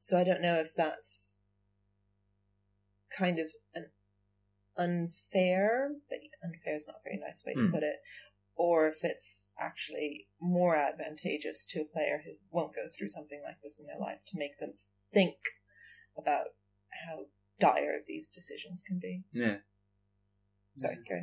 so 0.00 0.18
I 0.18 0.24
don't 0.24 0.40
know 0.42 0.58
if 0.60 0.74
that's 0.74 1.38
kind 3.10 3.38
of 3.38 3.50
an 3.74 3.92
unfair, 4.76 5.94
but 6.08 6.20
unfair 6.42 6.74
is 6.74 6.86
not 6.86 6.96
a 6.96 7.02
very 7.04 7.18
nice 7.18 7.44
way 7.44 7.54
to 7.54 7.60
Mm. 7.60 7.70
put 7.70 7.82
it, 7.82 8.00
or 8.54 8.88
if 8.88 9.04
it's 9.04 9.50
actually 9.58 10.28
more 10.40 10.76
advantageous 10.76 11.64
to 11.66 11.80
a 11.82 11.84
player 11.84 12.18
who 12.24 12.38
won't 12.50 12.74
go 12.74 12.88
through 12.88 13.08
something 13.08 13.42
like 13.42 13.60
this 13.62 13.78
in 13.78 13.86
their 13.86 13.98
life 13.98 14.24
to 14.26 14.38
make 14.38 14.58
them 14.58 14.74
think 15.12 15.36
about 16.16 16.54
how 17.06 17.26
dire 17.62 17.96
of 17.98 18.06
these 18.06 18.28
decisions 18.28 18.82
can 18.82 18.98
be. 18.98 19.22
yeah. 19.32 19.56
So 20.76 20.88
okay. 20.88 21.22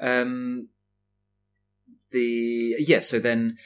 Um, 0.00 0.68
the 2.10 2.76
yeah, 2.78 3.00
so 3.00 3.18
then 3.18 3.58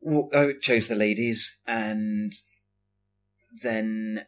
well, 0.00 0.28
I 0.34 0.52
chose 0.60 0.86
the 0.88 0.94
ladies, 0.94 1.58
and 1.66 2.32
then 3.62 4.20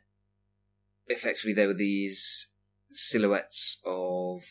effectively 1.07 1.53
there 1.53 1.69
were 1.69 1.75
these 1.75 2.53
silhouettes 2.91 3.81
of 3.87 4.43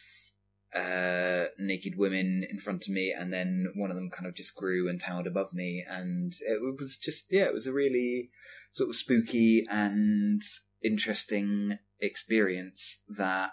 uh, 0.74 1.46
naked 1.60 1.98
women 1.98 2.46
in 2.50 2.60
front 2.60 2.88
of 2.88 2.94
me, 2.94 3.14
and 3.18 3.34
then 3.34 3.68
one 3.76 3.90
of 3.90 3.98
them 3.98 4.10
kind 4.10 4.28
of 4.28 4.36
just 4.36 4.56
grew 4.56 4.88
and 4.90 5.02
towered 5.02 5.28
above 5.28 5.54
me, 5.54 5.86
and 5.88 6.34
it 6.42 6.62
was 6.80 6.98
just 6.98 7.26
yeah, 7.30 7.46
it 7.46 7.54
was 7.54 7.68
a 7.68 7.74
really 7.74 8.30
sort 8.72 8.90
of 8.90 8.96
spooky 8.96 9.66
and 9.70 10.42
interesting 10.84 11.78
experience 12.00 13.04
that 13.10 13.52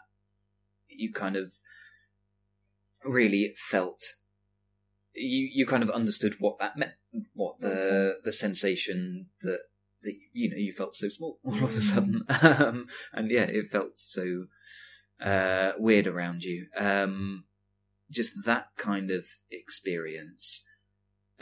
you 0.89 1.13
kind 1.13 1.37
of 1.37 1.53
really 3.05 3.55
felt 3.57 4.15
you 5.15 5.49
you 5.53 5.67
kind 5.67 5.83
of 5.83 5.91
understood 5.91 6.37
what 6.41 6.59
that 6.59 6.77
meant, 6.77 6.93
what 7.35 7.59
the 7.61 8.19
the 8.25 8.33
sensation 8.33 9.27
that 9.43 9.61
that 10.03 10.15
you 10.33 10.51
know 10.51 10.57
you 10.57 10.73
felt 10.73 10.97
so 10.97 11.09
small 11.09 11.39
all 11.45 11.55
of 11.55 11.77
a 11.77 11.81
sudden, 11.81 12.25
um, 12.43 12.89
and 13.13 13.31
yeah, 13.31 13.45
it 13.45 13.69
felt 13.69 14.01
so 14.01 14.47
uh, 15.21 15.73
weird 15.79 16.07
around 16.07 16.43
you. 16.43 16.67
Um, 16.77 17.45
just 18.11 18.45
that 18.45 18.69
kind 18.77 19.11
of 19.11 19.25
experience. 19.51 20.63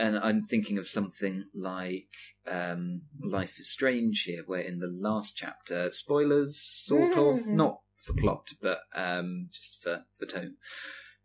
And 0.02 0.18
I'm 0.18 0.42
thinking 0.42 0.78
of 0.78 0.88
something 0.88 1.44
like 1.54 2.08
um, 2.48 3.02
Life 3.22 3.60
is 3.60 3.70
Strange 3.70 4.24
here, 4.24 4.42
where 4.46 4.60
in 4.60 4.80
the 4.80 4.88
last 4.88 5.36
chapter, 5.36 5.92
spoilers, 5.92 6.56
sort 6.60 7.16
of, 7.16 7.36
Mhm. 7.38 7.52
not 7.52 7.80
for 7.98 8.12
plot, 8.14 8.52
but 8.60 8.80
um, 8.96 9.48
just 9.52 9.80
for, 9.80 10.04
for 10.14 10.26
tone. 10.26 10.56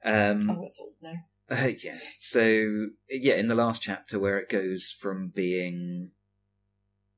Um, 0.06 0.52
Oh, 0.52 0.64
it's 0.64 0.80
old 0.80 0.94
now. 1.02 1.16
uh, 1.50 1.72
yeah. 1.84 1.98
So 2.20 2.90
yeah, 3.10 3.34
in 3.34 3.48
the 3.48 3.56
last 3.56 3.82
chapter 3.82 4.20
where 4.20 4.38
it 4.38 4.48
goes 4.48 4.92
from 4.92 5.30
being 5.30 6.12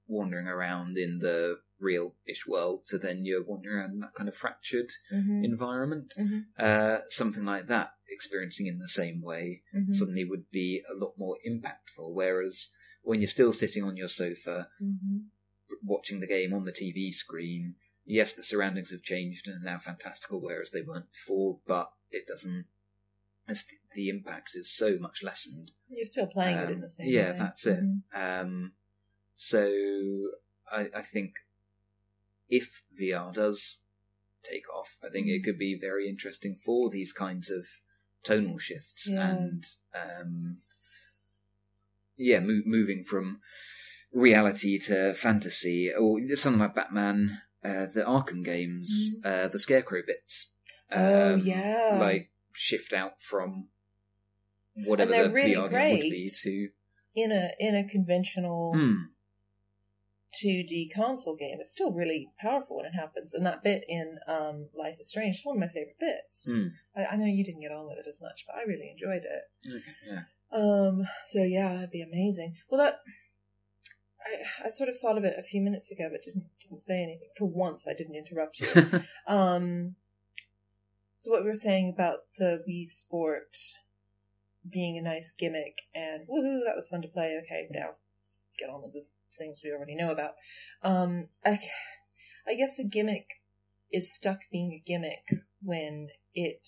wandering 0.08 0.48
around 0.48 0.98
in 0.98 1.20
the 1.20 1.60
real-ish 1.80 2.46
world 2.48 2.86
to 2.88 2.98
then 2.98 3.26
you're 3.26 3.44
wandering 3.44 3.76
around 3.78 3.92
in 3.94 4.00
that 4.00 4.14
kind 4.16 4.28
of 4.30 4.36
fractured 4.36 4.92
Mm-hmm. 5.12 5.44
environment, 5.44 6.14
Mhm. 6.20 6.46
uh, 6.58 7.00
something 7.10 7.46
like 7.46 7.68
that, 7.68 7.94
experiencing 8.10 8.68
in 8.68 8.80
the 8.80 8.90
same 8.90 9.22
way, 9.22 9.64
Mm-hmm. 9.76 9.92
suddenly 9.94 10.24
would 10.26 10.50
be 10.52 10.84
a 10.90 10.94
lot 10.94 11.14
more 11.18 11.38
impactful. 11.48 12.14
Whereas 12.14 12.70
when 13.02 13.20
you're 13.22 13.28
still 13.28 13.54
sitting 13.54 13.84
on 13.84 13.96
your 13.98 14.10
sofa 14.10 14.70
Mm-hmm. 14.82 15.18
watching 15.84 16.20
the 16.20 16.28
game 16.28 16.54
on 16.54 16.66
the 16.66 16.72
TV 16.74 17.14
screen, 17.14 17.76
yes, 18.06 18.34
the 18.34 18.44
surroundings 18.44 18.92
have 18.92 19.04
changed 19.04 19.48
and 19.48 19.62
are 19.62 19.72
now 19.72 19.78
fantastical, 19.80 20.42
whereas 20.42 20.72
they 20.72 20.82
weren't 20.82 21.12
before, 21.12 21.60
but 21.66 21.92
it 22.12 22.28
doesn't. 22.28 22.66
The, 23.48 23.64
the 23.96 24.10
impact 24.10 24.52
is 24.56 24.70
so 24.72 24.98
much 25.00 25.24
lessened. 25.24 25.72
You're 25.88 26.06
still 26.06 26.28
playing 26.28 26.58
it 26.60 26.70
in 26.70 26.76
Um, 26.76 26.82
the 26.82 26.90
same 26.90 27.08
yeah, 27.08 27.32
way. 27.32 27.38
that's 27.40 27.66
it. 27.66 27.80
Mhm. 27.84 28.02
Um, 28.42 28.74
so 29.34 29.72
I, 30.72 30.90
I 30.94 31.02
think 31.02 31.36
if 32.50 32.82
VR 33.00 33.34
does 33.34 33.80
take 34.44 34.70
off, 34.74 34.98
I 35.04 35.10
think 35.10 35.28
Mm. 35.28 35.36
it 35.36 35.44
could 35.44 35.58
be 35.60 35.78
very 35.80 36.08
interesting 36.10 36.56
for 36.56 36.90
these 36.90 37.12
kinds 37.14 37.50
of 37.50 37.66
tonal 38.24 38.58
shifts 38.58 39.08
Yeah. 39.10 39.30
and 39.32 39.64
um, 39.94 40.62
yeah, 42.18 42.40
mo- 42.40 42.64
moving 42.66 43.04
from 43.04 43.42
reality 44.12 44.78
to 44.80 45.14
fantasy, 45.14 45.92
or 45.94 46.20
something 46.36 46.60
like 46.60 46.76
Batman, 46.76 47.42
uh, 47.64 47.86
the 47.86 48.04
Arkham 48.06 48.44
games, 48.44 49.12
uh, 49.24 49.48
the 49.48 49.60
Scarecrow 49.60 50.02
bits. 50.06 50.54
Oh, 50.92 51.34
um, 51.36 51.40
yeah. 51.42 51.98
like 52.00 52.32
shift 52.54 52.94
out 52.94 53.22
from 53.22 53.70
whatever 54.86 55.12
the 55.12 55.30
really 55.30 55.54
VR 55.56 55.70
game 55.70 55.92
would 55.94 56.02
be 56.02 56.30
to 56.42 56.70
In 57.16 57.32
a 57.32 57.52
in 57.60 57.76
a 57.76 57.84
conventional 57.88 58.74
Hmm. 58.76 58.96
2D 60.34 60.94
console 60.94 61.36
game, 61.36 61.58
it's 61.60 61.72
still 61.72 61.92
really 61.92 62.30
powerful 62.40 62.78
when 62.78 62.86
it 62.86 62.96
happens. 62.96 63.34
And 63.34 63.46
that 63.46 63.64
bit 63.64 63.84
in 63.88 64.18
um, 64.28 64.70
Life 64.76 65.00
is 65.00 65.10
Strange 65.10 65.38
is 65.38 65.42
one 65.46 65.58
of 65.58 65.62
my 65.62 65.68
favorite 65.68 66.00
bits. 66.00 66.52
Hmm. 66.52 66.68
I, 66.96 67.06
I 67.06 67.16
know 67.16 67.26
you 67.26 67.44
didn't 67.44 67.62
get 67.62 67.72
on 67.72 67.88
with 67.88 67.98
it 67.98 68.08
as 68.08 68.22
much, 68.22 68.46
but 68.46 68.56
I 68.56 68.64
really 68.64 68.90
enjoyed 68.90 69.24
it. 69.24 69.44
Okay, 69.68 69.92
yeah. 70.08 70.22
Um, 70.52 71.08
so 71.24 71.44
yeah, 71.44 71.74
that'd 71.74 71.92
be 71.92 72.02
amazing. 72.02 72.56
Well, 72.70 72.84
that 72.84 73.00
I, 74.26 74.66
I 74.66 74.70
sort 74.70 74.90
of 74.90 74.98
thought 74.98 75.18
of 75.18 75.24
it 75.24 75.36
a 75.38 75.44
few 75.44 75.62
minutes 75.62 75.92
ago, 75.92 76.08
but 76.12 76.22
didn't 76.22 76.48
didn't 76.62 76.84
say 76.84 77.02
anything. 77.02 77.30
For 77.38 77.46
once, 77.46 77.88
I 77.88 77.94
didn't 77.94 78.16
interrupt 78.16 78.60
you. 78.60 78.68
um, 79.28 79.96
so 81.18 81.32
what 81.32 81.44
we 81.44 81.50
were 81.50 81.56
saying 81.56 81.92
about 81.94 82.20
the 82.38 82.64
Wii 82.68 82.86
Sport 82.86 83.58
being 84.70 84.98
a 84.98 85.02
nice 85.02 85.34
gimmick 85.34 85.82
and 85.96 86.28
woohoo, 86.28 86.64
that 86.66 86.76
was 86.76 86.90
fun 86.90 87.02
to 87.02 87.08
play. 87.08 87.40
Okay, 87.44 87.68
now 87.72 87.96
let's 88.22 88.40
get 88.58 88.70
on 88.70 88.82
with 88.82 88.94
the 88.94 89.04
things 89.40 89.62
we 89.64 89.72
already 89.72 89.96
know 89.96 90.12
about. 90.12 90.34
Um, 90.84 91.30
I, 91.44 91.58
I 92.48 92.56
guess 92.56 92.78
a 92.78 92.88
gimmick 92.88 93.42
is 93.92 94.14
stuck 94.14 94.42
being 94.52 94.72
a 94.74 94.84
gimmick 94.86 95.26
when 95.64 96.10
it 96.36 96.68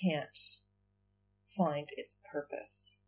can't 0.00 0.38
find 1.56 1.88
its 1.96 2.20
purpose. 2.30 3.06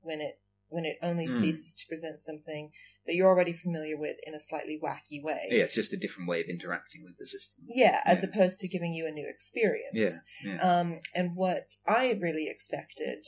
When 0.00 0.20
it 0.20 0.38
when 0.68 0.84
it 0.84 0.96
only 1.02 1.26
Hmm. 1.26 1.40
ceases 1.40 1.74
to 1.76 1.86
present 1.86 2.20
something 2.20 2.72
that 3.06 3.14
you're 3.14 3.28
already 3.28 3.52
familiar 3.52 3.96
with 3.96 4.16
in 4.26 4.34
a 4.34 4.40
slightly 4.40 4.80
wacky 4.82 5.22
way. 5.22 5.46
yeah, 5.50 5.62
it's 5.62 5.74
just 5.74 5.92
a 5.92 5.96
different 5.96 6.28
way 6.28 6.40
of 6.40 6.48
interacting 6.48 7.04
with 7.04 7.16
the 7.16 7.26
system. 7.26 7.64
Yeah, 7.68 8.00
as 8.04 8.22
Yeah. 8.22 8.30
opposed 8.30 8.60
to 8.60 8.68
giving 8.68 8.92
you 8.92 9.06
a 9.06 9.10
new 9.12 9.28
experience. 9.28 10.22
Yeah, 10.42 10.54
yeah. 10.56 10.60
Um, 10.80 10.98
and 11.14 11.36
what 11.36 11.76
I 11.86 12.12
really 12.12 12.48
expected 12.48 13.26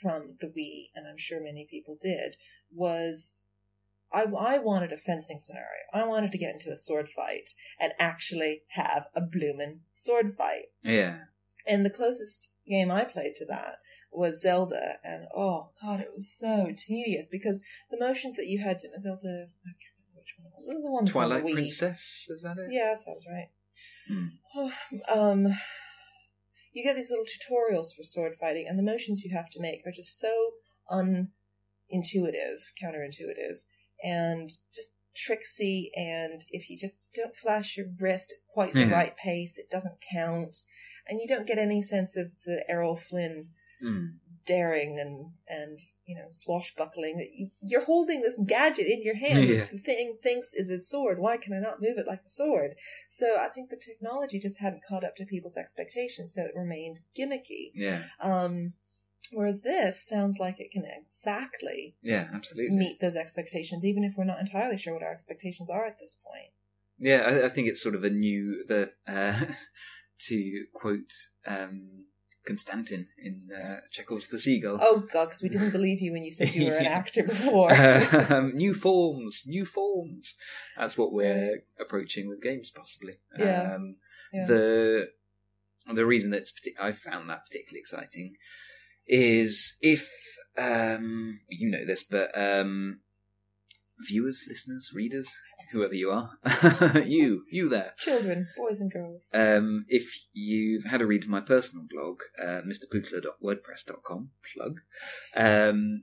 from 0.00 0.36
the 0.40 0.48
Wii, 0.48 0.90
and 0.94 1.06
I'm 1.08 1.16
sure 1.18 1.40
many 1.40 1.66
people 1.68 1.96
did, 2.00 2.36
was 2.70 3.42
I, 4.14 4.26
I 4.38 4.58
wanted 4.58 4.92
a 4.92 4.96
fencing 4.96 5.40
scenario. 5.40 5.66
I 5.92 6.04
wanted 6.04 6.30
to 6.32 6.38
get 6.38 6.54
into 6.54 6.70
a 6.70 6.76
sword 6.76 7.08
fight 7.08 7.50
and 7.80 7.92
actually 7.98 8.62
have 8.68 9.06
a 9.14 9.20
bloomin' 9.20 9.80
sword 9.92 10.34
fight. 10.34 10.66
yeah. 10.82 11.18
And 11.66 11.84
the 11.84 11.90
closest 11.90 12.56
game 12.68 12.90
I 12.90 13.04
played 13.04 13.36
to 13.36 13.46
that 13.46 13.76
was 14.12 14.42
Zelda, 14.42 14.98
and 15.02 15.26
oh 15.34 15.70
god, 15.82 16.00
it 16.00 16.10
was 16.14 16.30
so 16.30 16.70
tedious 16.76 17.28
because 17.32 17.62
the 17.90 17.98
motions 17.98 18.36
that 18.36 18.46
you 18.46 18.62
had 18.62 18.78
to 18.80 18.88
Zelda, 19.00 19.46
I 19.64 19.72
can't 19.72 19.96
remember 19.98 20.20
which 20.20 20.34
one, 20.38 20.52
was. 20.52 20.82
the 20.84 20.90
one 20.90 21.04
that's 21.06 21.16
on 21.16 21.22
Twilight 21.22 21.46
the 21.46 21.52
Princess, 21.54 22.26
is 22.28 22.42
that 22.42 22.58
it? 22.58 22.70
Yeah, 22.70 22.94
sounds 22.94 23.26
right. 23.26 23.48
Hmm. 24.06 24.68
um, 25.18 25.46
you 26.74 26.84
get 26.84 26.96
these 26.96 27.10
little 27.10 27.24
tutorials 27.24 27.94
for 27.96 28.02
sword 28.02 28.34
fighting, 28.34 28.66
and 28.68 28.78
the 28.78 28.82
motions 28.82 29.22
you 29.24 29.34
have 29.34 29.48
to 29.50 29.60
make 29.60 29.80
are 29.86 29.92
just 29.92 30.20
so 30.20 30.50
unintuitive, 30.90 32.60
counterintuitive, 32.82 33.56
and 34.04 34.50
just 34.74 34.90
tricksy. 35.16 35.90
And 35.96 36.44
if 36.50 36.68
you 36.68 36.76
just 36.78 37.06
don't 37.14 37.34
flash 37.36 37.76
your 37.76 37.86
wrist 38.00 38.32
at 38.32 38.52
quite 38.52 38.72
the 38.74 38.80
Yeah. 38.86 38.92
right 38.92 39.16
pace, 39.16 39.58
it 39.58 39.70
doesn't 39.70 40.00
count, 40.12 40.58
and 41.08 41.20
you 41.20 41.26
don't 41.26 41.46
get 41.46 41.58
any 41.58 41.82
sense 41.82 42.16
of 42.16 42.32
the 42.44 42.64
Errol 42.68 42.96
Flynn 42.96 43.48
Mm. 43.82 44.18
daring 44.46 44.98
and 45.00 45.32
and 45.48 45.78
you 46.06 46.14
know 46.14 46.26
swashbuckling 46.30 47.16
that 47.18 47.30
you 47.34 47.50
you're 47.60 47.84
holding 47.84 48.20
this 48.20 48.40
gadget 48.46 48.86
in 48.86 49.02
your 49.02 49.16
hand 49.16 49.48
Yeah. 49.48 49.56
that 49.56 49.70
the 49.72 49.78
thing 49.78 50.16
thinks 50.22 50.54
is 50.54 50.70
a 50.70 50.78
sword 50.78 51.18
why 51.18 51.36
can 51.38 51.52
i 51.54 51.58
not 51.58 51.80
move 51.82 51.98
it 51.98 52.06
like 52.06 52.20
a 52.24 52.28
sword 52.28 52.76
so 53.08 53.36
i 53.40 53.48
think 53.48 53.70
the 53.70 53.76
technology 53.76 54.38
just 54.38 54.60
hadn't 54.60 54.84
caught 54.88 55.02
up 55.04 55.16
to 55.16 55.24
people's 55.26 55.56
expectations 55.56 56.32
so 56.34 56.42
it 56.44 56.54
remained 56.54 57.00
gimmicky 57.18 57.72
Yeah, 57.74 58.04
um 58.20 58.74
whereas 59.34 59.62
this 59.62 60.06
sounds 60.06 60.38
like 60.38 60.58
it 60.60 60.70
can 60.70 60.84
exactly 60.84 61.94
yeah, 62.02 62.28
absolutely. 62.34 62.76
meet 62.76 63.00
those 63.00 63.16
expectations 63.16 63.84
even 63.84 64.04
if 64.04 64.14
we're 64.16 64.24
not 64.24 64.40
entirely 64.40 64.78
sure 64.78 64.94
what 64.94 65.02
our 65.02 65.12
expectations 65.12 65.68
are 65.70 65.84
at 65.84 65.98
this 65.98 66.16
point 66.24 66.52
Yeah, 66.98 67.24
I, 67.26 67.46
I 67.46 67.48
think 67.48 67.68
it's 67.68 67.82
sort 67.82 67.94
of 67.94 68.04
a 68.04 68.10
new 68.10 68.64
the 68.66 68.92
uh, 69.06 69.52
to 70.28 70.64
quote 70.72 71.12
um, 71.46 72.04
Constantin 72.46 73.06
in 73.18 73.48
uh, 73.54 73.76
Chekhov's 73.90 74.28
The 74.28 74.38
Seagull. 74.38 74.78
oh 74.80 75.04
god 75.12 75.26
because 75.26 75.42
we 75.42 75.48
didn't 75.48 75.70
believe 75.78 76.00
you 76.00 76.12
when 76.12 76.24
you 76.24 76.32
said 76.32 76.54
you 76.54 76.66
were 76.66 76.76
an 76.76 76.86
actor 76.86 77.22
before 77.22 77.72
um, 78.32 78.54
new 78.54 78.74
forms, 78.74 79.42
new 79.46 79.64
forms. 79.64 80.34
That's 80.76 80.98
what 80.98 81.12
we're 81.12 81.62
approaching 81.80 82.28
with 82.28 82.42
games, 82.42 82.70
possibly. 82.70 83.14
Yeah. 83.38 83.74
Um, 83.74 83.96
Yeah. 84.32 84.46
The 84.46 85.08
the 85.92 86.06
reason 86.06 86.30
that's 86.30 86.52
partic- 86.52 86.80
I 86.80 86.92
found 86.92 87.28
that 87.28 87.44
particularly 87.46 87.80
exciting 87.80 88.36
is 89.06 89.76
if 89.80 90.08
um, 90.58 91.40
you 91.48 91.70
know 91.70 91.84
this, 91.84 92.04
but 92.04 92.36
um, 92.38 93.00
viewers, 93.98 94.44
listeners, 94.48 94.92
readers, 94.94 95.28
whoever 95.72 95.94
you 95.94 96.10
are, 96.10 96.38
you, 97.04 97.42
you 97.50 97.68
there. 97.68 97.92
children 97.98 98.48
boys 98.56 98.80
and 98.80 98.92
girls 98.92 99.28
Um, 99.34 99.84
if 99.88 100.14
you've 100.32 100.84
had 100.84 101.02
a 101.02 101.06
read 101.06 101.24
of 101.24 101.30
my 101.30 101.40
personal 101.40 101.86
blog, 101.88 102.20
uh, 102.40 102.62
mrpootler.wordpress.com, 102.62 104.30
plug, 104.54 104.80
um, 105.36 106.02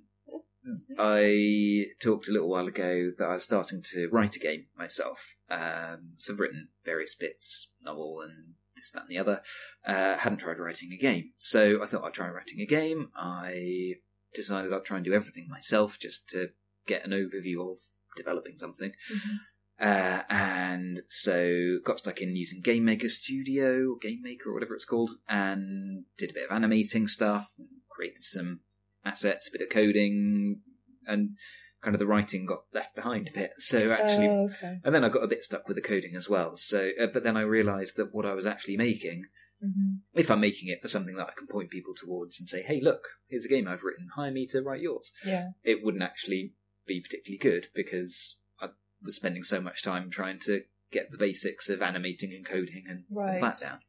I 1.00 1.86
talked 2.02 2.28
a 2.28 2.32
little 2.32 2.50
while 2.50 2.68
ago 2.68 3.12
that 3.18 3.30
I 3.30 3.34
was 3.34 3.44
starting 3.44 3.82
to 3.94 4.10
write 4.12 4.36
a 4.36 4.40
game 4.40 4.68
myself. 4.78 5.36
Um, 5.50 6.14
so 6.18 6.34
I've 6.34 6.40
written 6.40 6.70
various 6.86 7.16
bits, 7.16 7.74
novel 7.82 8.22
and 8.22 8.54
this, 8.82 8.92
that 8.92 9.04
and 9.04 9.10
the 9.10 9.18
other. 9.18 9.42
Uh, 9.86 10.18
hadn't 10.18 10.40
tried 10.40 10.60
writing 10.60 10.92
a 10.94 10.98
game. 10.98 11.32
So 11.38 11.82
I 11.82 11.86
thought 11.86 12.04
I'd 12.04 12.14
try 12.14 12.30
writing 12.30 12.60
a 12.60 12.66
game. 12.66 13.12
I 13.16 13.96
decided 14.34 14.74
I'd 14.74 14.86
try 14.86 14.98
and 14.98 15.06
do 15.06 15.14
everything 15.14 15.48
myself 15.50 16.00
just 16.00 16.30
to 16.30 16.50
get 16.88 17.06
an 17.06 17.12
overview 17.12 17.72
of 17.72 17.80
developing 18.16 18.58
something. 18.58 18.92
Mhm. 19.14 19.40
Uh, 19.80 20.24
and 20.30 21.02
so 21.10 21.80
got 21.84 22.00
stuck 22.00 22.22
in 22.22 22.36
using 22.36 22.62
Game 22.62 22.86
Maker 22.86 23.10
Studio, 23.10 23.94
or 23.94 23.98
Game 23.98 24.22
Maker, 24.22 24.50
or 24.50 24.54
whatever 24.54 24.76
it's 24.76 24.86
called, 24.86 25.12
and 25.28 26.06
did 26.18 26.30
a 26.30 26.34
bit 26.34 26.46
of 26.46 26.52
animating 26.52 27.08
stuff, 27.08 27.54
created 27.90 28.24
some 28.24 28.62
assets, 29.04 29.48
a 29.48 29.52
bit 29.52 29.66
of 29.66 29.70
coding, 29.70 30.62
and 31.08 31.38
kind 31.82 31.96
of 31.96 32.00
the 32.00 32.08
writing 32.08 32.46
got 32.46 32.64
left 32.74 32.96
behind 32.96 33.28
a 33.28 33.32
bit. 33.34 33.52
So 33.58 33.92
actually, 33.92 34.28
Oh, 34.30 34.46
okay. 34.46 34.80
and 34.84 34.94
then 34.94 35.04
I 35.04 35.10
got 35.10 35.24
a 35.24 35.28
bit 35.28 35.44
stuck 35.44 35.68
with 35.68 35.76
the 35.78 35.82
coding 35.82 36.16
as 36.16 36.30
well. 36.30 36.56
So, 36.56 36.92
uh, 37.00 37.08
but 37.08 37.24
then 37.24 37.36
I 37.38 37.42
realised 37.42 37.98
that 37.98 38.14
what 38.14 38.26
I 38.26 38.34
was 38.34 38.46
actually 38.46 38.78
making, 38.78 39.26
hmm 39.62 39.96
if 40.14 40.30
I'm 40.30 40.42
making 40.42 40.68
it 40.68 40.82
for 40.82 40.90
something 40.90 41.16
that 41.16 41.30
I 41.30 41.34
can 41.38 41.48
point 41.48 41.70
people 41.70 41.94
towards 41.96 42.38
and 42.40 42.50
say, 42.50 42.62
"Hey, 42.64 42.82
look, 42.82 43.02
here's 43.30 43.46
a 43.46 43.48
game 43.50 43.66
I've 43.68 43.84
written. 43.84 44.10
Hire 44.16 44.32
me 44.32 44.46
to 44.48 44.62
write 44.62 44.82
yours," 44.82 45.10
Yeah. 45.26 45.50
it 45.64 45.84
wouldn't 45.84 46.04
actually 46.04 46.54
be 46.86 47.00
particularly 47.00 47.38
good 47.38 47.68
because 47.74 48.40
I 48.60 48.70
was 49.02 49.16
spending 49.16 49.44
so 49.44 49.62
much 49.62 49.82
time 49.84 50.10
trying 50.10 50.40
to 50.40 50.64
get 50.92 51.12
the 51.12 51.18
basics 51.18 51.70
of 51.70 51.82
animating 51.82 52.34
and 52.34 52.46
coding 52.46 52.84
and 52.90 53.06
all 53.16 53.24
Right. 53.24 53.40
that 53.42 53.60
down. 53.62 53.80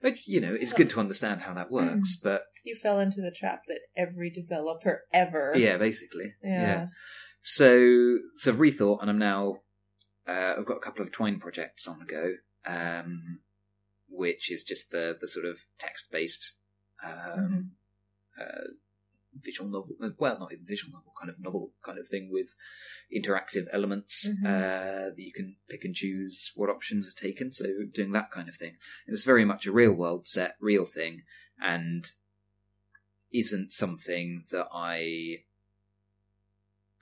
But 0.00 0.24
you 0.26 0.40
know, 0.40 0.54
it's 0.54 0.72
good 0.72 0.90
to 0.90 1.00
understand 1.00 1.40
how 1.40 1.54
that 1.54 1.70
works, 1.72 2.16
but 2.22 2.44
You 2.62 2.76
fell 2.76 3.00
into 3.00 3.20
the 3.20 3.32
trap 3.32 3.62
that 3.66 3.80
every 3.96 4.30
developer 4.30 5.02
ever. 5.12 5.54
yeah, 5.56 5.78
basically, 5.78 6.34
Yeah. 6.44 6.86
So, 7.42 8.18
so 8.36 8.52
I've 8.52 8.58
rethought, 8.58 9.00
and 9.00 9.10
I'm 9.10 9.18
now. 9.18 9.58
Uh, 10.26 10.54
I've 10.56 10.66
got 10.66 10.76
a 10.76 10.80
couple 10.80 11.02
of 11.02 11.10
Twine 11.10 11.40
projects 11.40 11.88
on 11.88 11.98
the 11.98 12.06
go, 12.06 12.34
um, 12.64 13.40
which 14.08 14.50
is 14.50 14.62
just 14.62 14.92
the 14.92 15.16
the 15.20 15.26
sort 15.26 15.44
of 15.44 15.58
text 15.78 16.12
based 16.12 16.52
um, 17.04 17.72
uh, 18.40 18.68
visual 19.34 19.68
novel. 19.68 19.96
Well, 20.18 20.38
not 20.38 20.52
even 20.52 20.64
visual 20.64 20.92
novel, 20.92 21.12
kind 21.20 21.28
of 21.28 21.40
novel 21.40 21.72
kind 21.82 21.98
of 21.98 22.08
thing 22.08 22.30
with 22.30 22.54
interactive 23.12 23.66
elements 23.72 24.28
Mhm. 24.28 24.46
uh, 24.46 25.10
that 25.10 25.18
you 25.18 25.32
can 25.32 25.56
pick 25.68 25.84
and 25.84 25.96
choose 25.96 26.52
what 26.54 26.70
options 26.70 27.08
are 27.08 27.20
taken. 27.20 27.50
So 27.50 27.66
doing 27.92 28.12
that 28.12 28.30
kind 28.30 28.48
of 28.48 28.54
thing, 28.54 28.76
and 29.06 29.14
it's 29.14 29.24
very 29.24 29.44
much 29.44 29.66
a 29.66 29.72
real 29.72 29.92
world 29.92 30.28
set, 30.28 30.54
real 30.60 30.86
thing, 30.86 31.24
and 31.60 32.08
isn't 33.32 33.72
something 33.72 34.44
that 34.52 34.68
I 34.72 35.44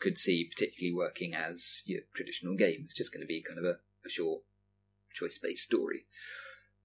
could 0.00 0.18
see 0.18 0.44
particularly 0.50 0.94
working 0.94 1.34
as 1.34 1.82
your 1.84 2.00
traditional 2.14 2.56
game. 2.56 2.82
It's 2.84 2.94
just 2.94 3.12
going 3.12 3.22
to 3.22 3.26
be 3.26 3.42
kind 3.42 3.58
of 3.58 3.64
a, 3.64 3.78
a 4.04 4.08
short 4.08 4.42
choice 5.12 5.38
based 5.38 5.64
story 5.64 6.06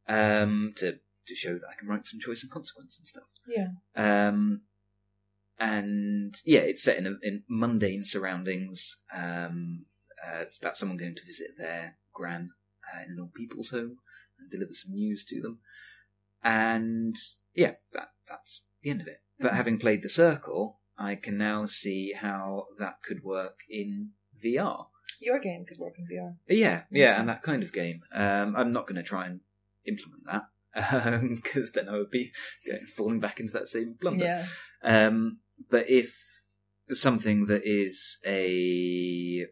um, 0.07 0.73
to 0.77 0.99
to 1.27 1.35
show 1.35 1.53
that 1.53 1.67
I 1.71 1.79
can 1.79 1.87
write 1.87 2.05
some 2.05 2.19
choice 2.19 2.43
and 2.43 2.51
consequence 2.51 2.99
and 2.99 3.07
stuff. 3.07 3.29
Yeah. 3.47 3.69
Um, 3.95 4.61
and 5.57 6.35
yeah, 6.45 6.59
it's 6.59 6.83
set 6.83 6.97
in, 6.97 7.07
a, 7.07 7.13
in 7.23 7.43
mundane 7.49 8.03
surroundings. 8.03 8.97
Um, 9.15 9.85
uh, 10.23 10.41
it's 10.41 10.57
about 10.57 10.77
someone 10.77 10.97
going 10.97 11.15
to 11.15 11.25
visit 11.25 11.51
their 11.57 11.97
gran 12.13 12.49
uh, 12.93 13.03
in 13.05 13.13
an 13.13 13.17
old 13.19 13.33
people's 13.33 13.71
home 13.71 13.97
and 14.39 14.51
deliver 14.51 14.73
some 14.73 14.93
news 14.93 15.23
to 15.25 15.41
them. 15.41 15.59
And 16.43 17.15
yeah, 17.55 17.73
that 17.93 18.09
that's 18.27 18.65
the 18.83 18.89
end 18.91 19.01
of 19.01 19.07
it. 19.07 19.17
But 19.39 19.53
Mhm. 19.53 19.55
having 19.55 19.79
played 19.79 20.03
the 20.03 20.09
circle, 20.09 20.79
I 20.97 21.15
can 21.15 21.37
now 21.37 21.65
see 21.65 22.13
how 22.13 22.67
that 22.77 23.01
could 23.03 23.23
work 23.23 23.59
in 23.69 24.11
VR. 24.43 24.87
Your 25.19 25.39
game 25.39 25.65
could 25.65 25.77
work 25.77 25.95
in 25.97 26.05
VR. 26.05 26.35
Yeah, 26.47 26.83
yeah, 26.91 27.19
and 27.19 27.29
that 27.29 27.43
kind 27.43 27.63
of 27.63 27.73
game. 27.73 28.01
Um, 28.13 28.55
I'm 28.55 28.73
not 28.73 28.87
going 28.87 28.97
to 28.97 29.03
try 29.03 29.25
and 29.25 29.41
implement 29.85 30.25
that 30.25 31.21
because 31.35 31.71
then 31.71 31.89
I 31.89 31.97
would 31.97 32.11
be 32.11 32.31
going, 32.67 32.85
falling 32.95 33.19
back 33.19 33.39
into 33.39 33.53
that 33.53 33.67
same 33.67 33.95
blunder. 33.99 34.25
Yeah. 34.25 34.45
Um, 34.83 35.39
but 35.69 35.89
if 35.89 36.17
something 36.89 37.45
that 37.45 37.61
is 37.65 38.17
a 38.25 39.45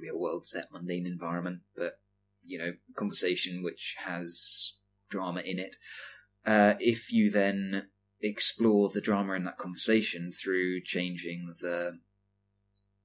real 0.00 0.18
world 0.18 0.46
set, 0.46 0.66
mundane 0.72 1.06
environment, 1.06 1.60
but 1.76 2.00
you 2.44 2.58
know, 2.58 2.72
conversation 2.96 3.62
which 3.62 3.96
has 3.98 4.74
drama 5.08 5.40
in 5.40 5.58
it, 5.58 5.76
uh, 6.44 6.74
if 6.78 7.12
you 7.12 7.30
then 7.30 7.88
explore 8.26 8.88
the 8.88 9.00
drama 9.00 9.34
in 9.34 9.44
that 9.44 9.58
conversation 9.58 10.32
through 10.32 10.82
changing 10.82 11.54
the 11.60 11.98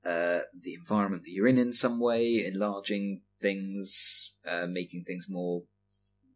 uh, 0.03 0.39
the 0.59 0.73
environment 0.73 1.23
that 1.23 1.31
you're 1.31 1.47
in 1.47 1.59
in 1.59 1.73
some 1.73 1.99
way, 1.99 2.43
enlarging 2.45 3.21
things, 3.39 4.35
uh, 4.47 4.65
making 4.67 5.03
things 5.03 5.27
more 5.29 5.63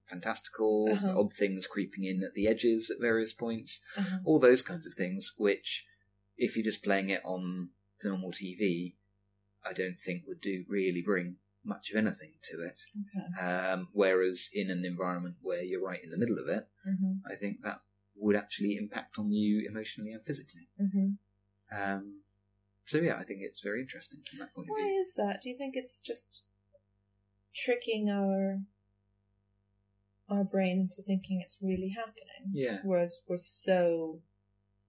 fantastical, 0.07 0.87
Uh-huh. 0.91 1.19
odd 1.19 1.33
things 1.33 1.65
creeping 1.65 2.03
in 2.03 2.23
at 2.23 2.33
the 2.35 2.47
edges 2.47 2.91
at 2.91 3.01
various 3.01 3.33
points, 3.33 3.79
Uh-huh. 3.97 4.19
all 4.23 4.39
those 4.39 4.61
kinds 4.61 4.85
of 4.85 4.93
things, 4.93 5.33
which, 5.37 5.85
if 6.37 6.55
you're 6.55 6.63
just 6.63 6.83
playing 6.83 7.09
it 7.09 7.21
on 7.25 7.71
the 8.01 8.09
normal 8.09 8.31
TV, 8.31 8.95
I 9.67 9.73
don't 9.73 9.99
think 9.99 10.27
would 10.27 10.41
do 10.41 10.63
really 10.67 11.01
bring 11.01 11.37
much 11.63 11.89
of 11.89 11.97
anything 11.97 12.33
to 12.43 12.61
it. 12.61 12.77
Okay. 13.01 13.43
Um, 13.47 13.87
whereas 13.93 14.49
in 14.53 14.69
an 14.69 14.85
environment 14.85 15.37
where 15.41 15.63
you're 15.63 15.81
right 15.81 16.03
in 16.03 16.11
the 16.11 16.17
middle 16.17 16.37
of 16.37 16.47
it, 16.49 16.67
hmm 16.83 17.13
I 17.27 17.33
think 17.35 17.63
that 17.63 17.79
would 18.15 18.35
actually 18.35 18.77
impact 18.77 19.17
on 19.19 19.31
you 19.31 19.67
emotionally 19.69 20.11
and 20.13 20.23
physically. 20.25 20.67
hmm 20.77 21.11
Um, 21.75 22.21
so 22.85 22.99
yeah, 22.99 23.17
I 23.17 23.23
think 23.23 23.39
it's 23.41 23.61
very 23.61 23.81
interesting 23.81 24.21
from 24.29 24.39
that 24.39 24.53
point 24.53 24.67
of 24.67 24.71
Why 24.71 24.87
is 25.01 25.15
that? 25.15 25.41
Do 25.41 25.49
you 25.49 25.57
think 25.57 25.75
it's 25.75 26.01
just 26.01 26.45
tricking 27.53 28.09
our 28.09 28.59
our 30.27 30.43
brain 30.43 30.79
into 30.79 31.01
thinking 31.01 31.41
it's 31.41 31.59
really 31.61 31.89
happening? 31.89 32.51
Yeah. 32.51 32.79
Whereas 32.83 33.21
we're 33.27 33.37
so 33.37 34.21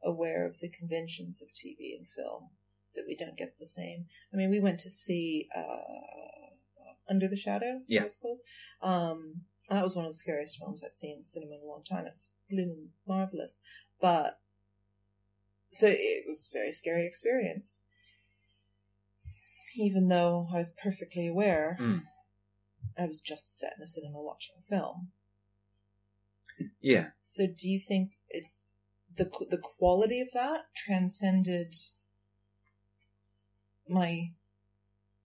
aware 0.02 0.46
of 0.46 0.60
the 0.60 0.68
conventions 0.68 1.42
of 1.42 1.48
TV 1.48 1.96
and 1.98 2.08
film 2.08 2.50
that 2.94 3.04
we 3.06 3.14
don't 3.16 3.36
get 3.36 3.58
the 3.58 3.66
same. 3.66 4.06
I 4.32 4.36
mean, 4.36 4.50
we 4.50 4.60
went 4.60 4.80
to 4.80 4.90
see 4.90 5.48
uh, 5.54 6.50
Under 7.08 7.28
the 7.28 7.36
Shadow. 7.36 7.82
Yeah. 7.86 8.00
what 8.00 8.06
it's 8.06 8.16
called. 8.16 8.38
Um, 8.80 9.42
that 9.68 9.82
was 9.82 9.96
one 9.96 10.04
of 10.04 10.12
the 10.12 10.16
scariest 10.16 10.58
films 10.58 10.82
I've 10.84 10.92
seen 10.92 11.18
in 11.18 11.24
cinema 11.24 11.56
in 11.56 11.62
a 11.62 11.66
long 11.66 11.82
time. 11.82 12.06
It 12.06 12.12
was 12.12 12.32
blue 12.48 12.62
and 12.62 12.88
marvelous, 13.06 13.60
but 14.00 14.38
so 15.72 15.88
it 15.88 16.24
was 16.26 16.48
a 16.50 16.56
very 16.56 16.72
scary 16.72 17.06
experience. 17.06 17.84
Even 19.76 20.08
though 20.08 20.46
I 20.52 20.58
was 20.58 20.72
perfectly 20.82 21.26
aware, 21.26 21.76
Mm. 21.80 22.02
I 22.98 23.06
was 23.06 23.18
just 23.18 23.58
sat 23.58 23.74
in 23.76 23.82
a 23.82 23.88
cinema 23.88 24.22
watching 24.22 24.54
a 24.58 24.62
film. 24.62 25.12
Yeah. 26.80 27.10
So, 27.20 27.46
do 27.46 27.68
you 27.68 27.78
think 27.78 28.12
it's 28.30 28.66
the 29.14 29.24
the 29.50 29.58
quality 29.58 30.20
of 30.20 30.28
that 30.32 30.66
transcended 30.74 31.74
my 33.88 34.30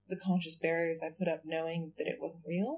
the 0.07 0.17
conscious 0.17 0.57
barriers 0.57 1.01
I 1.01 1.11
put 1.17 1.29
up, 1.29 1.43
knowing 1.45 1.93
that 1.97 2.07
it 2.07 2.19
wasn't 2.19 2.43
real? 2.45 2.77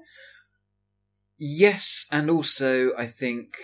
Yes, 1.36 2.06
and 2.12 2.30
also 2.30 2.92
I 2.96 3.06
think, 3.06 3.56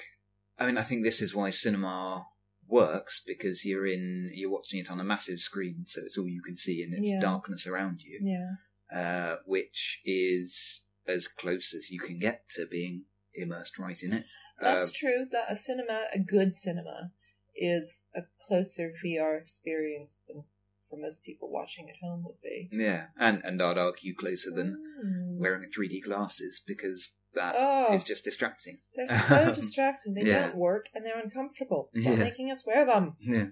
I 0.59 0.67
mean, 0.67 0.79
I 0.79 0.83
think 0.83 1.05
this 1.05 1.23
is 1.23 1.35
why 1.35 1.51
cinema 1.51 2.27
works 2.67 3.23
because 3.27 3.65
you're 3.65 3.87
in, 3.87 4.31
you're 4.35 4.51
watching 4.51 4.81
it 4.81 4.91
on 4.91 5.01
a 5.01 5.05
massive 5.05 5.41
screen, 5.41 5.85
so 5.87 6.01
it's 6.05 6.19
all 6.19 6.29
you 6.29 6.43
can 6.43 6.57
see 6.57 6.83
and 6.83 6.95
it's 6.95 7.11
Yeah. 7.11 7.21
darkness 7.21 7.67
around 7.67 8.03
you, 8.03 8.21
Yeah. 8.23 8.55
uh, 8.93 9.37
which 9.45 10.01
is 10.05 10.83
as 11.07 11.27
close 11.29 11.75
as 11.75 11.91
you 11.91 12.01
can 12.01 12.19
get 12.19 12.49
to 12.51 12.67
being 12.67 13.07
immersed 13.35 13.79
right 13.79 14.01
in 14.03 14.13
it. 14.13 14.27
That's 14.61 14.91
Uh, 14.91 14.95
true. 14.95 15.27
That 15.31 15.51
a 15.51 15.57
cinema, 15.57 16.07
a 16.13 16.19
good 16.19 16.53
cinema, 16.53 17.13
is 17.57 18.05
a 18.15 18.23
closer 18.47 18.93
VR 19.03 19.37
experience 19.37 20.23
than 20.27 20.45
for 20.89 20.99
most 20.99 21.25
people 21.25 21.51
watching 21.51 21.89
at 21.89 21.97
home 22.03 22.25
would 22.25 22.41
be. 22.43 22.69
yeah, 22.73 23.09
and 23.17 23.43
and 23.45 23.63
I'd 23.63 23.79
argue 23.79 24.15
closer 24.15 24.51
than 24.51 24.77
Mm. 25.05 25.39
wearing 25.39 25.69
3D 25.69 26.01
glasses 26.01 26.61
because 26.67 27.17
that 27.35 27.55
is 27.95 28.03
Oh, 28.03 28.05
just 28.07 28.25
distracting. 28.25 28.79
they're 28.97 29.07
so 29.09 29.53
distracting. 29.55 30.15
They 30.15 30.23
Yeah. 30.25 30.47
don't 30.49 30.57
work 30.57 30.89
and 30.95 31.05
they're 31.05 31.19
uncomfortable. 31.19 31.89
Stop 31.93 32.05
Yeah. 32.05 32.17
making 32.17 32.51
us 32.51 32.67
wear 32.67 32.85
them. 32.85 33.17
Yeah. 33.21 33.47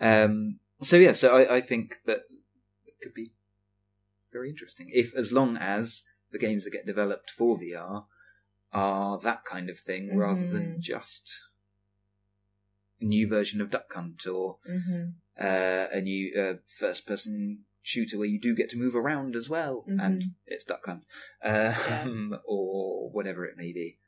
Um. 0.00 0.58
So 0.82 0.96
yeah. 0.96 1.12
So 1.12 1.36
I, 1.36 1.56
I 1.56 1.60
think 1.60 1.98
that 2.06 2.24
it 2.86 2.94
could 3.02 3.14
be 3.14 3.32
very 4.32 4.48
interesting 4.48 4.90
if, 4.92 5.14
as 5.14 5.32
long 5.32 5.56
as 5.58 6.04
the 6.30 6.38
games 6.38 6.64
that 6.64 6.70
get 6.72 6.86
developed 6.86 7.30
for 7.30 7.58
VR 7.58 8.06
are 8.72 9.18
that 9.20 9.44
kind 9.44 9.68
of 9.68 9.78
thing, 9.78 10.16
rather 10.16 10.46
than 10.48 10.76
Mhm. 10.76 10.80
just 10.80 11.30
a 13.00 13.04
new 13.04 13.28
version 13.28 13.60
of 13.60 13.70
Duck 13.70 13.92
Hunt 13.92 14.26
or 14.26 14.58
Mm-hmm. 14.68 15.10
uh, 15.38 15.86
a 15.92 16.00
new 16.00 16.32
uh, 16.40 16.54
first-person 16.66 17.64
shooter 17.82 18.16
where 18.18 18.28
you 18.28 18.40
do 18.40 18.54
get 18.54 18.70
to 18.70 18.78
move 18.78 18.94
around 18.94 19.34
as 19.36 19.48
well, 19.48 19.84
and 19.86 20.22
Mhm. 20.22 20.34
it's 20.46 20.64
Duck 20.64 20.86
Hunt, 20.86 21.04
um, 21.42 22.38
or 22.46 23.10
whatever 23.10 23.44
it 23.44 23.56
may 23.56 23.72
be. 23.72 23.98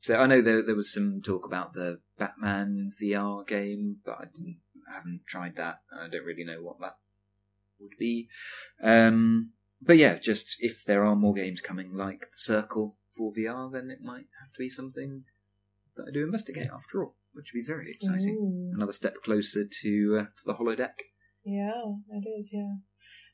So 0.00 0.18
I 0.18 0.26
know 0.26 0.40
there 0.40 0.62
there 0.62 0.74
was 0.74 0.92
some 0.92 1.22
talk 1.22 1.46
about 1.46 1.74
the 1.74 2.00
Batman 2.18 2.92
VR 3.00 3.46
game, 3.46 4.00
but 4.04 4.18
I 4.18 4.24
didn't 4.24 4.60
I 4.90 4.96
haven't 4.96 5.22
tried 5.26 5.54
that. 5.56 5.82
I 5.92 6.08
don't 6.08 6.24
really 6.24 6.44
know 6.44 6.60
what 6.60 6.80
that 6.80 6.96
would 7.78 7.96
be. 7.98 8.28
Um, 8.82 9.52
but 9.80 9.96
yeah, 9.96 10.18
just 10.18 10.56
if 10.58 10.84
there 10.84 11.04
are 11.04 11.14
more 11.14 11.34
games 11.34 11.60
coming 11.60 11.94
like 11.94 12.22
The 12.32 12.38
Circle 12.38 12.98
for 13.16 13.32
VR, 13.32 13.70
then 13.70 13.90
it 13.90 14.00
might 14.00 14.26
have 14.40 14.52
to 14.54 14.58
be 14.58 14.68
something 14.68 15.24
that 15.94 16.06
I 16.08 16.10
do 16.10 16.24
investigate 16.24 16.70
after 16.72 17.04
all, 17.04 17.16
which 17.32 17.52
would 17.52 17.60
be 17.60 17.66
very 17.66 17.90
exciting. 17.90 18.36
Ooh. 18.40 18.74
Another 18.74 18.92
step 18.92 19.16
closer 19.22 19.64
to 19.82 20.18
uh, 20.20 20.24
to 20.24 20.44
the 20.46 20.54
holodeck. 20.54 20.94
Yeah, 21.44 21.94
it 22.10 22.26
is, 22.26 22.50
yeah. 22.52 22.76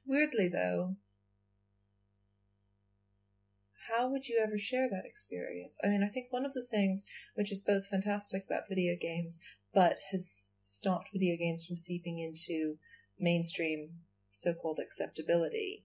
Weirdly, 0.07 0.49
though, 0.49 0.97
how 3.89 4.09
would 4.09 4.29
you 4.29 4.41
ever 4.43 4.59
share 4.59 4.89
that 4.91 5.05
experience? 5.05 5.79
I 5.83 5.89
mean, 5.89 6.03
I 6.03 6.09
think 6.09 6.27
one 6.31 6.45
of 6.45 6.55
the 6.55 6.65
things 6.65 7.05
which 7.35 7.53
is 7.53 7.63
both 7.63 7.87
fantastic 7.87 8.45
about 8.47 8.69
video 8.69 8.97
games, 9.01 9.41
but 9.75 9.99
has 10.11 10.53
stopped 10.65 11.11
video 11.13 11.37
games 11.37 11.67
from 11.67 11.77
seeping 11.77 12.19
into 12.19 12.79
mainstream 13.19 13.91
so 14.33 14.55
called 14.55 14.79
acceptability, 14.79 15.85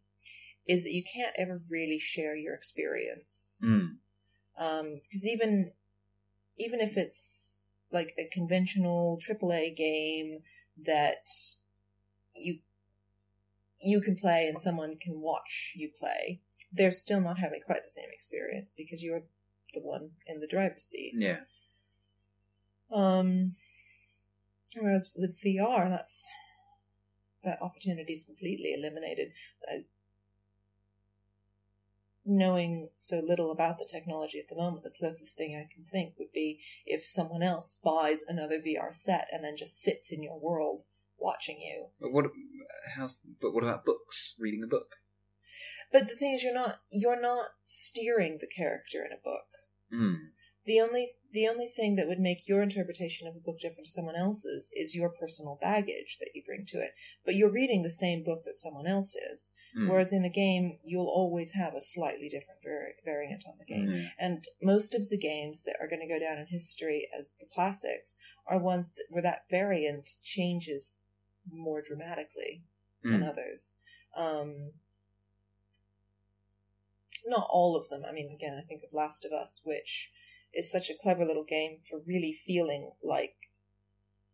is 0.67 0.83
that 0.83 0.93
you 0.93 1.03
can't 1.03 1.35
ever 1.37 1.59
really 1.69 1.99
share 1.99 2.35
your 2.35 2.53
experience. 2.53 3.59
Mm. 3.63 3.97
Because 4.55 5.27
even 5.27 5.71
even 6.57 6.79
if 6.79 6.97
it's 6.97 7.65
like 7.91 8.13
a 8.17 8.29
conventional 8.31 9.19
AAA 9.19 9.75
game 9.75 10.39
that 10.85 11.27
you 12.35 12.59
you 13.81 13.99
can 13.99 14.15
play 14.15 14.47
and 14.47 14.57
someone 14.57 14.97
can 14.97 15.19
watch 15.19 15.73
you 15.75 15.89
play, 15.99 16.39
they're 16.71 16.91
still 16.91 17.19
not 17.19 17.37
having 17.37 17.61
quite 17.61 17.83
the 17.83 17.89
same 17.89 18.09
experience 18.11 18.73
because 18.75 19.03
you're 19.03 19.23
the 19.73 19.81
one 19.81 20.11
in 20.25 20.39
the 20.39 20.47
driver's 20.47 20.85
seat. 20.85 21.13
Yeah. 21.15 21.41
Um, 22.91 23.55
whereas 24.79 25.13
with 25.15 25.39
VR, 25.43 25.89
that's 25.89 26.27
that 27.43 27.61
opportunity 27.61 28.13
is 28.13 28.23
completely 28.23 28.73
eliminated. 28.73 29.33
Uh, 29.69 29.79
knowing 32.25 32.89
so 32.99 33.19
little 33.19 33.51
about 33.51 33.77
the 33.77 33.85
technology 33.89 34.39
at 34.39 34.47
the 34.47 34.55
moment, 34.55 34.83
the 34.83 34.89
closest 34.89 35.35
thing 35.35 35.55
I 35.55 35.73
can 35.73 35.83
think 35.83 36.13
would 36.17 36.31
be 36.31 36.61
if 36.85 37.03
someone 37.03 37.43
else 37.43 37.75
buys 37.75 38.23
another 38.23 38.59
VR 38.59 38.93
set 38.93 39.27
and 39.31 39.43
then 39.43 39.57
just 39.57 39.81
sits 39.81 40.11
in 40.11 40.23
your 40.23 40.39
world 40.39 40.83
watching 41.23 41.59
you. 41.59 41.87
But 41.99 42.11
what? 42.11 42.25
How's? 42.95 43.19
But 43.41 43.53
what 43.53 43.63
about 43.63 43.85
books? 43.85 44.35
Reading 44.39 44.63
a 44.63 44.67
book. 44.67 44.95
But 45.91 46.09
the 46.09 46.15
thing 46.15 46.33
is, 46.33 46.43
you're 46.43 46.53
not 46.53 46.79
you're 46.91 47.21
not 47.21 47.49
steering 47.63 48.37
the 48.39 48.47
character 48.47 48.99
in 49.05 49.11
a 49.11 49.23
book. 49.23 49.47
Mm. 49.93 50.17
The 50.65 50.79
only 50.79 51.09
the 51.31 51.47
only 51.47 51.67
thing 51.67 51.95
that 51.97 52.07
would 52.07 52.19
make 52.19 52.47
your 52.47 52.61
interpretation 52.61 53.27
of 53.27 53.35
a 53.35 53.39
book 53.39 53.59
different 53.59 53.85
to 53.85 53.91
someone 53.91 54.15
else's 54.15 54.71
is 54.73 54.95
your 54.95 55.09
personal 55.09 55.57
baggage 55.59 56.17
that 56.19 56.29
you 56.33 56.43
bring 56.45 56.65
to 56.67 56.77
it. 56.77 56.91
But 57.25 57.35
you're 57.35 57.51
reading 57.51 57.81
the 57.81 57.89
same 57.89 58.23
book 58.23 58.43
that 58.45 58.55
someone 58.55 58.87
else 58.87 59.15
is. 59.15 59.51
Mm. 59.77 59.89
Whereas 59.89 60.13
in 60.13 60.23
a 60.23 60.29
game, 60.29 60.79
you'll 60.83 61.11
always 61.13 61.51
have 61.53 61.73
a 61.73 61.81
slightly 61.81 62.29
different 62.29 62.61
vari- 62.63 62.95
variant 63.03 63.43
on 63.45 63.57
the 63.57 63.65
game. 63.65 63.87
Mm. 63.87 64.07
And 64.19 64.47
most 64.61 64.95
of 64.95 65.09
the 65.09 65.17
games 65.17 65.63
that 65.63 65.75
are 65.81 65.87
going 65.87 66.01
to 66.01 66.07
go 66.07 66.19
down 66.19 66.37
in 66.37 66.47
history 66.47 67.09
as 67.17 67.35
the 67.39 67.47
classics 67.53 68.17
are 68.47 68.59
ones 68.59 68.93
that, 68.93 69.05
where 69.09 69.23
that 69.23 69.49
variant 69.49 70.09
changes 70.21 70.97
more 71.49 71.81
dramatically 71.81 72.63
than 73.03 73.21
Mm. 73.21 73.29
others. 73.29 73.77
Um, 74.15 74.73
not 77.25 77.47
all 77.49 77.75
of 77.75 77.89
them. 77.89 78.03
I 78.05 78.11
mean, 78.11 78.31
again, 78.33 78.57
I 78.57 78.61
think 78.61 78.83
of 78.83 78.93
Last 78.93 79.25
of 79.25 79.31
Us, 79.31 79.61
which 79.63 80.11
is 80.53 80.69
such 80.71 80.89
a 80.89 80.95
clever 80.95 81.25
little 81.25 81.43
game 81.43 81.79
for 81.79 81.99
really 81.99 82.33
feeling 82.33 82.91
like 83.01 83.49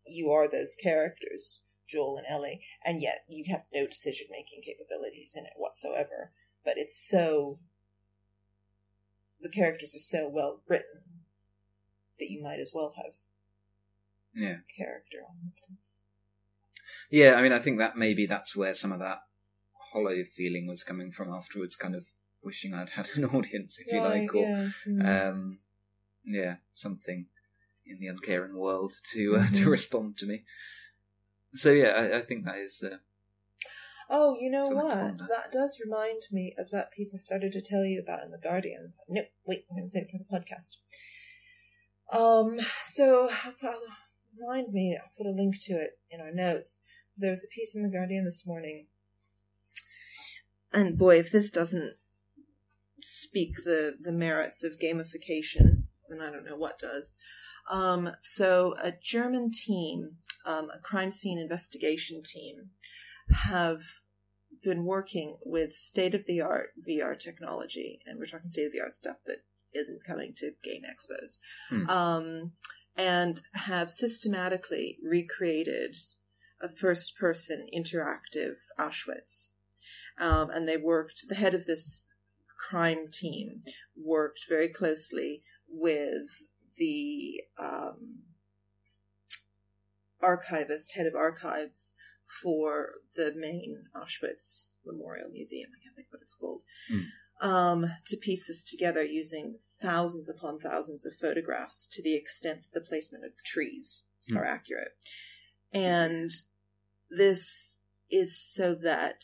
you 0.06 0.32
are 0.32 0.48
those 0.48 0.76
characters, 0.76 1.62
Joel 1.88 2.18
and 2.18 2.28
Ellie, 2.28 2.66
and 2.84 3.02
yet 3.02 3.26
you 3.28 3.46
have 3.52 3.66
no 3.74 3.88
decision 3.88 4.28
making 4.30 4.62
capabilities 4.64 5.36
in 5.36 5.46
it 5.46 5.54
whatsoever. 5.56 6.34
But 6.64 6.78
it's 6.78 6.96
so. 6.96 7.60
The 9.42 9.50
characters 9.50 9.96
are 9.96 10.00
so 10.00 10.28
well 10.28 10.64
written 10.68 11.24
that 12.20 12.30
you 12.30 12.42
might 12.42 12.60
as 12.60 12.74
well 12.74 12.94
have 12.98 13.14
Yeah. 14.34 14.60
character 14.76 15.24
omnipotence. 15.24 16.02
Yeah. 17.10 17.36
I 17.36 17.42
mean, 17.42 17.52
I 17.54 17.60
think 17.60 17.80
that 17.80 17.98
maybe 17.98 18.26
that's 18.26 18.56
where 18.56 18.74
some 18.74 18.92
of 18.92 19.00
that 19.00 19.20
hollow 19.92 20.24
feeling 20.24 20.68
was 20.68 20.84
coming 20.84 21.12
from 21.12 21.34
afterwards. 21.34 21.76
Kind 21.76 21.96
of 21.96 22.08
wishing 22.44 22.74
I'd 22.74 22.92
had 22.92 23.10
an 23.16 23.26
audience, 23.36 23.80
if 23.80 23.92
you 23.92 24.02
like, 24.02 24.34
or 24.34 24.48
yeah. 24.48 24.70
mm. 24.88 25.30
um, 25.32 25.60
yeah, 26.26 26.56
something 26.74 27.28
in 27.86 28.00
the 28.00 28.08
uncaring 28.08 28.56
world 28.56 28.94
to 29.14 29.36
uh, 29.38 29.48
to 29.54 29.66
Mhm. 29.66 29.72
respond 29.72 30.18
to 30.18 30.26
me. 30.26 30.44
So 31.54 31.72
yeah, 31.72 31.90
I, 31.90 32.18
I 32.20 32.22
think 32.22 32.46
that 32.46 32.56
is. 32.58 32.84
Uh, 32.84 32.98
Oh, 34.12 34.36
you 34.40 34.50
know 34.50 34.68
what? 34.70 35.20
That 35.30 35.52
does 35.52 35.80
remind 35.80 36.24
me 36.32 36.56
of 36.58 36.72
that 36.72 36.92
piece 36.92 37.14
I 37.14 37.20
started 37.20 37.52
to 37.52 37.62
tell 37.62 37.86
you 37.86 38.00
about 38.00 38.24
in 38.24 38.32
the 38.32 38.40
Guardian. 38.40 38.94
No, 39.08 39.22
wait, 39.46 39.66
I'm 39.70 39.76
going 39.78 39.86
to 39.86 39.90
save 39.92 40.06
it 40.06 40.10
for 40.10 40.18
the 40.18 40.26
podcast. 40.36 40.78
Um, 42.12 42.60
so 42.82 43.30
remind 44.40 44.74
me. 44.74 44.98
I'll 45.00 45.12
put 45.18 45.28
a 45.28 45.36
link 45.36 45.56
to 45.62 45.74
it 45.74 46.00
in 46.10 46.22
our 46.22 46.32
notes. 46.32 46.82
There 47.18 47.32
was 47.32 47.44
a 47.44 47.54
piece 47.54 47.76
in 47.76 47.84
the 47.84 47.90
Guardian 47.90 48.26
this 48.26 48.48
morning, 48.48 48.88
and 50.72 50.98
boy, 50.98 51.18
if 51.18 51.32
this 51.32 51.52
doesn't 51.52 51.96
speak 53.02 53.56
the 53.66 53.98
the 54.00 54.12
merits 54.12 54.64
of 54.64 54.80
gamification, 54.80 55.84
then 56.10 56.22
I 56.22 56.32
don't 56.32 56.46
know 56.46 56.56
what 56.58 56.80
does. 56.80 57.18
Um, 57.70 58.12
so 58.22 58.76
a 58.82 58.92
German 58.92 59.52
team, 59.52 60.18
um, 60.46 60.70
a 60.74 60.80
crime 60.80 61.12
scene 61.12 61.38
investigation 61.38 62.24
team, 62.24 62.72
have 63.30 63.82
been 64.64 64.86
working 64.86 65.38
with 65.46 65.74
state 65.74 66.16
of 66.16 66.26
the 66.26 66.42
art 66.42 66.70
VR 66.88 67.18
technology, 67.18 68.00
and 68.06 68.18
we're 68.18 68.26
talking 68.26 68.50
state 68.50 68.66
of 68.66 68.72
the 68.72 68.82
art 68.82 68.94
stuff 68.94 69.18
that 69.26 69.44
isn't 69.74 70.04
coming 70.04 70.34
to 70.38 70.52
game 70.64 70.82
expos, 70.84 71.40
Hmm. 71.70 71.90
um, 71.90 72.54
and 73.00 73.42
have 73.54 73.90
systematically 73.90 74.98
recreated 75.02 75.96
a 76.62 76.68
first 76.68 77.18
person 77.18 77.66
interactive 77.74 78.58
Auschwitz. 78.78 79.52
Um, 80.20 80.50
and 80.50 80.68
they 80.68 80.76
worked, 80.76 81.24
the 81.30 81.36
head 81.36 81.54
of 81.54 81.66
this 81.66 82.14
crime 82.70 83.08
team 83.10 83.62
worked 83.96 84.42
very 84.50 84.68
closely 84.68 85.44
with 85.70 86.28
the 86.78 87.42
um, 87.58 88.24
archivist, 90.22 90.94
head 90.98 91.06
of 91.06 91.16
archives 91.16 91.96
for 92.44 92.90
the 93.16 93.34
main 93.34 93.86
Auschwitz 93.96 94.74
Memorial 94.86 95.30
Museum. 95.32 95.70
I 95.74 95.82
can't 95.82 95.96
think 95.96 96.10
what 96.12 96.22
it's 96.22 96.36
called. 96.36 96.64
Hmm. 96.92 97.04
Um, 97.42 97.86
to 98.08 98.18
piece 98.18 98.48
this 98.48 98.70
together 98.70 99.02
using 99.02 99.56
thousands 99.82 100.28
upon 100.28 100.60
thousands 100.60 101.06
of 101.06 101.16
photographs 101.16 101.88
to 101.94 102.04
the 102.04 102.14
extent 102.14 102.64
that 102.64 102.78
the 102.78 102.86
placement 102.86 103.24
of 103.24 103.32
the 103.32 103.44
trees 103.46 104.04
Hmm. 104.30 104.38
are 104.38 104.46
accurate. 104.46 104.98
And 105.72 106.32
this 107.10 107.80
is 108.10 108.40
so 108.40 108.76
that 108.76 109.24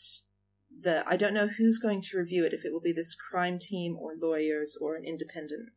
the 0.82 1.04
I 1.06 1.16
don't 1.16 1.34
know 1.34 1.46
who's 1.46 1.78
going 1.78 2.02
to 2.02 2.18
review 2.18 2.44
it, 2.44 2.52
if 2.52 2.64
it 2.64 2.72
will 2.72 2.80
be 2.80 2.92
this 2.92 3.14
crime 3.14 3.58
team 3.58 3.96
or 3.96 4.14
lawyers 4.16 4.76
or 4.80 4.96
an 4.96 5.04
independent 5.04 5.70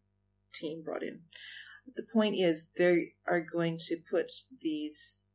team 0.53 0.81
brought 0.83 1.03
in. 1.03 1.21
The 1.95 2.07
point 2.11 2.35
is 2.35 2.71
they 2.77 3.13
are 3.27 3.41
going 3.41 3.77
to 3.85 3.97
put 4.09 4.31
these 4.61 5.27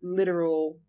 literal 0.00 0.80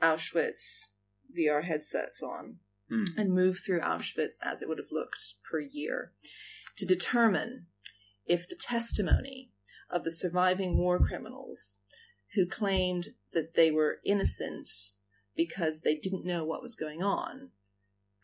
Auschwitz 0.00 0.90
VR 1.36 1.64
headsets 1.64 2.22
on 2.22 2.58
Hmm. 2.88 3.04
and 3.16 3.32
move 3.32 3.60
through 3.64 3.80
Auschwitz 3.80 4.36
as 4.42 4.60
it 4.60 4.68
would 4.68 4.78
have 4.78 4.90
looked 4.90 5.34
per 5.50 5.60
year 5.60 6.12
to 6.76 6.86
determine 6.86 7.66
if 8.26 8.48
the 8.48 8.56
testimony 8.56 9.50
of 9.90 10.04
the 10.04 10.12
surviving 10.12 10.78
war 10.78 10.98
criminals 10.98 11.78
who 12.34 12.46
claimed 12.46 13.08
that 13.32 13.54
they 13.54 13.70
were 13.70 13.98
innocent 14.04 14.68
because 15.36 15.80
they 15.80 15.94
didn't 15.94 16.24
know 16.24 16.44
what 16.44 16.62
was 16.62 16.74
going 16.74 17.02
on 17.02 17.50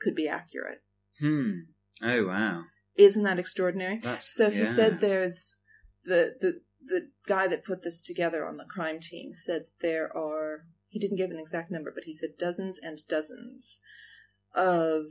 could 0.01 0.15
be 0.15 0.29
accurate. 0.29 0.83
Hmm. 1.21 1.53
Oh 2.03 2.27
wow. 2.27 2.63
Isn't 2.97 3.25
that 3.25 3.39
extraordinary? 3.39 3.99
That's 3.99 4.35
So 4.35 4.51
he 4.51 4.61
yeah. 4.61 4.65
said 4.67 5.01
there's 5.01 5.61
the 6.05 6.35
the 6.41 6.61
the 6.85 7.11
guy 7.27 7.47
that 7.49 7.65
put 7.65 7.83
this 7.83 8.03
together 8.03 8.47
on 8.47 8.57
the 8.57 8.65
crime 8.65 9.01
team 9.01 9.33
said 9.33 9.65
there 9.81 10.15
are 10.17 10.65
he 10.89 10.99
didn't 10.99 11.19
give 11.19 11.31
an 11.31 11.39
exact 11.39 11.71
number, 11.71 11.93
but 11.95 12.05
he 12.05 12.15
said 12.15 12.31
dozens 12.39 12.79
and 12.79 12.99
dozens 13.09 13.83
of 14.55 15.05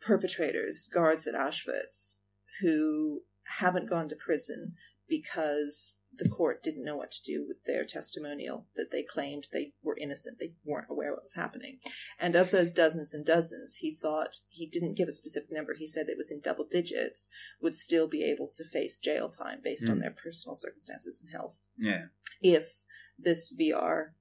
perpetrators, 0.00 0.88
guards 0.92 1.26
at 1.26 1.34
Auschwitz, 1.34 2.16
who 2.60 3.22
haven't 3.58 3.90
gone 3.90 4.08
to 4.08 4.16
prison 4.16 4.74
because 5.08 5.98
the 6.14 6.28
court 6.28 6.62
didn't 6.62 6.84
know 6.84 6.96
what 6.96 7.10
to 7.10 7.22
do 7.22 7.44
with 7.46 7.64
their 7.64 7.84
testimonial 7.84 8.66
that 8.76 8.90
they 8.90 9.02
claimed 9.02 9.46
they 9.52 9.72
were 9.82 9.96
innocent. 9.98 10.38
They 10.38 10.54
weren't 10.64 10.90
aware 10.90 11.10
what 11.12 11.22
was 11.22 11.34
happening. 11.34 11.78
And 12.18 12.34
of 12.34 12.50
those 12.50 12.72
dozens 12.72 13.14
and 13.14 13.24
dozens, 13.24 13.76
he 13.76 13.94
thought 13.94 14.38
he 14.48 14.66
didn't 14.66 14.96
give 14.96 15.08
a 15.08 15.12
specific 15.12 15.50
number. 15.50 15.74
He 15.74 15.86
said 15.86 16.08
it 16.08 16.18
was 16.18 16.30
in 16.30 16.40
double 16.40 16.66
digits, 16.70 17.30
would 17.60 17.74
still 17.74 18.08
be 18.08 18.22
able 18.24 18.48
to 18.54 18.64
face 18.64 18.98
jail 18.98 19.28
time 19.28 19.60
based 19.62 19.88
on 19.88 19.96
Hmm. 19.96 20.02
their 20.02 20.10
personal 20.10 20.56
circumstances 20.56 21.20
and 21.22 21.30
health 21.30 21.58
Yeah. 21.78 22.06
if 22.40 22.84
this 23.18 23.52
VR 23.52 24.14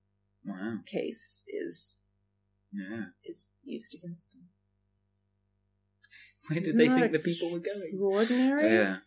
Wow. 0.45 0.79
case 0.85 1.45
is 1.47 2.00
Yeah. 2.73 3.05
is 3.25 3.47
used 3.63 3.93
against 3.95 4.31
them. 4.31 4.41
Where 6.47 6.59
did 6.59 6.69
Isn't 6.69 6.77
they 6.79 6.89
think 6.89 7.11
the 7.11 7.19
people 7.19 7.51
were 7.51 7.59
going? 7.59 7.89
Extraordinary. 7.89 8.73
Yeah. 8.73 8.97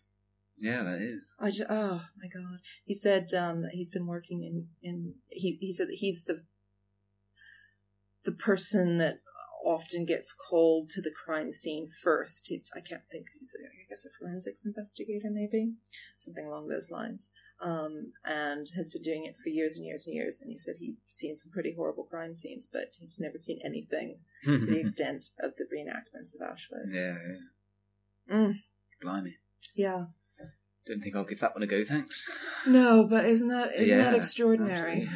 Yeah, 0.57 0.83
that 0.83 1.01
is. 1.01 1.33
I 1.37 1.49
just, 1.49 1.69
oh 1.69 2.01
my 2.17 2.27
god. 2.33 2.59
He 2.85 2.93
said 2.93 3.33
um, 3.33 3.63
that 3.63 3.71
he's 3.73 3.89
been 3.89 4.07
working 4.07 4.43
in, 4.43 4.67
in 4.81 5.15
he, 5.29 5.57
he 5.59 5.73
said 5.73 5.89
that 5.89 5.95
he's 5.95 6.23
the 6.23 6.43
the 8.23 8.31
person 8.31 8.97
that 8.97 9.19
often 9.65 10.05
gets 10.05 10.33
called 10.33 10.89
to 10.91 11.01
the 11.01 11.11
crime 11.11 11.51
scene 11.51 11.87
first. 11.87 12.47
He's 12.47 12.71
I 12.75 12.79
can't 12.79 13.03
think. 13.11 13.27
He's 13.37 13.55
a, 13.55 13.65
I 13.65 13.85
guess 13.89 14.05
a 14.05 14.09
forensics 14.17 14.65
investigator, 14.65 15.29
maybe 15.29 15.73
something 16.17 16.45
along 16.45 16.69
those 16.69 16.89
lines. 16.89 17.31
Um, 17.61 18.11
and 18.25 18.67
has 18.75 18.89
been 18.89 19.01
doing 19.01 19.23
it 19.25 19.37
for 19.37 19.47
years 19.49 19.77
and 19.77 19.85
years 19.85 20.05
and 20.05 20.13
years. 20.13 20.41
And 20.41 20.51
he 20.51 20.57
said 20.57 20.75
he'd 20.77 20.97
seen 21.07 21.37
some 21.37 21.51
pretty 21.53 21.73
horrible 21.73 22.03
crime 22.03 22.33
scenes, 22.33 22.67
but 22.71 22.91
he's 22.99 23.17
never 23.19 23.37
seen 23.37 23.59
anything 23.63 24.19
to 24.43 24.57
the 24.57 24.79
extent 24.81 25.29
of 25.39 25.55
the 25.55 25.63
reenactments 25.73 26.35
of 26.35 26.41
Auschwitz. 26.41 26.93
yeah, 26.93 27.15
yeah. 28.29 28.35
Mm, 28.35 28.53
Blimey. 29.01 29.35
yeah. 29.73 30.05
Don't 30.85 31.01
think 31.01 31.15
I'll 31.15 31.23
give 31.23 31.39
that 31.39 31.55
one 31.55 31.63
a 31.63 31.67
go, 31.67 31.83
thanks. 31.83 32.29
No, 32.67 33.07
but 33.07 33.25
isn't 33.25 33.47
that 33.47 33.73
isn't 33.75 33.97
that 33.97 34.13
extraordinary? 34.13 35.07
absolutely. 35.07 35.09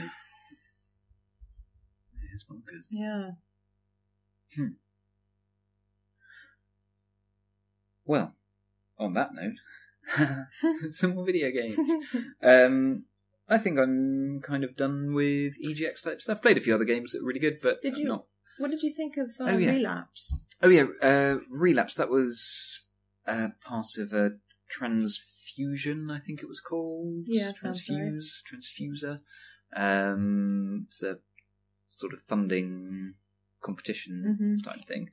It's 2.34 2.44
bonkers. 2.46 2.88
Yeah. 2.90 3.32
Well, 8.06 8.34
on 8.98 9.14
that 9.14 9.34
note, 9.36 9.56
some 10.92 11.16
more 11.16 11.26
video 11.26 11.52
games. 11.52 11.78
Um, 12.42 13.06
I 13.48 13.58
think 13.58 13.80
I'm 13.80 14.42
kind 14.42 14.64
of 14.64 14.76
done 14.76 15.14
with 15.14 15.54
EGX 15.64 16.04
type 16.04 16.22
stuff. 16.22 16.38
I've 16.38 16.42
played 16.42 16.58
a 16.58 16.62
few 16.62 16.76
other 16.76 16.86
games 16.86 17.12
that 17.14 17.22
were 17.22 17.28
really 17.28 17.40
good, 17.40 17.60
but 17.62 17.82
Did 17.82 17.98
you- 17.98 18.06
not. 18.06 18.26
what 18.60 18.72
did 18.72 18.84
you 18.84 18.92
think 18.92 19.18
of 19.18 19.30
uh, 19.40 19.46
Oh, 19.52 19.58
yeah. 19.58 19.72
Relapse? 19.72 20.46
Oh 20.62 20.70
yeah, 20.70 20.86
uh, 21.02 21.38
Relapse. 21.50 21.96
That 21.96 22.10
was 22.10 22.90
uh, 23.26 23.50
part 23.64 23.98
of 23.98 24.12
a 24.14 24.32
transfusion. 24.68 26.12
I 26.12 26.20
think 26.20 26.42
it 26.42 26.50
was 26.50 26.60
called. 26.62 27.24
Yeah, 27.28 27.52
sounds 27.54 27.88
right. 27.90 27.98
transfuse, 28.00 28.44
transfuser. 28.44 29.20
Um, 29.76 30.86
it's 30.88 31.00
the 31.00 31.20
sort 31.86 32.14
of 32.14 32.22
funding 32.22 33.16
competition 33.62 34.38
Mhm. 34.40 34.64
type 34.64 34.86
thing. 34.86 35.10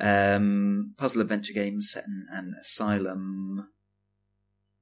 Um, 0.00 0.94
puzzle 0.96 1.20
adventure 1.20 1.52
game 1.52 1.80
set 1.80 2.04
in 2.04 2.26
an 2.30 2.54
asylum. 2.60 3.68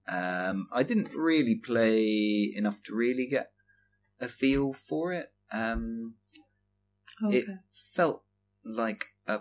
Um, 0.09 0.69
I 0.73 0.83
didn't 0.83 1.11
really 1.15 1.55
play 1.55 2.53
enough 2.57 2.83
to 2.85 2.95
really 2.95 3.27
get 3.27 3.53
a 4.21 4.29
feel 4.29 4.73
for 4.73 5.13
it. 5.13 5.33
Um, 5.53 6.15
Okay. 7.23 7.37
it 7.39 7.45
felt 7.73 8.25
like 8.65 9.07
a 9.27 9.41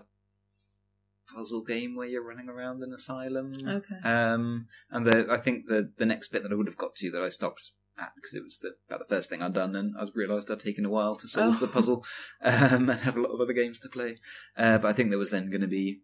puzzle 1.34 1.62
game 1.62 1.96
where 1.96 2.06
you're 2.06 2.22
running 2.24 2.48
around 2.48 2.82
an 2.82 2.92
asylum. 2.92 3.52
Okay. 3.66 3.96
Um, 4.08 4.66
and 4.90 5.06
the, 5.06 5.26
I 5.30 5.38
think 5.38 5.66
the 5.66 5.90
the 5.96 6.06
next 6.06 6.28
bit 6.28 6.42
that 6.42 6.52
I 6.52 6.54
would 6.54 6.66
have 6.66 6.76
got 6.76 6.94
to 6.96 7.10
that 7.10 7.22
I 7.22 7.28
stopped 7.28 7.72
at 7.98 8.12
because 8.14 8.34
it 8.34 8.42
was 8.44 8.58
the, 8.58 8.72
about 8.88 9.00
the 9.00 9.14
first 9.14 9.30
thing 9.30 9.42
I'd 9.42 9.54
done, 9.54 9.74
and 9.76 9.94
I 9.98 10.06
realised 10.14 10.50
I'd 10.50 10.60
taken 10.60 10.84
a 10.84 10.90
while 10.90 11.16
to 11.16 11.28
solve 11.28 11.56
Oh. 11.56 11.58
the 11.66 11.72
puzzle, 11.72 12.04
um, 12.42 12.88
and 12.90 13.00
had 13.00 13.16
a 13.16 13.20
lot 13.20 13.32
of 13.32 13.40
other 13.40 13.52
games 13.52 13.78
to 13.80 13.88
play. 13.88 14.18
Uh, 14.56 14.78
but 14.78 14.88
I 14.88 14.92
think 14.92 15.10
there 15.10 15.18
was 15.18 15.30
then 15.30 15.50
going 15.50 15.60
to 15.62 15.66
be 15.66 16.02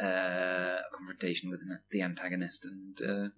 uh, 0.00 0.78
a 0.78 0.96
confrontation 0.96 1.50
with 1.50 1.60
an- 1.60 1.80
the 1.90 2.02
antagonist 2.02 2.64
and 2.64 3.00
uh, 3.02 3.28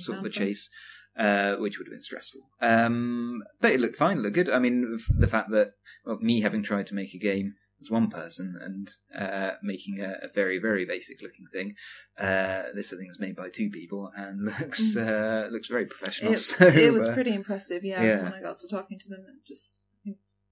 sort 0.00 0.18
of 0.18 0.24
a 0.24 0.28
chase, 0.30 0.70
uh, 1.16 1.56
which 1.56 1.78
would 1.78 1.86
have 1.86 1.92
been 1.92 2.00
stressful. 2.00 2.42
Um, 2.60 3.42
but 3.60 3.72
it 3.72 3.80
looked 3.80 3.96
fine, 3.96 4.18
it 4.18 4.20
looked 4.20 4.34
good. 4.34 4.48
I 4.50 4.58
mean, 4.58 4.98
the 5.16 5.26
fact 5.26 5.50
that 5.52 5.72
well, 6.04 6.18
me 6.20 6.40
having 6.40 6.62
tried 6.62 6.86
to 6.88 6.94
make 6.94 7.14
a 7.14 7.18
game 7.18 7.54
as 7.80 7.90
one 7.90 8.08
person 8.10 8.56
and 8.60 8.88
uh, 9.18 9.52
making 9.62 10.00
a, 10.00 10.18
a 10.22 10.28
very, 10.32 10.58
very 10.58 10.84
basic 10.84 11.20
looking 11.20 11.46
thing, 11.52 11.74
uh, 12.18 12.64
this 12.74 12.90
thing 12.90 13.08
is 13.10 13.18
made 13.18 13.34
by 13.36 13.48
two 13.48 13.70
people 13.70 14.10
and 14.16 14.44
looks 14.60 14.96
uh, 14.96 15.48
looks 15.50 15.68
very 15.68 15.86
professional. 15.86 16.32
It, 16.32 16.38
so, 16.38 16.66
it 16.66 16.92
was 16.92 17.08
pretty 17.08 17.34
impressive, 17.34 17.84
yeah, 17.84 18.02
yeah. 18.02 18.22
When 18.22 18.34
I 18.34 18.40
got 18.40 18.58
to 18.60 18.68
talking 18.68 18.98
to 19.00 19.08
them, 19.08 19.24
just 19.46 19.82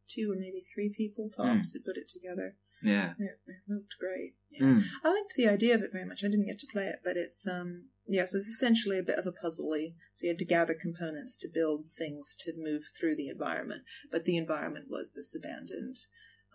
two 0.08 0.32
or 0.32 0.34
maybe 0.34 0.61
three 0.74 0.92
people 0.94 1.30
tops 1.30 1.72
had 1.72 1.84
put 1.84 1.96
it 1.96 2.08
together. 2.08 2.56
Yeah. 2.82 3.14
It, 3.18 3.38
it 3.46 3.56
looked 3.68 3.96
great. 3.98 4.34
Yeah. 4.50 4.66
Mm. 4.66 4.82
I 5.04 5.08
liked 5.10 5.34
the 5.36 5.48
idea 5.48 5.74
of 5.74 5.82
it 5.82 5.92
very 5.92 6.04
much. 6.04 6.24
I 6.24 6.28
didn't 6.28 6.46
get 6.46 6.58
to 6.60 6.66
play 6.72 6.86
it, 6.86 7.00
but 7.04 7.16
it's 7.16 7.46
um 7.46 7.84
yeah, 8.06 8.22
it 8.22 8.30
was 8.32 8.46
essentially 8.46 8.98
a 8.98 9.04
bit 9.04 9.18
of 9.18 9.26
a 9.26 9.32
puzzly. 9.32 9.94
So 10.14 10.24
you 10.24 10.30
had 10.30 10.38
to 10.40 10.44
gather 10.44 10.74
components 10.74 11.36
to 11.36 11.48
build 11.52 11.86
things 11.96 12.36
to 12.40 12.52
move 12.56 12.82
through 12.98 13.14
the 13.16 13.28
environment. 13.28 13.82
But 14.10 14.24
the 14.24 14.36
environment 14.36 14.86
was 14.88 15.12
this 15.12 15.34
abandoned 15.34 15.96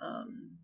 um, 0.02 0.58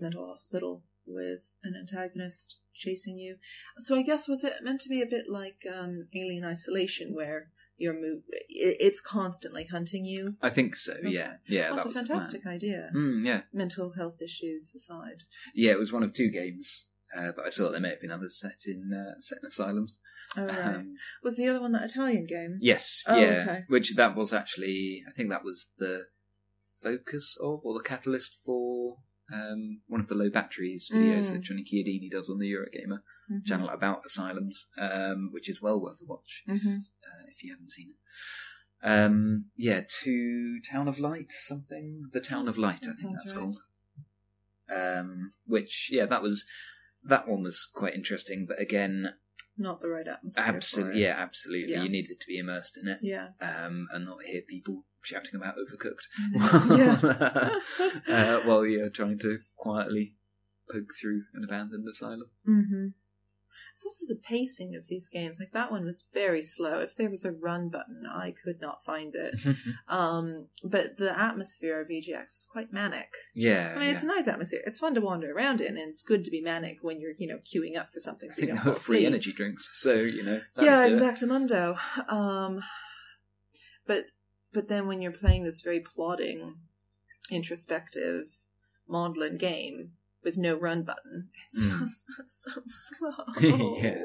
mental 0.00 0.26
hospital 0.26 0.84
with 1.06 1.54
an 1.62 1.74
antagonist 1.78 2.60
chasing 2.74 3.18
you. 3.18 3.36
So 3.78 3.96
I 3.96 4.02
guess 4.02 4.28
was 4.28 4.42
it 4.42 4.54
meant 4.62 4.80
to 4.82 4.88
be 4.88 5.02
a 5.02 5.06
bit 5.06 5.26
like 5.28 5.66
um, 5.72 6.08
Alien 6.14 6.44
Isolation, 6.44 7.14
where 7.14 7.50
you're 7.78 7.94
move 7.94 8.22
it, 8.30 8.76
it's 8.80 9.00
constantly 9.00 9.64
hunting 9.66 10.04
you. 10.04 10.36
I 10.42 10.50
think 10.50 10.76
so. 10.76 10.94
Okay. 10.94 11.10
Yeah, 11.10 11.34
yeah. 11.46 11.70
That's 11.70 11.84
that 11.84 11.90
a 11.90 11.94
fantastic 11.94 12.46
idea. 12.46 12.90
Mm, 12.94 13.24
yeah, 13.24 13.42
Mental 13.52 13.92
health 13.92 14.20
issues 14.22 14.74
aside. 14.74 15.24
yeah. 15.54 15.72
It 15.72 15.78
was 15.78 15.92
one 15.92 16.02
of 16.02 16.12
two 16.12 16.30
games 16.30 16.86
uh, 17.16 17.32
that 17.32 17.42
I 17.46 17.50
saw. 17.50 17.70
There 17.70 17.80
may 17.80 17.90
have 17.90 18.00
been 18.00 18.10
others 18.12 18.38
set 18.40 18.62
in 18.66 18.92
uh, 18.92 19.20
set 19.20 19.38
in 19.42 19.46
asylums. 19.48 20.00
All 20.36 20.44
right. 20.46 20.58
Um, 20.58 20.94
was 21.22 21.36
the 21.36 21.48
other 21.48 21.60
one 21.60 21.72
that 21.72 21.84
Italian 21.84 22.26
game? 22.26 22.58
Yes, 22.60 23.04
Oh, 23.08 23.16
yeah. 23.16 23.44
okay. 23.48 23.64
Which 23.68 23.94
that 23.94 24.16
was 24.16 24.32
actually, 24.32 25.02
I 25.08 25.12
think 25.12 25.30
that 25.30 25.44
was 25.44 25.68
the 25.78 26.06
focus 26.82 27.38
of, 27.42 27.60
or 27.64 27.74
the 27.74 27.84
catalyst 27.84 28.36
for 28.44 28.96
um, 29.32 29.80
one 29.86 30.00
of 30.00 30.06
the 30.08 30.14
low 30.14 30.30
batteries 30.30 30.90
videos 30.92 31.26
Mm. 31.28 31.32
that 31.32 31.42
Johnny 31.42 31.64
Chiodini 31.64 32.10
does 32.10 32.28
on 32.30 32.38
the 32.38 32.50
Eurogamer 32.52 33.02
Mhm. 33.30 33.44
channel 33.44 33.68
about 33.68 34.06
asylums, 34.06 34.68
um, 34.78 35.30
which 35.32 35.48
is 35.48 35.60
well 35.60 35.80
worth 35.80 36.00
a 36.02 36.06
watch 36.06 36.44
if, 36.46 36.62
Mhm. 36.62 36.78
uh, 37.04 37.24
if 37.28 37.42
you 37.42 37.50
haven't 37.52 37.70
seen 37.72 37.90
it. 37.90 37.96
Um, 38.82 39.50
yeah, 39.56 39.82
to 40.02 40.60
Town 40.60 40.86
of 40.86 40.98
Light, 41.00 41.32
something. 41.32 42.08
The 42.12 42.20
Town 42.20 42.46
of 42.46 42.56
Light, 42.58 42.86
I 42.86 42.92
think 42.94 43.16
that's 43.16 43.34
right. 43.34 43.40
called. 43.40 43.58
Um, 44.68 45.32
which, 45.46 45.88
yeah, 45.92 46.06
that 46.06 46.22
was 46.22 46.44
that 47.04 47.28
one 47.28 47.42
was 47.44 47.70
quite 47.72 47.94
interesting, 47.94 48.46
but 48.46 48.60
again, 48.60 49.14
Not 49.56 49.80
the 49.80 49.88
right 49.88 50.06
atmosphere. 50.08 50.44
absolutely, 50.44 51.02
yeah, 51.02 51.14
absolutely, 51.16 51.70
Yeah. 51.72 51.82
you 51.84 51.88
needed 51.88 52.20
to 52.20 52.26
be 52.26 52.36
immersed 52.38 52.76
in 52.76 52.88
it 52.88 52.98
Yeah. 53.00 53.28
um, 53.40 53.86
and 53.92 54.04
not 54.04 54.22
hear 54.24 54.42
people 54.42 54.84
shouting 55.06 55.36
about 55.36 55.56
overcooked 55.56 56.06
yeah. 58.08 58.12
uh, 58.14 58.40
while 58.40 58.66
you're 58.66 58.90
trying 58.90 59.18
to 59.18 59.38
quietly 59.56 60.14
poke 60.70 60.92
through 61.00 61.22
an 61.34 61.44
abandoned 61.44 61.86
asylum. 61.88 62.28
hmm 62.44 62.88
It's 63.72 63.86
also 63.86 64.04
the 64.08 64.20
pacing 64.20 64.74
of 64.74 64.88
these 64.88 65.08
games. 65.08 65.38
Like 65.38 65.52
that 65.52 65.70
one 65.70 65.84
was 65.84 66.08
very 66.12 66.42
slow. 66.42 66.80
If 66.80 66.96
there 66.96 67.08
was 67.08 67.24
a 67.24 67.32
run 67.32 67.68
button, 67.68 68.04
I 68.06 68.34
could 68.44 68.60
not 68.60 68.82
find 68.84 69.14
it. 69.14 69.40
Um, 69.88 70.48
but 70.64 70.98
the 70.98 71.16
atmosphere 71.16 71.80
of 71.80 71.88
EGX 71.88 72.26
is 72.26 72.48
quite 72.50 72.72
manic. 72.72 73.10
yeah, 73.34 73.72
I 73.76 73.78
mean, 73.78 73.88
it's 73.90 74.02
yeah. 74.02 74.10
a 74.10 74.14
nice 74.16 74.26
atmosphere. 74.26 74.62
It's 74.66 74.80
fun 74.80 74.94
to 74.96 75.00
wander 75.00 75.32
around 75.32 75.60
in, 75.60 75.76
and 75.76 75.88
it's 75.90 76.02
good 76.02 76.24
to 76.24 76.30
be 76.30 76.40
manic 76.40 76.78
when 76.82 76.98
you're, 77.00 77.12
you 77.16 77.28
know, 77.28 77.38
queuing 77.38 77.78
up 77.78 77.88
for 77.90 78.00
something 78.00 78.28
so 78.28 78.40
you 78.40 78.48
think 78.48 78.64
don't 78.64 78.74
there 78.74 78.74
free 78.74 79.06
energy 79.06 79.32
drinks, 79.32 79.70
so 79.74 79.94
you 79.94 80.24
know. 80.24 80.40
yeah, 80.60 80.88
exactamundo. 80.88 81.78
Um, 82.08 82.60
but 83.86 84.06
but 84.56 84.68
then 84.68 84.86
when 84.86 85.02
you're 85.02 85.12
playing 85.12 85.44
this 85.44 85.60
very 85.60 85.80
plodding, 85.80 86.54
introspective, 87.30 88.24
maudlin 88.88 89.36
game 89.36 89.92
with 90.24 90.38
no 90.38 90.56
run 90.56 90.82
button, 90.82 91.28
it's 91.52 91.66
Mm. 91.66 91.78
just 91.80 92.08
so 92.26 92.62
slow. 92.66 93.24
Yeah. 93.78 93.98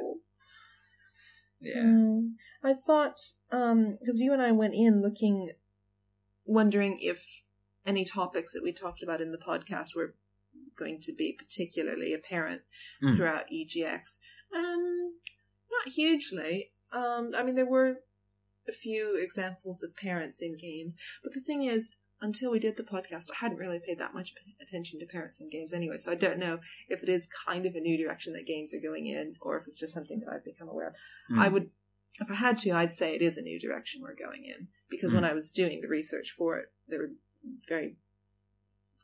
Yeah, 1.61 1.79
Um, 1.81 2.37
I 2.63 2.73
thought 2.73 3.19
because 3.49 4.19
you 4.19 4.33
and 4.33 4.41
I 4.41 4.51
went 4.51 4.73
in 4.73 5.01
looking, 5.01 5.51
wondering 6.47 6.97
if 6.99 7.25
any 7.85 8.03
topics 8.03 8.51
that 8.53 8.63
we 8.63 8.73
talked 8.73 9.01
about 9.03 9.21
in 9.21 9.31
the 9.31 9.37
podcast 9.37 9.95
were 9.95 10.15
going 10.75 10.99
to 11.01 11.13
be 11.13 11.31
particularly 11.31 12.13
apparent 12.13 12.63
Mm. 13.01 13.15
throughout 13.15 13.45
EGX. 13.49 14.19
Um, 14.53 15.05
not 15.71 15.93
hugely. 15.93 16.71
Um, 16.91 17.31
I 17.37 17.43
mean, 17.43 17.55
there 17.55 17.69
were 17.69 18.01
a 18.67 18.71
few 18.71 19.19
examples 19.21 19.83
of 19.83 19.95
parents 19.97 20.41
in 20.41 20.55
games, 20.57 20.97
but 21.23 21.33
the 21.33 21.41
thing 21.41 21.63
is, 21.63 21.95
until 22.23 22.51
we 22.51 22.59
did 22.59 22.77
the 22.77 22.83
podcast, 22.83 23.31
I 23.31 23.37
hadn't 23.39 23.57
really 23.57 23.79
paid 23.79 23.97
that 23.97 24.13
much 24.13 24.33
attention 24.61 24.99
to 24.99 25.05
parents 25.07 25.41
in 25.41 25.49
games 25.49 25.73
anyway, 25.73 25.97
so 25.97 26.11
I 26.11 26.15
don't 26.15 26.37
know 26.37 26.59
if 26.87 27.01
it 27.01 27.09
is 27.09 27.27
kind 27.47 27.65
of 27.65 27.73
a 27.73 27.79
new 27.79 27.97
direction 27.97 28.33
that 28.33 28.45
games 28.45 28.73
are 28.75 28.79
going 28.79 29.07
in, 29.07 29.35
or 29.41 29.57
if 29.57 29.65
it's 29.67 29.79
just 29.79 29.93
something 29.93 30.19
that 30.19 30.29
I've 30.31 30.45
become 30.45 30.69
aware 30.69 30.89
of. 30.89 30.95
Mm. 31.31 31.39
I 31.39 31.47
would, 31.47 31.71
if 32.19 32.29
I 32.29 32.35
had 32.35 32.57
to, 32.57 32.71
I'd 32.73 32.93
say 32.93 33.15
it 33.15 33.23
is 33.23 33.37
a 33.37 33.41
new 33.41 33.59
direction 33.59 34.01
we're 34.03 34.13
going 34.15 34.45
in 34.45 34.67
because 34.89 35.11
when 35.11 35.23
Mm. 35.23 35.31
I 35.31 35.33
was 35.33 35.49
doing 35.49 35.81
the 35.81 35.87
research 35.87 36.29
for 36.37 36.57
it, 36.59 36.71
there 36.87 36.99
were 36.99 37.11
very 37.67 37.95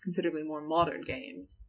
considerably 0.04 0.44
more 0.44 0.62
modern 0.62 1.02
games 1.02 1.66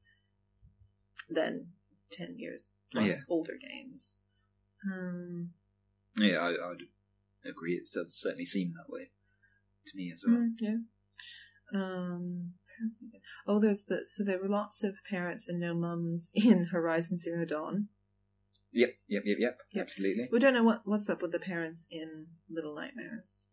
than 1.30 1.68
ten 2.12 2.38
years 2.38 2.74
plus 2.92 3.06
Yeah. 3.06 3.14
older 3.34 3.56
games. 3.58 4.18
Um, 4.92 5.52
yeah, 6.18 6.38
I, 6.38 6.50
I 6.52 6.68
would 6.68 6.82
agree. 7.44 7.74
It 7.74 7.88
does 7.94 8.14
certainly 8.18 8.44
seem 8.44 8.72
that 8.74 8.92
way 8.92 9.10
to 9.86 9.96
me 9.96 10.10
as 10.12 10.22
well. 10.26 10.36
mm, 10.36 10.50
yeah. 10.60 10.76
Um, 11.74 12.52
parents 12.78 13.02
oh, 13.46 13.60
there's 13.60 13.84
the 13.84 14.02
so 14.06 14.24
there 14.24 14.40
were 14.40 14.48
lots 14.48 14.82
of 14.82 14.96
parents 15.10 15.48
and 15.48 15.60
no 15.60 15.74
mums 15.74 16.32
in 16.34 16.66
Horizon 16.72 17.16
Zero 17.18 17.44
Dawn. 17.44 17.88
Yep, 18.72 18.94
yep, 19.08 19.22
yep, 19.24 19.36
yep, 19.40 19.58
Yep. 19.72 19.82
absolutely. 19.82 20.28
We 20.30 20.38
don't 20.38 20.54
know 20.54 20.62
what 20.62 20.82
what's 20.84 21.08
up 21.08 21.22
with 21.22 21.32
the 21.32 21.38
parents 21.38 21.86
in 21.90 22.26
Little 22.50 22.74
Nightmares. 22.74 23.44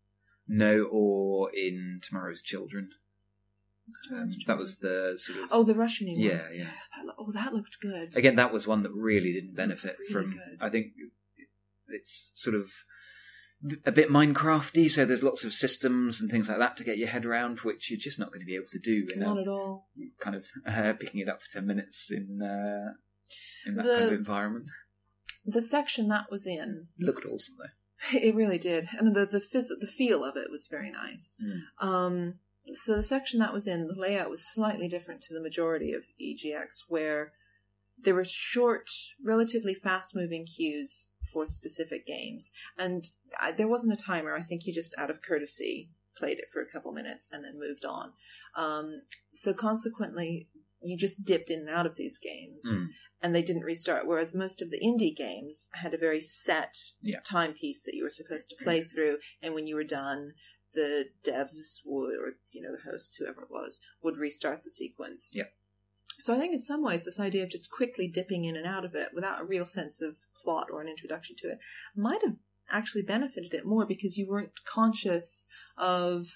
No, 0.48 0.84
or 0.90 1.50
in 1.54 2.00
Tomorrow's 2.02 2.42
Children. 2.42 2.90
Um, 4.12 4.30
that 4.46 4.58
was 4.58 4.78
the 4.78 5.14
sort 5.16 5.38
of 5.38 5.48
Oh, 5.52 5.62
the 5.62 5.74
Russian 5.74 6.08
one. 6.08 6.18
Yeah, 6.18 6.42
yeah. 6.52 6.70
Lo- 7.04 7.14
oh, 7.18 7.30
that 7.32 7.52
looked 7.54 7.78
good. 7.80 8.16
Again, 8.16 8.34
that 8.36 8.52
was 8.52 8.66
one 8.66 8.82
that 8.82 8.92
really 8.92 9.32
didn't 9.32 9.54
benefit 9.54 9.96
Really 9.98 10.12
from. 10.12 10.30
good. 10.32 10.58
I 10.60 10.68
think 10.68 10.88
it's 11.88 12.32
sort 12.34 12.56
of 12.56 12.72
a 13.84 13.92
bit 13.92 14.10
Minecrafty, 14.10 14.90
so 14.90 15.04
there's 15.04 15.22
lots 15.22 15.44
of 15.44 15.52
systems 15.54 16.20
and 16.20 16.30
things 16.30 16.48
like 16.48 16.58
that 16.58 16.76
to 16.76 16.84
get 16.84 16.98
your 16.98 17.08
head 17.08 17.24
around, 17.24 17.60
which 17.60 17.90
you're 17.90 17.98
just 17.98 18.18
not 18.18 18.28
going 18.28 18.40
to 18.40 18.46
be 18.46 18.54
able 18.54 18.66
to 18.72 18.78
do 18.78 19.06
in 19.14 19.20
Not 19.20 19.38
a, 19.38 19.40
at 19.42 19.48
all. 19.48 19.88
kind 20.20 20.36
of 20.36 20.46
uh, 20.66 20.92
picking 20.98 21.20
it 21.20 21.28
up 21.28 21.42
for 21.42 21.50
ten 21.50 21.66
minutes 21.66 22.10
in 22.10 22.40
uh, 22.42 22.92
in 23.66 23.76
that 23.76 23.84
The- 23.84 23.92
kind 23.92 24.04
of 24.04 24.12
environment. 24.12 24.66
The 25.48 25.62
section 25.62 26.08
that 26.08 26.30
was 26.30 26.44
in, 26.46 26.88
Looked 26.98 27.24
awesome 27.24 27.54
though. 27.58 28.18
it 28.18 28.34
really 28.34 28.58
did, 28.58 28.88
and 28.98 29.14
the 29.14 29.24
the 29.26 29.38
phys- 29.40 29.78
the 29.80 29.86
feel 29.86 30.24
of 30.24 30.36
it 30.36 30.50
was 30.50 30.66
very 30.70 30.90
nice. 30.90 31.40
Mm. 31.44 31.86
Um, 31.86 32.34
so 32.72 32.96
the 32.96 33.02
section 33.04 33.38
that 33.40 33.52
was 33.52 33.66
in, 33.68 33.86
the 33.86 33.94
layout 33.94 34.28
was 34.28 34.44
slightly 34.44 34.88
different 34.88 35.22
to 35.22 35.34
the 35.34 35.40
majority 35.40 35.92
of 35.92 36.02
EGX, 36.20 36.80
where 36.88 37.32
there 37.98 38.14
were 38.14 38.24
short, 38.24 38.90
relatively 39.24 39.74
fast-moving 39.74 40.46
cues 40.46 41.12
for 41.32 41.46
specific 41.46 42.06
games, 42.06 42.52
and 42.78 43.10
I, 43.40 43.52
there 43.52 43.68
wasn't 43.68 43.92
a 43.92 43.96
timer. 43.96 44.34
I 44.34 44.42
think 44.42 44.66
you 44.66 44.72
just, 44.72 44.94
out 44.98 45.10
of 45.10 45.22
courtesy, 45.22 45.90
played 46.16 46.38
it 46.38 46.50
for 46.52 46.62
a 46.62 46.70
couple 46.70 46.92
minutes 46.92 47.28
and 47.32 47.44
then 47.44 47.58
moved 47.58 47.84
on. 47.84 48.12
Um, 48.56 49.02
so 49.34 49.52
consequently, 49.52 50.48
you 50.82 50.96
just 50.96 51.24
dipped 51.24 51.50
in 51.50 51.60
and 51.60 51.70
out 51.70 51.86
of 51.86 51.96
these 51.96 52.18
games. 52.18 52.64
Mm. 52.66 52.84
And 53.22 53.34
they 53.34 53.42
didn't 53.42 53.64
restart. 53.64 54.06
Whereas 54.06 54.34
most 54.34 54.60
of 54.60 54.70
the 54.70 54.78
indie 54.78 55.16
games 55.16 55.68
had 55.72 55.94
a 55.94 55.98
very 55.98 56.20
set 56.20 56.76
Yeah. 57.00 57.20
timepiece 57.24 57.82
that 57.84 57.94
you 57.94 58.04
were 58.04 58.10
supposed 58.10 58.50
to 58.50 58.62
play 58.62 58.82
through, 58.84 59.18
and 59.42 59.54
when 59.54 59.66
you 59.66 59.74
were 59.74 59.84
done, 59.84 60.34
the 60.74 61.06
devs 61.26 61.80
would, 61.86 62.14
or 62.14 62.34
you 62.52 62.60
know, 62.60 62.72
the 62.72 62.90
hosts, 62.90 63.16
whoever 63.16 63.42
it 63.42 63.50
was, 63.50 63.80
would 64.02 64.18
restart 64.18 64.64
the 64.64 64.70
sequence. 64.70 65.32
Yep. 65.34 65.50
So 66.18 66.34
I 66.34 66.38
think 66.38 66.54
in 66.54 66.60
some 66.60 66.82
ways, 66.82 67.04
this 67.04 67.20
idea 67.20 67.44
of 67.44 67.50
just 67.50 67.70
quickly 67.70 68.08
dipping 68.08 68.44
in 68.44 68.56
and 68.56 68.66
out 68.66 68.84
of 68.84 68.94
it 68.94 69.10
without 69.14 69.40
a 69.40 69.44
real 69.44 69.66
sense 69.66 70.00
of 70.00 70.16
plot 70.42 70.68
or 70.70 70.80
an 70.80 70.88
introduction 70.88 71.36
to 71.36 71.50
it 71.50 71.58
might 71.94 72.22
have 72.22 72.36
actually 72.70 73.02
benefited 73.02 73.54
it 73.54 73.66
more 73.66 73.86
because 73.86 74.18
you 74.18 74.28
weren't 74.28 74.64
conscious 74.64 75.46
of 75.76 76.26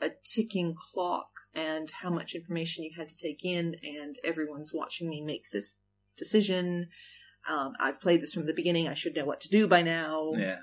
a 0.00 0.10
ticking 0.24 0.74
clock 0.74 1.30
and 1.54 1.90
how 2.02 2.10
much 2.10 2.34
information 2.34 2.84
you 2.84 2.90
had 2.96 3.08
to 3.08 3.16
take 3.16 3.44
in, 3.44 3.76
and 3.82 4.16
everyone's 4.22 4.72
watching 4.72 5.08
me 5.08 5.20
make 5.20 5.50
this 5.50 5.78
decision. 6.16 6.88
Um, 7.48 7.74
I've 7.80 8.00
played 8.00 8.20
this 8.20 8.34
from 8.34 8.46
the 8.46 8.54
beginning. 8.54 8.88
I 8.88 8.94
should 8.94 9.16
know 9.16 9.24
what 9.24 9.40
to 9.40 9.48
do 9.48 9.66
by 9.66 9.82
now. 9.82 10.32
Yeah. 10.36 10.58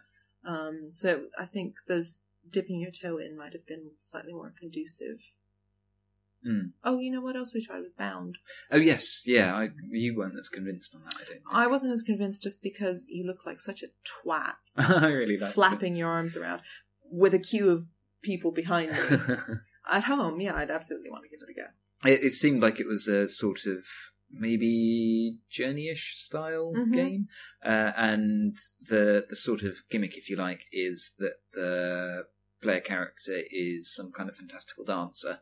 Um, 0.46 0.88
so 0.88 1.26
I 1.38 1.46
think 1.46 1.76
those 1.88 2.26
dipping 2.50 2.80
your 2.80 2.92
toe 2.92 3.18
in 3.18 3.38
might 3.38 3.54
have 3.54 3.66
been 3.66 3.92
slightly 4.00 4.34
more 4.34 4.54
conducive. 4.58 5.20
Mm. 6.46 6.74
Oh, 6.84 7.00
you 7.00 7.12
know 7.12 7.22
what 7.22 7.36
else 7.36 7.54
we 7.54 7.66
tried 7.66 7.82
with 7.82 7.98
Bound? 7.98 8.38
Oh 8.72 8.78
yes, 8.78 9.24
yeah. 9.26 9.56
I, 9.56 9.70
you 9.90 10.16
weren't 10.16 10.38
as 10.40 10.50
convinced 10.50 10.96
on 10.96 11.04
that. 11.06 11.16
I 11.16 11.18
don't. 11.20 11.28
Think. 11.28 11.42
I 11.52 11.68
wasn't 11.68 11.94
as 11.94 12.04
convinced 12.04 12.44
just 12.44 12.62
because 12.62 13.06
you 13.10 13.26
look 13.26 13.46
like 13.46 13.60
such 13.60 13.82
a 13.84 13.88
twat, 14.06 14.54
I 14.78 15.08
really 15.08 15.38
liked 15.38 15.54
flapping 15.54 15.96
your 15.96 16.10
arms 16.10 16.38
around 16.38 16.62
with 17.10 17.34
a 17.34 17.40
queue 17.40 17.70
of 17.72 17.86
people 18.22 18.52
behind 18.52 18.92
you. 18.92 19.20
At 19.92 20.04
home, 20.06 20.40
yeah, 20.42 20.56
I'd 20.56 20.72
absolutely 20.72 21.10
want 21.12 21.24
to 21.24 21.30
give 21.30 21.40
it 21.48 21.52
a 21.52 21.54
go. 21.62 22.12
it, 22.12 22.24
it 22.24 22.34
seemed 22.34 22.62
like 22.62 22.80
it 22.80 22.88
was 22.88 23.08
a 23.08 23.28
sort 23.28 23.66
of 23.68 23.86
maybe 24.32 25.40
journey-ish 25.50 26.16
style 26.18 26.74
Mhm. 26.76 26.94
game, 26.94 27.28
uh, 27.64 27.92
and 27.96 28.58
the 28.88 29.26
the 29.30 29.36
sort 29.36 29.62
of 29.64 29.78
gimmick, 29.90 30.18
if 30.18 30.30
you 30.30 30.36
like, 30.36 30.62
is 30.72 31.14
that 31.20 31.36
the 31.54 32.26
player 32.62 32.82
character 32.82 33.40
is 33.52 33.94
some 33.94 34.12
kind 34.12 34.30
of 34.30 34.36
fantastical 34.36 34.84
dancer. 34.86 35.40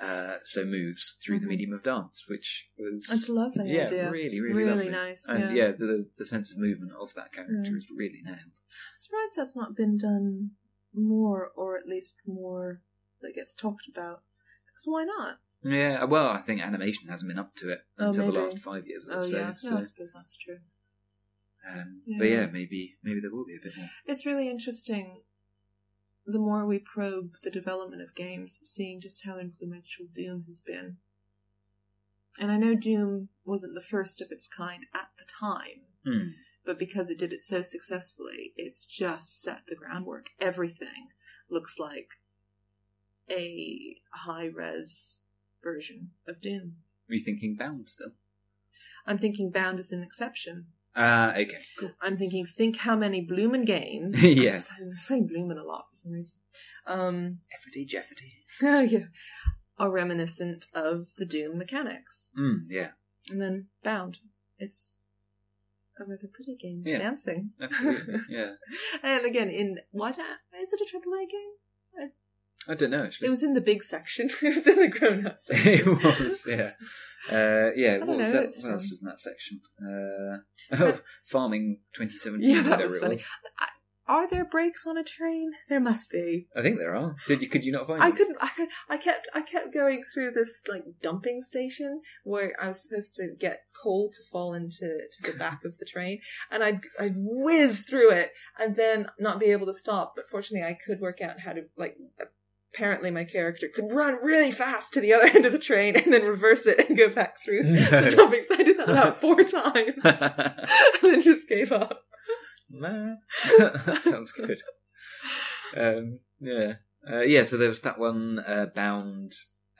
Uh, 0.00 0.36
so 0.44 0.64
moves 0.64 1.18
through 1.22 1.38
the 1.40 1.44
Mhm. 1.46 1.50
medium 1.50 1.72
of 1.74 1.82
dance, 1.82 2.26
which 2.26 2.70
was 2.78 3.06
that's 3.06 3.28
a 3.28 3.32
lovely 3.34 3.70
yeah, 3.70 3.82
idea. 3.82 4.10
really, 4.10 4.40
really, 4.40 4.54
Really 4.54 4.70
lovely. 4.70 4.88
nice, 4.88 5.26
And 5.28 5.40
yeah. 5.40 5.52
yeah, 5.66 5.70
the 5.72 6.08
the 6.16 6.24
sense 6.24 6.50
of 6.50 6.56
movement 6.58 6.92
of 6.92 7.12
that 7.14 7.32
character 7.32 7.70
Yeah. 7.70 7.76
is 7.78 7.90
really 7.90 8.22
nailed. 8.22 8.38
I'm 8.38 8.98
surprised 8.98 9.32
that's 9.36 9.54
not 9.56 9.76
been 9.76 9.98
done 9.98 10.52
more, 10.94 11.50
or 11.54 11.76
at 11.76 11.86
least 11.86 12.16
more 12.26 12.80
that 13.20 13.34
gets 13.34 13.54
talked 13.54 13.88
about. 13.88 14.22
Because 14.66 14.86
why 14.86 15.04
not? 15.04 15.38
Yeah, 15.62 16.04
well, 16.04 16.30
I 16.30 16.38
think 16.40 16.62
animation 16.62 17.08
hasn't 17.08 17.28
been 17.28 17.38
up 17.38 17.54
to 17.56 17.68
it 17.68 17.84
Oh, 17.98 18.06
until 18.06 18.32
the 18.32 18.40
last 18.40 18.58
five 18.58 18.86
years 18.86 19.06
or 19.06 19.18
Oh 19.18 19.22
so. 19.22 19.36
yeah, 19.36 19.52
so 19.54 19.70
no, 19.72 19.76
I 19.80 19.82
suppose 19.82 20.14
that's 20.14 20.36
true. 20.38 20.60
um, 21.70 22.00
Yeah. 22.06 22.18
But 22.18 22.28
yeah, 22.30 22.46
maybe 22.46 22.96
maybe 23.02 23.20
there 23.20 23.30
will 23.30 23.44
be 23.44 23.56
a 23.56 23.60
bit 23.60 23.76
more. 23.76 23.90
It's 24.06 24.24
really 24.24 24.48
interesting. 24.48 25.22
The 26.26 26.38
more 26.38 26.66
we 26.66 26.78
probe 26.78 27.36
the 27.42 27.50
development 27.50 28.02
of 28.02 28.14
games, 28.14 28.60
seeing 28.62 29.00
just 29.00 29.24
how 29.24 29.38
influential 29.38 30.06
Doom 30.12 30.44
has 30.46 30.60
been. 30.60 30.98
And 32.38 32.52
I 32.52 32.56
know 32.56 32.74
Doom 32.74 33.28
wasn't 33.44 33.74
the 33.74 33.80
first 33.80 34.20
of 34.20 34.30
its 34.30 34.46
kind 34.46 34.86
at 34.94 35.10
the 35.18 35.24
time, 35.24 35.86
Hmm. 36.04 36.28
but 36.64 36.78
because 36.78 37.10
it 37.10 37.18
did 37.18 37.32
it 37.32 37.42
so 37.42 37.62
successfully, 37.62 38.52
it's 38.56 38.86
just 38.86 39.40
set 39.42 39.66
the 39.66 39.74
groundwork. 39.74 40.30
Everything 40.38 41.08
looks 41.48 41.78
like 41.78 42.20
a 43.30 44.00
high 44.12 44.46
res 44.46 45.24
version 45.62 46.12
of 46.26 46.40
Doom. 46.40 46.76
Are 47.08 47.14
you 47.14 47.20
thinking 47.20 47.56
Bound 47.56 47.88
still? 47.88 48.14
I'm 49.06 49.18
thinking 49.18 49.50
Bound 49.50 49.80
is 49.80 49.92
an 49.92 50.02
exception. 50.02 50.66
Ah, 51.02 51.30
okay, 51.32 51.58
cool. 51.78 51.92
I'm 52.02 52.16
thinking, 52.18 52.44
think 52.44 52.76
how 52.76 52.94
many 52.94 53.20
Bloomin' 53.22 53.64
games. 53.64 54.22
Yeah. 54.22 54.60
I'm 54.78 54.92
saying 54.92 55.26
Bloomin' 55.28 55.56
a 55.58 55.64
lot 55.64 55.86
for 55.90 55.96
some 55.96 56.12
reason. 56.12 56.38
Um, 56.86 57.38
Efforty 57.56 57.86
Jefferty. 57.86 58.32
oh 58.62 58.80
yeah, 58.94 59.06
are 59.78 59.90
reminiscent 59.90 60.66
of 60.74 61.14
the 61.16 61.24
Doom 61.24 61.56
mechanics. 61.58 62.34
Mm, 62.38 62.64
yeah, 62.68 62.90
And 63.30 63.40
then 63.40 63.68
Bound. 63.82 64.18
It's, 64.28 64.48
it's 64.58 64.98
a 65.98 66.04
rather 66.04 66.28
pretty 66.32 66.56
game. 66.56 66.82
Yeah. 66.84 66.98
Dancing. 66.98 67.50
absolutely. 67.60 68.18
yeah, 68.28 68.50
and 69.02 69.24
again, 69.24 69.48
in 69.48 69.78
what 69.92 70.18
a- 70.18 70.58
is 70.60 70.72
it 70.74 70.80
a 70.82 70.84
AAA 70.98 71.28
game? 71.30 71.52
I 72.68 72.74
don't 72.74 72.90
know 72.90 73.04
actually. 73.04 73.28
It 73.28 73.30
was 73.30 73.42
in 73.42 73.54
the 73.54 73.60
big 73.60 73.82
section. 73.82 74.28
it 74.42 74.54
was 74.54 74.66
in 74.66 74.78
the 74.78 74.88
grown-up 74.88 75.36
section. 75.40 75.98
it 76.00 76.20
was, 76.20 76.46
yeah. 76.48 76.72
Uh, 77.30 77.70
yeah, 77.76 77.98
what 77.98 78.16
was 78.18 78.32
know, 78.32 78.32
that? 78.32 78.54
What 78.62 78.72
else 78.72 78.90
was 78.90 79.00
in 79.02 79.08
that 79.08 79.20
section? 79.20 79.60
Uh, 79.80 80.38
oh, 80.78 81.00
Farming 81.24 81.80
2017, 81.94 82.54
Yeah, 82.54 82.62
that 82.62 82.82
was 82.82 82.98
funny. 82.98 83.16
was. 83.16 83.24
Are 84.10 84.26
there 84.26 84.44
brakes 84.44 84.88
on 84.88 84.98
a 84.98 85.04
train? 85.04 85.52
There 85.68 85.78
must 85.78 86.10
be. 86.10 86.48
I 86.56 86.62
think 86.62 86.78
there 86.78 86.96
are. 86.96 87.14
Did 87.28 87.42
you? 87.42 87.48
Could 87.48 87.64
you 87.64 87.70
not 87.70 87.86
find? 87.86 88.02
I 88.02 88.08
them? 88.08 88.16
couldn't. 88.16 88.38
I 88.40 88.48
could. 88.48 88.68
I 88.88 88.96
kept. 88.96 89.28
I 89.32 89.40
kept 89.40 89.72
going 89.72 90.02
through 90.12 90.32
this 90.32 90.64
like 90.68 90.82
dumping 91.00 91.42
station 91.42 92.00
where 92.24 92.52
I 92.60 92.66
was 92.66 92.82
supposed 92.82 93.14
to 93.16 93.28
get 93.38 93.60
coal 93.72 94.10
to 94.10 94.18
fall 94.32 94.52
into 94.52 94.98
to 95.12 95.30
the 95.30 95.38
back 95.38 95.64
of 95.64 95.78
the 95.78 95.84
train, 95.84 96.18
and 96.50 96.64
I'd 96.64 96.80
I'd 96.98 97.14
whiz 97.16 97.82
through 97.88 98.10
it 98.10 98.32
and 98.58 98.74
then 98.74 99.06
not 99.20 99.38
be 99.38 99.46
able 99.52 99.66
to 99.66 99.74
stop. 99.74 100.14
But 100.16 100.26
fortunately, 100.26 100.66
I 100.66 100.74
could 100.74 100.98
work 101.00 101.20
out 101.20 101.38
how 101.38 101.52
to 101.52 101.66
like. 101.76 101.96
Apparently, 102.72 103.10
my 103.10 103.24
character 103.24 103.68
could 103.68 103.90
run 103.92 104.14
really 104.22 104.50
fast 104.52 104.92
to 104.92 105.00
the 105.00 105.12
other 105.12 105.26
end 105.34 105.44
of 105.46 105.52
the 105.52 105.58
train 105.58 105.96
and 105.96 106.12
then 106.12 106.24
reverse 106.24 106.66
it 106.66 106.88
and 106.88 106.96
go 106.96 107.08
back 107.08 107.42
through 107.44 107.62
the 107.64 108.14
dumping. 108.16 108.42
So 108.46 108.54
I 108.54 108.62
did 108.62 108.78
that 108.78 108.88
about 108.88 109.16
four 109.20 109.36
times, 109.44 109.94
and 110.04 111.02
then 111.02 111.22
just 111.22 111.48
gave 111.48 111.72
up. 111.72 112.04
That 112.70 114.00
sounds 114.04 114.30
good. 114.32 114.60
Um, 115.76 116.20
yeah, 116.40 116.74
uh, 117.10 117.20
yeah. 117.20 117.42
So 117.44 117.56
there 117.56 117.68
was 117.68 117.80
that 117.80 117.98
one, 117.98 118.38
uh, 118.46 118.66
Bound, 118.74 119.32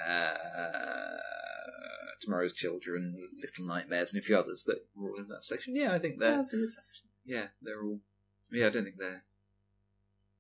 uh, 0.05 0.35
Tomorrow's 2.21 2.53
Children, 2.53 3.15
Little 3.41 3.67
Nightmares, 3.67 4.13
and 4.13 4.21
a 4.21 4.25
few 4.25 4.37
others 4.37 4.65
that 4.65 4.87
were 4.97 5.11
all 5.11 5.19
in 5.21 5.29
that 5.29 5.45
section. 5.45 5.77
Yeah, 5.77 5.93
I 5.93 5.99
think 5.99 6.19
they're 6.19 6.37
was 6.39 6.53
a 6.53 6.57
good 6.57 6.73
section. 6.73 7.07
yeah 7.25 7.47
they're 7.63 7.83
all 7.83 8.01
yeah. 8.51 8.67
I 8.67 8.71
don't 8.71 8.85
think 8.85 8.97
they're 8.99 9.23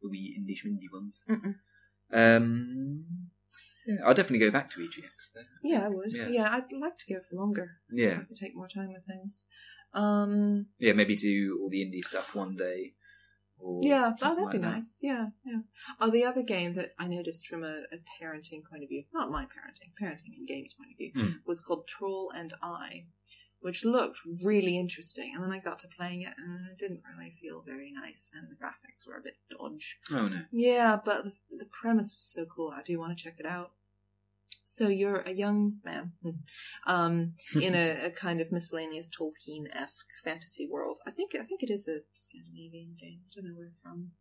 the 0.02 0.08
wee 0.08 0.36
indie 0.38 0.56
schmindy 0.58 0.92
ones. 0.92 1.24
Mm-mm. 1.28 1.54
Um, 2.12 3.04
yeah, 3.86 3.96
I'll 4.04 4.14
definitely 4.14 4.44
go 4.46 4.50
back 4.50 4.70
to 4.70 4.80
EGX 4.80 5.32
though. 5.34 5.40
Yeah, 5.62 5.84
I 5.86 5.88
would. 5.88 6.12
Yeah. 6.12 6.28
Yeah. 6.28 6.48
I'd 6.52 6.72
like 6.72 6.98
to 6.98 7.14
go 7.14 7.20
for 7.20 7.36
longer. 7.36 7.78
Yeah, 7.90 8.18
I 8.20 8.24
could 8.24 8.36
take 8.36 8.54
more 8.56 8.68
time 8.68 8.92
with 8.92 9.04
things. 9.04 9.44
Um, 9.94 10.66
yeah. 10.78 10.92
Maybe 10.92 11.16
do 11.16 11.58
all 11.60 11.68
the 11.70 11.84
indie 11.84 12.04
stuff 12.04 12.34
one 12.34 12.56
day. 12.56 12.92
Or 13.58 13.80
yeah, 13.82 14.12
oh, 14.22 14.34
that'd 14.34 14.50
be 14.52 14.58
that. 14.58 14.74
nice. 14.74 14.98
Yeah, 15.02 15.26
yeah. 15.44 15.58
Oh, 16.00 16.10
the 16.10 16.24
other 16.24 16.42
game 16.42 16.72
that 16.74 16.94
I 16.98 17.06
noticed 17.08 17.46
from 17.46 17.62
a, 17.62 17.82
a 17.92 17.98
parenting 18.22 18.64
point 18.64 18.82
of 18.82 18.88
view, 18.88 19.04
not 19.12 19.30
my 19.30 19.42
parenting, 19.44 19.92
parenting 20.02 20.34
and 20.38 20.48
games 20.48 20.72
point 20.72 20.92
of 20.92 20.96
view, 20.96 21.12
Hmm. 21.14 21.36
was 21.46 21.60
called 21.60 21.86
Troll 21.86 22.32
and 22.34 22.54
I, 22.62 23.04
which 23.60 23.84
looked 23.84 24.18
really 24.42 24.78
interesting. 24.78 25.32
And 25.34 25.44
then 25.44 25.52
I 25.52 25.58
got 25.58 25.78
to 25.80 25.88
playing 25.88 26.22
it 26.22 26.34
and 26.38 26.66
it 26.70 26.78
didn't 26.78 27.02
really 27.16 27.30
feel 27.30 27.62
very 27.66 27.92
nice, 27.92 28.30
and 28.34 28.48
the 28.50 28.56
graphics 28.56 29.06
were 29.06 29.16
a 29.16 29.22
bit 29.22 29.36
dodge. 29.50 29.98
Oh 30.12 30.28
no. 30.28 30.42
Yeah, 30.52 30.98
but 31.02 31.24
the, 31.24 31.32
the 31.56 31.66
premise 31.66 32.14
was 32.16 32.24
so 32.24 32.46
cool. 32.46 32.72
I 32.74 32.82
do 32.82 32.98
want 32.98 33.16
to 33.16 33.22
check 33.22 33.36
it 33.38 33.46
out. 33.46 33.72
So 34.64 34.86
you're 34.86 35.20
a 35.26 35.32
young 35.32 35.78
man 35.84 36.12
um, 36.86 37.32
in 37.60 37.74
a, 37.74 38.06
a 38.06 38.10
kind 38.10 38.40
of 38.40 38.52
miscellaneous 38.52 39.08
Tolkien 39.08 39.66
esque 39.74 40.10
fantasy 40.22 40.68
world. 40.70 41.00
I 41.06 41.10
think 41.10 41.34
I 41.34 41.44
think 41.44 41.62
it 41.62 41.70
is 41.70 41.88
a 41.88 42.00
Scandinavian 42.14 42.96
game. 42.98 43.20
I 43.26 43.30
don't 43.34 43.46
know 43.46 43.58
where 43.58 43.72
from. 43.82 44.12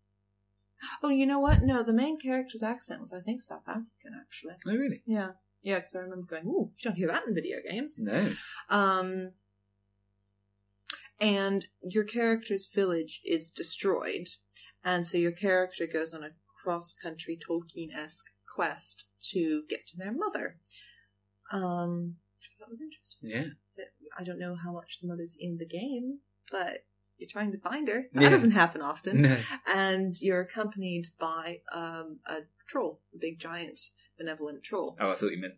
Oh, 1.03 1.09
you 1.09 1.25
know 1.25 1.39
what? 1.39 1.61
No, 1.61 1.83
the 1.83 1.93
main 1.93 2.17
character's 2.17 2.63
accent 2.63 3.01
was 3.01 3.13
I 3.13 3.19
think 3.19 3.41
South 3.41 3.67
African 3.67 4.13
actually. 4.19 4.55
Oh 4.65 4.75
really? 4.75 5.01
Yeah. 5.05 5.31
Yeah, 5.61 5.79
because 5.79 5.95
I 5.95 5.99
remember 5.99 6.25
going, 6.27 6.45
"Ooh, 6.47 6.71
you 6.77 6.83
don't 6.83 6.95
hear 6.95 7.07
that 7.07 7.27
in 7.27 7.35
video 7.35 7.57
games." 7.67 7.99
No. 7.99 8.31
Um, 8.69 9.33
and 11.19 11.65
your 11.81 12.05
character's 12.05 12.65
village 12.67 13.21
is 13.25 13.51
destroyed, 13.51 14.29
and 14.83 15.05
so 15.05 15.17
your 15.17 15.33
character 15.33 15.85
goes 15.85 16.13
on 16.13 16.23
a 16.23 16.31
cross-country 16.63 17.37
Tolkien-esque 17.37 18.31
quest 18.53 19.11
to 19.31 19.63
get 19.69 19.85
to 19.87 19.97
their 19.97 20.13
mother. 20.13 20.57
Um, 21.51 22.15
which 22.37 22.51
I 22.55 22.59
thought 22.59 22.69
was 22.69 22.81
interesting. 22.81 23.29
Yeah. 23.31 23.45
I 24.17 24.23
don't 24.23 24.39
know 24.39 24.55
how 24.55 24.71
much 24.71 24.99
the 25.01 25.07
mother's 25.07 25.37
in 25.39 25.57
the 25.57 25.65
game, 25.65 26.19
but 26.51 26.85
you're 27.17 27.29
trying 27.29 27.51
to 27.51 27.57
find 27.57 27.87
her. 27.87 28.07
That 28.13 28.23
Yeah. 28.23 28.29
doesn't 28.29 28.51
happen 28.51 28.81
often. 28.81 29.21
No. 29.21 29.37
And 29.67 30.19
you're 30.21 30.41
accompanied 30.41 31.07
by 31.19 31.61
um, 31.71 32.19
a 32.25 32.41
troll, 32.67 33.01
a 33.13 33.17
big 33.17 33.39
giant 33.39 33.79
benevolent 34.19 34.63
troll. 34.63 34.95
Oh, 34.99 35.11
I 35.11 35.15
thought 35.15 35.31
you 35.31 35.41
meant 35.41 35.55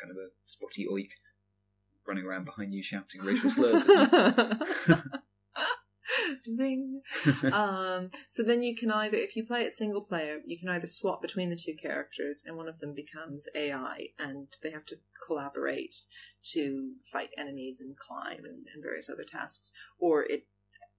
kind 0.00 0.10
of 0.10 0.16
a 0.16 0.28
spotty 0.44 0.86
oik 0.86 1.10
running 2.06 2.24
around 2.24 2.44
behind 2.44 2.72
you 2.72 2.82
shouting 2.82 3.22
racial 3.22 3.50
slurs. 3.50 3.86
Zing. 6.44 7.02
um, 7.52 8.10
so 8.28 8.42
then 8.42 8.62
you 8.62 8.74
can 8.76 8.90
either, 8.90 9.16
if 9.16 9.36
you 9.36 9.44
play 9.44 9.62
it 9.62 9.72
single 9.72 10.00
player, 10.00 10.40
you 10.44 10.58
can 10.58 10.68
either 10.68 10.86
swap 10.86 11.20
between 11.20 11.50
the 11.50 11.56
two 11.56 11.74
characters, 11.74 12.44
and 12.46 12.56
one 12.56 12.68
of 12.68 12.78
them 12.78 12.94
becomes 12.94 13.48
AI, 13.54 14.08
and 14.18 14.48
they 14.62 14.70
have 14.70 14.86
to 14.86 14.96
collaborate 15.26 15.96
to 16.52 16.92
fight 17.10 17.30
enemies 17.36 17.80
and 17.80 17.96
climb 17.96 18.44
and, 18.44 18.66
and 18.72 18.82
various 18.82 19.10
other 19.10 19.24
tasks, 19.24 19.72
or 19.98 20.22
it 20.22 20.46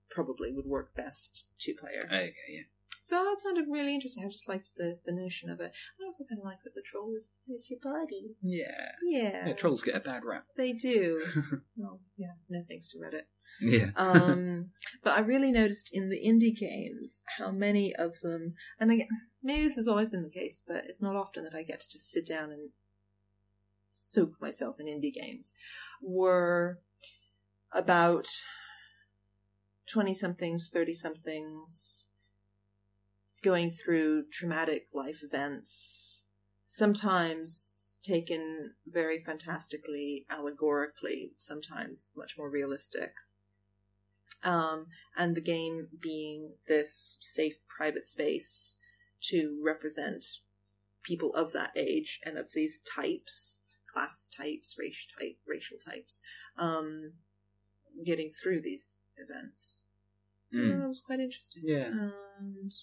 probably 0.09 0.51
would 0.51 0.65
work 0.65 0.95
best 0.95 1.47
two 1.59 1.73
player. 1.73 2.01
okay, 2.05 2.33
yeah. 2.49 2.61
So 3.07 3.23
that 3.23 3.37
sounded 3.37 3.67
really 3.69 3.93
interesting. 3.93 4.25
I 4.25 4.27
just 4.27 4.49
liked 4.49 4.71
the, 4.75 4.99
the 5.05 5.13
notion 5.13 5.49
of 5.49 5.61
it. 5.61 5.73
I 5.73 6.05
also 6.05 6.25
kind 6.25 6.41
of 6.41 6.43
like 6.43 6.61
that 6.65 6.75
the 6.75 6.81
troll 6.81 7.13
is, 7.15 7.37
is 7.47 7.71
your 7.71 7.79
buddy. 7.81 8.35
Yeah. 8.43 8.91
Yeah, 9.01 9.47
Yeah, 9.47 9.53
trolls 9.53 9.81
get 9.81 9.95
a 9.95 10.01
bad 10.01 10.25
rap. 10.25 10.43
they 10.57 10.73
do. 10.73 11.23
well, 11.77 12.01
yeah, 12.17 12.33
no 12.49 12.63
thanks 12.67 12.89
to 12.89 12.97
Reddit. 12.97 13.21
Yeah. 13.61 13.91
Um, 13.95 14.71
but 15.05 15.17
I 15.17 15.21
really 15.21 15.53
noticed 15.53 15.91
in 15.93 16.09
the 16.09 16.21
indie 16.21 16.53
games 16.53 17.21
how 17.37 17.49
many 17.49 17.95
of 17.95 18.19
them, 18.19 18.55
and 18.77 18.91
again, 18.91 19.07
maybe 19.41 19.63
this 19.63 19.77
has 19.77 19.87
always 19.87 20.09
been 20.09 20.23
the 20.23 20.29
case, 20.29 20.59
but 20.67 20.83
it's 20.83 21.01
not 21.01 21.15
often 21.15 21.45
that 21.45 21.55
I 21.55 21.63
get 21.63 21.79
to 21.79 21.89
just 21.89 22.11
sit 22.11 22.27
down 22.27 22.51
and 22.51 22.71
soak 23.93 24.31
myself 24.41 24.81
in 24.81 24.87
indie 24.87 25.13
games, 25.13 25.53
were 26.01 26.81
about 27.71 28.27
20 29.93 30.13
somethings, 30.13 30.69
30 30.73 30.93
somethings 30.93 32.09
going 33.43 33.69
through 33.69 34.25
traumatic 34.31 34.87
life 34.93 35.21
events, 35.23 36.27
sometimes 36.65 37.99
taken 38.03 38.73
very 38.85 39.19
fantastically, 39.19 40.25
allegorically, 40.29 41.31
sometimes 41.37 42.11
much 42.15 42.37
more 42.37 42.49
realistic. 42.49 43.13
Um, 44.43 44.87
and 45.15 45.35
the 45.35 45.41
game 45.41 45.87
being 46.01 46.53
this 46.67 47.17
safe 47.21 47.65
private 47.75 48.05
space 48.05 48.77
to 49.23 49.59
represent 49.63 50.25
people 51.03 51.33
of 51.33 51.53
that 51.53 51.71
age 51.75 52.19
and 52.25 52.37
of 52.37 52.51
these 52.53 52.81
types, 52.81 53.63
class 53.91 54.29
types, 54.29 54.75
race 54.77 55.07
type, 55.19 55.37
racial 55.47 55.77
types, 55.83 56.21
um, 56.57 57.13
getting 58.05 58.29
through 58.29 58.61
these 58.61 58.97
events. 59.17 59.85
Mm. 60.53 60.81
That 60.81 60.87
was 60.87 61.01
quite 61.01 61.19
interesting. 61.19 61.63
Yeah. 61.65 61.87
And 61.87 62.73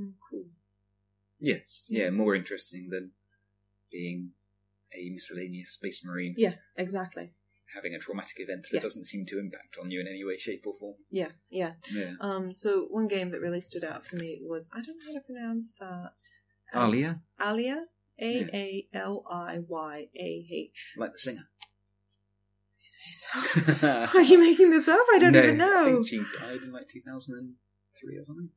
mm, 0.00 0.12
cool. 0.30 0.46
Yes. 1.38 1.86
Yeah, 1.88 2.10
more 2.10 2.34
interesting 2.34 2.88
than 2.90 3.12
being 3.90 4.32
a 4.94 5.10
miscellaneous 5.10 5.70
space 5.70 6.04
marine 6.04 6.34
Yeah, 6.36 6.54
exactly. 6.76 7.32
having 7.74 7.94
a 7.94 7.98
traumatic 7.98 8.38
event 8.40 8.62
that 8.70 8.76
Yeah. 8.78 8.80
doesn't 8.82 9.04
seem 9.06 9.24
to 9.26 9.38
impact 9.38 9.76
on 9.80 9.90
you 9.90 10.00
in 10.00 10.08
any 10.08 10.24
way, 10.24 10.36
shape, 10.36 10.66
or 10.66 10.74
form. 10.74 10.96
Yeah, 11.10 11.32
yeah. 11.48 11.74
Yeah. 11.92 12.14
Um, 12.20 12.52
so 12.52 12.86
one 12.86 13.06
game 13.08 13.30
that 13.30 13.40
really 13.40 13.60
stood 13.60 13.84
out 13.84 14.04
for 14.04 14.16
me 14.16 14.40
was 14.42 14.70
I 14.74 14.80
don't 14.82 14.98
know 14.98 15.06
how 15.12 15.18
to 15.18 15.20
pronounce 15.24 15.70
that. 15.78 16.12
Um, 16.72 16.88
Alia, 16.88 17.22
Alia. 17.40 17.86
A 18.22 18.40
A 18.52 18.88
L 18.92 19.24
I 19.30 19.60
Y 19.66 20.08
A 20.14 20.46
H. 20.50 20.94
like 20.98 21.12
the 21.12 21.18
singer. 21.18 21.48
If 22.74 22.80
you 22.82 23.42
say 23.42 23.74
so. 23.74 23.88
Are 24.18 24.22
you 24.22 24.38
making 24.38 24.70
this 24.70 24.88
up? 24.88 25.06
I 25.14 25.18
don't 25.18 25.32
No, 25.32 25.38
even 25.42 25.54
I 25.60 25.64
know. 25.64 25.84
think 26.02 26.08
she 26.08 26.18
died 26.38 26.60
in 26.62 26.70
like 26.70 26.88
2003 26.90 28.16
or 28.16 28.24
something. 28.24 28.50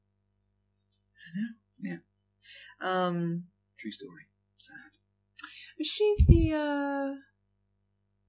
Um, 2.82 3.46
True 3.78 3.92
story. 3.92 4.24
Sad. 4.58 4.76
was 5.78 5.88
she 5.88 6.16
the 6.28 6.54
uh, 6.54 7.16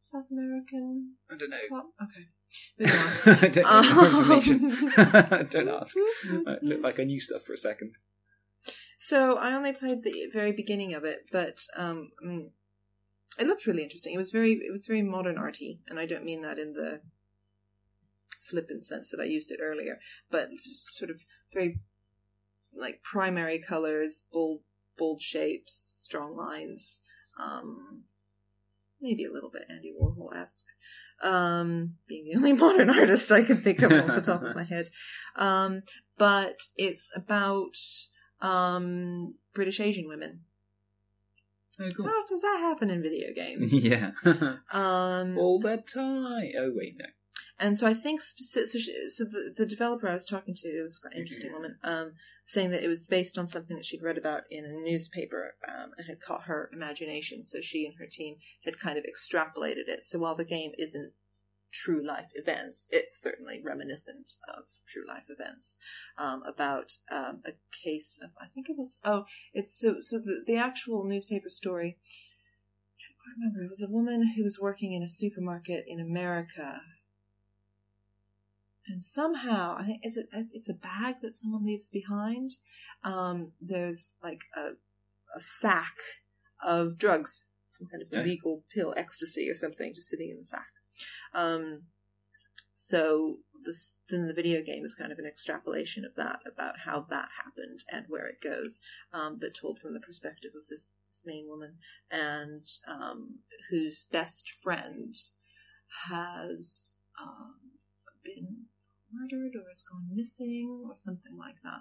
South 0.00 0.30
American? 0.30 1.14
I 1.30 1.36
don't 1.36 1.50
know. 1.50 1.56
What? 1.68 1.86
Okay. 2.02 2.28
I 2.84 3.48
don't 3.48 3.64
know 3.64 5.38
Um, 5.38 5.46
don't 5.50 5.68
ask. 5.82 5.96
I 6.46 6.56
looked 6.62 6.82
like 6.82 7.00
I 7.00 7.04
knew 7.04 7.20
stuff 7.20 7.42
for 7.42 7.52
a 7.52 7.58
second. 7.58 7.96
So 8.96 9.36
I 9.38 9.52
only 9.54 9.72
played 9.72 10.02
the 10.02 10.28
very 10.32 10.52
beginning 10.52 10.94
of 10.94 11.04
it, 11.04 11.28
but 11.30 11.60
um, 11.76 12.10
mm, 12.24 12.48
it 13.38 13.46
looked 13.46 13.66
really 13.66 13.82
interesting. 13.82 14.14
It 14.14 14.18
was 14.18 14.30
very, 14.30 14.52
it 14.52 14.70
was 14.70 14.86
very 14.86 15.02
modern 15.02 15.36
arty, 15.36 15.80
and 15.88 15.98
I 15.98 16.06
don't 16.06 16.24
mean 16.24 16.42
that 16.42 16.58
in 16.58 16.72
the 16.72 17.00
flippant 18.40 18.84
sense 18.84 19.10
that 19.10 19.20
I 19.20 19.24
used 19.24 19.50
it 19.50 19.60
earlier, 19.62 19.98
but 20.30 20.48
sort 20.62 21.10
of 21.10 21.24
very 21.52 21.80
like 22.76 23.02
primary 23.02 23.58
colors, 23.58 24.24
bold, 24.32 24.60
bold 24.98 25.20
shapes, 25.20 25.74
strong 26.04 26.36
lines. 26.36 27.00
Um, 27.40 28.04
maybe 29.00 29.24
a 29.24 29.32
little 29.32 29.50
bit 29.50 29.66
Andy 29.68 29.92
Warhol 30.00 30.34
esque. 30.36 30.66
Um, 31.22 31.94
being 32.08 32.24
the 32.24 32.36
only 32.36 32.52
modern 32.64 32.90
artist 32.90 33.30
I 33.30 33.42
can 33.42 33.56
think 33.56 33.82
of 33.82 33.92
off 33.92 34.06
the 34.06 34.20
top 34.20 34.42
of 34.42 34.56
my 34.56 34.64
head. 34.64 34.88
Um, 35.36 35.82
but 36.16 36.56
it's 36.76 37.10
about 37.14 37.76
um, 38.40 39.34
British 39.54 39.80
Asian 39.80 40.08
women. 40.08 40.40
Oh, 41.80 41.88
cool. 41.96 42.06
How 42.06 42.24
does 42.26 42.42
that 42.42 42.58
happen 42.60 42.88
in 42.90 43.02
video 43.02 43.32
games? 43.34 43.72
yeah. 43.84 44.12
Um, 44.72 45.36
All 45.36 45.58
the 45.58 45.78
time. 45.78 46.52
Oh, 46.56 46.70
wait, 46.74 46.96
no. 46.98 47.06
And 47.58 47.76
so 47.76 47.86
I 47.86 47.94
think 47.94 48.20
speci- 48.20 48.66
so, 48.66 48.78
she, 48.78 49.10
so 49.10 49.24
the, 49.24 49.52
the 49.56 49.66
developer 49.66 50.08
I 50.08 50.14
was 50.14 50.26
talking 50.26 50.54
to, 50.54 50.82
was 50.82 50.98
quite 50.98 51.14
an 51.14 51.20
interesting 51.20 51.52
woman, 51.52 51.78
um, 51.84 52.12
saying 52.44 52.70
that 52.70 52.82
it 52.82 52.88
was 52.88 53.06
based 53.06 53.38
on 53.38 53.46
something 53.46 53.76
that 53.76 53.84
she'd 53.84 54.02
read 54.02 54.18
about 54.18 54.42
in 54.50 54.64
a 54.64 54.72
newspaper 54.72 55.54
um, 55.68 55.92
and 55.96 56.06
had 56.06 56.20
caught 56.20 56.42
her 56.42 56.68
imagination. 56.72 57.42
So 57.42 57.60
she 57.60 57.86
and 57.86 57.94
her 57.98 58.06
team 58.06 58.36
had 58.64 58.80
kind 58.80 58.98
of 58.98 59.04
extrapolated 59.04 59.88
it. 59.88 60.04
So 60.04 60.18
while 60.18 60.34
the 60.34 60.44
game 60.44 60.72
isn't 60.78 61.12
true 61.72 62.04
life 62.04 62.30
events, 62.34 62.88
it's 62.90 63.20
certainly 63.20 63.62
reminiscent 63.64 64.32
of 64.48 64.64
true 64.86 65.06
life 65.06 65.26
events 65.28 65.76
um, 66.18 66.42
about 66.46 66.92
um, 67.10 67.42
a 67.46 67.52
case 67.84 68.18
of 68.22 68.30
I 68.40 68.46
think 68.46 68.68
it 68.68 68.76
was 68.76 69.00
oh 69.04 69.24
it's 69.52 69.76
so 69.78 69.96
so 70.00 70.18
the 70.18 70.42
the 70.46 70.56
actual 70.56 71.04
newspaper 71.04 71.50
story. 71.50 71.98
I 71.98 72.96
can't 73.00 73.18
quite 73.18 73.34
remember. 73.38 73.64
It 73.64 73.70
was 73.70 73.82
a 73.82 73.92
woman 73.92 74.34
who 74.36 74.44
was 74.44 74.60
working 74.60 74.92
in 74.92 75.02
a 75.02 75.08
supermarket 75.08 75.84
in 75.88 75.98
America 75.98 76.80
and 78.86 79.02
somehow 79.02 79.76
I 79.78 79.84
think 79.84 80.00
is 80.04 80.16
it 80.16 80.26
it's 80.52 80.68
a 80.68 80.74
bag 80.74 81.16
that 81.22 81.34
someone 81.34 81.64
leaves 81.64 81.90
behind. 81.90 82.52
Um, 83.02 83.52
there's 83.60 84.16
like 84.22 84.42
a 84.56 84.72
a 85.34 85.40
sack 85.40 85.96
of 86.62 86.98
drugs, 86.98 87.48
some 87.66 87.88
kind 87.88 88.02
of 88.02 88.08
Yeah. 88.10 88.20
illegal 88.20 88.64
pill, 88.72 88.94
ecstasy 88.96 89.48
or 89.50 89.54
something, 89.54 89.94
just 89.94 90.08
sitting 90.08 90.30
in 90.30 90.38
the 90.38 90.44
sack. 90.44 90.68
Um, 91.32 91.86
so 92.74 93.38
this 93.64 94.00
then 94.10 94.26
the 94.26 94.34
video 94.34 94.62
game 94.62 94.84
is 94.84 94.94
kind 94.94 95.10
of 95.12 95.18
an 95.18 95.26
extrapolation 95.26 96.04
of 96.04 96.14
that 96.16 96.40
about 96.46 96.80
how 96.80 97.00
that 97.10 97.28
happened 97.42 97.80
and 97.90 98.04
where 98.08 98.26
it 98.26 98.40
goes, 98.42 98.80
um, 99.12 99.38
but 99.40 99.54
told 99.54 99.80
from 99.80 99.94
the 99.94 100.00
perspective 100.00 100.52
of 100.54 100.66
this, 100.68 100.90
this 101.08 101.22
main 101.24 101.48
woman 101.48 101.78
and 102.10 102.66
um, 102.86 103.38
whose 103.70 104.04
best 104.04 104.50
friend 104.50 105.14
has 106.08 107.00
um, 107.20 107.54
been 108.22 108.66
murdered 109.14 109.54
or 109.56 109.68
has 109.68 109.82
gone 109.82 110.08
missing 110.12 110.84
or 110.88 110.96
something 110.96 111.36
like 111.38 111.60
that. 111.62 111.80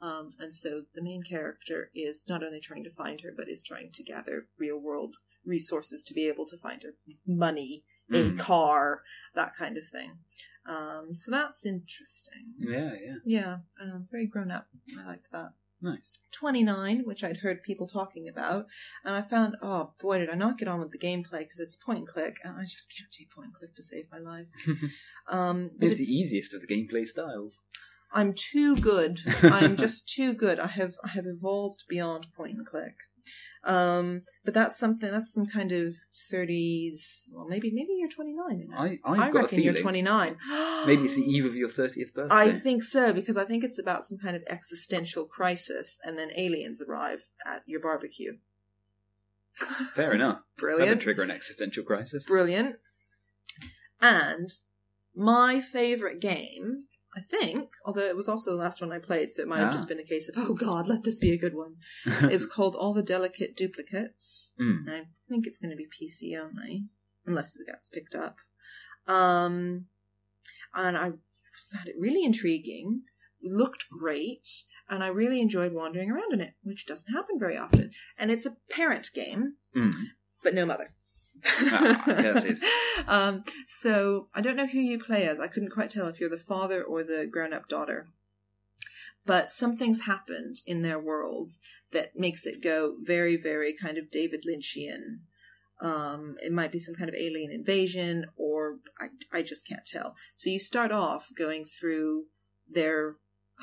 Um, 0.00 0.30
and 0.38 0.54
so 0.54 0.82
the 0.94 1.02
main 1.02 1.22
character 1.22 1.90
is 1.94 2.26
not 2.28 2.44
only 2.44 2.60
trying 2.60 2.84
to 2.84 2.90
find 2.90 3.20
her, 3.22 3.32
but 3.36 3.48
is 3.48 3.62
trying 3.62 3.90
to 3.92 4.04
gather 4.04 4.46
real 4.58 4.78
world 4.78 5.16
resources 5.44 6.04
to 6.04 6.14
be 6.14 6.28
able 6.28 6.46
to 6.46 6.56
find 6.56 6.82
her 6.84 6.94
money, 7.26 7.84
a 8.12 8.14
Mm. 8.22 8.38
car, 8.38 9.02
that 9.34 9.54
kind 9.56 9.76
of 9.76 9.86
thing. 9.88 10.18
Um, 10.66 11.14
so 11.14 11.30
that's 11.30 11.66
interesting. 11.66 12.54
Yeah, 12.58 12.94
yeah. 13.04 13.16
Yeah, 13.24 13.58
um, 13.80 14.06
very 14.10 14.26
grown 14.26 14.50
up. 14.50 14.68
I 14.98 15.04
liked 15.06 15.30
that. 15.32 15.52
Nice. 15.80 16.18
29, 16.32 17.00
which 17.04 17.22
I'd 17.22 17.38
heard 17.38 17.62
people 17.62 17.86
talking 17.86 18.28
about, 18.28 18.66
and 19.04 19.14
I 19.14 19.20
found, 19.20 19.56
oh 19.62 19.92
boy, 20.00 20.18
did 20.18 20.30
I 20.30 20.34
not 20.34 20.58
get 20.58 20.68
on 20.68 20.80
with 20.80 20.90
the 20.90 20.98
gameplay 20.98 21.40
because 21.40 21.60
it's 21.60 21.76
point 21.76 22.00
and 22.00 22.08
click, 22.08 22.38
and 22.44 22.56
I 22.56 22.62
just 22.62 22.92
can't 22.96 23.10
do 23.10 23.24
point 23.32 23.46
and 23.46 23.54
click 23.54 23.74
to 23.76 23.82
save 23.82 24.06
my 24.10 24.18
life. 24.18 24.46
Um, 25.30 25.72
but 25.78 25.88
It's 25.88 25.96
the 25.96 26.10
easiest 26.10 26.54
of 26.54 26.62
the 26.62 26.66
gameplay 26.66 27.06
styles. 27.06 27.60
I'm 28.12 28.32
too 28.32 28.76
good. 28.76 29.20
I'm 29.42 29.76
just 29.76 30.08
too 30.08 30.32
good. 30.32 30.58
I 30.58 30.68
have 30.68 30.94
I 31.04 31.08
have 31.08 31.26
evolved 31.26 31.84
beyond 31.86 32.28
point 32.34 32.56
and 32.56 32.66
click. 32.66 32.94
Um, 33.64 34.22
but 34.44 34.54
that's 34.54 34.78
something. 34.78 35.10
That's 35.10 35.32
some 35.32 35.46
kind 35.46 35.72
of 35.72 35.94
thirties. 36.30 37.30
Well, 37.34 37.46
maybe 37.48 37.70
maybe 37.72 37.94
you're 37.98 38.08
29 38.08 38.68
now. 38.70 38.78
I, 38.78 38.98
I've 39.04 39.20
I 39.20 39.30
got 39.30 39.38
a 39.38 39.42
reckon 39.42 39.62
you're 39.62 39.74
29. 39.74 40.36
Maybe 40.86 41.04
it's 41.04 41.14
the 41.14 41.22
eve 41.26 41.44
of 41.44 41.56
your 41.56 41.68
30th 41.68 42.14
birthday. 42.14 42.34
I 42.34 42.50
think 42.52 42.82
so 42.82 43.12
because 43.12 43.36
I 43.36 43.44
think 43.44 43.64
it's 43.64 43.78
about 43.78 44.04
some 44.04 44.18
kind 44.18 44.36
of 44.36 44.42
existential 44.48 45.24
crisis, 45.24 45.98
and 46.04 46.18
then 46.18 46.30
aliens 46.36 46.82
arrive 46.82 47.24
at 47.46 47.62
your 47.66 47.80
barbecue. 47.80 48.38
Fair 49.94 50.12
enough. 50.12 50.38
That 50.56 50.60
Brilliant. 50.60 51.02
trigger 51.02 51.22
an 51.22 51.30
existential 51.30 51.84
crisis. 51.84 52.24
Brilliant. 52.26 52.76
And 54.00 54.48
my 55.14 55.60
favorite 55.60 56.20
game, 56.20 56.84
I 57.18 57.20
think, 57.20 57.72
although 57.84 58.06
it 58.06 58.16
was 58.16 58.28
also 58.28 58.52
the 58.52 58.62
last 58.62 58.80
one 58.80 58.92
I 58.92 59.00
played, 59.00 59.32
so 59.32 59.42
it 59.42 59.48
might 59.48 59.58
have 59.58 59.70
Ah. 59.70 59.72
just 59.72 59.88
been 59.88 59.98
a 59.98 60.04
case 60.04 60.28
of, 60.28 60.34
oh 60.38 60.54
god, 60.54 60.86
let 60.86 61.02
this 61.02 61.18
be 61.18 61.32
a 61.32 61.38
good 61.38 61.54
one, 61.54 61.76
it's 62.06 62.46
called 62.46 62.76
All 62.76 62.94
the 62.94 63.02
Delicate 63.02 63.56
Duplicates. 63.56 64.54
Mm. 64.60 64.88
I 64.88 65.06
think 65.28 65.46
it's 65.46 65.58
going 65.58 65.70
to 65.70 65.76
be 65.76 65.88
PC 65.88 66.36
only, 66.40 66.86
unless 67.26 67.56
it 67.56 67.66
gets 67.66 67.88
picked 67.88 68.14
up. 68.14 68.36
Um, 69.08 69.86
and 70.74 70.96
I 70.96 71.10
found 71.72 71.86
it 71.88 71.96
really 71.98 72.24
intriguing, 72.24 73.02
looked 73.42 73.86
great, 73.90 74.46
and 74.88 75.02
I 75.02 75.08
really 75.08 75.40
enjoyed 75.40 75.72
wandering 75.72 76.10
around 76.10 76.32
in 76.32 76.40
it, 76.40 76.54
which 76.62 76.86
doesn't 76.86 77.12
happen 77.12 77.36
very 77.38 77.56
often. 77.56 77.90
And 78.16 78.30
it's 78.30 78.46
a 78.46 78.56
parent 78.70 79.10
game, 79.12 79.54
Mm. 79.74 79.92
but 80.44 80.54
no 80.54 80.64
mother. 80.66 80.94
Ah, 81.46 82.02
curses. 82.06 82.62
um, 83.08 83.44
so 83.66 84.28
I 84.34 84.40
don't 84.40 84.56
know 84.56 84.66
who 84.66 84.78
you 84.78 84.98
play 84.98 85.26
as. 85.26 85.40
I 85.40 85.48
couldn't 85.48 85.70
quite 85.70 85.90
tell 85.90 86.06
if 86.06 86.20
you're 86.20 86.30
the 86.30 86.38
father 86.38 86.82
or 86.82 87.02
the 87.02 87.26
grown-up 87.30 87.68
daughter. 87.68 88.08
But 89.26 89.52
something's 89.52 90.02
happened 90.02 90.56
in 90.66 90.82
their 90.82 90.98
world 90.98 91.54
that 91.92 92.18
makes 92.18 92.46
it 92.46 92.62
go 92.62 92.96
very, 93.00 93.36
very 93.36 93.74
kind 93.74 93.98
of 93.98 94.10
David 94.10 94.44
Lynchian. 94.48 95.20
Um, 95.80 96.36
it 96.42 96.52
might 96.52 96.72
be 96.72 96.78
some 96.78 96.94
kind 96.94 97.08
of 97.08 97.14
alien 97.14 97.52
invasion, 97.52 98.26
or 98.36 98.78
I, 98.98 99.08
I 99.32 99.42
just 99.42 99.66
can't 99.66 99.86
tell. 99.86 100.16
So 100.34 100.50
you 100.50 100.58
start 100.58 100.92
off 100.92 101.28
going 101.36 101.64
through 101.64 102.24
their 102.68 103.16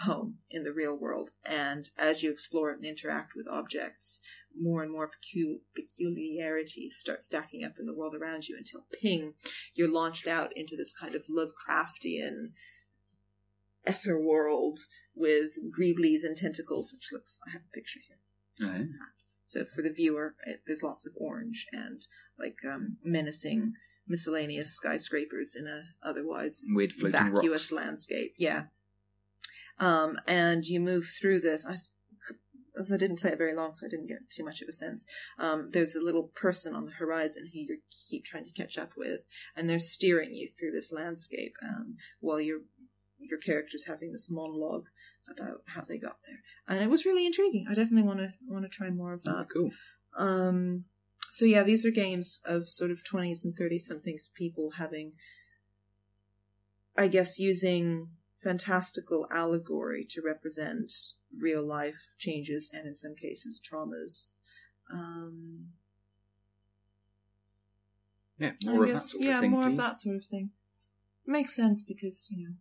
home 0.03 0.39
in 0.49 0.63
the 0.63 0.73
real 0.73 0.97
world, 0.97 1.31
and 1.45 1.89
as 1.97 2.23
you 2.23 2.31
explore 2.31 2.71
it 2.71 2.77
and 2.77 2.85
interact 2.85 3.33
with 3.35 3.47
objects, 3.47 4.21
more 4.59 4.83
and 4.83 4.91
more 4.91 5.09
pecu- 5.09 5.59
peculiarities 5.75 6.95
start 6.97 7.23
stacking 7.23 7.63
up 7.63 7.73
in 7.79 7.85
the 7.85 7.93
world 7.95 8.15
around 8.15 8.47
you 8.47 8.55
until 8.57 8.85
ping, 8.91 9.33
you're 9.73 9.91
launched 9.91 10.27
out 10.27 10.51
into 10.55 10.75
this 10.75 10.93
kind 10.93 11.15
of 11.15 11.23
Lovecraftian 11.29 12.49
ether 13.87 14.19
world 14.19 14.79
with 15.13 15.53
greeblies 15.77 16.23
and 16.23 16.35
tentacles, 16.35 16.91
which 16.93 17.09
looks, 17.11 17.39
I 17.47 17.51
have 17.51 17.61
a 17.61 17.75
picture 17.75 17.99
here. 18.07 18.69
Right. 18.69 18.85
So 19.45 19.63
for 19.63 19.81
the 19.81 19.91
viewer, 19.93 20.35
it, 20.45 20.61
there's 20.65 20.83
lots 20.83 21.05
of 21.05 21.13
orange 21.17 21.67
and 21.71 22.01
like 22.39 22.57
um, 22.67 22.97
menacing 23.03 23.73
miscellaneous 24.07 24.71
skyscrapers 24.73 25.55
in 25.55 25.67
a 25.67 25.83
otherwise 26.03 26.63
Weird 26.69 26.93
vacuous 26.97 27.71
rocks. 27.71 27.71
landscape. 27.71 28.33
Yeah. 28.37 28.63
Um, 29.79 30.17
and 30.27 30.65
you 30.65 30.79
move 30.79 31.05
through 31.05 31.41
this. 31.41 31.65
I, 31.65 31.75
as 32.79 32.91
I 32.91 32.97
didn't 32.97 33.19
play 33.19 33.31
it 33.31 33.37
very 33.37 33.53
long, 33.53 33.73
so 33.73 33.85
I 33.85 33.89
didn't 33.89 34.07
get 34.07 34.29
too 34.29 34.43
much 34.43 34.61
of 34.61 34.67
a 34.67 34.73
sense. 34.73 35.05
Um, 35.39 35.69
there's 35.71 35.95
a 35.95 36.01
little 36.03 36.29
person 36.35 36.75
on 36.75 36.85
the 36.85 36.91
horizon 36.91 37.49
who 37.53 37.59
you 37.59 37.77
keep 38.09 38.25
trying 38.25 38.45
to 38.45 38.51
catch 38.51 38.77
up 38.77 38.91
with, 38.97 39.21
and 39.55 39.69
they're 39.69 39.79
steering 39.79 40.33
you 40.33 40.49
through 40.49 40.71
this 40.71 40.91
landscape 40.91 41.55
um, 41.63 41.97
while 42.19 42.39
your 42.41 42.59
your 43.17 43.39
character's 43.39 43.87
having 43.87 44.11
this 44.11 44.29
monologue 44.29 44.85
about 45.29 45.61
how 45.67 45.81
they 45.81 45.97
got 45.97 46.17
there, 46.27 46.39
and 46.67 46.83
it 46.83 46.89
was 46.89 47.05
really 47.05 47.25
intriguing. 47.25 47.65
I 47.69 47.73
definitely 47.73 48.07
want 48.07 48.19
to 48.19 48.33
want 48.47 48.63
to 48.65 48.69
try 48.69 48.89
more 48.89 49.13
of 49.13 49.21
Oh, 49.27 49.31
that. 49.37 49.47
cool. 49.51 49.71
Um, 50.17 50.85
so 51.31 51.45
yeah, 51.45 51.63
these 51.63 51.85
are 51.85 51.91
games 51.91 52.41
of 52.45 52.69
sort 52.69 52.91
of 52.91 53.03
twenties 53.03 53.43
and 53.43 53.55
thirty 53.55 53.77
somethings 53.77 54.31
people 54.35 54.71
having, 54.77 55.13
I 56.97 57.07
guess, 57.07 57.39
using 57.39 58.09
fantastical 58.45 59.27
allegory 59.31 60.05
to 60.07 60.21
represent 60.23 60.93
real 61.35 61.65
life 61.65 62.15
changes 62.19 62.69
and 62.71 62.87
in 62.87 62.93
some 62.95 63.15
cases 63.15 63.59
traumas. 63.59 64.35
Um, 64.93 65.69
Yeah, 68.37 68.51
I 68.67 68.71
more 68.73 68.83
of 68.83 68.91
that 68.91 68.99
sort 68.99 69.23
yeah, 69.23 69.35
of 69.35 69.39
thing, 69.41 69.51
more 69.51 69.63
please. 69.63 69.71
of 69.71 69.77
that 69.77 69.97
sort 69.97 70.15
of 70.17 70.23
thing. 70.25 70.51
Makes 71.25 71.55
sense 71.55 71.81
because 71.83 72.27
you 72.29 72.43
know 72.43 72.53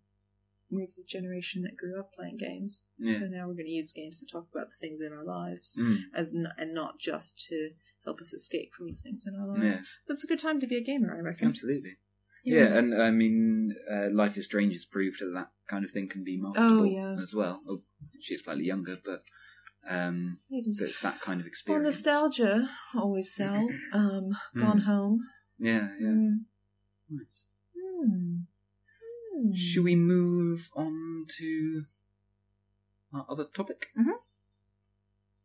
we're 0.71 0.87
the 0.87 1.05
generation 1.07 1.61
that 1.63 1.77
grew 1.77 2.01
up 2.01 2.15
playing 2.15 2.39
games, 2.39 2.87
Yeah. 2.99 3.19
so 3.19 3.27
now 3.27 3.47
we're 3.47 3.55
going 3.61 3.67
to 3.67 3.73
use 3.83 3.93
games 3.93 4.21
to 4.21 4.27
talk 4.27 4.47
about 4.55 4.69
the 4.71 4.77
things 4.81 5.01
in 5.03 5.13
our 5.13 5.23
lives 5.25 5.77
Mm. 5.79 5.99
as 6.15 6.35
n- 6.35 6.53
and 6.57 6.73
not 6.73 6.99
just 6.99 7.39
to 7.49 7.73
help 8.05 8.21
us 8.21 8.33
escape 8.33 8.73
from 8.73 8.91
the 8.91 8.97
things 8.97 9.27
in 9.27 9.35
our 9.35 9.47
lives. 9.47 9.81
Yeah, 9.81 9.85
That's 10.09 10.25
a 10.25 10.27
good 10.27 10.39
time 10.39 10.61
to 10.61 10.67
be 10.67 10.77
a 10.77 10.81
gamer, 10.81 11.15
I 11.15 11.21
reckon. 11.21 11.49
absolutely. 11.49 11.99
Yeah, 12.45 12.79
and 12.79 12.95
I 12.95 13.11
mean, 13.11 13.75
uh, 13.91 14.09
Life 14.11 14.37
is 14.37 14.45
Strange 14.45 14.73
has 14.75 14.85
proved 14.85 15.19
that 15.21 15.33
that 15.35 15.51
kind 15.67 15.85
of 15.85 15.91
thing 15.91 16.09
can 16.09 16.25
be 16.25 16.37
marketable 16.37 16.81
Oh, 16.81 16.85
yeah. 16.85 17.17
as 17.23 17.35
well. 17.35 17.61
Oh, 17.69 17.81
she's 18.21 18.43
slightly 18.43 18.65
younger, 18.65 18.97
but 19.05 19.21
um, 19.89 20.39
so 20.71 20.85
it's 20.85 21.01
that 21.01 21.21
kind 21.21 21.41
of 21.41 21.45
well, 21.45 21.49
experience. 21.49 21.85
nostalgia 21.87 22.69
always 22.95 23.35
sells. 23.35 23.85
Um, 23.93 24.37
Gone 24.57 24.81
Mm. 24.81 24.85
Home. 24.85 25.21
Yeah, 25.59 25.89
yeah. 26.01 26.09
Mm. 26.09 26.39
Nice. 27.11 27.45
Hmm. 27.77 28.37
Hmm. 29.35 29.53
Should 29.55 29.85
we 29.85 29.95
move 29.97 30.71
on 30.75 31.27
to 31.39 31.85
our 33.13 33.27
other 33.29 33.45
topic? 33.45 33.89
Mhm. 33.99 34.19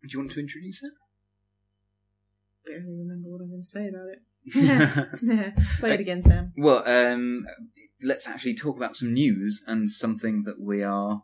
Do 0.01 0.07
you 0.09 0.19
want 0.19 0.31
to 0.31 0.39
introduce 0.39 0.81
it? 0.83 0.91
barely 2.65 2.93
remember 2.99 3.29
what 3.29 3.41
I'm 3.41 3.49
going 3.49 3.61
to 3.63 3.67
say 3.67 3.87
about 3.87 4.09
it. 4.09 4.21
it? 4.45 5.53
Play 5.79 5.93
it 5.95 5.99
again, 6.01 6.21
Sam. 6.21 6.53
well, 6.55 6.83
um, 6.87 7.45
let's 8.01 8.27
actually 8.27 8.55
talk 8.55 8.77
about 8.77 8.95
some 8.95 9.13
news 9.13 9.63
and 9.67 9.89
something 9.89 10.43
that 10.43 10.59
we 10.59 10.83
are 10.83 11.23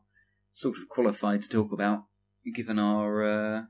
sort 0.51 0.77
of 0.77 0.89
qualified 0.89 1.41
to 1.41 1.49
talk 1.49 1.71
about, 1.71 2.03
given 2.53 2.79
our 2.79 3.23
uh, 3.23 3.61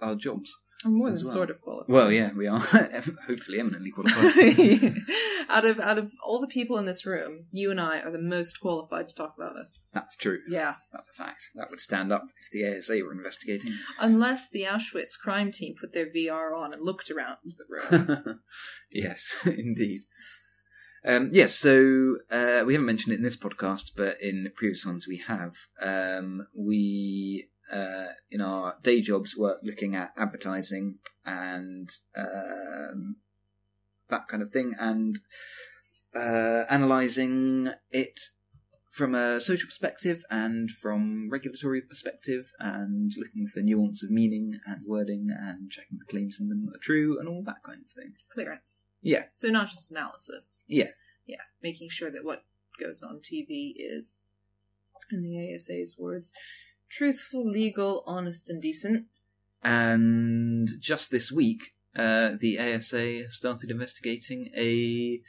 our 0.00 0.14
jobs. 0.14 0.56
I'm 0.84 0.98
more 0.98 1.10
than 1.10 1.24
well. 1.24 1.32
sort 1.32 1.50
of 1.50 1.60
qualified. 1.62 1.92
Well, 1.92 2.12
yeah, 2.12 2.32
we 2.34 2.46
are 2.46 2.58
hopefully 3.26 3.58
eminently 3.58 3.90
qualified. 3.90 4.94
out 5.48 5.64
of 5.64 5.80
out 5.80 5.98
of 5.98 6.12
all 6.22 6.40
the 6.40 6.46
people 6.46 6.76
in 6.78 6.84
this 6.84 7.06
room, 7.06 7.46
you 7.50 7.70
and 7.70 7.80
I 7.80 8.00
are 8.00 8.10
the 8.10 8.20
most 8.20 8.60
qualified 8.60 9.08
to 9.08 9.14
talk 9.14 9.34
about 9.36 9.54
this. 9.54 9.82
That's 9.92 10.16
true. 10.16 10.40
Yeah. 10.48 10.74
That's 10.92 11.08
a 11.08 11.12
fact. 11.12 11.50
That 11.54 11.70
would 11.70 11.80
stand 11.80 12.12
up 12.12 12.24
if 12.40 12.50
the 12.50 12.76
ASA 12.76 13.02
were 13.04 13.12
investigating. 13.12 13.72
Unless 13.98 14.50
the 14.50 14.64
Auschwitz 14.64 15.18
crime 15.18 15.50
team 15.50 15.74
put 15.80 15.94
their 15.94 16.06
VR 16.06 16.56
on 16.56 16.74
and 16.74 16.82
looked 16.82 17.10
around 17.10 17.38
the 17.44 17.64
room. 17.68 18.40
yes, 18.90 19.34
indeed. 19.46 20.02
Um, 21.08 21.30
yes, 21.32 21.54
so 21.54 22.16
uh, 22.32 22.64
we 22.66 22.74
haven't 22.74 22.86
mentioned 22.86 23.12
it 23.12 23.18
in 23.18 23.22
this 23.22 23.36
podcast, 23.36 23.92
but 23.96 24.20
in 24.20 24.50
previous 24.56 24.84
ones 24.84 25.06
we 25.06 25.18
have. 25.18 25.54
Um, 25.80 26.48
we, 26.52 27.46
uh, 27.72 28.08
in 28.32 28.40
our 28.40 28.76
day 28.82 29.00
jobs, 29.00 29.36
work 29.36 29.60
looking 29.62 29.94
at 29.94 30.12
advertising 30.16 30.98
and 31.24 31.88
um, 32.18 33.18
that 34.08 34.26
kind 34.26 34.42
of 34.42 34.50
thing, 34.50 34.74
and 34.80 35.16
uh, 36.12 36.64
analysing 36.68 37.68
it 37.92 38.18
from 38.96 39.14
a 39.14 39.38
social 39.38 39.66
perspective 39.66 40.24
and 40.30 40.70
from 40.70 41.28
regulatory 41.30 41.82
perspective, 41.82 42.50
and 42.58 43.12
looking 43.18 43.46
for 43.46 43.60
nuance 43.60 44.02
of 44.02 44.10
meaning 44.10 44.58
and 44.64 44.86
wording, 44.86 45.28
and 45.30 45.70
checking 45.70 45.98
the 45.98 46.04
claims 46.06 46.38
in 46.40 46.48
them 46.48 46.70
are 46.74 46.78
true, 46.78 47.18
and 47.18 47.28
all 47.28 47.42
that 47.42 47.62
kind 47.62 47.82
of 47.84 47.90
thing. 47.90 48.14
Clearance. 48.32 48.86
Yeah. 49.02 49.24
So 49.34 49.48
not 49.48 49.68
just 49.68 49.90
analysis. 49.90 50.64
Yeah. 50.66 50.92
Yeah. 51.26 51.42
Making 51.62 51.90
sure 51.90 52.10
that 52.10 52.24
what 52.24 52.44
goes 52.80 53.02
on 53.02 53.20
TV 53.20 53.74
is, 53.76 54.22
in 55.12 55.22
the 55.22 55.54
ASA's 55.54 55.96
words, 55.98 56.32
truthful, 56.88 57.46
legal, 57.46 58.02
honest, 58.06 58.48
and 58.48 58.62
decent. 58.62 59.04
And 59.62 60.70
just 60.80 61.10
this 61.10 61.30
week, 61.30 61.74
uh, 61.94 62.30
the 62.40 62.58
ASA 62.58 63.18
have 63.22 63.30
started 63.32 63.70
investigating 63.70 64.50
a 64.56 65.20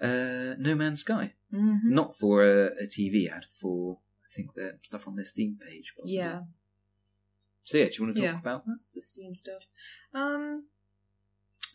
uh, 0.00 0.54
No 0.58 0.74
Man's 0.74 1.00
Sky. 1.00 1.34
Mm-hmm. 1.52 1.94
Not 1.94 2.14
for 2.14 2.42
a, 2.44 2.66
a 2.66 2.86
TV 2.86 3.30
ad, 3.30 3.46
for 3.60 3.98
I 4.24 4.28
think 4.34 4.54
the 4.54 4.78
stuff 4.82 5.08
on 5.08 5.16
their 5.16 5.24
Steam 5.24 5.58
page. 5.64 5.92
Possibly. 5.96 6.16
Yeah. 6.16 6.40
So 7.64 7.78
yeah, 7.78 7.86
do 7.86 7.90
you 7.94 8.04
want 8.04 8.16
to 8.16 8.20
talk 8.22 8.32
Yeah. 8.32 8.38
about 8.38 8.66
that? 8.66 8.72
That's 8.78 8.90
the 8.90 9.02
Steam 9.02 9.34
stuff. 9.34 9.66
Um, 10.14 10.64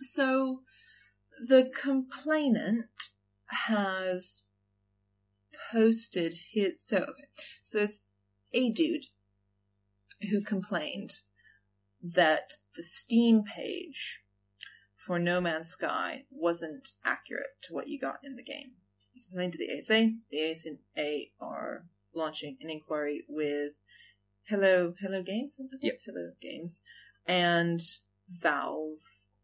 so 0.02 0.62
the 1.48 1.72
complainant 1.82 2.86
has 3.48 4.44
posted 5.72 6.34
his. 6.52 6.82
So 6.82 6.98
okay, 6.98 7.28
so 7.64 7.78
there's 7.80 8.02
a 8.54 8.72
dude 8.72 9.06
who 10.30 10.42
complained 10.42 11.18
that 12.02 12.54
the 12.76 12.84
Steam 12.84 13.44
page 13.44 14.23
for 15.06 15.20
No 15.20 15.42
Man's 15.42 15.70
Sky 15.70 16.26
wasn't 16.32 16.92
accurate 17.04 17.62
to 17.64 17.74
what 17.74 17.88
you 17.88 18.00
got 18.00 18.20
in 18.24 18.36
the 18.36 18.44
game. 18.44 18.72
He 19.14 19.22
complained 19.22 19.54
to 19.54 19.58
the 19.60 19.78
ASA. 19.78 20.12
The 20.32 20.52
ASA 20.52 21.20
are 21.42 21.86
launching 22.14 22.58
an 22.62 22.70
inquiry 22.70 23.24
with 23.28 23.84
Hello 24.48 24.94
Hello 25.00 25.22
Games. 25.22 25.56
Something 25.56 25.80
Yep. 25.82 26.00
Hello 26.06 26.32
Games. 26.42 26.82
and 27.26 27.82
Valve 28.30 28.98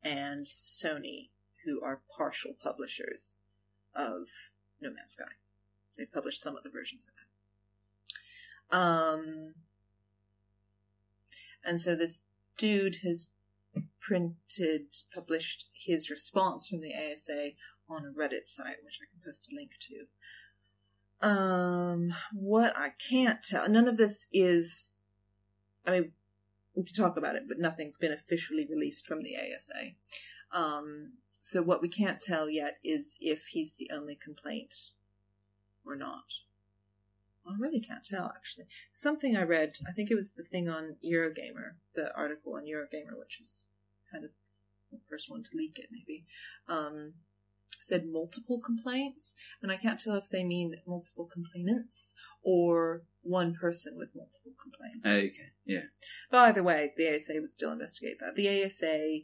and 0.03 0.45
Sony, 0.45 1.29
who 1.65 1.81
are 1.81 2.01
partial 2.17 2.53
publishers 2.61 3.41
of 3.93 4.27
No 4.81 4.89
Man's 4.91 5.13
Sky. 5.13 5.33
They've 5.97 6.11
published 6.11 6.41
some 6.41 6.55
of 6.55 6.63
the 6.63 6.69
versions 6.69 7.05
of 7.05 7.13
it. 7.17 8.75
Um, 8.75 9.55
and 11.63 11.79
so 11.79 11.95
this 11.95 12.23
dude 12.57 12.97
has 13.03 13.31
printed, 13.99 14.87
published 15.13 15.69
his 15.73 16.09
response 16.09 16.67
from 16.67 16.81
the 16.81 16.93
ASA 16.93 17.51
on 17.89 18.05
a 18.05 18.19
Reddit 18.19 18.45
site, 18.45 18.77
which 18.83 18.99
I 19.01 19.07
can 19.11 19.21
post 19.23 19.49
a 19.51 19.55
link 19.55 19.71
to. 19.79 21.27
Um, 21.27 22.13
what 22.33 22.77
I 22.77 22.93
can't 23.09 23.43
tell, 23.43 23.67
none 23.67 23.87
of 23.87 23.97
this 23.97 24.27
is, 24.31 24.95
I 25.85 25.91
mean, 25.91 26.11
we 26.75 26.83
can 26.83 26.95
talk 26.95 27.17
about 27.17 27.35
it, 27.35 27.43
but 27.47 27.59
nothing's 27.59 27.97
been 27.97 28.13
officially 28.13 28.65
released 28.69 29.05
from 29.05 29.21
the 29.21 29.35
ASA. 29.35 29.91
Um, 30.51 31.13
so 31.41 31.61
what 31.61 31.81
we 31.81 31.89
can't 31.89 32.21
tell 32.21 32.49
yet 32.49 32.77
is 32.83 33.17
if 33.19 33.47
he's 33.47 33.73
the 33.73 33.89
only 33.93 34.15
complaint 34.15 34.91
or 35.85 35.95
not. 35.95 36.33
I 37.45 37.55
really 37.57 37.79
can't 37.79 38.05
tell, 38.05 38.31
actually. 38.35 38.67
Something 38.93 39.35
I 39.35 39.43
read, 39.43 39.73
I 39.87 39.91
think 39.91 40.11
it 40.11 40.15
was 40.15 40.33
the 40.33 40.43
thing 40.43 40.69
on 40.69 40.97
Eurogamer, 41.03 41.73
the 41.95 42.15
article 42.15 42.55
on 42.55 42.65
Eurogamer, 42.65 43.17
which 43.17 43.39
is 43.39 43.65
kind 44.11 44.25
of 44.25 44.31
the 44.91 44.99
first 45.09 45.29
one 45.29 45.43
to 45.43 45.49
leak 45.55 45.77
it, 45.77 45.87
maybe, 45.91 46.25
um, 46.67 47.13
said 47.81 48.07
multiple 48.07 48.59
complaints, 48.59 49.35
and 49.61 49.71
I 49.71 49.77
can't 49.77 49.99
tell 49.99 50.15
if 50.15 50.29
they 50.29 50.43
mean 50.43 50.75
multiple 50.87 51.25
complainants 51.25 52.15
or 52.43 53.03
one 53.21 53.53
person 53.53 53.97
with 53.97 54.15
multiple 54.15 54.53
complaints. 54.61 55.05
Okay, 55.05 55.51
yeah. 55.65 55.87
But 56.31 56.45
either 56.45 56.63
way, 56.63 56.93
the 56.97 57.15
ASA 57.15 57.33
would 57.39 57.51
still 57.51 57.71
investigate 57.71 58.19
that. 58.19 58.35
The 58.35 58.65
ASA 58.65 59.19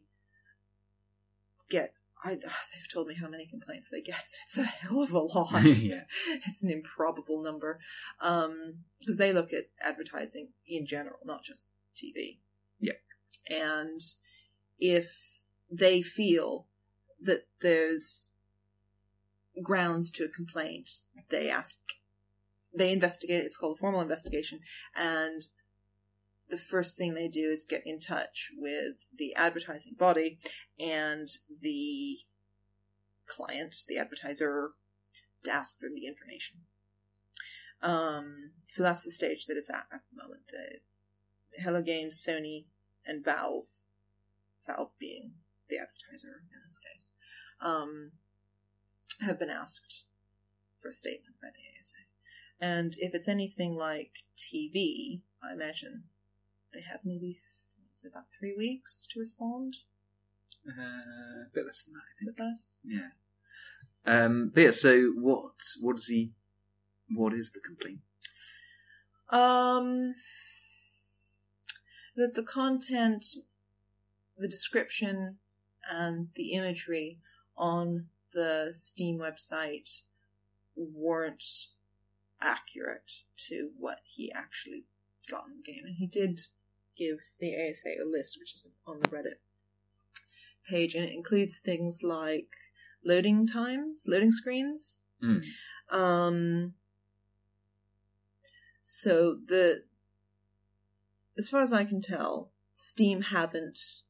get 1.70 1.94
I, 2.24 2.36
they've 2.36 2.91
told 2.91 3.07
me 3.07 3.16
how 3.16 3.30
many 3.30 3.45
complaints 3.45 3.90
they 3.90 4.02
get. 4.02 4.24
It's 4.44 4.57
a 4.57 4.64
hell 4.64 5.02
of 5.02 5.12
a 5.12 5.20
lot. 5.20 5.64
yeah. 5.64 6.03
It's 6.48 6.64
an 6.64 6.72
improbable 6.72 7.41
number. 7.41 7.80
Um, 8.22 8.80
because 8.99 9.18
they 9.18 9.34
look 9.34 9.52
at 9.53 9.66
advertising 9.82 10.49
in 10.68 10.86
general, 10.86 11.20
not 11.26 11.44
just 11.44 11.70
TV. 11.95 12.40
Yeah. 12.80 12.94
And 13.49 14.02
if 14.80 15.44
they 15.72 16.02
feel 16.02 16.68
that 17.22 17.48
there's 17.62 18.34
grounds 19.62 20.12
to 20.12 20.26
a 20.26 20.30
complaint, 20.30 20.90
they 21.30 21.50
ask, 21.50 21.80
they 22.74 22.92
investigate. 22.92 23.44
It's 23.44 23.58
called 23.58 23.78
a 23.78 23.80
formal 23.80 24.02
investigation, 24.02 24.60
and 24.96 25.42
the 26.50 26.58
first 26.58 26.98
thing 26.98 27.14
they 27.14 27.28
do 27.28 27.50
is 27.50 27.66
get 27.66 27.82
in 27.86 28.00
touch 28.00 28.52
with 28.58 29.08
the 29.18 29.34
advertising 29.36 29.96
body 29.98 30.38
and 30.80 31.28
the 31.62 32.18
client, 33.26 33.76
the 33.88 33.98
advertiser, 33.98 34.72
to 35.44 35.52
ask 35.52 35.80
for 35.80 35.90
the 35.94 36.06
information. 36.06 36.58
Um, 37.82 38.52
so 38.68 38.84
that's 38.84 39.04
the 39.04 39.12
stage 39.12 39.46
that 39.46 39.58
it's 39.58 39.70
at 39.70 39.86
at 39.92 40.02
the 40.12 40.24
moment. 40.24 40.42
The 40.50 41.62
Hello 41.62 41.82
Games, 41.82 42.24
Sony, 42.24 42.66
and 43.06 43.24
Valve, 43.24 43.66
Valve 44.66 44.94
being 45.00 45.34
the 45.70 45.78
advertiser 45.78 46.44
in 46.54 46.60
this 46.66 46.80
case, 46.80 47.14
um, 47.62 48.12
have 49.22 49.40
been 49.40 49.50
asked 49.50 50.06
for 50.82 50.90
a 50.90 50.94
statement 50.94 51.36
by 51.42 51.50
the 51.50 51.80
ASA. 51.80 51.96
And 52.60 52.96
if 53.00 53.14
it's 53.14 53.28
anything 53.28 53.74
like 53.74 54.24
TV, 54.38 55.22
I 55.44 55.54
imagine 55.54 56.04
they 56.74 56.82
have 56.82 57.02
maybe 57.04 57.38
what's 57.82 58.04
it, 58.04 58.10
about 58.10 58.26
three 58.38 58.54
weeks 58.58 59.06
to 59.12 59.20
respond. 59.20 59.78
Uh, 60.68 60.82
a 60.82 61.50
bit 61.54 61.66
less 61.66 61.84
than 61.84 61.94
that, 61.94 62.00
I 62.00 62.14
Is 62.20 62.28
it 62.28 62.40
less? 62.42 62.80
Yeah. 62.84 63.10
Um, 64.06 64.52
but 64.54 64.62
yeah, 64.62 64.72
so 64.72 65.12
what? 65.16 65.54
What 65.82 65.98
does 65.98 66.08
he? 66.08 66.32
What 67.10 67.34
is 67.34 67.52
the 67.52 67.60
complaint? 67.60 68.00
Um, 69.30 70.16
that 72.16 72.34
the 72.34 72.44
content, 72.44 73.26
the 74.38 74.48
description, 74.48 75.38
and 75.90 76.30
the 76.36 76.53
imagery 76.53 77.20
on 77.57 78.07
the 78.34 78.70
Steam 78.74 79.20
website 79.20 80.02
weren't 80.76 81.68
accurate 82.41 83.24
to 83.38 83.72
what 83.78 84.02
he 84.03 84.32
actually 84.34 84.86
got 85.30 85.48
in 85.48 85.57
the 85.57 85.72
game. 85.72 85.84
And 85.86 85.95
he 85.95 86.07
did 86.07 86.41
give 86.95 87.20
the 87.40 87.53
ASA 87.56 87.95
a 88.02 88.06
list, 88.06 88.38
which 88.40 88.53
is 88.53 88.68
on 88.86 88.99
the 88.99 89.07
Reddit 89.07 89.40
page, 90.68 90.95
and 90.95 91.06
it 91.06 91.14
includes 91.14 91.60
things 91.60 92.03
like 92.03 92.53
loading 93.03 93.45
times, 93.48 94.06
loading 94.07 94.32
screens, 94.32 95.02
Mm. 95.22 95.41
um, 95.90 96.74
so 98.82 99.36
the, 99.36 99.84
as 101.38 101.49
far 101.49 101.62
as 101.62 101.72
I 101.72 101.86
can 101.86 102.02
tell, 102.02 102.52
Steam 102.76 103.22
haven't 103.22 104.03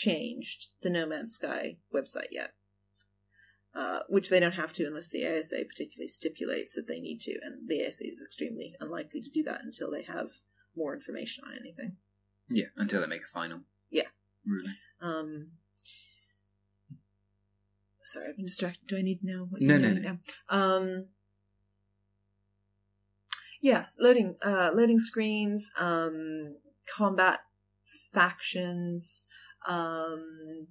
changed 0.00 0.68
the 0.82 0.90
No 0.90 1.06
Man's 1.06 1.34
Sky 1.34 1.76
website 1.94 2.28
yet. 2.30 2.54
Uh, 3.72 4.00
which 4.08 4.30
they 4.30 4.40
don't 4.40 4.54
have 4.54 4.72
to 4.72 4.84
unless 4.84 5.10
the 5.10 5.24
ASA 5.24 5.62
particularly 5.68 6.08
stipulates 6.08 6.74
that 6.74 6.88
they 6.88 6.98
need 6.98 7.20
to, 7.20 7.38
and 7.44 7.68
the 7.68 7.86
ASA 7.86 8.04
is 8.04 8.20
extremely 8.20 8.74
unlikely 8.80 9.20
to 9.22 9.30
do 9.30 9.44
that 9.44 9.62
until 9.62 9.92
they 9.92 10.02
have 10.02 10.28
more 10.76 10.92
information 10.92 11.44
on 11.46 11.56
anything. 11.56 11.96
Yeah, 12.48 12.66
until 12.76 13.00
they 13.00 13.06
make 13.06 13.22
a 13.22 13.26
final. 13.26 13.60
Yeah. 13.88 14.08
Really? 14.44 14.72
Um, 15.00 15.50
sorry, 18.02 18.30
I've 18.30 18.36
been 18.36 18.46
distracted. 18.46 18.88
Do 18.88 18.96
I 18.96 19.02
need 19.02 19.20
to 19.20 19.26
know 19.26 19.46
what 19.48 19.62
No, 19.62 19.74
you 19.76 19.80
no, 19.80 19.92
no. 19.92 20.00
now? 20.00 20.18
Um, 20.48 21.06
yeah, 23.60 23.86
loading, 24.00 24.34
uh, 24.42 24.72
loading 24.74 24.98
screens, 24.98 25.70
um, 25.78 26.56
combat 26.92 27.40
factions, 28.12 29.26
um, 29.66 30.68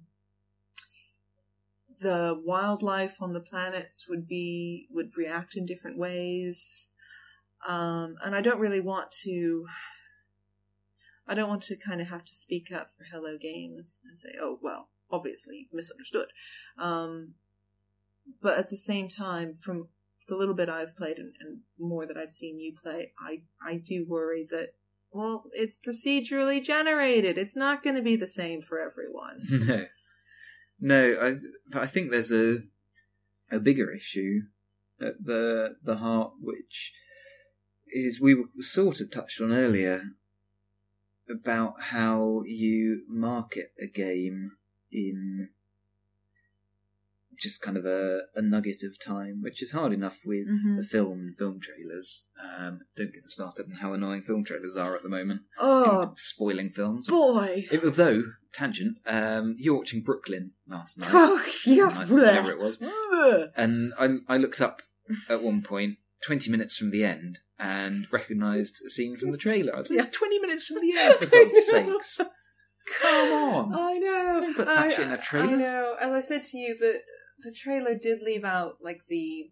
the 2.00 2.40
wildlife 2.44 3.20
on 3.20 3.32
the 3.32 3.40
planets 3.40 4.06
would 4.08 4.26
be 4.26 4.88
would 4.90 5.16
react 5.16 5.56
in 5.56 5.66
different 5.66 5.98
ways, 5.98 6.92
um, 7.66 8.16
and 8.24 8.34
I 8.34 8.40
don't 8.40 8.60
really 8.60 8.80
want 8.80 9.10
to. 9.22 9.66
I 11.26 11.34
don't 11.34 11.48
want 11.48 11.62
to 11.62 11.76
kind 11.76 12.00
of 12.00 12.08
have 12.08 12.24
to 12.24 12.34
speak 12.34 12.72
up 12.72 12.88
for 12.90 13.04
Hello 13.04 13.36
Games 13.38 14.00
and 14.04 14.18
say, 14.18 14.30
"Oh, 14.40 14.58
well, 14.62 14.90
obviously 15.10 15.58
you've 15.58 15.72
misunderstood." 15.72 16.28
Um, 16.78 17.34
but 18.40 18.58
at 18.58 18.70
the 18.70 18.76
same 18.76 19.08
time, 19.08 19.54
from 19.54 19.88
the 20.28 20.36
little 20.36 20.54
bit 20.54 20.68
I've 20.68 20.96
played 20.96 21.18
and, 21.18 21.34
and 21.40 21.60
more 21.78 22.06
that 22.06 22.16
I've 22.16 22.32
seen 22.32 22.60
you 22.60 22.72
play, 22.72 23.12
I 23.18 23.42
I 23.64 23.76
do 23.76 24.06
worry 24.08 24.46
that 24.50 24.74
well, 25.12 25.44
it's 25.52 25.78
procedurally 25.78 26.62
generated. 26.62 27.36
It's 27.36 27.56
not 27.56 27.82
going 27.82 27.96
to 27.96 28.02
be 28.02 28.16
the 28.16 28.26
same 28.26 28.62
for 28.62 28.78
everyone. 28.78 29.42
no, 29.50 29.86
no. 30.80 31.36
I, 31.74 31.80
I 31.80 31.86
think 31.86 32.10
there's 32.10 32.32
a 32.32 32.62
a 33.50 33.58
bigger 33.58 33.92
issue 33.92 34.42
at 35.00 35.24
the 35.24 35.76
the 35.82 35.96
heart, 35.96 36.32
which 36.40 36.92
is 37.88 38.20
we 38.20 38.34
were 38.34 38.44
sort 38.58 39.00
of 39.00 39.10
touched 39.10 39.40
on 39.40 39.52
earlier 39.52 40.02
about 41.28 41.80
how 41.80 42.42
you 42.46 43.04
market 43.08 43.72
a 43.80 43.86
game 43.86 44.52
in 44.92 45.48
just 47.40 47.62
kind 47.62 47.76
of 47.76 47.84
a, 47.86 48.22
a 48.34 48.42
nugget 48.42 48.82
of 48.84 48.98
time, 49.04 49.40
which 49.42 49.62
is 49.62 49.72
hard 49.72 49.92
enough 49.92 50.18
with 50.24 50.46
Mhm. 50.48 50.76
the 50.76 50.84
film 50.84 51.20
and 51.20 51.36
film 51.36 51.58
trailers. 51.60 52.26
Um, 52.58 52.80
don't 52.96 53.12
get 53.12 53.24
started 53.26 53.66
on 53.66 53.72
how 53.80 53.92
annoying 53.92 54.22
film 54.22 54.44
trailers 54.44 54.76
are 54.76 54.94
at 54.94 55.02
the 55.02 55.08
moment. 55.08 55.42
Oh 55.58 56.14
spoiling 56.16 56.70
films. 56.70 57.08
boy! 57.08 57.66
It 57.70 57.82
was 57.82 57.96
though 57.96 58.22
tangent. 58.52 58.98
Um, 59.06 59.54
you 59.58 59.72
were 59.72 59.78
watching 59.78 60.02
Brooklyn 60.02 60.52
last 60.66 60.98
night, 60.98 61.10
Oh 61.12 61.42
yeah, 61.66 61.88
whatever 62.06 62.50
it 62.50 62.58
was, 62.58 62.80
and 63.56 63.92
I, 63.98 64.18
I 64.28 64.36
looked 64.36 64.60
up 64.60 64.82
at 65.28 65.42
one 65.42 65.62
point, 65.62 65.96
twenty 66.22 66.50
minutes 66.50 66.76
from 66.76 66.90
the 66.90 67.04
end, 67.04 67.38
and 67.58 68.06
recognised 68.12 68.82
a 68.86 68.90
scene 68.90 69.16
from 69.16 69.30
the 69.32 69.38
trailer. 69.38 69.74
I 69.74 69.78
was 69.78 69.90
like, 69.90 69.98
Yeah. 69.98 70.04
"It's 70.06 70.16
twenty 70.16 70.38
minutes 70.38 70.66
from 70.66 70.80
the 70.80 70.94
end, 70.96 71.14
for 71.16 71.26
God's 71.26 71.66
sakes! 71.70 72.20
Come 73.00 73.32
on!" 73.32 73.74
I 73.74 73.98
know. 73.98 74.36
Don't 74.40 74.56
put 74.56 74.66
that 74.66 74.78
I, 74.78 74.88
shit 74.88 75.06
in 75.06 75.12
a 75.12 75.18
trailer. 75.18 75.46
I 75.48 75.56
know. 75.56 75.96
As 76.00 76.12
I 76.14 76.20
said 76.20 76.42
to 76.44 76.58
you, 76.58 76.76
the 76.78 77.00
the 77.42 77.52
trailer 77.52 77.94
did 77.94 78.22
leave 78.22 78.44
out 78.44 78.76
like 78.80 79.06
the 79.08 79.50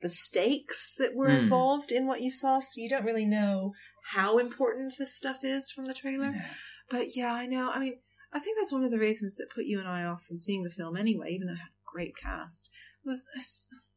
the 0.00 0.08
stakes 0.08 0.94
that 0.98 1.14
were 1.14 1.30
Hmm. 1.30 1.44
involved 1.44 1.90
in 1.90 2.06
what 2.06 2.20
you 2.20 2.30
saw, 2.30 2.60
so 2.60 2.80
you 2.80 2.88
don't 2.88 3.04
really 3.06 3.24
know 3.26 3.72
how 4.12 4.38
important 4.38 4.94
this 4.98 5.14
stuff 5.16 5.38
is 5.42 5.70
from 5.70 5.86
the 5.86 5.94
trailer. 5.94 6.30
Yeah. 6.34 6.54
But 6.90 7.16
yeah, 7.16 7.32
I 7.32 7.46
know. 7.46 7.70
I 7.70 7.78
mean, 7.78 8.00
I 8.32 8.38
think 8.38 8.58
that's 8.58 8.72
one 8.72 8.84
of 8.84 8.90
the 8.90 8.98
reasons 8.98 9.36
that 9.36 9.50
put 9.54 9.64
you 9.64 9.78
and 9.78 9.88
I 9.88 10.04
off 10.04 10.24
from 10.24 10.38
seeing 10.38 10.62
the 10.64 10.70
film 10.70 10.96
anyway, 10.96 11.30
even 11.32 11.46
though 11.46 11.54
it 11.54 11.58
had 11.58 11.68
a 11.68 11.90
great 11.90 12.16
cast. 12.16 12.70
Was 13.04 13.28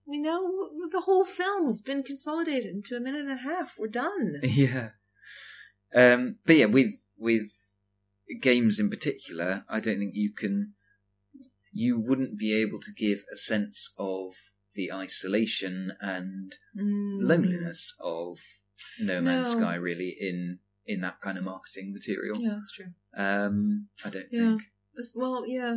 we 0.06 0.18
know 0.18 0.70
the 0.92 1.02
whole 1.02 1.26
film's 1.26 1.82
been 1.82 2.04
consolidated 2.04 2.74
into 2.74 2.96
a 2.96 3.02
minute 3.02 3.22
and 3.22 3.32
a 3.32 3.38
half. 3.38 3.76
We're 3.78 3.88
done. 3.88 4.40
Yeah. 4.44 4.92
Um, 5.94 6.38
but 6.46 6.56
yeah, 6.56 6.66
with 6.66 6.94
with 7.18 7.50
games 8.42 8.80
in 8.80 8.90
particular, 8.90 9.66
I 9.70 9.80
don't 9.82 10.00
think 10.00 10.16
you 10.16 10.32
can. 10.34 10.74
You 11.84 12.00
wouldn't 12.00 12.40
be 12.40 12.52
able 12.56 12.80
to 12.80 12.92
give 12.92 13.20
a 13.32 13.38
sense 13.38 13.94
of 14.00 14.34
the 14.74 14.92
isolation 14.92 15.94
and 16.02 16.58
Mm. 16.76 17.22
loneliness 17.22 17.94
of 18.00 18.40
No 19.00 19.22
Man's 19.22 19.54
No. 19.56 19.62
Sky, 19.62 19.76
really, 19.76 20.10
in 20.20 20.60
in 20.86 21.02
that 21.02 21.20
kind 21.22 21.38
of 21.38 21.44
marketing 21.44 21.92
material. 21.94 22.40
Yeah, 22.40 22.54
that's 22.56 22.72
true. 22.72 22.94
Um, 23.14 23.90
I 24.06 24.10
don't 24.10 24.32
Yeah. 24.32 24.58
think. 24.58 24.72
Well, 25.16 25.46
yeah. 25.48 25.76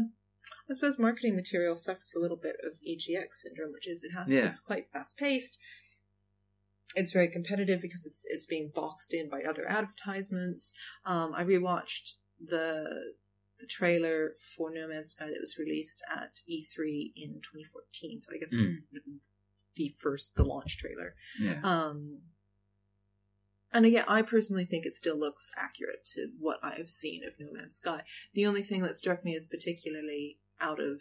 I 0.69 0.75
suppose 0.75 0.99
marketing 0.99 1.35
material 1.37 1.75
suffers 1.77 2.15
a 2.15 2.21
little 2.21 2.37
bit 2.37 2.57
of 2.63 2.81
EGX 2.83 3.43
syndrome, 3.43 3.73
which 3.73 3.89
is 3.89 4.03
it 4.05 4.13
has 4.13 4.31
Yeah. 4.31 4.49
it's 4.49 4.61
quite 4.61 4.87
fast 4.93 5.17
paced. 5.19 5.59
It's 6.95 7.13
very 7.13 7.29
competitive 7.29 7.81
because 7.83 8.07
it's 8.07 8.25
it's 8.27 8.47
being 8.47 8.71
boxed 8.75 9.13
in 9.13 9.29
by 9.29 9.43
other 9.43 9.69
advertisements. 9.69 10.73
Um, 11.05 11.35
I 11.35 11.43
rewatched 11.45 12.15
the 12.39 13.15
the 13.61 13.67
trailer 13.67 14.35
for 14.57 14.71
No 14.73 14.89
Man's 14.89 15.11
Sky 15.11 15.27
that 15.27 15.41
was 15.41 15.57
released 15.59 16.03
at 16.11 16.41
E3 16.51 17.13
in 17.17 17.35
2014. 17.43 18.21
So 18.21 18.33
I 18.35 18.39
guess 18.39 18.51
Mm. 18.53 18.83
the 19.77 19.89
first 19.91 20.35
the 20.35 20.45
launch 20.45 20.79
trailer. 20.79 21.15
Yeah. 21.39 21.61
Um, 21.63 22.23
and 23.73 23.87
again, 23.87 24.05
I 24.09 24.23
personally 24.23 24.65
think 24.65 24.85
it 24.85 24.95
still 24.95 25.17
looks 25.19 25.53
accurate 25.57 26.05
to 26.15 26.31
what 26.39 26.59
I've 26.63 26.91
seen 26.91 27.23
of 27.25 27.39
No 27.39 27.53
Man's 27.53 27.77
Sky. 27.77 28.03
The 28.35 28.47
only 28.47 28.63
thing 28.63 28.83
that 28.83 28.97
struck 28.97 29.25
me 29.25 29.37
as 29.37 29.47
particularly 29.47 30.39
out 30.61 30.81
of 30.81 31.01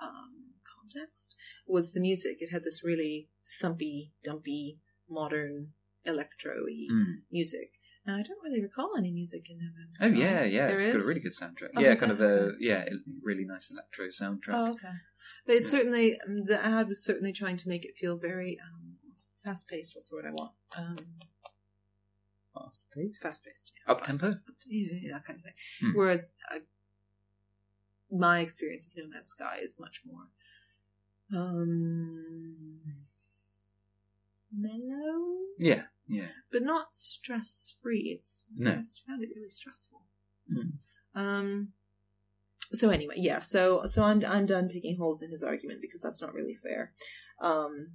um, 0.00 0.54
context 0.64 1.34
was 1.66 1.92
the 1.92 2.00
music. 2.00 2.36
It 2.40 2.50
had 2.50 2.62
this 2.64 2.84
really 2.84 3.28
thumpy, 3.60 4.12
dumpy, 4.24 4.78
modern, 5.08 5.72
electro-y 6.04 6.86
Mm. 6.90 7.22
music. 7.30 7.74
Now, 8.04 8.16
I 8.16 8.22
don't 8.22 8.42
really 8.42 8.60
recall 8.60 8.96
any 8.96 9.12
music 9.12 9.48
in 9.48 9.58
No 9.58 9.64
Man's 9.78 9.98
Oh 10.02 10.08
Sky. 10.08 10.16
yeah, 10.20 10.42
yeah. 10.42 10.66
There 10.68 10.74
it's 10.80 10.92
got 10.92 11.02
a 11.04 11.06
really 11.06 11.20
good 11.20 11.32
soundtrack. 11.32 11.70
Oh, 11.76 11.80
yeah, 11.80 11.94
kind 11.94 12.10
it? 12.10 12.14
of 12.16 12.20
a 12.20 12.24
Okay. 12.24 12.56
yeah, 12.60 12.84
really 13.22 13.44
nice 13.44 13.70
electro 13.70 14.06
soundtrack. 14.08 14.54
Oh, 14.54 14.72
okay. 14.72 14.88
But 15.46 15.54
it's 15.56 15.72
Yeah. 15.72 15.78
certainly 15.78 16.18
um, 16.26 16.44
the 16.46 16.64
ad 16.64 16.88
was 16.88 17.04
certainly 17.04 17.32
trying 17.32 17.56
to 17.58 17.68
make 17.68 17.84
it 17.84 17.96
feel 17.96 18.16
very 18.16 18.58
um, 18.58 18.96
fast 19.44 19.68
paced. 19.68 19.94
What's 19.94 20.08
the 20.10 20.16
word 20.16 20.26
I 20.26 20.30
want? 20.32 20.52
Um, 20.76 20.96
Fast 22.54 22.80
paced. 22.92 23.22
fast 23.22 23.44
paced. 23.44 23.72
Up 23.86 24.02
tempo. 24.02 24.34
yeah, 24.66 24.88
yeah, 25.00 25.12
that 25.12 25.24
kind 25.24 25.38
of 25.38 25.44
thing. 25.44 25.54
Hmm. 25.80 25.96
Whereas 25.96 26.34
uh, 26.52 26.58
my 28.10 28.40
experience 28.40 28.86
of 28.88 28.92
No 28.96 29.08
Man's 29.08 29.28
Sky 29.28 29.58
is 29.62 29.78
much 29.80 30.02
more 30.04 30.24
um, 31.40 32.80
mellow, 34.54 35.38
Yeah, 35.58 35.84
yeah. 36.12 36.28
but 36.50 36.62
not 36.62 36.94
stress 36.94 37.74
free. 37.82 38.16
It's 38.16 38.46
No. 38.56 38.72
I 38.72 38.74
just 38.76 39.06
found 39.06 39.22
it 39.22 39.30
really 39.34 39.50
stressful. 39.50 40.02
Mm. 40.50 40.72
Um. 41.14 41.68
So 42.74 42.90
anyway, 42.90 43.14
yeah. 43.16 43.38
So 43.38 43.86
so 43.86 44.04
I'm 44.04 44.24
I'm 44.24 44.46
done 44.46 44.68
picking 44.68 44.96
holes 44.96 45.22
in 45.22 45.30
his 45.30 45.42
argument 45.42 45.80
because 45.80 46.00
that's 46.00 46.20
not 46.20 46.34
really 46.34 46.54
fair. 46.54 46.92
Um. 47.40 47.92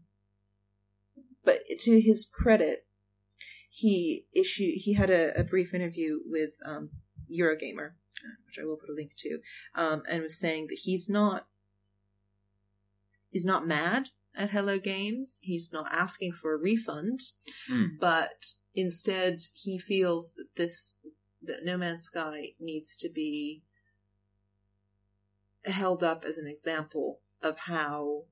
But 1.43 1.61
to 1.79 2.01
his 2.01 2.25
credit, 2.25 2.85
he 3.69 4.25
issued 4.35 4.73
he 4.75 4.93
had 4.93 5.09
a, 5.09 5.39
a 5.39 5.43
brief 5.43 5.73
interview 5.73 6.19
with 6.25 6.51
um, 6.65 6.89
Eurogamer, 7.31 7.91
which 8.45 8.59
I 8.59 8.65
will 8.65 8.75
put 8.75 8.89
a 8.89 8.93
link 8.93 9.11
to, 9.19 9.39
um, 9.75 10.03
and 10.09 10.23
was 10.23 10.39
saying 10.39 10.67
that 10.67 10.79
he's 10.83 11.09
not 11.09 11.47
he's 13.29 13.45
not 13.45 13.67
mad 13.67 14.09
at 14.37 14.51
Hello 14.51 14.77
Games. 14.79 15.39
He's 15.43 15.73
not 15.73 15.91
asking 15.91 16.33
for 16.33 16.53
a 16.53 16.57
refund, 16.57 17.21
Mm. 17.69 17.99
but 17.99 18.53
instead 18.73 19.41
he 19.55 19.77
feels 19.77 20.33
that 20.33 20.55
this 20.55 21.05
that 21.41 21.63
No 21.63 21.77
Man's 21.77 22.03
Sky 22.03 22.55
needs 22.59 22.95
to 22.97 23.09
be 23.13 23.63
held 25.65 26.03
up 26.03 26.25
as 26.25 26.37
an 26.37 26.47
example 26.47 27.21
of 27.41 27.57
how 27.59 28.25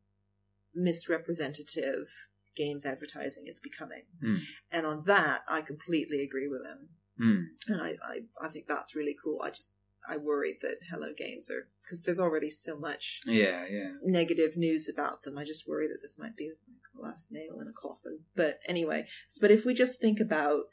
misrepresentative 0.73 2.07
games 2.55 2.85
advertising 2.85 3.45
is 3.47 3.59
becoming. 3.59 4.03
Mm. 4.23 4.39
And 4.71 4.85
on 4.85 5.03
that, 5.05 5.43
I 5.47 5.61
completely 5.61 6.21
agree 6.21 6.47
with 6.47 6.65
him. 6.65 6.89
Mm. 7.19 7.45
And 7.67 7.81
I, 7.81 7.95
I, 8.03 8.19
I 8.41 8.49
think 8.49 8.67
that's 8.67 8.95
really 8.95 9.15
cool. 9.21 9.41
I 9.41 9.49
just, 9.49 9.75
I 10.07 10.17
worry 10.17 10.57
that 10.61 10.77
Hello 10.89 11.13
Games 11.15 11.49
are, 11.49 11.67
because 11.81 12.03
there's 12.03 12.19
already 12.19 12.49
so 12.49 12.77
much 12.77 13.21
Yeah, 13.25 13.65
yeah. 13.69 13.91
negative 14.03 14.55
news 14.55 14.89
about 14.89 15.23
them. 15.23 15.37
I 15.37 15.43
just 15.43 15.67
worry 15.67 15.87
that 15.87 15.99
this 16.01 16.17
might 16.19 16.35
be 16.35 16.49
like 16.49 16.81
the 16.93 17.01
last 17.01 17.31
nail 17.31 17.59
in 17.59 17.67
a 17.67 17.73
coffin. 17.73 18.19
But 18.35 18.59
anyway, 18.67 19.07
but 19.41 19.51
if 19.51 19.65
we 19.65 19.73
just 19.73 19.99
think 19.99 20.19
about 20.19 20.65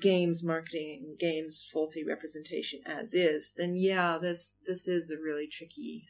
games 0.00 0.44
marketing, 0.44 1.02
and 1.04 1.18
games 1.18 1.68
faulty 1.72 2.04
representation 2.04 2.80
as 2.84 3.14
is, 3.14 3.52
then 3.56 3.76
yeah, 3.76 4.18
this 4.18 4.58
this 4.66 4.86
is 4.86 5.10
a 5.10 5.18
really 5.20 5.46
tricky, 5.46 6.06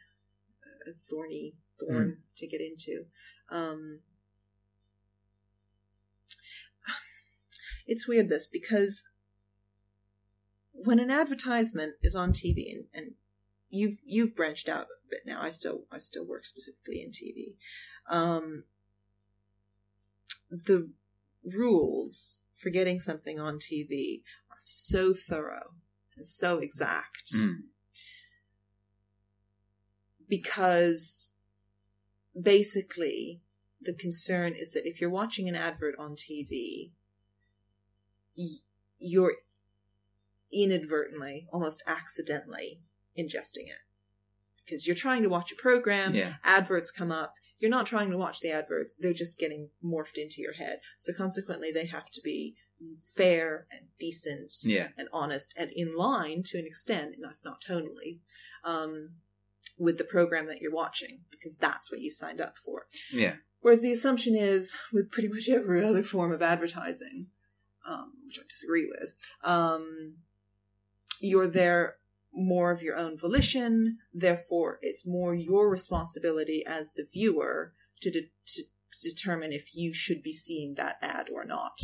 uh, 0.66 0.92
thorny 1.08 1.54
thorn 1.78 2.18
to 2.36 2.46
get 2.46 2.60
into. 2.60 3.04
Um, 3.50 4.00
it's 7.86 8.08
weird 8.08 8.28
this 8.28 8.46
because 8.46 9.02
when 10.84 10.98
an 10.98 11.10
advertisement 11.10 11.94
is 12.02 12.14
on 12.14 12.32
TV 12.32 12.70
and, 12.72 12.84
and 12.94 13.12
you've 13.70 13.98
you've 14.04 14.36
branched 14.36 14.68
out 14.68 14.82
a 14.86 15.09
bit 15.10 15.20
now. 15.26 15.40
I 15.40 15.50
still 15.50 15.84
I 15.90 15.98
still 15.98 16.26
work 16.26 16.44
specifically 16.44 17.02
in 17.02 17.10
TV. 17.10 17.56
Um, 18.09 18.64
the 20.50 20.92
rules 21.44 22.40
for 22.52 22.70
getting 22.70 22.98
something 22.98 23.40
on 23.40 23.59
TV 23.59 24.22
are 24.50 24.56
so 24.60 25.12
thorough 25.12 25.74
and 26.16 26.26
so 26.26 26.59
exact 26.59 27.32
Mm. 27.34 27.62
because 30.28 31.30
basically 32.40 33.40
the 33.80 33.94
concern 33.94 34.54
is 34.54 34.72
that 34.72 34.86
if 34.86 35.00
you're 35.00 35.10
watching 35.10 35.48
an 35.48 35.56
advert 35.56 35.94
on 35.98 36.14
TV, 36.14 36.92
y- 38.36 38.60
you're 38.98 39.34
inadvertently, 40.52 41.46
almost 41.52 41.82
accidentally 41.86 42.80
ingesting 43.18 43.68
it. 43.68 43.80
Because 44.64 44.86
you're 44.86 44.96
trying 44.96 45.22
to 45.22 45.28
watch 45.28 45.50
a 45.52 45.56
program, 45.56 46.14
Yeah. 46.14 46.36
adverts 46.44 46.90
come 46.90 47.10
up, 47.10 47.34
you're 47.58 47.70
not 47.70 47.86
trying 47.86 48.10
to 48.10 48.16
watch 48.16 48.40
the 48.40 48.50
adverts, 48.50 48.96
they're 48.96 49.12
just 49.12 49.38
getting 49.38 49.70
morphed 49.84 50.16
into 50.16 50.40
your 50.40 50.52
head. 50.52 50.80
So 50.98 51.12
consequently, 51.12 51.70
they 51.72 51.86
have 51.86 52.10
to 52.12 52.20
be 52.20 52.56
fair 53.14 53.66
and 53.70 53.86
decent 53.98 54.54
Yeah. 54.62 54.88
and 54.96 55.08
honest 55.12 55.54
and 55.56 55.70
in 55.72 55.94
line 55.96 56.42
to 56.44 56.58
an 56.58 56.66
extent, 56.66 57.16
if 57.18 57.44
not 57.44 57.62
tonally, 57.62 58.20
um, 58.64 59.16
with 59.78 59.98
the 59.98 60.04
program 60.04 60.46
that 60.46 60.60
you're 60.60 60.72
watching, 60.72 61.24
because 61.30 61.56
that's 61.56 61.90
what 61.90 62.00
you 62.00 62.10
signed 62.10 62.40
up 62.40 62.58
for. 62.58 62.86
Yeah. 63.12 63.36
Whereas 63.60 63.80
the 63.80 63.92
assumption 63.92 64.34
is, 64.36 64.76
with 64.92 65.10
pretty 65.10 65.28
much 65.28 65.48
every 65.48 65.84
other 65.84 66.02
form 66.02 66.32
of 66.32 66.42
advertising, 66.42 67.30
um, 67.84 68.12
which 68.26 68.38
I 68.38 68.42
disagree 68.48 68.86
with, 68.86 69.14
um, 69.44 70.18
you're 71.22 71.48
there 71.48 71.96
more 72.34 72.70
of 72.70 72.82
your 72.82 72.96
own 72.96 73.16
volition. 73.16 73.98
Therefore, 74.12 74.78
it's 74.82 75.06
more 75.06 75.34
your 75.34 75.70
responsibility 75.70 76.64
as 76.66 76.92
the 76.92 77.06
viewer 77.10 77.72
to, 78.00 78.10
de- 78.10 78.30
to 78.46 78.62
determine 79.02 79.52
if 79.52 79.74
you 79.76 79.94
should 79.94 80.22
be 80.22 80.32
seeing 80.32 80.74
that 80.74 80.96
ad 81.00 81.28
or 81.32 81.44
not. 81.44 81.80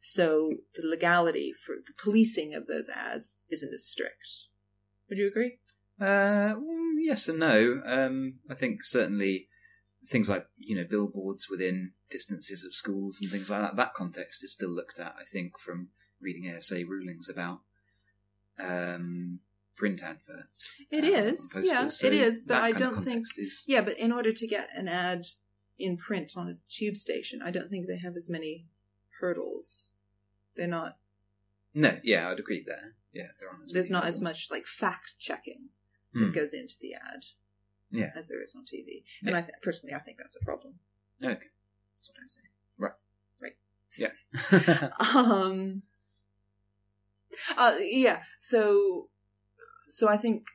So 0.00 0.54
the 0.74 0.86
legality 0.86 1.52
for 1.52 1.76
the 1.76 1.92
policing 2.02 2.54
of 2.54 2.66
those 2.66 2.88
ads 2.88 3.46
isn't 3.50 3.72
as 3.72 3.86
strict. 3.86 4.48
Would 5.08 5.18
you 5.18 5.28
agree? 5.28 5.58
Uh, 6.00 6.54
mm, 6.54 6.94
yes 6.98 7.28
and 7.28 7.38
no. 7.38 7.82
Um, 7.84 8.34
I 8.48 8.54
think 8.54 8.82
certainly 8.82 9.48
things 10.08 10.28
like 10.28 10.46
you 10.56 10.74
know 10.74 10.84
billboards 10.88 11.48
within 11.50 11.92
distances 12.10 12.64
of 12.64 12.74
schools 12.74 13.20
and 13.20 13.30
things 13.30 13.50
like 13.50 13.60
that. 13.60 13.76
That 13.76 13.94
context 13.94 14.42
is 14.42 14.52
still 14.52 14.70
looked 14.70 14.98
at. 14.98 15.14
I 15.20 15.24
think 15.24 15.58
from 15.58 15.88
reading 16.20 16.52
ASA 16.54 16.84
rulings 16.86 17.28
about 17.28 17.60
um, 18.64 19.40
print 19.76 20.02
adverts. 20.02 20.74
It 20.90 21.04
uh, 21.04 21.06
is, 21.06 21.58
yeah, 21.62 21.82
posters. 21.82 22.04
it 22.04 22.12
is, 22.12 22.40
but 22.40 22.58
I 22.62 22.72
don't 22.72 22.96
think- 23.02 23.26
Is, 23.36 23.62
Yeah, 23.66 23.80
but 23.82 23.98
in 23.98 24.12
order 24.12 24.32
to 24.32 24.46
get 24.46 24.68
an 24.76 24.88
ad 24.88 25.26
in 25.78 25.96
print 25.96 26.32
on 26.36 26.48
a 26.48 26.56
tube 26.68 26.96
station, 26.96 27.40
I 27.42 27.50
don't 27.50 27.70
think 27.70 27.86
they 27.86 27.98
have 27.98 28.14
as 28.16 28.28
many 28.28 28.66
hurdles. 29.20 29.94
They're 30.56 30.66
not. 30.68 30.98
no, 31.74 31.98
yeah, 32.02 32.28
I'd 32.28 32.38
agree 32.40 32.62
there. 32.66 32.94
Yeah, 33.12 33.28
there 33.38 33.48
aren't 33.48 33.64
as 33.64 33.72
There's 33.72 33.90
not 33.90 34.04
as 34.04 34.20
much 34.20 34.50
like 34.50 34.66
fact 34.66 35.14
checking 35.18 35.70
that 36.14 36.32
goes 36.32 36.52
into 36.52 36.74
the 36.80 36.94
ad 36.94 37.24
Yeah. 37.90 38.10
as 38.14 38.28
there 38.28 38.42
is 38.42 38.54
on 38.54 38.64
TV, 38.64 39.04
and 39.22 39.30
Yeah. 39.30 39.38
I 39.38 39.40
th- 39.42 39.54
personally 39.62 39.94
I 39.94 39.98
think 40.00 40.18
that's 40.18 40.36
a 40.36 40.44
problem. 40.44 40.74
Okay. 41.22 41.48
That's 41.96 42.08
what 42.10 42.18
I'm 42.20 42.28
saying. 42.28 42.48
Right. 42.78 42.92
Right. 43.42 43.56
Yeah. 43.96 44.90
um 45.14 45.82
uh 47.56 47.76
yeah 47.80 48.22
so 48.38 49.08
so 49.88 50.08
i 50.08 50.16
think 50.16 50.46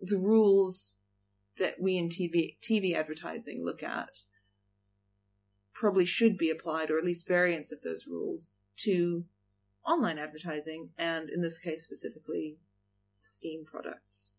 the 0.00 0.18
rules 0.18 0.96
that 1.58 1.74
we 1.80 1.96
in 1.96 2.08
tv 2.08 2.56
tv 2.60 2.94
advertising 2.94 3.64
look 3.64 3.82
at 3.82 4.18
probably 5.72 6.04
should 6.04 6.36
be 6.36 6.50
applied 6.50 6.90
or 6.90 6.98
at 6.98 7.04
least 7.04 7.26
variants 7.26 7.72
of 7.72 7.82
those 7.82 8.06
rules 8.06 8.54
to 8.76 9.24
online 9.84 10.18
advertising, 10.18 10.90
and 10.98 11.28
in 11.30 11.40
this 11.40 11.58
case 11.58 11.82
specifically, 11.84 12.56
Steam 13.20 13.64
products. 13.64 14.36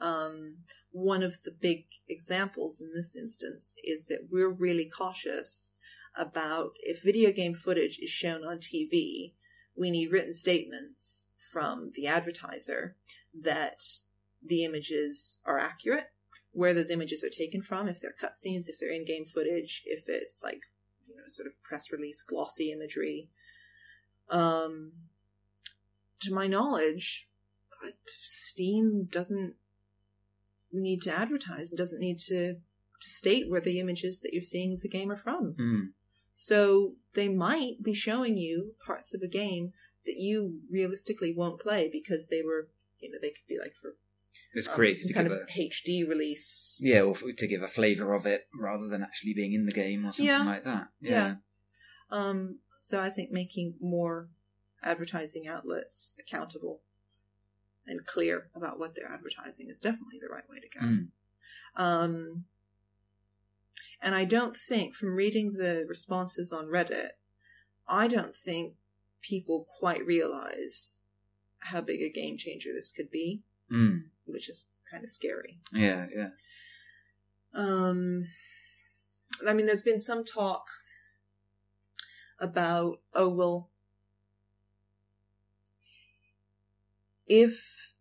Um, 0.00 0.56
one 0.90 1.22
of 1.22 1.42
the 1.42 1.52
big 1.52 1.84
examples 2.08 2.80
in 2.80 2.92
this 2.94 3.16
instance 3.16 3.76
is 3.84 4.06
that 4.06 4.28
we're 4.30 4.50
really 4.50 4.86
cautious 4.86 5.78
about 6.16 6.72
if 6.80 7.02
video 7.02 7.32
game 7.32 7.54
footage 7.54 7.98
is 7.98 8.10
shown 8.10 8.44
on 8.44 8.58
TV, 8.58 9.32
we 9.76 9.90
need 9.90 10.12
written 10.12 10.34
statements 10.34 11.32
from 11.52 11.92
the 11.94 12.06
advertiser 12.06 12.96
that 13.38 13.82
the 14.44 14.64
images 14.64 15.40
are 15.44 15.58
accurate, 15.58 16.10
where 16.52 16.74
those 16.74 16.90
images 16.90 17.24
are 17.24 17.30
taken 17.30 17.62
from, 17.62 17.88
if 17.88 18.00
they're 18.00 18.14
cutscenes, 18.20 18.68
if 18.68 18.78
they're 18.78 18.92
in 18.92 19.04
game 19.04 19.24
footage, 19.24 19.82
if 19.86 20.08
it's 20.08 20.42
like, 20.42 20.60
you 21.06 21.16
know, 21.16 21.22
sort 21.28 21.46
of 21.46 21.62
press 21.62 21.90
release 21.90 22.22
glossy 22.22 22.72
imagery. 22.72 23.28
Um, 24.28 24.92
to 26.20 26.32
my 26.32 26.46
knowledge, 26.46 27.28
Steam 28.06 29.08
doesn't 29.10 29.54
need 30.72 31.02
to 31.02 31.14
advertise 31.14 31.68
doesn't 31.68 32.00
need 32.00 32.18
to 32.18 32.54
to 33.00 33.10
state 33.10 33.50
where 33.50 33.60
the 33.60 33.80
images 33.80 34.20
that 34.20 34.32
you're 34.32 34.42
seeing 34.42 34.72
of 34.72 34.80
the 34.80 34.88
game 34.88 35.10
are 35.10 35.16
from. 35.16 35.54
Mm. 35.58 35.88
So 36.32 36.94
they 37.14 37.28
might 37.28 37.82
be 37.82 37.94
showing 37.94 38.36
you 38.36 38.74
parts 38.84 39.14
of 39.14 39.22
a 39.22 39.28
game 39.28 39.72
that 40.06 40.16
you 40.16 40.60
realistically 40.70 41.32
won't 41.34 41.60
play 41.60 41.88
because 41.92 42.28
they 42.28 42.42
were, 42.42 42.68
you 43.00 43.10
know, 43.10 43.18
they 43.20 43.30
could 43.30 43.46
be 43.48 43.58
like 43.58 43.74
for 43.74 43.96
It's 44.54 44.66
um, 44.68 44.74
some 44.74 45.08
to 45.08 45.14
kind 45.14 45.28
give 45.28 45.32
of 45.38 45.48
a 45.48 45.52
HD 45.52 46.08
release. 46.08 46.80
yeah, 46.82 47.02
or 47.02 47.14
to 47.14 47.46
give 47.46 47.62
a 47.62 47.68
flavour 47.68 48.14
of 48.14 48.26
it 48.26 48.48
rather 48.58 48.88
than 48.88 49.02
actually 49.02 49.34
being 49.34 49.52
in 49.52 49.66
the 49.66 49.72
game 49.72 50.04
or 50.06 50.12
something 50.12 50.26
Yeah. 50.26 50.44
like 50.44 50.64
that. 50.64 50.88
Yeah. 51.00 51.34
Um, 52.10 52.58
so 52.78 53.00
I 53.00 53.10
think 53.10 53.30
making 53.30 53.74
more 53.80 54.28
advertising 54.82 55.46
outlets 55.46 56.16
accountable 56.18 56.82
and 57.86 58.04
clear 58.06 58.48
about 58.54 58.78
what 58.78 58.94
they're 58.94 59.10
advertising 59.12 59.68
is 59.68 59.78
definitely 59.78 60.18
the 60.20 60.28
right 60.28 60.48
way 60.48 60.58
to 60.60 60.78
go. 60.78 60.86
Mm. 60.86 61.08
Um, 61.76 62.44
and 64.00 64.14
I 64.14 64.24
don't 64.24 64.56
think, 64.56 64.94
from 64.94 65.14
reading 65.14 65.54
the 65.54 65.84
responses 65.88 66.52
on 66.52 66.66
Reddit, 66.66 67.10
I 67.88 68.08
don't 68.08 68.34
think 68.36 68.74
people 69.20 69.66
quite 69.78 70.04
realize 70.04 71.04
how 71.60 71.80
big 71.80 72.02
a 72.02 72.08
game 72.10 72.36
changer 72.36 72.72
this 72.72 72.90
could 72.90 73.10
be, 73.10 73.42
Mm. 73.70 74.10
which 74.26 74.48
is 74.48 74.82
kind 74.90 75.02
of 75.04 75.10
scary. 75.10 75.58
Yeah, 75.72 76.06
yeah. 76.14 76.28
Um, 77.54 78.28
I 79.46 79.54
mean, 79.54 79.66
there's 79.66 79.82
been 79.82 79.98
some 79.98 80.24
talk 80.24 80.66
about, 82.38 83.00
oh, 83.14 83.28
well, 83.28 83.70
if 87.26 87.94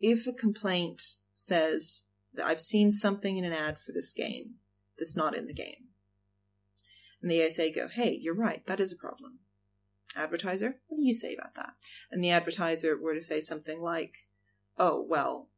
if 0.00 0.26
a 0.26 0.32
complaint 0.32 1.16
says 1.34 2.04
I've 2.42 2.60
seen 2.60 2.92
something 2.92 3.36
in 3.36 3.44
an 3.44 3.52
ad 3.52 3.78
for 3.78 3.92
this 3.92 4.12
game 4.12 4.54
that's 4.98 5.16
not 5.16 5.36
in 5.36 5.46
the 5.46 5.54
game, 5.54 5.88
and 7.20 7.30
the 7.30 7.44
ASA 7.44 7.70
go, 7.70 7.88
hey, 7.88 8.18
you're 8.20 8.34
right, 8.34 8.64
that 8.66 8.80
is 8.80 8.92
a 8.92 8.96
problem. 8.96 9.38
Advertiser, 10.16 10.76
what 10.86 10.96
do 10.96 11.02
you 11.02 11.14
say 11.14 11.34
about 11.34 11.54
that? 11.56 11.74
And 12.10 12.22
the 12.22 12.30
advertiser 12.30 12.96
were 12.96 13.14
to 13.14 13.20
say 13.20 13.40
something 13.40 13.80
like, 13.80 14.28
oh, 14.78 15.04
well, 15.08 15.48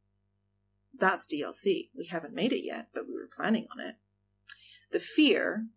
that's 0.97 1.27
DLC. 1.27 1.89
We 1.95 2.07
haven't 2.07 2.33
made 2.33 2.51
it 2.51 2.65
yet, 2.65 2.87
but 2.93 3.07
we 3.07 3.13
were 3.13 3.29
planning 3.35 3.67
on 3.71 3.79
it. 3.79 3.95
The 4.91 4.99
fear 4.99 5.67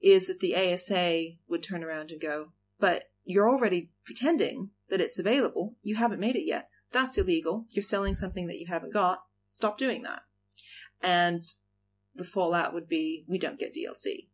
is 0.00 0.26
that 0.28 0.40
the 0.40 0.56
ASA 0.56 1.36
would 1.48 1.62
turn 1.62 1.84
around 1.84 2.10
and 2.10 2.20
go, 2.20 2.52
but 2.78 3.10
you're 3.24 3.50
already 3.50 3.90
pretending 4.04 4.70
that 4.88 5.00
it's 5.00 5.18
available. 5.18 5.76
You 5.82 5.96
haven't 5.96 6.20
made 6.20 6.36
it 6.36 6.46
yet. 6.46 6.68
That's 6.92 7.18
illegal. 7.18 7.66
You're 7.70 7.82
selling 7.82 8.14
something 8.14 8.46
that 8.46 8.58
you 8.58 8.66
haven't 8.68 8.92
got. 8.92 9.24
Stop 9.50 9.76
doing 9.76 10.02
that. 10.04 10.22
And 11.02 11.44
the 12.14 12.24
fallout 12.24 12.72
would 12.72 12.88
be, 12.88 13.24
we 13.28 13.36
don't 13.38 13.58
get 13.58 13.74
DLC. 13.74 14.28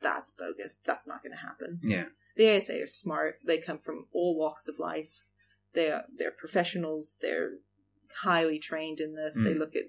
That's 0.00 0.30
bogus. 0.30 0.80
That's 0.84 1.06
not 1.08 1.22
going 1.22 1.32
to 1.32 1.38
happen. 1.46 1.80
Yeah. 1.82 2.04
The 2.36 2.56
ASA 2.56 2.80
are 2.82 2.86
smart. 2.86 3.40
They 3.44 3.58
come 3.58 3.78
from 3.78 4.06
all 4.14 4.38
walks 4.38 4.68
of 4.68 4.78
life. 4.78 5.30
They 5.74 5.90
are, 5.90 6.04
they're 6.16 6.30
professionals. 6.30 7.18
They're 7.20 7.54
highly 8.22 8.58
trained 8.58 9.00
in 9.00 9.14
this. 9.14 9.34
They 9.34 9.54
Mm. 9.54 9.58
look 9.58 9.74
at 9.76 9.84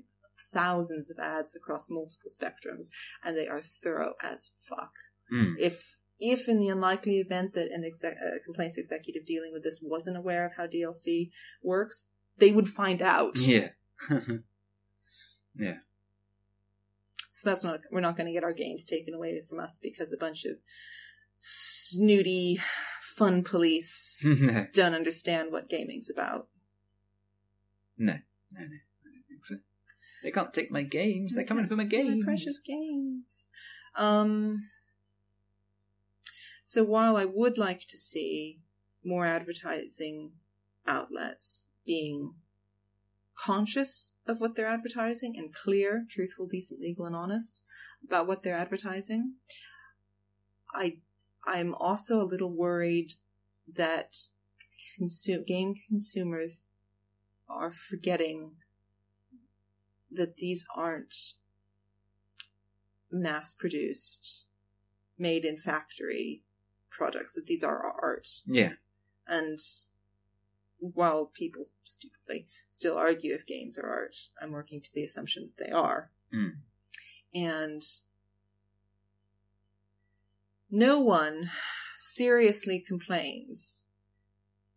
thousands 0.51 1.09
of 1.09 1.17
ads 1.17 1.55
across 1.55 1.89
multiple 1.89 2.29
spectrums, 2.29 2.87
and 3.23 3.37
they 3.37 3.47
are 3.47 3.61
thorough 3.61 4.15
as 4.21 4.51
fuck. 4.67 4.93
Mm. 5.31 5.55
If 5.59 5.97
if 6.23 6.47
in 6.47 6.59
the 6.59 6.67
unlikely 6.67 7.17
event 7.19 7.53
that 7.55 7.71
an 7.71 7.83
exec- 7.83 8.17
a 8.21 8.39
complaints 8.45 8.77
executive 8.77 9.25
dealing 9.25 9.51
with 9.53 9.63
this 9.63 9.81
wasn't 9.81 10.15
aware 10.17 10.45
of 10.45 10.53
how 10.55 10.67
DLC 10.67 11.31
works, 11.63 12.11
they 12.37 12.51
would 12.51 12.69
find 12.69 13.01
out. 13.01 13.39
Yeah. 13.39 13.69
So 17.31 17.49
that's 17.49 17.63
not 17.63 17.81
we're 17.91 18.01
not 18.01 18.17
going 18.17 18.27
to 18.27 18.33
get 18.33 18.43
our 18.43 18.53
games 18.53 18.85
taken 18.85 19.13
away 19.13 19.41
from 19.41 19.59
us 19.59 19.79
because 19.81 20.13
a 20.13 20.17
bunch 20.17 20.45
of 20.45 20.57
snooty 21.37 22.59
fun 23.01 23.43
police 23.43 24.23
don't 24.73 24.93
understand 24.93 25.51
what 25.51 25.69
gaming's 25.69 26.09
about. 26.09 26.47
No, 27.97 28.13
no, 28.51 28.59
no, 28.59 28.65
I 28.65 29.09
don't 29.13 29.27
think 29.27 29.45
so. 29.45 29.55
They 30.23 30.31
can't 30.31 30.53
take 30.53 30.71
my 30.71 30.83
games. 30.83 31.33
They're 31.33 31.45
coming 31.45 31.65
for 31.65 31.75
my 31.75 31.83
games. 31.83 32.19
My 32.19 32.25
precious 32.25 32.59
games. 32.59 33.49
Um. 33.95 34.67
So 36.63 36.83
while 36.83 37.17
I 37.17 37.25
would 37.25 37.57
like 37.57 37.87
to 37.87 37.97
see 37.97 38.59
more 39.03 39.25
advertising 39.25 40.31
outlets 40.87 41.71
being 41.85 42.35
conscious 43.35 44.15
of 44.27 44.39
what 44.39 44.55
they're 44.55 44.67
advertising 44.67 45.35
and 45.37 45.53
clear, 45.53 46.05
truthful, 46.09 46.47
decent, 46.47 46.79
legal, 46.79 47.05
and 47.05 47.15
honest 47.15 47.63
about 48.03 48.27
what 48.27 48.43
they're 48.43 48.55
advertising, 48.55 49.35
I 50.73 50.97
I'm 51.45 51.73
also 51.75 52.21
a 52.21 52.23
little 52.23 52.51
worried 52.51 53.13
that 53.73 54.17
consu- 54.99 55.45
game 55.45 55.73
consumers 55.87 56.65
are 57.49 57.71
forgetting 57.71 58.51
that 60.11 60.37
these 60.37 60.65
aren't 60.75 61.33
mass 63.11 63.53
produced, 63.53 64.45
made 65.17 65.45
in 65.45 65.57
factory 65.57 66.43
products, 66.89 67.33
that 67.33 67.45
these 67.45 67.63
are 67.63 67.81
art. 67.81 68.27
Yeah. 68.45 68.73
And 69.27 69.59
while 70.81 71.25
people 71.25 71.63
stupidly 71.83 72.47
still 72.67 72.97
argue 72.97 73.33
if 73.33 73.45
games 73.45 73.77
are 73.77 73.87
art, 73.87 74.15
I'm 74.41 74.51
working 74.51 74.81
to 74.81 74.93
the 74.93 75.03
assumption 75.03 75.49
that 75.55 75.63
they 75.63 75.71
are. 75.71 76.11
Mm. 76.33 76.55
And 77.33 77.83
no 80.69 80.99
one 80.99 81.51
seriously 81.95 82.83
complains 82.85 83.87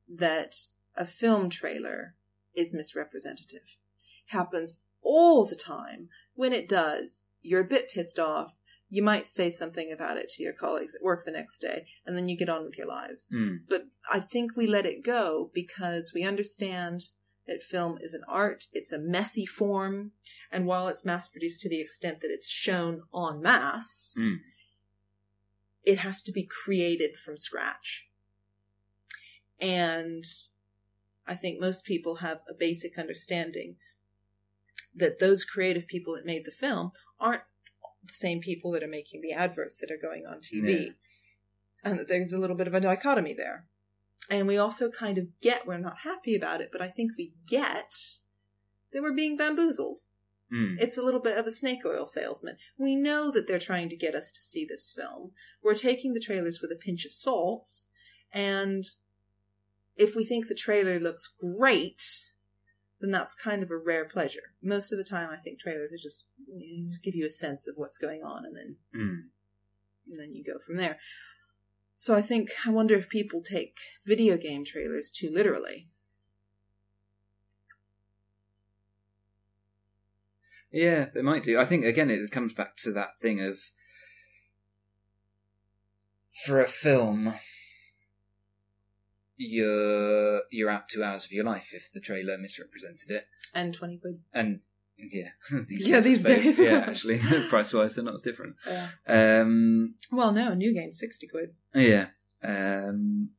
that 0.09 0.55
a 0.95 1.07
film 1.07 1.49
trailer 1.49 2.15
is 2.55 2.75
misrepresentative. 2.75 3.79
Happens 4.27 4.83
all 5.03 5.47
the 5.47 5.57
time. 5.57 6.11
When 6.35 6.53
it 6.53 6.69
does, 6.69 7.25
you're 7.43 7.63
a 7.63 7.65
bit 7.65 7.91
pissed 7.91 8.19
off. 8.19 8.55
You 8.89 9.03
might 9.03 9.29
say 9.29 9.51
something 9.51 9.91
about 9.91 10.17
it 10.19 10.29
to 10.31 10.43
your 10.43 10.53
colleagues 10.53 10.95
at 10.95 11.03
work 11.03 11.25
the 11.25 11.31
next 11.31 11.59
day, 11.59 11.87
and 12.07 12.17
then 12.17 12.29
you 12.29 12.37
get 12.37 12.49
on 12.49 12.65
with 12.65 12.79
your 12.79 12.87
lives. 12.87 13.33
Mm. 13.35 13.61
But 13.69 13.87
I 14.13 14.21
think 14.21 14.57
we 14.57 14.67
let 14.67 14.87
it 14.87 15.05
go 15.05 15.51
because 15.53 16.13
we 16.15 16.23
understand 16.23 17.09
that 17.47 17.63
film 17.63 17.99
is 18.01 18.15
an 18.15 18.23
art, 18.29 18.67
it's 18.73 18.93
a 18.93 18.99
messy 18.99 19.47
form, 19.47 20.13
and 20.51 20.67
while 20.67 20.89
it's 20.89 21.05
mass 21.05 21.29
produced 21.29 21.61
to 21.63 21.69
the 21.69 21.81
extent 21.81 22.21
that 22.21 22.31
it's 22.31 22.49
shown 22.49 23.03
en 23.15 23.43
masse, 23.43 24.17
Mm. 24.19 24.41
it 25.83 25.99
has 25.99 26.23
to 26.23 26.33
be 26.33 26.45
created 26.45 27.17
from 27.17 27.37
scratch. 27.37 28.09
And 29.61 30.25
I 31.27 31.35
think 31.35 31.61
most 31.61 31.85
people 31.85 32.17
have 32.17 32.43
a 32.49 32.55
basic 32.55 32.99
understanding 32.99 33.77
that 34.95 35.19
those 35.19 35.45
creative 35.45 35.87
people 35.87 36.15
that 36.15 36.25
made 36.25 36.45
the 36.45 36.51
film 36.51 36.93
aren't 37.19 37.43
the 38.07 38.15
same 38.15 38.41
people 38.41 38.71
that 38.73 38.83
are 38.83 38.89
making 38.89 39.21
the 39.21 39.33
adverts 39.33 39.79
that 39.79 39.91
are 39.91 39.99
going 40.01 40.25
on 40.27 40.39
TV. 40.39 40.87
Yeah. 40.87 40.91
And 41.85 42.01
that 42.01 42.09
there's 42.09 42.33
a 42.33 42.39
little 42.39 42.57
bit 42.57 42.69
of 42.69 42.75
a 42.75 42.81
dichotomy 42.81 43.35
there. 43.35 43.67
And 44.31 44.49
we 44.49 44.57
also 44.57 44.91
kind 44.91 45.19
of 45.19 45.27
get 45.43 45.67
we're 45.67 45.79
not 45.79 45.99
happy 46.05 46.35
about 46.35 46.61
it, 46.61 46.71
but 46.73 46.81
I 46.81 46.89
think 46.89 47.13
we 47.17 47.35
get 47.47 47.95
that 48.93 49.03
we're 49.03 49.15
being 49.15 49.37
bamboozled. 49.37 50.03
Mm. 50.53 50.81
It's 50.81 50.97
a 50.97 51.03
little 51.03 51.21
bit 51.21 51.37
of 51.37 51.47
a 51.47 51.51
snake 51.51 51.85
oil 51.85 52.07
salesman. 52.07 52.57
We 52.79 52.97
know 52.97 53.31
that 53.31 53.47
they're 53.47 53.59
trying 53.59 53.89
to 53.91 53.97
get 53.97 54.15
us 54.15 54.33
to 54.33 54.41
see 54.41 54.65
this 54.65 54.91
film. 54.91 55.33
We're 55.63 55.75
taking 55.75 56.15
the 56.15 56.21
trailers 56.21 56.61
with 56.61 56.71
a 56.71 56.77
pinch 56.77 57.05
of 57.05 57.13
salt, 57.13 57.71
and 58.33 58.85
if 59.97 60.15
we 60.15 60.25
think 60.25 60.49
the 60.49 60.55
trailer 60.55 60.99
looks 60.99 61.29
great, 61.29 62.31
then 63.01 63.11
that's 63.11 63.35
kind 63.35 63.63
of 63.63 63.71
a 63.71 63.77
rare 63.77 64.05
pleasure. 64.05 64.55
Most 64.63 64.93
of 64.93 64.99
the 64.99 65.05
time, 65.05 65.29
I 65.31 65.37
think 65.37 65.59
trailers 65.59 65.93
are 65.93 66.03
just 66.03 66.27
give 67.03 67.15
you 67.15 67.27
a 67.27 67.31
sense 67.31 67.67
of 67.67 67.77
what's 67.77 67.99
going 67.99 68.23
on, 68.23 68.45
and 68.45 68.57
then 68.57 68.77
Mm. 68.95 69.29
and 70.07 70.21
then 70.21 70.35
you 70.35 70.45
go 70.45 70.59
from 70.59 70.77
there. 70.77 70.99
So 71.97 72.15
I 72.15 72.23
think 72.23 72.51
I 72.67 72.71
wonder 72.71 72.95
if 72.95 73.09
people 73.09 73.41
take 73.43 73.79
video 74.05 74.37
game 74.37 74.65
trailers 74.65 75.11
too 75.11 75.31
literally. 75.31 75.89
Yeah, 80.71 81.07
they 81.15 81.23
might 81.23 81.45
do. 81.45 81.59
I 81.59 81.65
think 81.65 81.85
again 81.85 82.11
it 82.11 82.31
comes 82.31 82.53
back 82.53 82.77
to 82.79 82.93
that 82.93 83.19
thing 83.19 83.41
of 83.41 83.71
for 86.45 86.61
a 86.61 86.67
film 86.67 87.35
you're 89.37 90.43
you're 90.51 90.71
out 90.71 90.89
two 90.89 91.03
hours 91.03 91.25
of 91.25 91.33
your 91.33 91.45
life 91.45 91.71
if 91.73 91.93
the 91.93 92.01
trailer 92.01 92.39
misrepresented 92.39 93.11
it. 93.11 93.29
And 93.55 93.73
twenty 93.73 93.99
quid. 93.99 94.21
And 94.33 94.61
yeah, 94.99 95.29
these 95.69 95.89
Yeah, 95.89 96.01
these 96.01 96.23
days. 96.23 96.59
yeah, 96.59 96.85
actually, 96.89 97.19
price 97.49 97.73
wise, 97.73 97.95
they're 97.95 98.05
not 98.05 98.15
as 98.15 98.23
different. 98.23 98.57
Yeah. 98.67 98.89
Um, 99.07 99.95
Well, 100.13 100.33
no, 100.33 100.53
a 100.53 100.57
new 100.57 100.73
game 100.75 100.93
sixty 100.93 101.27
quid. 101.27 101.55
yeah, 101.75 102.09
um, 102.43 103.31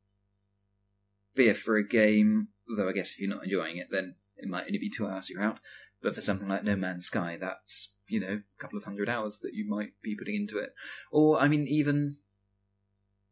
but 1.34 1.44
yeah, 1.44 1.52
for 1.52 1.76
a 1.76 1.86
game, 1.86 2.48
though 2.76 2.88
I 2.88 2.92
guess 2.92 3.10
if 3.12 3.20
you're 3.20 3.30
not 3.30 3.44
enjoying 3.44 3.76
it, 3.78 3.88
then 3.90 4.14
it 4.36 4.48
might 4.48 4.66
only 4.66 4.78
be 4.78 4.90
two 4.90 5.06
hours 5.06 5.30
you're 5.30 5.42
out. 5.42 5.58
But 6.02 6.14
for 6.14 6.20
something 6.20 6.48
like 6.48 6.64
No 6.64 6.76
Man's 6.76 7.06
Sky, 7.06 7.36
that's 7.40 7.94
you 8.08 8.20
know 8.20 8.40
a 8.58 8.60
couple 8.62 8.78
of 8.78 8.84
hundred 8.84 9.08
hours 9.08 9.38
that 9.38 9.54
you 9.54 9.68
might 9.68 9.92
be 10.02 10.14
putting 10.14 10.34
into 10.36 10.58
it. 10.58 10.70
Or 11.10 11.38
I 11.40 11.48
mean, 11.48 11.66
even 11.68 12.16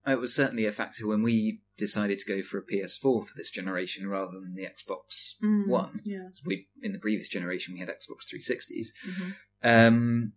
it 0.06 0.18
was 0.20 0.34
certainly 0.34 0.66
a 0.66 0.72
factor 0.72 1.06
when 1.06 1.22
we 1.22 1.60
decided 1.76 2.18
to 2.18 2.26
go 2.26 2.42
for 2.42 2.58
a 2.58 2.62
PS4 2.62 3.26
for 3.26 3.34
this 3.36 3.50
generation 3.50 4.06
rather 4.08 4.32
than 4.40 4.54
the 4.54 4.64
Xbox 4.66 5.34
Mm, 5.42 5.68
One. 5.68 6.00
Yeah. 6.04 6.28
We 6.44 6.68
in 6.82 6.92
the 6.92 6.98
previous 6.98 7.28
generation 7.28 7.74
we 7.74 7.80
had 7.80 7.88
Xbox 7.88 8.26
360s. 8.32 8.88
hmm 9.04 9.30
Um, 9.62 10.32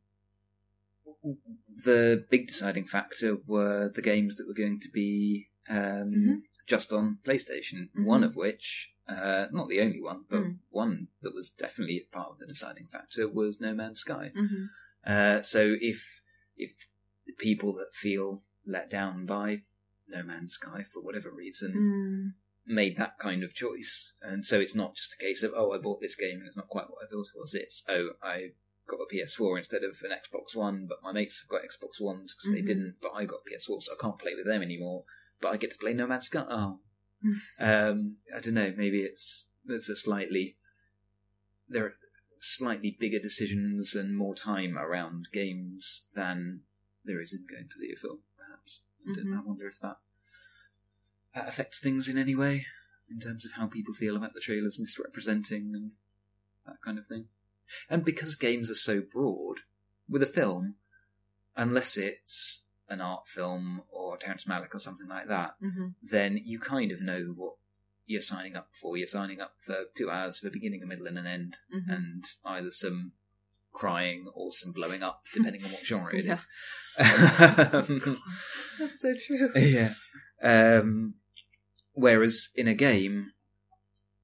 the 1.84 2.26
big 2.30 2.48
deciding 2.48 2.86
factor 2.86 3.38
were 3.46 3.90
the 3.90 4.02
games 4.02 4.36
that 4.36 4.48
were 4.48 4.54
going 4.54 4.80
to 4.82 4.90
be 4.90 5.50
um, 5.70 6.12
Mhm. 6.14 6.42
just 6.66 6.94
on 6.94 7.20
PlayStation. 7.26 7.90
Mhm. 7.94 8.06
One 8.06 8.24
of 8.24 8.38
which, 8.38 8.94
uh, 9.08 9.48
not 9.52 9.68
the 9.68 9.82
only 9.82 10.00
one, 10.00 10.24
but 10.30 10.40
Mm. 10.44 10.60
one 10.70 11.10
that 11.22 11.34
was 11.36 11.50
definitely 11.52 12.08
part 12.12 12.30
of 12.30 12.40
the 12.40 12.48
deciding 12.48 12.88
factor 12.88 13.28
was 13.28 13.60
No 13.60 13.74
Man's 13.74 14.00
Sky. 14.00 14.32
hmm 14.34 14.66
Uh, 15.06 15.42
so 15.42 15.76
if 15.82 16.22
if 16.58 16.88
people 17.38 17.74
that 17.74 17.94
feel 17.94 18.44
let 18.68 18.90
down 18.90 19.26
by 19.26 19.64
No 20.10 20.24
Man's 20.24 20.54
Sky 20.54 20.84
for 20.84 21.02
whatever 21.02 21.32
reason 21.32 22.34
Mm. 22.68 22.74
made 22.76 22.98
that 22.98 23.18
kind 23.20 23.44
of 23.44 23.54
choice. 23.54 24.14
And 24.22 24.46
so 24.46 24.60
it's 24.60 24.76
not 24.76 24.96
just 24.96 25.14
a 25.14 25.18
case 25.24 25.42
of, 25.44 25.54
oh, 25.56 25.72
I 25.74 25.78
bought 25.78 26.02
this 26.02 26.16
game 26.16 26.40
and 26.40 26.48
it's 26.48 26.58
not 26.58 26.68
quite 26.68 26.90
what 26.90 27.04
I 27.04 27.08
thought 27.08 27.28
it 27.34 27.40
was. 27.40 27.54
It's, 27.56 27.84
oh, 27.88 28.10
I 28.22 28.52
got 28.88 29.00
a 29.02 29.08
PS4 29.14 29.58
instead 29.58 29.84
of 29.84 29.98
an 30.04 30.12
Xbox 30.12 30.56
One, 30.56 30.86
but 30.88 31.02
my 31.04 31.12
mates 31.12 31.42
have 31.42 31.50
got 31.50 31.62
Xbox 31.68 32.00
Ones 32.02 32.36
because 32.36 32.54
they 32.54 32.62
Mhm. 32.62 32.68
didn't, 32.68 32.96
but 33.02 33.12
I 33.14 33.26
got 33.26 33.46
PS4, 33.46 33.82
so 33.82 33.94
I 33.94 34.02
can't 34.02 34.20
play 34.20 34.34
with 34.36 34.46
them 34.46 34.62
anymore. 34.62 35.04
But 35.42 35.50
I 35.50 35.58
get 35.58 35.72
to 35.72 35.78
play 35.78 35.94
No 35.94 36.08
Man's 36.08 36.26
Sky. 36.28 36.46
Oh. 36.50 36.80
Um, 37.60 38.18
I 38.36 38.40
don't 38.40 38.54
know, 38.54 38.74
maybe 38.78 39.02
it's, 39.02 39.48
there's 39.66 39.90
a 39.90 39.96
slightly, 39.96 40.58
there 41.68 41.86
are 41.86 41.96
slightly 42.40 42.92
bigger 43.00 43.20
decisions 43.20 43.96
and 43.96 44.16
more 44.16 44.36
time 44.36 44.78
around 44.78 45.30
games 45.34 46.08
than 46.14 46.62
there 47.04 47.20
is 47.20 47.34
in 47.34 47.46
going 47.50 47.68
to 47.68 47.76
see 47.80 47.92
a 47.92 47.96
film, 47.96 48.20
perhaps. 49.06 49.28
I, 49.38 49.48
wonder 49.48 49.68
if 49.68 49.80
that 49.80 49.98
that 51.34 51.48
affects 51.48 51.80
things 51.80 52.08
in 52.08 52.18
any 52.18 52.36
way 52.36 52.66
in 53.10 53.20
terms 53.20 53.46
of 53.46 53.54
how 53.54 53.68
people 53.68 53.94
feel 53.94 54.16
about 54.16 54.34
the 54.34 54.42
trailers 54.42 54.80
misrepresenting 54.80 55.72
and 55.74 55.92
that 56.66 56.82
kind 56.84 56.98
of 56.98 57.06
thing. 57.06 57.26
And 57.90 58.04
because 58.04 58.36
games 58.36 58.72
are 58.72 58.76
so 58.76 59.02
broad, 59.02 59.60
with 60.10 60.24
a 60.24 60.28
film, 60.28 60.76
unless 61.56 61.98
it's 61.98 62.68
an 62.90 63.02
art 63.02 63.28
film 63.28 63.82
or 63.90 64.18
Terrence 64.18 64.46
Malick 64.46 64.74
or 64.74 64.80
something 64.80 65.08
like 65.08 65.28
that, 65.28 65.56
hmm 65.60 65.88
then 66.02 66.40
you 66.44 66.60
kind 66.60 66.92
of 66.92 67.02
know 67.02 67.34
what 67.36 67.56
you're 68.06 68.22
signing 68.22 68.56
up 68.56 68.70
for. 68.74 68.96
You're 68.96 69.08
signing 69.08 69.42
up 69.42 69.56
for 69.60 69.86
two 69.96 70.10
hours 70.10 70.42
of 70.42 70.48
a 70.48 70.52
beginning, 70.52 70.82
a 70.82 70.86
middle, 70.86 71.08
and 71.08 71.18
an 71.18 71.28
end, 71.28 71.58
hmm 71.70 71.92
and 71.92 72.26
either 72.46 72.72
some 72.72 73.12
crying 73.78 74.26
or 74.34 74.52
some 74.52 74.72
blowing 74.74 75.04
up, 75.04 75.24
depending 75.34 75.64
on 75.64 75.72
what 75.72 75.86
genre 75.86 76.16
it 76.16 76.26
Yeah. 76.26 76.34
is. 76.34 76.46
Um, 77.00 78.18
That's 78.80 79.00
so 79.02 79.14
true. 79.26 79.52
yeah. 79.56 79.94
Um, 80.42 81.16
whereas 81.94 82.50
in 82.56 82.68
a 82.68 82.74
game, 82.74 83.32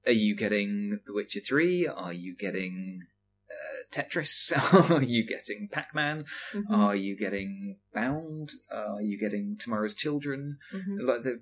are 0.06 0.12
you 0.12 0.34
getting 0.36 1.00
The 1.06 1.12
Witcher 1.14 1.40
3? 1.40 1.86
Are 1.86 2.12
you 2.12 2.34
getting 2.36 3.02
uh, 3.50 3.82
Tetris? 3.92 4.52
Are 4.90 5.02
you 5.02 5.24
getting 5.26 5.68
Pac 5.70 5.94
Man? 5.94 6.24
Mhm. 6.52 6.70
Are 6.70 6.96
you 6.96 7.16
getting 7.16 7.78
Bound? 7.92 8.50
Are 8.72 9.00
you 9.02 9.18
getting 9.18 9.56
Tomorrow's 9.58 9.94
Children? 9.94 10.58
Mhm. 10.72 11.00
Like, 11.06 11.22
they're 11.22 11.40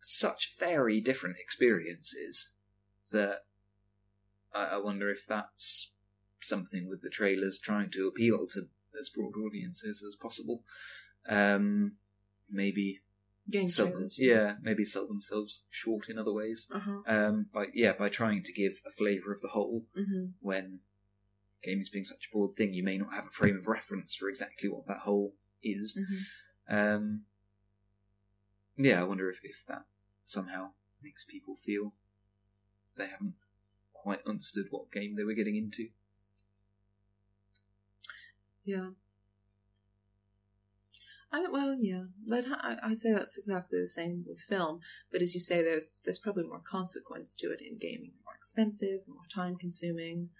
such 0.00 0.54
very 0.58 1.00
different 1.00 1.36
experiences 1.38 2.52
that 3.12 3.40
I, 4.54 4.64
I 4.74 4.76
wonder 4.78 5.10
if 5.10 5.26
that's 5.26 5.92
something 6.42 6.88
with 6.88 7.02
the 7.02 7.10
trailers 7.10 7.58
trying 7.58 7.90
to 7.90 8.06
appeal 8.06 8.46
to 8.48 8.62
as 8.98 9.08
broad 9.08 9.34
audiences 9.36 10.02
as 10.06 10.16
possible. 10.16 10.64
Um, 11.28 11.92
maybe 12.50 13.00
Game 13.48 13.68
sell 13.68 13.86
them, 13.86 14.08
yeah, 14.16 14.54
maybe 14.62 14.84
sell 14.84 15.06
themselves 15.06 15.64
short 15.70 16.08
in 16.08 16.18
other 16.18 16.32
ways. 16.32 16.68
Uh-huh. 16.72 17.00
Um, 17.06 17.46
by 17.52 17.66
yeah, 17.74 17.92
by 17.92 18.08
trying 18.08 18.42
to 18.44 18.52
give 18.52 18.80
a 18.86 18.90
flavour 18.90 19.32
of 19.32 19.40
the 19.40 19.48
whole 19.48 19.86
hmm 19.94 20.26
when 20.40 20.80
games 21.62 21.90
being 21.90 22.04
such 22.04 22.28
a 22.28 22.36
broad 22.36 22.54
thing, 22.54 22.72
you 22.72 22.82
may 22.82 22.96
not 22.96 23.14
have 23.14 23.26
a 23.26 23.30
frame 23.30 23.56
of 23.56 23.66
reference 23.66 24.14
for 24.14 24.28
exactly 24.28 24.68
what 24.68 24.86
that 24.86 25.00
whole 25.00 25.34
is. 25.62 25.94
hmm 25.96 26.74
Um, 26.74 27.22
yeah, 28.76 29.00
I 29.00 29.04
wonder 29.04 29.28
if, 29.28 29.40
if 29.42 29.64
that 29.68 29.84
somehow 30.24 30.70
makes 31.02 31.24
people 31.24 31.56
feel 31.56 31.92
they 32.96 33.08
haven't 33.08 33.34
quite 33.92 34.24
understood 34.26 34.66
what 34.70 34.92
game 34.92 35.16
they 35.16 35.24
were 35.24 35.34
getting 35.34 35.56
into. 35.56 35.88
Yeah. 38.64 38.90
I 41.32 41.46
well, 41.48 41.76
yeah. 41.78 42.04
I'd 42.82 42.98
say 43.00 43.12
that's 43.12 43.38
exactly 43.38 43.80
the 43.80 43.88
same 43.88 44.24
with 44.26 44.40
film. 44.40 44.80
But 45.12 45.22
as 45.22 45.34
you 45.34 45.40
say, 45.40 45.62
there's 45.62 46.02
there's 46.04 46.18
probably 46.18 46.44
more 46.44 46.60
consequence 46.60 47.36
to 47.36 47.52
it 47.52 47.60
in 47.60 47.78
gaming. 47.78 48.12
More 48.24 48.34
expensive, 48.34 49.00
more 49.06 49.22
time 49.32 49.56
consuming, 49.56 50.30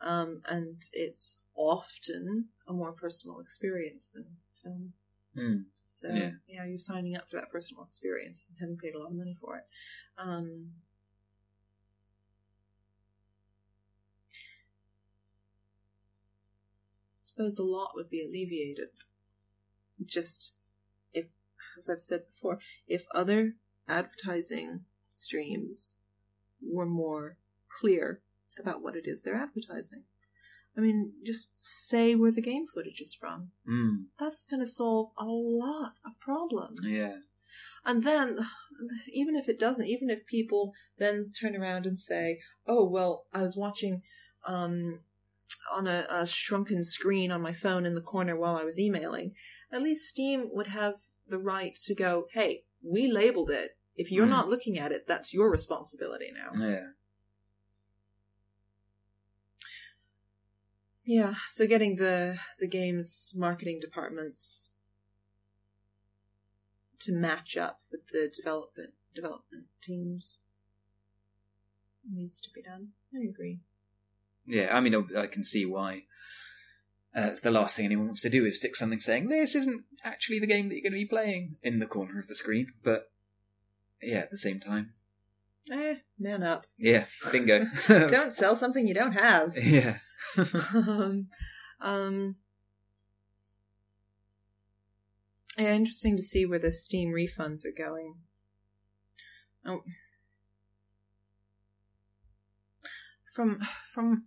um, 0.00 0.42
and 0.46 0.82
it's 0.92 1.38
often 1.54 2.48
a 2.66 2.72
more 2.72 2.92
personal 2.92 3.38
experience 3.38 4.08
than 4.08 4.26
film. 4.60 4.92
Hmm. 5.36 5.62
So 5.88 6.08
Yeah. 6.08 6.30
yeah. 6.48 6.64
you're 6.64 6.78
signing 6.78 7.16
up 7.16 7.28
for 7.28 7.36
that 7.36 7.50
personal 7.50 7.84
experience 7.84 8.46
and 8.48 8.58
having 8.60 8.76
paid 8.76 8.94
a 8.94 8.98
lot 8.98 9.10
of 9.10 9.16
money 9.16 9.34
for 9.40 9.56
it. 9.56 9.64
Um, 10.18 10.72
suppose 17.30 17.58
a 17.58 17.62
lot 17.62 17.92
would 17.94 18.10
be 18.10 18.24
alleviated. 18.24 18.88
Just 20.04 20.54
if, 21.12 21.26
as 21.76 21.88
I've 21.88 22.00
said 22.00 22.26
before, 22.26 22.58
if 22.86 23.06
other 23.14 23.54
advertising 23.88 24.80
streams 25.10 25.98
were 26.62 26.86
more 26.86 27.36
clear 27.80 28.22
about 28.58 28.82
what 28.82 28.96
it 28.96 29.06
is 29.06 29.22
they're 29.22 29.34
advertising. 29.34 30.04
I 30.76 30.80
mean, 30.80 31.12
just 31.24 31.60
say 31.60 32.14
where 32.14 32.32
the 32.32 32.42
game 32.42 32.66
footage 32.66 33.00
is 33.00 33.14
from 33.14 33.50
Mm. 33.68 34.06
that's 34.18 34.44
going 34.44 34.60
to 34.60 34.66
solve 34.70 35.10
a 35.18 35.24
lot 35.24 35.94
of 36.04 36.20
problems. 36.20 36.80
Yeah. 36.84 37.16
And 37.84 38.04
then, 38.04 38.38
even 39.12 39.36
if 39.36 39.48
it 39.48 39.58
doesn't, 39.58 39.86
even 39.86 40.10
if 40.10 40.26
people 40.26 40.72
then 40.98 41.22
turn 41.32 41.56
around 41.56 41.86
and 41.86 41.98
say, 41.98 42.40
oh, 42.66 42.84
well, 42.88 43.24
I 43.32 43.42
was 43.42 43.56
watching 43.56 44.02
um, 44.46 45.00
on 45.72 45.86
a, 45.86 46.06
a 46.08 46.26
shrunken 46.26 46.84
screen 46.84 47.30
on 47.30 47.40
my 47.42 47.52
phone 47.52 47.86
in 47.86 47.94
the 47.94 48.00
corner 48.00 48.36
while 48.36 48.56
I 48.56 48.64
was 48.64 48.78
emailing, 48.78 49.34
at 49.72 49.82
least 49.82 50.08
Steam 50.08 50.48
would 50.52 50.68
have 50.68 50.94
the 51.26 51.38
right 51.38 51.74
to 51.84 51.94
go, 51.94 52.26
hey, 52.32 52.64
we 52.82 53.10
labeled 53.10 53.50
it. 53.50 53.76
If 53.96 54.10
you're 54.10 54.26
Mm. 54.26 54.30
not 54.30 54.48
looking 54.48 54.78
at 54.78 54.92
it, 54.92 55.06
that's 55.06 55.34
your 55.34 55.50
responsibility 55.50 56.32
now. 56.32 56.52
Yeah. 56.54 56.86
Yeah, 61.04 61.34
so 61.48 61.66
getting 61.66 61.96
the 61.96 62.38
the 62.58 62.68
game's 62.68 63.32
marketing 63.36 63.80
departments 63.80 64.70
to 67.00 67.12
match 67.12 67.56
up 67.56 67.80
with 67.90 68.06
the 68.08 68.30
development 68.34 68.94
development 69.14 69.66
teams 69.82 70.38
needs 72.08 72.40
to 72.42 72.50
be 72.54 72.62
done. 72.62 72.90
I 73.14 73.28
agree. 73.28 73.60
Yeah, 74.50 74.76
I 74.76 74.80
mean, 74.80 74.94
I 74.94 75.20
I 75.22 75.26
can 75.26 75.44
see 75.44 75.64
why. 75.64 76.04
Uh, 77.16 77.28
it's 77.32 77.40
the 77.40 77.50
last 77.50 77.76
thing 77.76 77.86
anyone 77.86 78.06
wants 78.06 78.20
to 78.20 78.30
do 78.30 78.44
is 78.44 78.56
stick 78.56 78.76
something 78.76 79.00
saying 79.00 79.28
this 79.28 79.54
isn't 79.56 79.82
actually 80.04 80.38
the 80.38 80.46
game 80.46 80.68
that 80.68 80.74
you're 80.76 80.82
going 80.82 80.92
to 80.92 81.04
be 81.04 81.04
playing 81.06 81.56
in 81.62 81.78
the 81.80 81.86
corner 81.86 82.20
of 82.20 82.28
the 82.28 82.36
screen. 82.36 82.72
But 82.84 83.10
yeah, 84.00 84.18
at 84.18 84.30
the 84.30 84.36
same 84.38 84.60
time, 84.60 84.92
Eh, 85.72 85.96
man 86.18 86.42
up. 86.42 86.66
yeah, 86.78 87.04
bingo. 87.32 87.66
Don't 87.88 88.32
sell 88.32 88.54
something 88.56 88.86
you 88.86 88.94
don't 88.94 89.12
have. 89.12 89.56
yeah, 89.56 89.98
um, 90.74 91.28
um, 91.80 92.36
Yeah, 95.58 95.74
interesting 95.74 96.16
to 96.16 96.22
see 96.22 96.46
where 96.46 96.58
the 96.60 96.72
Steam 96.72 97.10
refunds 97.12 97.64
are 97.66 97.76
going. 97.76 98.14
Oh. 99.66 99.82
From 103.34 103.60
from 103.92 104.24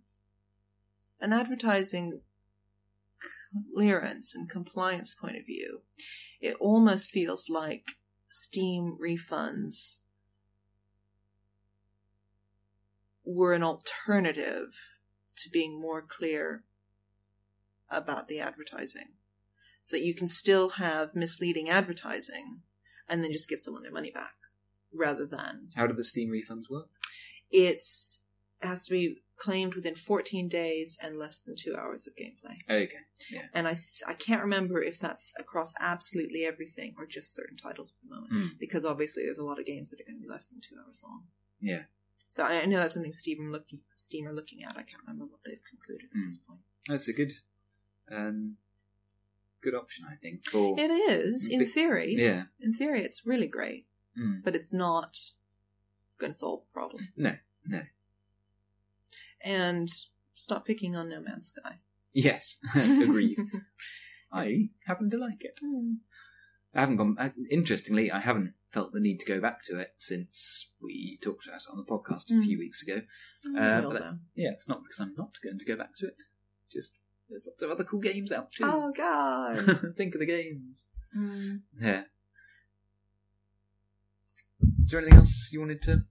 an 1.24 1.32
advertising 1.32 2.20
clearance 3.74 4.34
and 4.34 4.48
compliance 4.48 5.14
point 5.14 5.36
of 5.36 5.46
view, 5.46 5.80
it 6.40 6.54
almost 6.60 7.10
feels 7.10 7.48
like 7.48 7.92
Steam 8.28 8.98
refunds 9.02 10.02
were 13.24 13.54
an 13.54 13.62
alternative 13.62 14.76
to 15.36 15.48
being 15.48 15.80
more 15.80 16.02
clear 16.02 16.64
about 17.88 18.28
the 18.28 18.38
advertising. 18.38 19.14
So 19.80 19.96
that 19.96 20.04
you 20.04 20.14
can 20.14 20.26
still 20.26 20.70
have 20.70 21.14
misleading 21.14 21.68
advertising 21.68 22.60
and 23.08 23.22
then 23.22 23.32
just 23.32 23.48
give 23.48 23.60
someone 23.60 23.82
their 23.82 23.92
money 23.92 24.10
back 24.10 24.34
rather 24.92 25.26
than 25.26 25.68
How 25.74 25.86
do 25.86 25.94
the 25.94 26.04
Steam 26.04 26.30
refunds 26.30 26.70
work? 26.70 26.88
it's 27.50 28.24
it 28.62 28.66
has 28.66 28.86
to 28.86 28.92
be 28.92 29.22
claimed 29.36 29.74
within 29.74 29.94
14 29.94 30.48
days 30.48 30.96
and 31.02 31.18
less 31.18 31.40
than 31.40 31.56
two 31.56 31.74
hours 31.76 32.06
of 32.06 32.14
gameplay. 32.16 32.56
Okay. 32.70 32.88
Yeah. 33.30 33.42
And 33.52 33.66
I 33.66 33.72
th- 33.72 34.02
I 34.06 34.14
can't 34.14 34.40
remember 34.42 34.80
if 34.82 34.98
that's 34.98 35.32
across 35.38 35.74
absolutely 35.80 36.44
everything 36.44 36.94
or 36.98 37.06
just 37.06 37.34
certain 37.34 37.56
titles 37.56 37.94
at 37.96 38.08
the 38.08 38.14
moment 38.14 38.32
Hmm. 38.32 38.56
because 38.60 38.84
obviously 38.84 39.24
there's 39.24 39.38
a 39.38 39.44
lot 39.44 39.58
of 39.58 39.66
games 39.66 39.90
that 39.90 40.00
are 40.00 40.04
going 40.04 40.18
to 40.18 40.22
be 40.22 40.28
less 40.32 40.48
than 40.48 40.60
two 40.60 40.76
hours 40.86 41.02
long. 41.04 41.24
Yeah. 41.60 41.82
So 42.28 42.44
I, 42.44 42.62
I 42.62 42.64
know 42.66 42.78
that's 42.78 42.94
something 42.94 43.12
Steam 43.12 43.46
are 43.48 43.50
looking 43.50 43.80
Steam 43.94 44.26
are 44.28 44.32
looking 44.32 44.62
at. 44.64 44.72
I 44.76 44.82
can't 44.82 45.02
remember 45.06 45.26
what 45.26 45.40
they've 45.44 45.62
concluded 45.68 46.06
at 46.10 46.16
Hmm. 46.16 46.22
this 46.22 46.38
point. 46.38 46.60
That's 46.88 47.08
a 47.08 47.12
good, 47.12 47.32
um, 48.10 48.56
good 49.62 49.74
option, 49.74 50.04
I 50.10 50.14
think. 50.16 50.44
For 50.44 50.78
It 50.78 50.90
is 50.90 51.48
in 51.48 51.58
Bit- 51.60 51.70
theory. 51.70 52.14
yeah. 52.18 52.44
In 52.60 52.72
theory, 52.74 53.00
it's 53.00 53.24
really 53.26 53.46
great, 53.48 53.86
Mm. 54.16 54.44
but 54.44 54.54
it's 54.54 54.72
not 54.72 55.32
going 56.18 56.32
to 56.32 56.38
solve 56.38 56.60
the 56.60 56.72
problem. 56.72 57.08
No, 57.16 57.36
no. 57.66 57.80
And 59.44 59.88
stop 60.34 60.64
picking 60.66 60.96
on 60.96 61.10
No 61.10 61.20
Man's 61.20 61.48
Sky. 61.54 61.78
Yes. 62.12 62.56
Agreed. 62.74 63.36
I 64.32 64.70
happen 64.86 65.10
to 65.10 65.18
like 65.18 65.44
it. 65.44 65.58
Hmm. 65.62 65.94
I 66.74 66.80
haven't 66.80 66.96
gone. 66.96 67.16
I, 67.20 67.32
interestingly, 67.50 68.10
I 68.10 68.18
haven't 68.20 68.54
felt 68.70 68.92
the 68.92 69.00
need 69.00 69.20
to 69.20 69.26
go 69.26 69.40
back 69.40 69.62
to 69.64 69.78
it 69.78 69.94
since 69.98 70.72
we 70.82 71.18
talked 71.22 71.46
about 71.46 71.60
it 71.60 71.68
on 71.70 71.76
the 71.76 71.84
podcast 71.84 72.30
a 72.30 72.34
Mm. 72.34 72.44
few 72.44 72.58
weeks 72.58 72.82
ago. 72.82 73.02
Oh, 73.46 73.56
Uh, 73.56 73.80
but 73.82 73.98
done. 74.00 74.20
Yeah, 74.34 74.50
it's 74.50 74.66
not 74.68 74.82
because 74.82 74.98
I'm 74.98 75.14
not 75.16 75.36
going 75.44 75.58
to 75.58 75.64
go 75.64 75.76
back 75.76 75.94
to 75.96 76.06
it. 76.08 76.16
Just 76.72 76.94
there's 77.30 77.46
lots 77.46 77.62
of 77.62 77.70
other 77.70 77.84
cool 77.84 78.00
games 78.00 78.32
out 78.32 78.50
too. 78.50 78.64
Oh 78.66 78.92
God. 78.96 79.94
Think 79.96 80.14
of 80.14 80.20
the 80.20 80.26
games. 80.26 80.86
Mm. 81.16 81.60
Yeah. 81.78 82.04
Is 84.84 84.90
there 84.90 85.00
anything 85.00 85.18
else 85.18 85.50
you 85.52 85.60
wanted 85.60 85.82
to 85.82 86.04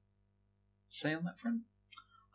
say 0.89 1.13
on 1.13 1.25
that 1.25 1.39
front? 1.39 1.61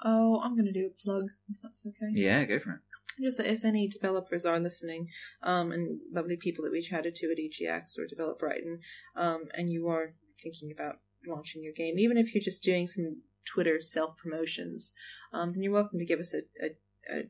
Oh, 0.04 0.40
I'm 0.42 0.54
going 0.54 0.66
to 0.66 0.72
do 0.72 0.86
a 0.86 1.02
plug 1.02 1.24
if 1.48 1.56
that's 1.62 1.86
okay. 1.86 2.10
Yeah, 2.12 2.44
go 2.44 2.58
for 2.58 2.70
it. 2.72 2.80
Just 3.20 3.38
that 3.38 3.52
if 3.52 3.64
any 3.64 3.88
developers 3.88 4.46
are 4.46 4.60
listening, 4.60 5.08
um, 5.42 5.72
and 5.72 6.00
lovely 6.12 6.36
people 6.36 6.62
that 6.64 6.70
we 6.70 6.80
chatted 6.80 7.16
to 7.16 7.32
at 7.32 7.38
EGX 7.38 7.98
or 7.98 8.06
Develop 8.06 8.38
Brighton, 8.38 8.78
um, 9.16 9.46
and 9.54 9.72
you 9.72 9.88
are 9.88 10.14
thinking 10.40 10.70
about 10.70 10.96
launching 11.26 11.64
your 11.64 11.72
game, 11.72 11.98
even 11.98 12.16
if 12.16 12.32
you're 12.32 12.42
just 12.42 12.62
doing 12.62 12.86
some 12.86 13.22
Twitter 13.44 13.80
self 13.80 14.16
promotions, 14.16 14.92
um, 15.32 15.52
then 15.52 15.62
you're 15.62 15.72
welcome 15.72 15.98
to 15.98 16.04
give 16.04 16.20
us 16.20 16.32
a, 16.32 16.42
a, 16.64 16.70
a 17.12 17.22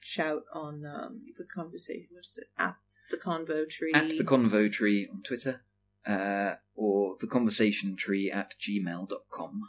shout 0.00 0.42
on 0.52 0.84
um, 0.84 1.22
the 1.36 1.44
conversation. 1.44 2.08
What 2.10 2.26
is 2.26 2.38
it? 2.38 2.48
At 2.58 2.74
the 3.10 3.16
Convo 3.16 3.68
Tree. 3.68 3.92
At 3.94 4.08
the 4.10 4.24
Convo 4.24 4.70
Tree 4.72 5.06
on 5.12 5.22
Twitter, 5.22 5.62
uh, 6.06 6.54
or 6.74 7.16
the 7.20 7.26
Conversation 7.26 7.96
Tree 7.96 8.30
at 8.30 8.54
gmail.com. 8.60 9.62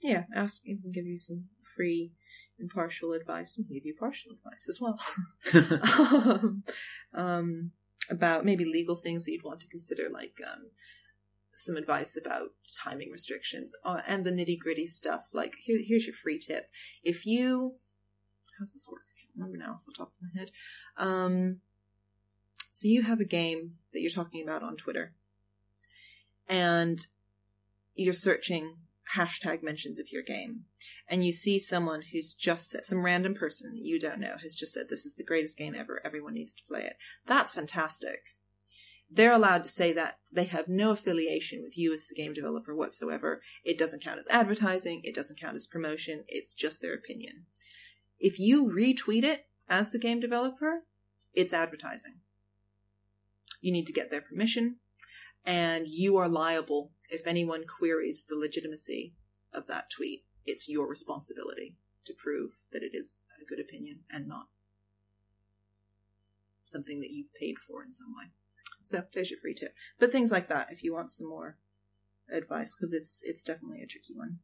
yeah, 0.00 0.24
ask. 0.34 0.62
We 0.66 0.78
can 0.80 0.90
give 0.90 1.06
you 1.06 1.18
some 1.18 1.44
free 1.76 2.12
impartial 2.58 3.12
advice. 3.12 3.56
and 3.56 3.68
give 3.68 3.84
you 3.84 3.94
partial 3.98 4.32
advice 4.32 4.68
as 4.68 4.80
well. 4.80 4.98
um, 6.34 6.64
um, 7.14 7.70
about 8.10 8.44
maybe 8.44 8.64
legal 8.64 8.96
things 8.96 9.24
that 9.24 9.32
you'd 9.32 9.44
want 9.44 9.60
to 9.60 9.68
consider, 9.68 10.08
like 10.12 10.40
um, 10.46 10.70
some 11.54 11.76
advice 11.76 12.16
about 12.16 12.50
timing 12.82 13.10
restrictions 13.10 13.72
uh, 13.84 14.00
and 14.06 14.24
the 14.24 14.32
nitty 14.32 14.58
gritty 14.58 14.86
stuff. 14.86 15.26
Like, 15.32 15.54
here, 15.60 15.78
here's 15.82 16.06
your 16.06 16.14
free 16.14 16.38
tip. 16.38 16.70
If 17.02 17.26
you. 17.26 17.76
How's 18.58 18.74
this 18.74 18.88
work? 18.90 19.02
I 19.02 19.14
can't 19.20 19.32
remember 19.36 19.58
now 19.58 19.74
off 19.74 19.84
the 19.84 19.94
top 19.96 20.08
of 20.08 20.22
my 20.22 20.40
head. 20.40 20.50
Um, 20.96 21.60
so, 22.72 22.88
you 22.88 23.02
have 23.02 23.20
a 23.20 23.24
game 23.24 23.74
that 23.92 24.00
you're 24.00 24.10
talking 24.10 24.42
about 24.42 24.62
on 24.62 24.76
Twitter, 24.76 25.14
and 26.48 27.06
you're 27.94 28.12
searching 28.12 28.76
hashtag 29.16 29.62
mentions 29.62 29.98
of 29.98 30.10
your 30.10 30.22
game 30.22 30.64
and 31.08 31.24
you 31.24 31.32
see 31.32 31.58
someone 31.58 32.02
who's 32.12 32.34
just 32.34 32.70
said, 32.70 32.84
some 32.84 33.04
random 33.04 33.34
person 33.34 33.72
that 33.74 33.84
you 33.84 33.98
don't 33.98 34.20
know 34.20 34.36
has 34.42 34.54
just 34.54 34.72
said, 34.72 34.88
This 34.88 35.04
is 35.04 35.14
the 35.14 35.24
greatest 35.24 35.58
game 35.58 35.74
ever. 35.76 36.00
Everyone 36.04 36.34
needs 36.34 36.54
to 36.54 36.64
play 36.64 36.82
it. 36.82 36.96
That's 37.26 37.54
fantastic. 37.54 38.20
They're 39.14 39.32
allowed 39.32 39.64
to 39.64 39.70
say 39.70 39.92
that. 39.92 40.18
They 40.30 40.44
have 40.44 40.68
no 40.68 40.90
affiliation 40.92 41.62
with 41.62 41.76
you 41.76 41.92
as 41.92 42.06
the 42.06 42.14
game 42.14 42.32
developer 42.32 42.74
whatsoever. 42.74 43.42
It 43.62 43.76
doesn't 43.76 44.02
count 44.02 44.18
as 44.18 44.28
advertising, 44.28 45.02
it 45.04 45.14
doesn't 45.14 45.38
count 45.38 45.56
as 45.56 45.66
promotion, 45.66 46.24
it's 46.28 46.54
just 46.54 46.80
their 46.80 46.94
opinion. 46.94 47.44
If 48.18 48.38
you 48.38 48.70
retweet 48.70 49.24
it 49.24 49.46
as 49.68 49.90
the 49.90 49.98
game 49.98 50.20
developer, 50.20 50.84
it's 51.34 51.52
advertising. 51.52 52.20
You 53.60 53.72
need 53.72 53.86
to 53.86 53.92
get 53.92 54.10
their 54.10 54.22
permission, 54.22 54.76
and 55.44 55.86
you 55.88 56.16
are 56.16 56.28
liable 56.28 56.92
if 57.12 57.26
anyone 57.26 57.64
queries 57.66 58.24
the 58.28 58.36
legitimacy 58.36 59.14
of 59.52 59.66
that 59.66 59.90
tweet 59.90 60.24
it's 60.46 60.68
your 60.68 60.88
responsibility 60.88 61.76
to 62.04 62.14
prove 62.14 62.52
that 62.72 62.82
it 62.82 62.92
is 62.94 63.20
a 63.40 63.44
good 63.44 63.60
opinion 63.60 64.00
and 64.10 64.26
not 64.26 64.46
something 66.64 67.00
that 67.00 67.10
you've 67.10 67.34
paid 67.38 67.58
for 67.58 67.82
in 67.84 67.92
some 67.92 68.14
way. 68.16 68.30
So 68.84 69.04
there's 69.12 69.30
your 69.30 69.38
free 69.38 69.54
tip. 69.54 69.74
But 69.98 70.10
things 70.10 70.32
like 70.32 70.48
that, 70.48 70.68
if 70.72 70.82
you 70.82 70.92
want 70.92 71.10
some 71.10 71.28
more 71.28 71.58
advice, 72.32 72.74
because 72.74 72.92
it's 72.92 73.22
it's 73.24 73.42
definitely 73.42 73.82
a 73.82 73.86
tricky 73.86 74.14
one. 74.16 74.38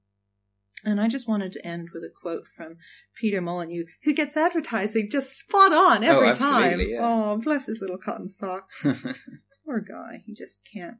And 0.84 1.00
I 1.00 1.08
just 1.08 1.26
wanted 1.26 1.50
to 1.52 1.66
end 1.66 1.88
with 1.92 2.04
a 2.04 2.08
quote 2.22 2.46
from 2.46 2.76
Peter 3.16 3.40
Molyneux, 3.40 3.84
who 4.04 4.14
gets 4.14 4.36
advertising 4.36 5.08
just 5.10 5.36
spot 5.36 5.72
on 5.72 6.04
oh, 6.04 6.08
every 6.08 6.28
Oh, 6.28 6.32
time. 6.32 6.80
yeah. 6.80 7.00
Oh, 7.02 7.38
bless 7.38 7.66
his 7.66 7.80
little 7.80 7.98
cotton 7.98 8.28
socks. 8.28 8.86
Poor 9.66 9.80
guy. 9.80 10.22
He 10.24 10.32
just 10.34 10.68
can't. 10.72 10.98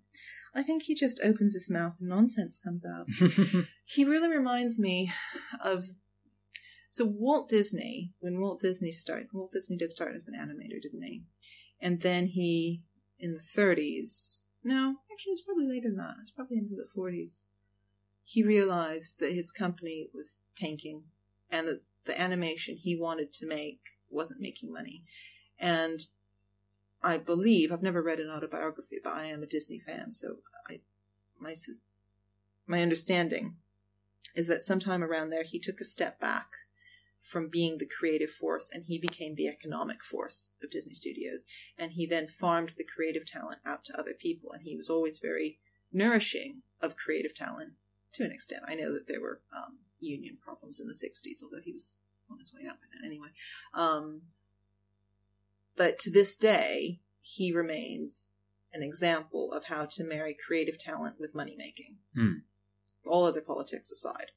I 0.59 0.63
think 0.63 0.83
he 0.83 0.95
just 0.95 1.21
opens 1.23 1.55
his 1.55 1.71
mouth 1.71 1.97
and 2.01 2.09
nonsense 2.09 2.59
comes 2.59 2.85
out. 2.85 3.07
He 3.91 4.05
really 4.05 4.29
reminds 4.29 4.79
me 4.79 5.11
of 5.65 5.87
so 6.91 7.07
Walt 7.07 7.49
Disney 7.49 8.13
when 8.19 8.39
Walt 8.39 8.61
Disney 8.61 8.93
started 8.93 9.29
Walt 9.33 9.53
Disney 9.53 9.79
did 9.79 9.91
start 9.91 10.15
as 10.15 10.29
an 10.29 10.35
animator 10.35 10.81
didn't 10.83 11.05
he? 11.05 11.23
And 11.81 12.03
then 12.03 12.27
he 12.27 12.83
in 13.19 13.33
the 13.33 13.61
30s 13.61 14.49
no 14.63 14.97
actually 15.11 15.33
it's 15.33 15.43
probably 15.43 15.67
later 15.67 15.89
than 15.89 15.97
that 15.97 16.17
it's 16.21 16.31
probably 16.31 16.59
into 16.59 16.75
the 16.75 17.01
40s 17.01 17.47
he 18.23 18.43
realized 18.43 19.21
that 19.21 19.33
his 19.33 19.51
company 19.51 20.11
was 20.13 20.41
tanking 20.55 21.05
and 21.51 21.67
that 21.67 21.81
the 22.05 22.21
animation 22.21 22.77
he 22.77 22.95
wanted 22.95 23.33
to 23.33 23.47
make 23.47 23.81
wasn't 24.11 24.41
making 24.41 24.71
money. 24.71 25.03
And 25.59 26.01
I 27.03 27.19
believe 27.19 27.71
I've 27.71 27.83
never 27.83 28.03
read 28.03 28.21
an 28.21 28.31
autobiography, 28.31 28.99
but 29.03 29.15
I 29.15 29.27
am 29.27 29.43
a 29.43 29.47
Disney 29.47 29.79
fan, 29.79 30.11
so 30.11 30.39
I 30.69 30.81
my 31.39 31.55
my 32.67 32.83
understanding 32.83 33.57
is 34.35 34.49
that 34.49 34.63
sometime 34.63 35.03
around 35.03 35.31
there 35.31 35.45
he 35.45 35.59
took 35.59 35.81
a 35.81 35.85
step 35.85 36.21
back 36.21 36.49
from 37.19 37.49
being 37.49 37.79
the 37.79 37.87
creative 37.87 38.31
force 38.31 38.71
and 38.73 38.85
he 38.85 38.99
became 38.99 39.35
the 39.35 39.49
economic 39.49 40.05
force 40.05 40.53
of 40.63 40.71
Disney 40.71 40.95
Studios 40.95 41.45
and 41.77 41.93
he 41.93 42.07
then 42.07 42.29
farmed 42.29 42.75
the 42.77 42.85
creative 42.85 43.27
talent 43.27 43.59
out 43.67 43.85
to 43.87 43.99
other 43.99 44.15
people 44.15 44.53
and 44.53 44.63
he 44.63 44.77
was 44.77 44.89
always 44.89 45.19
very 45.19 45.59
nourishing 45.93 46.63
of 46.81 46.97
creative 46.97 47.35
talent 47.35 47.73
to 48.13 48.25
an 48.25 48.31
extent. 48.31 48.63
I 48.69 48.75
know 48.75 48.93
that 48.93 49.09
there 49.09 49.21
were 49.21 49.41
um, 49.57 49.79
union 49.99 50.39
problems 50.41 50.79
in 50.79 50.87
the 50.87 50.95
60s, 50.95 51.43
although 51.43 51.63
he 51.63 51.73
was 51.73 51.99
on 52.31 52.39
his 52.39 52.55
way 52.55 52.69
out 52.69 52.79
by 52.79 52.87
then 52.93 53.05
anyway. 53.05 53.29
Um, 53.75 54.23
but 55.79 55.99
to 56.01 56.11
this 56.11 56.37
day, 56.37 57.01
he 57.23 57.53
remains 57.53 58.33
an 58.73 58.83
example 58.83 59.53
of 59.53 59.65
how 59.65 59.87
to 59.87 60.05
marry 60.05 60.37
creative 60.47 60.79
talent 60.79 61.17
with 61.19 61.35
money 61.35 61.55
making. 61.57 61.97
Hmm. 62.15 62.41
All 63.07 63.25
other 63.25 63.41
politics 63.41 63.91
aside. 63.91 64.33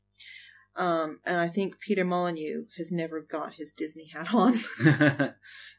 Um, 0.76 1.20
and 1.26 1.40
I 1.40 1.50
think 1.50 1.80
Peter 1.80 2.06
Molyneux 2.06 2.66
has 2.78 2.92
never 2.92 3.20
got 3.20 3.56
his 3.56 3.74
Disney 3.74 4.08
hat 4.08 4.34
on. 4.34 4.60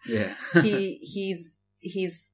yeah. 0.06 0.34
he 0.62 0.96
he's 0.96 1.56
he's 1.78 2.30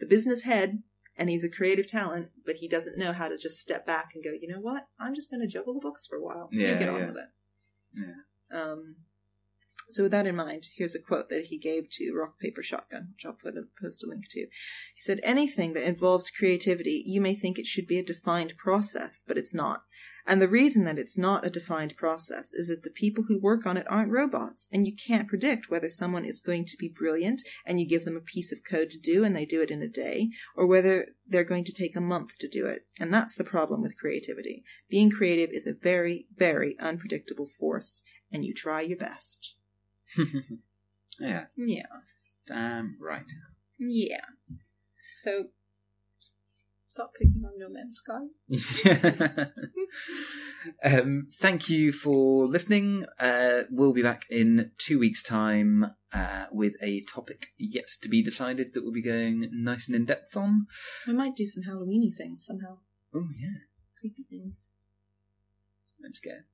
the 0.00 0.06
business 0.06 0.42
head 0.42 0.82
and 1.16 1.30
he's 1.30 1.44
a 1.44 1.50
creative 1.50 1.86
talent, 1.86 2.30
but 2.44 2.56
he 2.56 2.68
doesn't 2.68 2.98
know 2.98 3.12
how 3.12 3.28
to 3.28 3.36
just 3.36 3.60
step 3.60 3.86
back 3.86 4.10
and 4.14 4.24
go, 4.24 4.30
you 4.30 4.48
know 4.48 4.60
what? 4.60 4.86
I'm 4.98 5.14
just 5.14 5.30
going 5.30 5.40
to 5.40 5.46
juggle 5.46 5.74
the 5.74 5.80
books 5.80 6.06
for 6.06 6.16
a 6.16 6.22
while. 6.22 6.48
Yeah, 6.50 6.78
get 6.78 6.88
on 6.88 7.06
with 7.08 7.16
it. 7.16 7.28
Yeah. 7.94 8.60
Um, 8.60 8.96
So 9.90 10.02
with 10.02 10.12
that 10.12 10.26
in 10.26 10.36
mind, 10.36 10.66
here's 10.76 10.94
a 10.94 11.00
quote 11.00 11.30
that 11.30 11.46
he 11.46 11.56
gave 11.56 11.88
to 11.92 12.12
Rock 12.12 12.38
Paper 12.38 12.62
Shotgun, 12.62 13.08
which 13.14 13.24
I'll 13.24 13.32
put 13.32 13.56
a 13.56 13.62
post 13.80 14.04
a 14.04 14.06
link 14.06 14.28
to. 14.30 14.40
He 14.40 15.00
said, 15.00 15.18
"Anything 15.22 15.72
that 15.72 15.88
involves 15.88 16.28
creativity, 16.28 17.02
you 17.06 17.22
may 17.22 17.34
think 17.34 17.58
it 17.58 17.66
should 17.66 17.86
be 17.86 17.98
a 17.98 18.04
defined 18.04 18.58
process, 18.58 19.22
but 19.26 19.38
it's 19.38 19.54
not. 19.54 19.84
And 20.26 20.42
the 20.42 20.48
reason 20.48 20.84
that 20.84 20.98
it's 20.98 21.16
not 21.16 21.46
a 21.46 21.50
defined 21.50 21.96
process 21.96 22.52
is 22.52 22.68
that 22.68 22.82
the 22.82 22.90
people 22.90 23.24
who 23.24 23.40
work 23.40 23.64
on 23.64 23.78
it 23.78 23.86
aren't 23.88 24.12
robots, 24.12 24.68
and 24.70 24.86
you 24.86 24.94
can't 24.94 25.26
predict 25.26 25.70
whether 25.70 25.88
someone 25.88 26.26
is 26.26 26.40
going 26.40 26.66
to 26.66 26.76
be 26.76 26.88
brilliant 26.88 27.40
and 27.64 27.80
you 27.80 27.88
give 27.88 28.04
them 28.04 28.16
a 28.16 28.20
piece 28.20 28.52
of 28.52 28.64
code 28.64 28.90
to 28.90 29.00
do 29.00 29.24
and 29.24 29.34
they 29.34 29.46
do 29.46 29.62
it 29.62 29.70
in 29.70 29.80
a 29.80 29.88
day, 29.88 30.28
or 30.54 30.66
whether 30.66 31.08
they're 31.26 31.44
going 31.44 31.64
to 31.64 31.72
take 31.72 31.96
a 31.96 32.00
month 32.02 32.36
to 32.40 32.48
do 32.48 32.66
it. 32.66 32.86
And 33.00 33.12
that's 33.12 33.34
the 33.34 33.42
problem 33.42 33.80
with 33.80 33.96
creativity. 33.96 34.64
Being 34.90 35.10
creative 35.10 35.48
is 35.50 35.66
a 35.66 35.72
very, 35.72 36.26
very 36.36 36.78
unpredictable 36.78 37.46
force, 37.46 38.02
and 38.30 38.44
you 38.44 38.52
try 38.52 38.82
your 38.82 38.98
best." 38.98 39.54
yeah, 41.20 41.46
Yeah. 41.56 41.86
damn 42.46 42.96
right. 43.00 43.30
Yeah. 43.78 44.20
So 45.12 45.48
stop 46.18 47.12
picking 47.14 47.44
on 47.44 47.58
No 47.58 47.68
Man's 47.68 47.96
Sky. 47.96 48.24
um, 50.84 51.28
thank 51.34 51.68
you 51.68 51.92
for 51.92 52.46
listening. 52.46 53.04
Uh, 53.18 53.62
we'll 53.70 53.92
be 53.92 54.02
back 54.02 54.24
in 54.30 54.70
two 54.78 54.98
weeks' 54.98 55.22
time 55.22 55.86
uh, 56.12 56.46
with 56.50 56.76
a 56.82 57.02
topic 57.02 57.48
yet 57.58 57.88
to 58.02 58.08
be 58.08 58.22
decided 58.22 58.74
that 58.74 58.82
we'll 58.82 58.92
be 58.92 59.02
going 59.02 59.48
nice 59.52 59.86
and 59.88 59.96
in 59.96 60.04
depth 60.04 60.36
on. 60.36 60.66
We 61.06 61.12
might 61.14 61.36
do 61.36 61.46
some 61.46 61.64
Halloweeny 61.64 62.14
things 62.16 62.44
somehow. 62.44 62.78
Oh 63.14 63.28
yeah, 63.38 63.58
Creepy 64.00 64.24
things. 64.28 64.70
I'm 66.04 66.14
scared. 66.14 66.44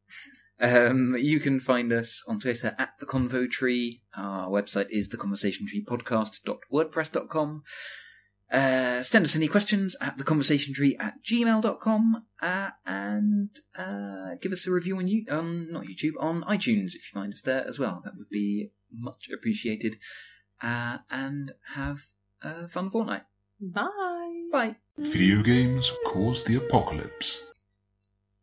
Um, 0.61 1.17
you 1.19 1.41
can 1.41 1.59
find 1.61 1.93
us 1.93 2.23
on 2.29 2.39
Twitter 2.41 2.75
at 2.79 2.91
the 3.01 3.07
Convo 3.07 3.51
Tree. 3.51 4.03
Our 4.17 4.49
website 4.49 4.87
is 4.91 5.09
theconversationtreepodcast.wordpress.com. 5.11 7.63
Uh, 8.53 9.03
send 9.03 9.25
us 9.25 9.35
any 9.35 9.49
questions 9.49 9.97
at 10.01 10.17
theconversationtree 10.19 10.93
at 11.01 11.15
gmail.com 11.25 12.25
uh, 12.41 12.71
and 12.87 13.51
uh, 13.77 14.37
give 14.41 14.53
us 14.53 14.67
a 14.67 14.71
review 14.71 14.97
on, 14.99 15.09
you- 15.09 15.25
on 15.31 15.73
not 15.73 15.87
YouTube 15.87 16.13
on 16.21 16.43
iTunes 16.45 16.95
if 16.95 17.13
you 17.13 17.21
find 17.21 17.33
us 17.33 17.43
there 17.43 17.67
as 17.67 17.79
well. 17.79 18.03
That 18.05 18.15
would 18.17 18.29
be 18.31 18.71
much 18.93 19.29
appreciated. 19.35 19.97
Uh, 20.63 20.99
and 21.11 21.53
have 21.75 21.99
a 22.43 22.69
fun 22.69 22.91
fortnight. 22.91 23.23
Bye. 23.61 24.49
Bye. 24.53 24.77
Video 24.99 25.43
games 25.43 25.91
caused 26.07 26.47
the 26.47 26.57
apocalypse. 26.57 27.43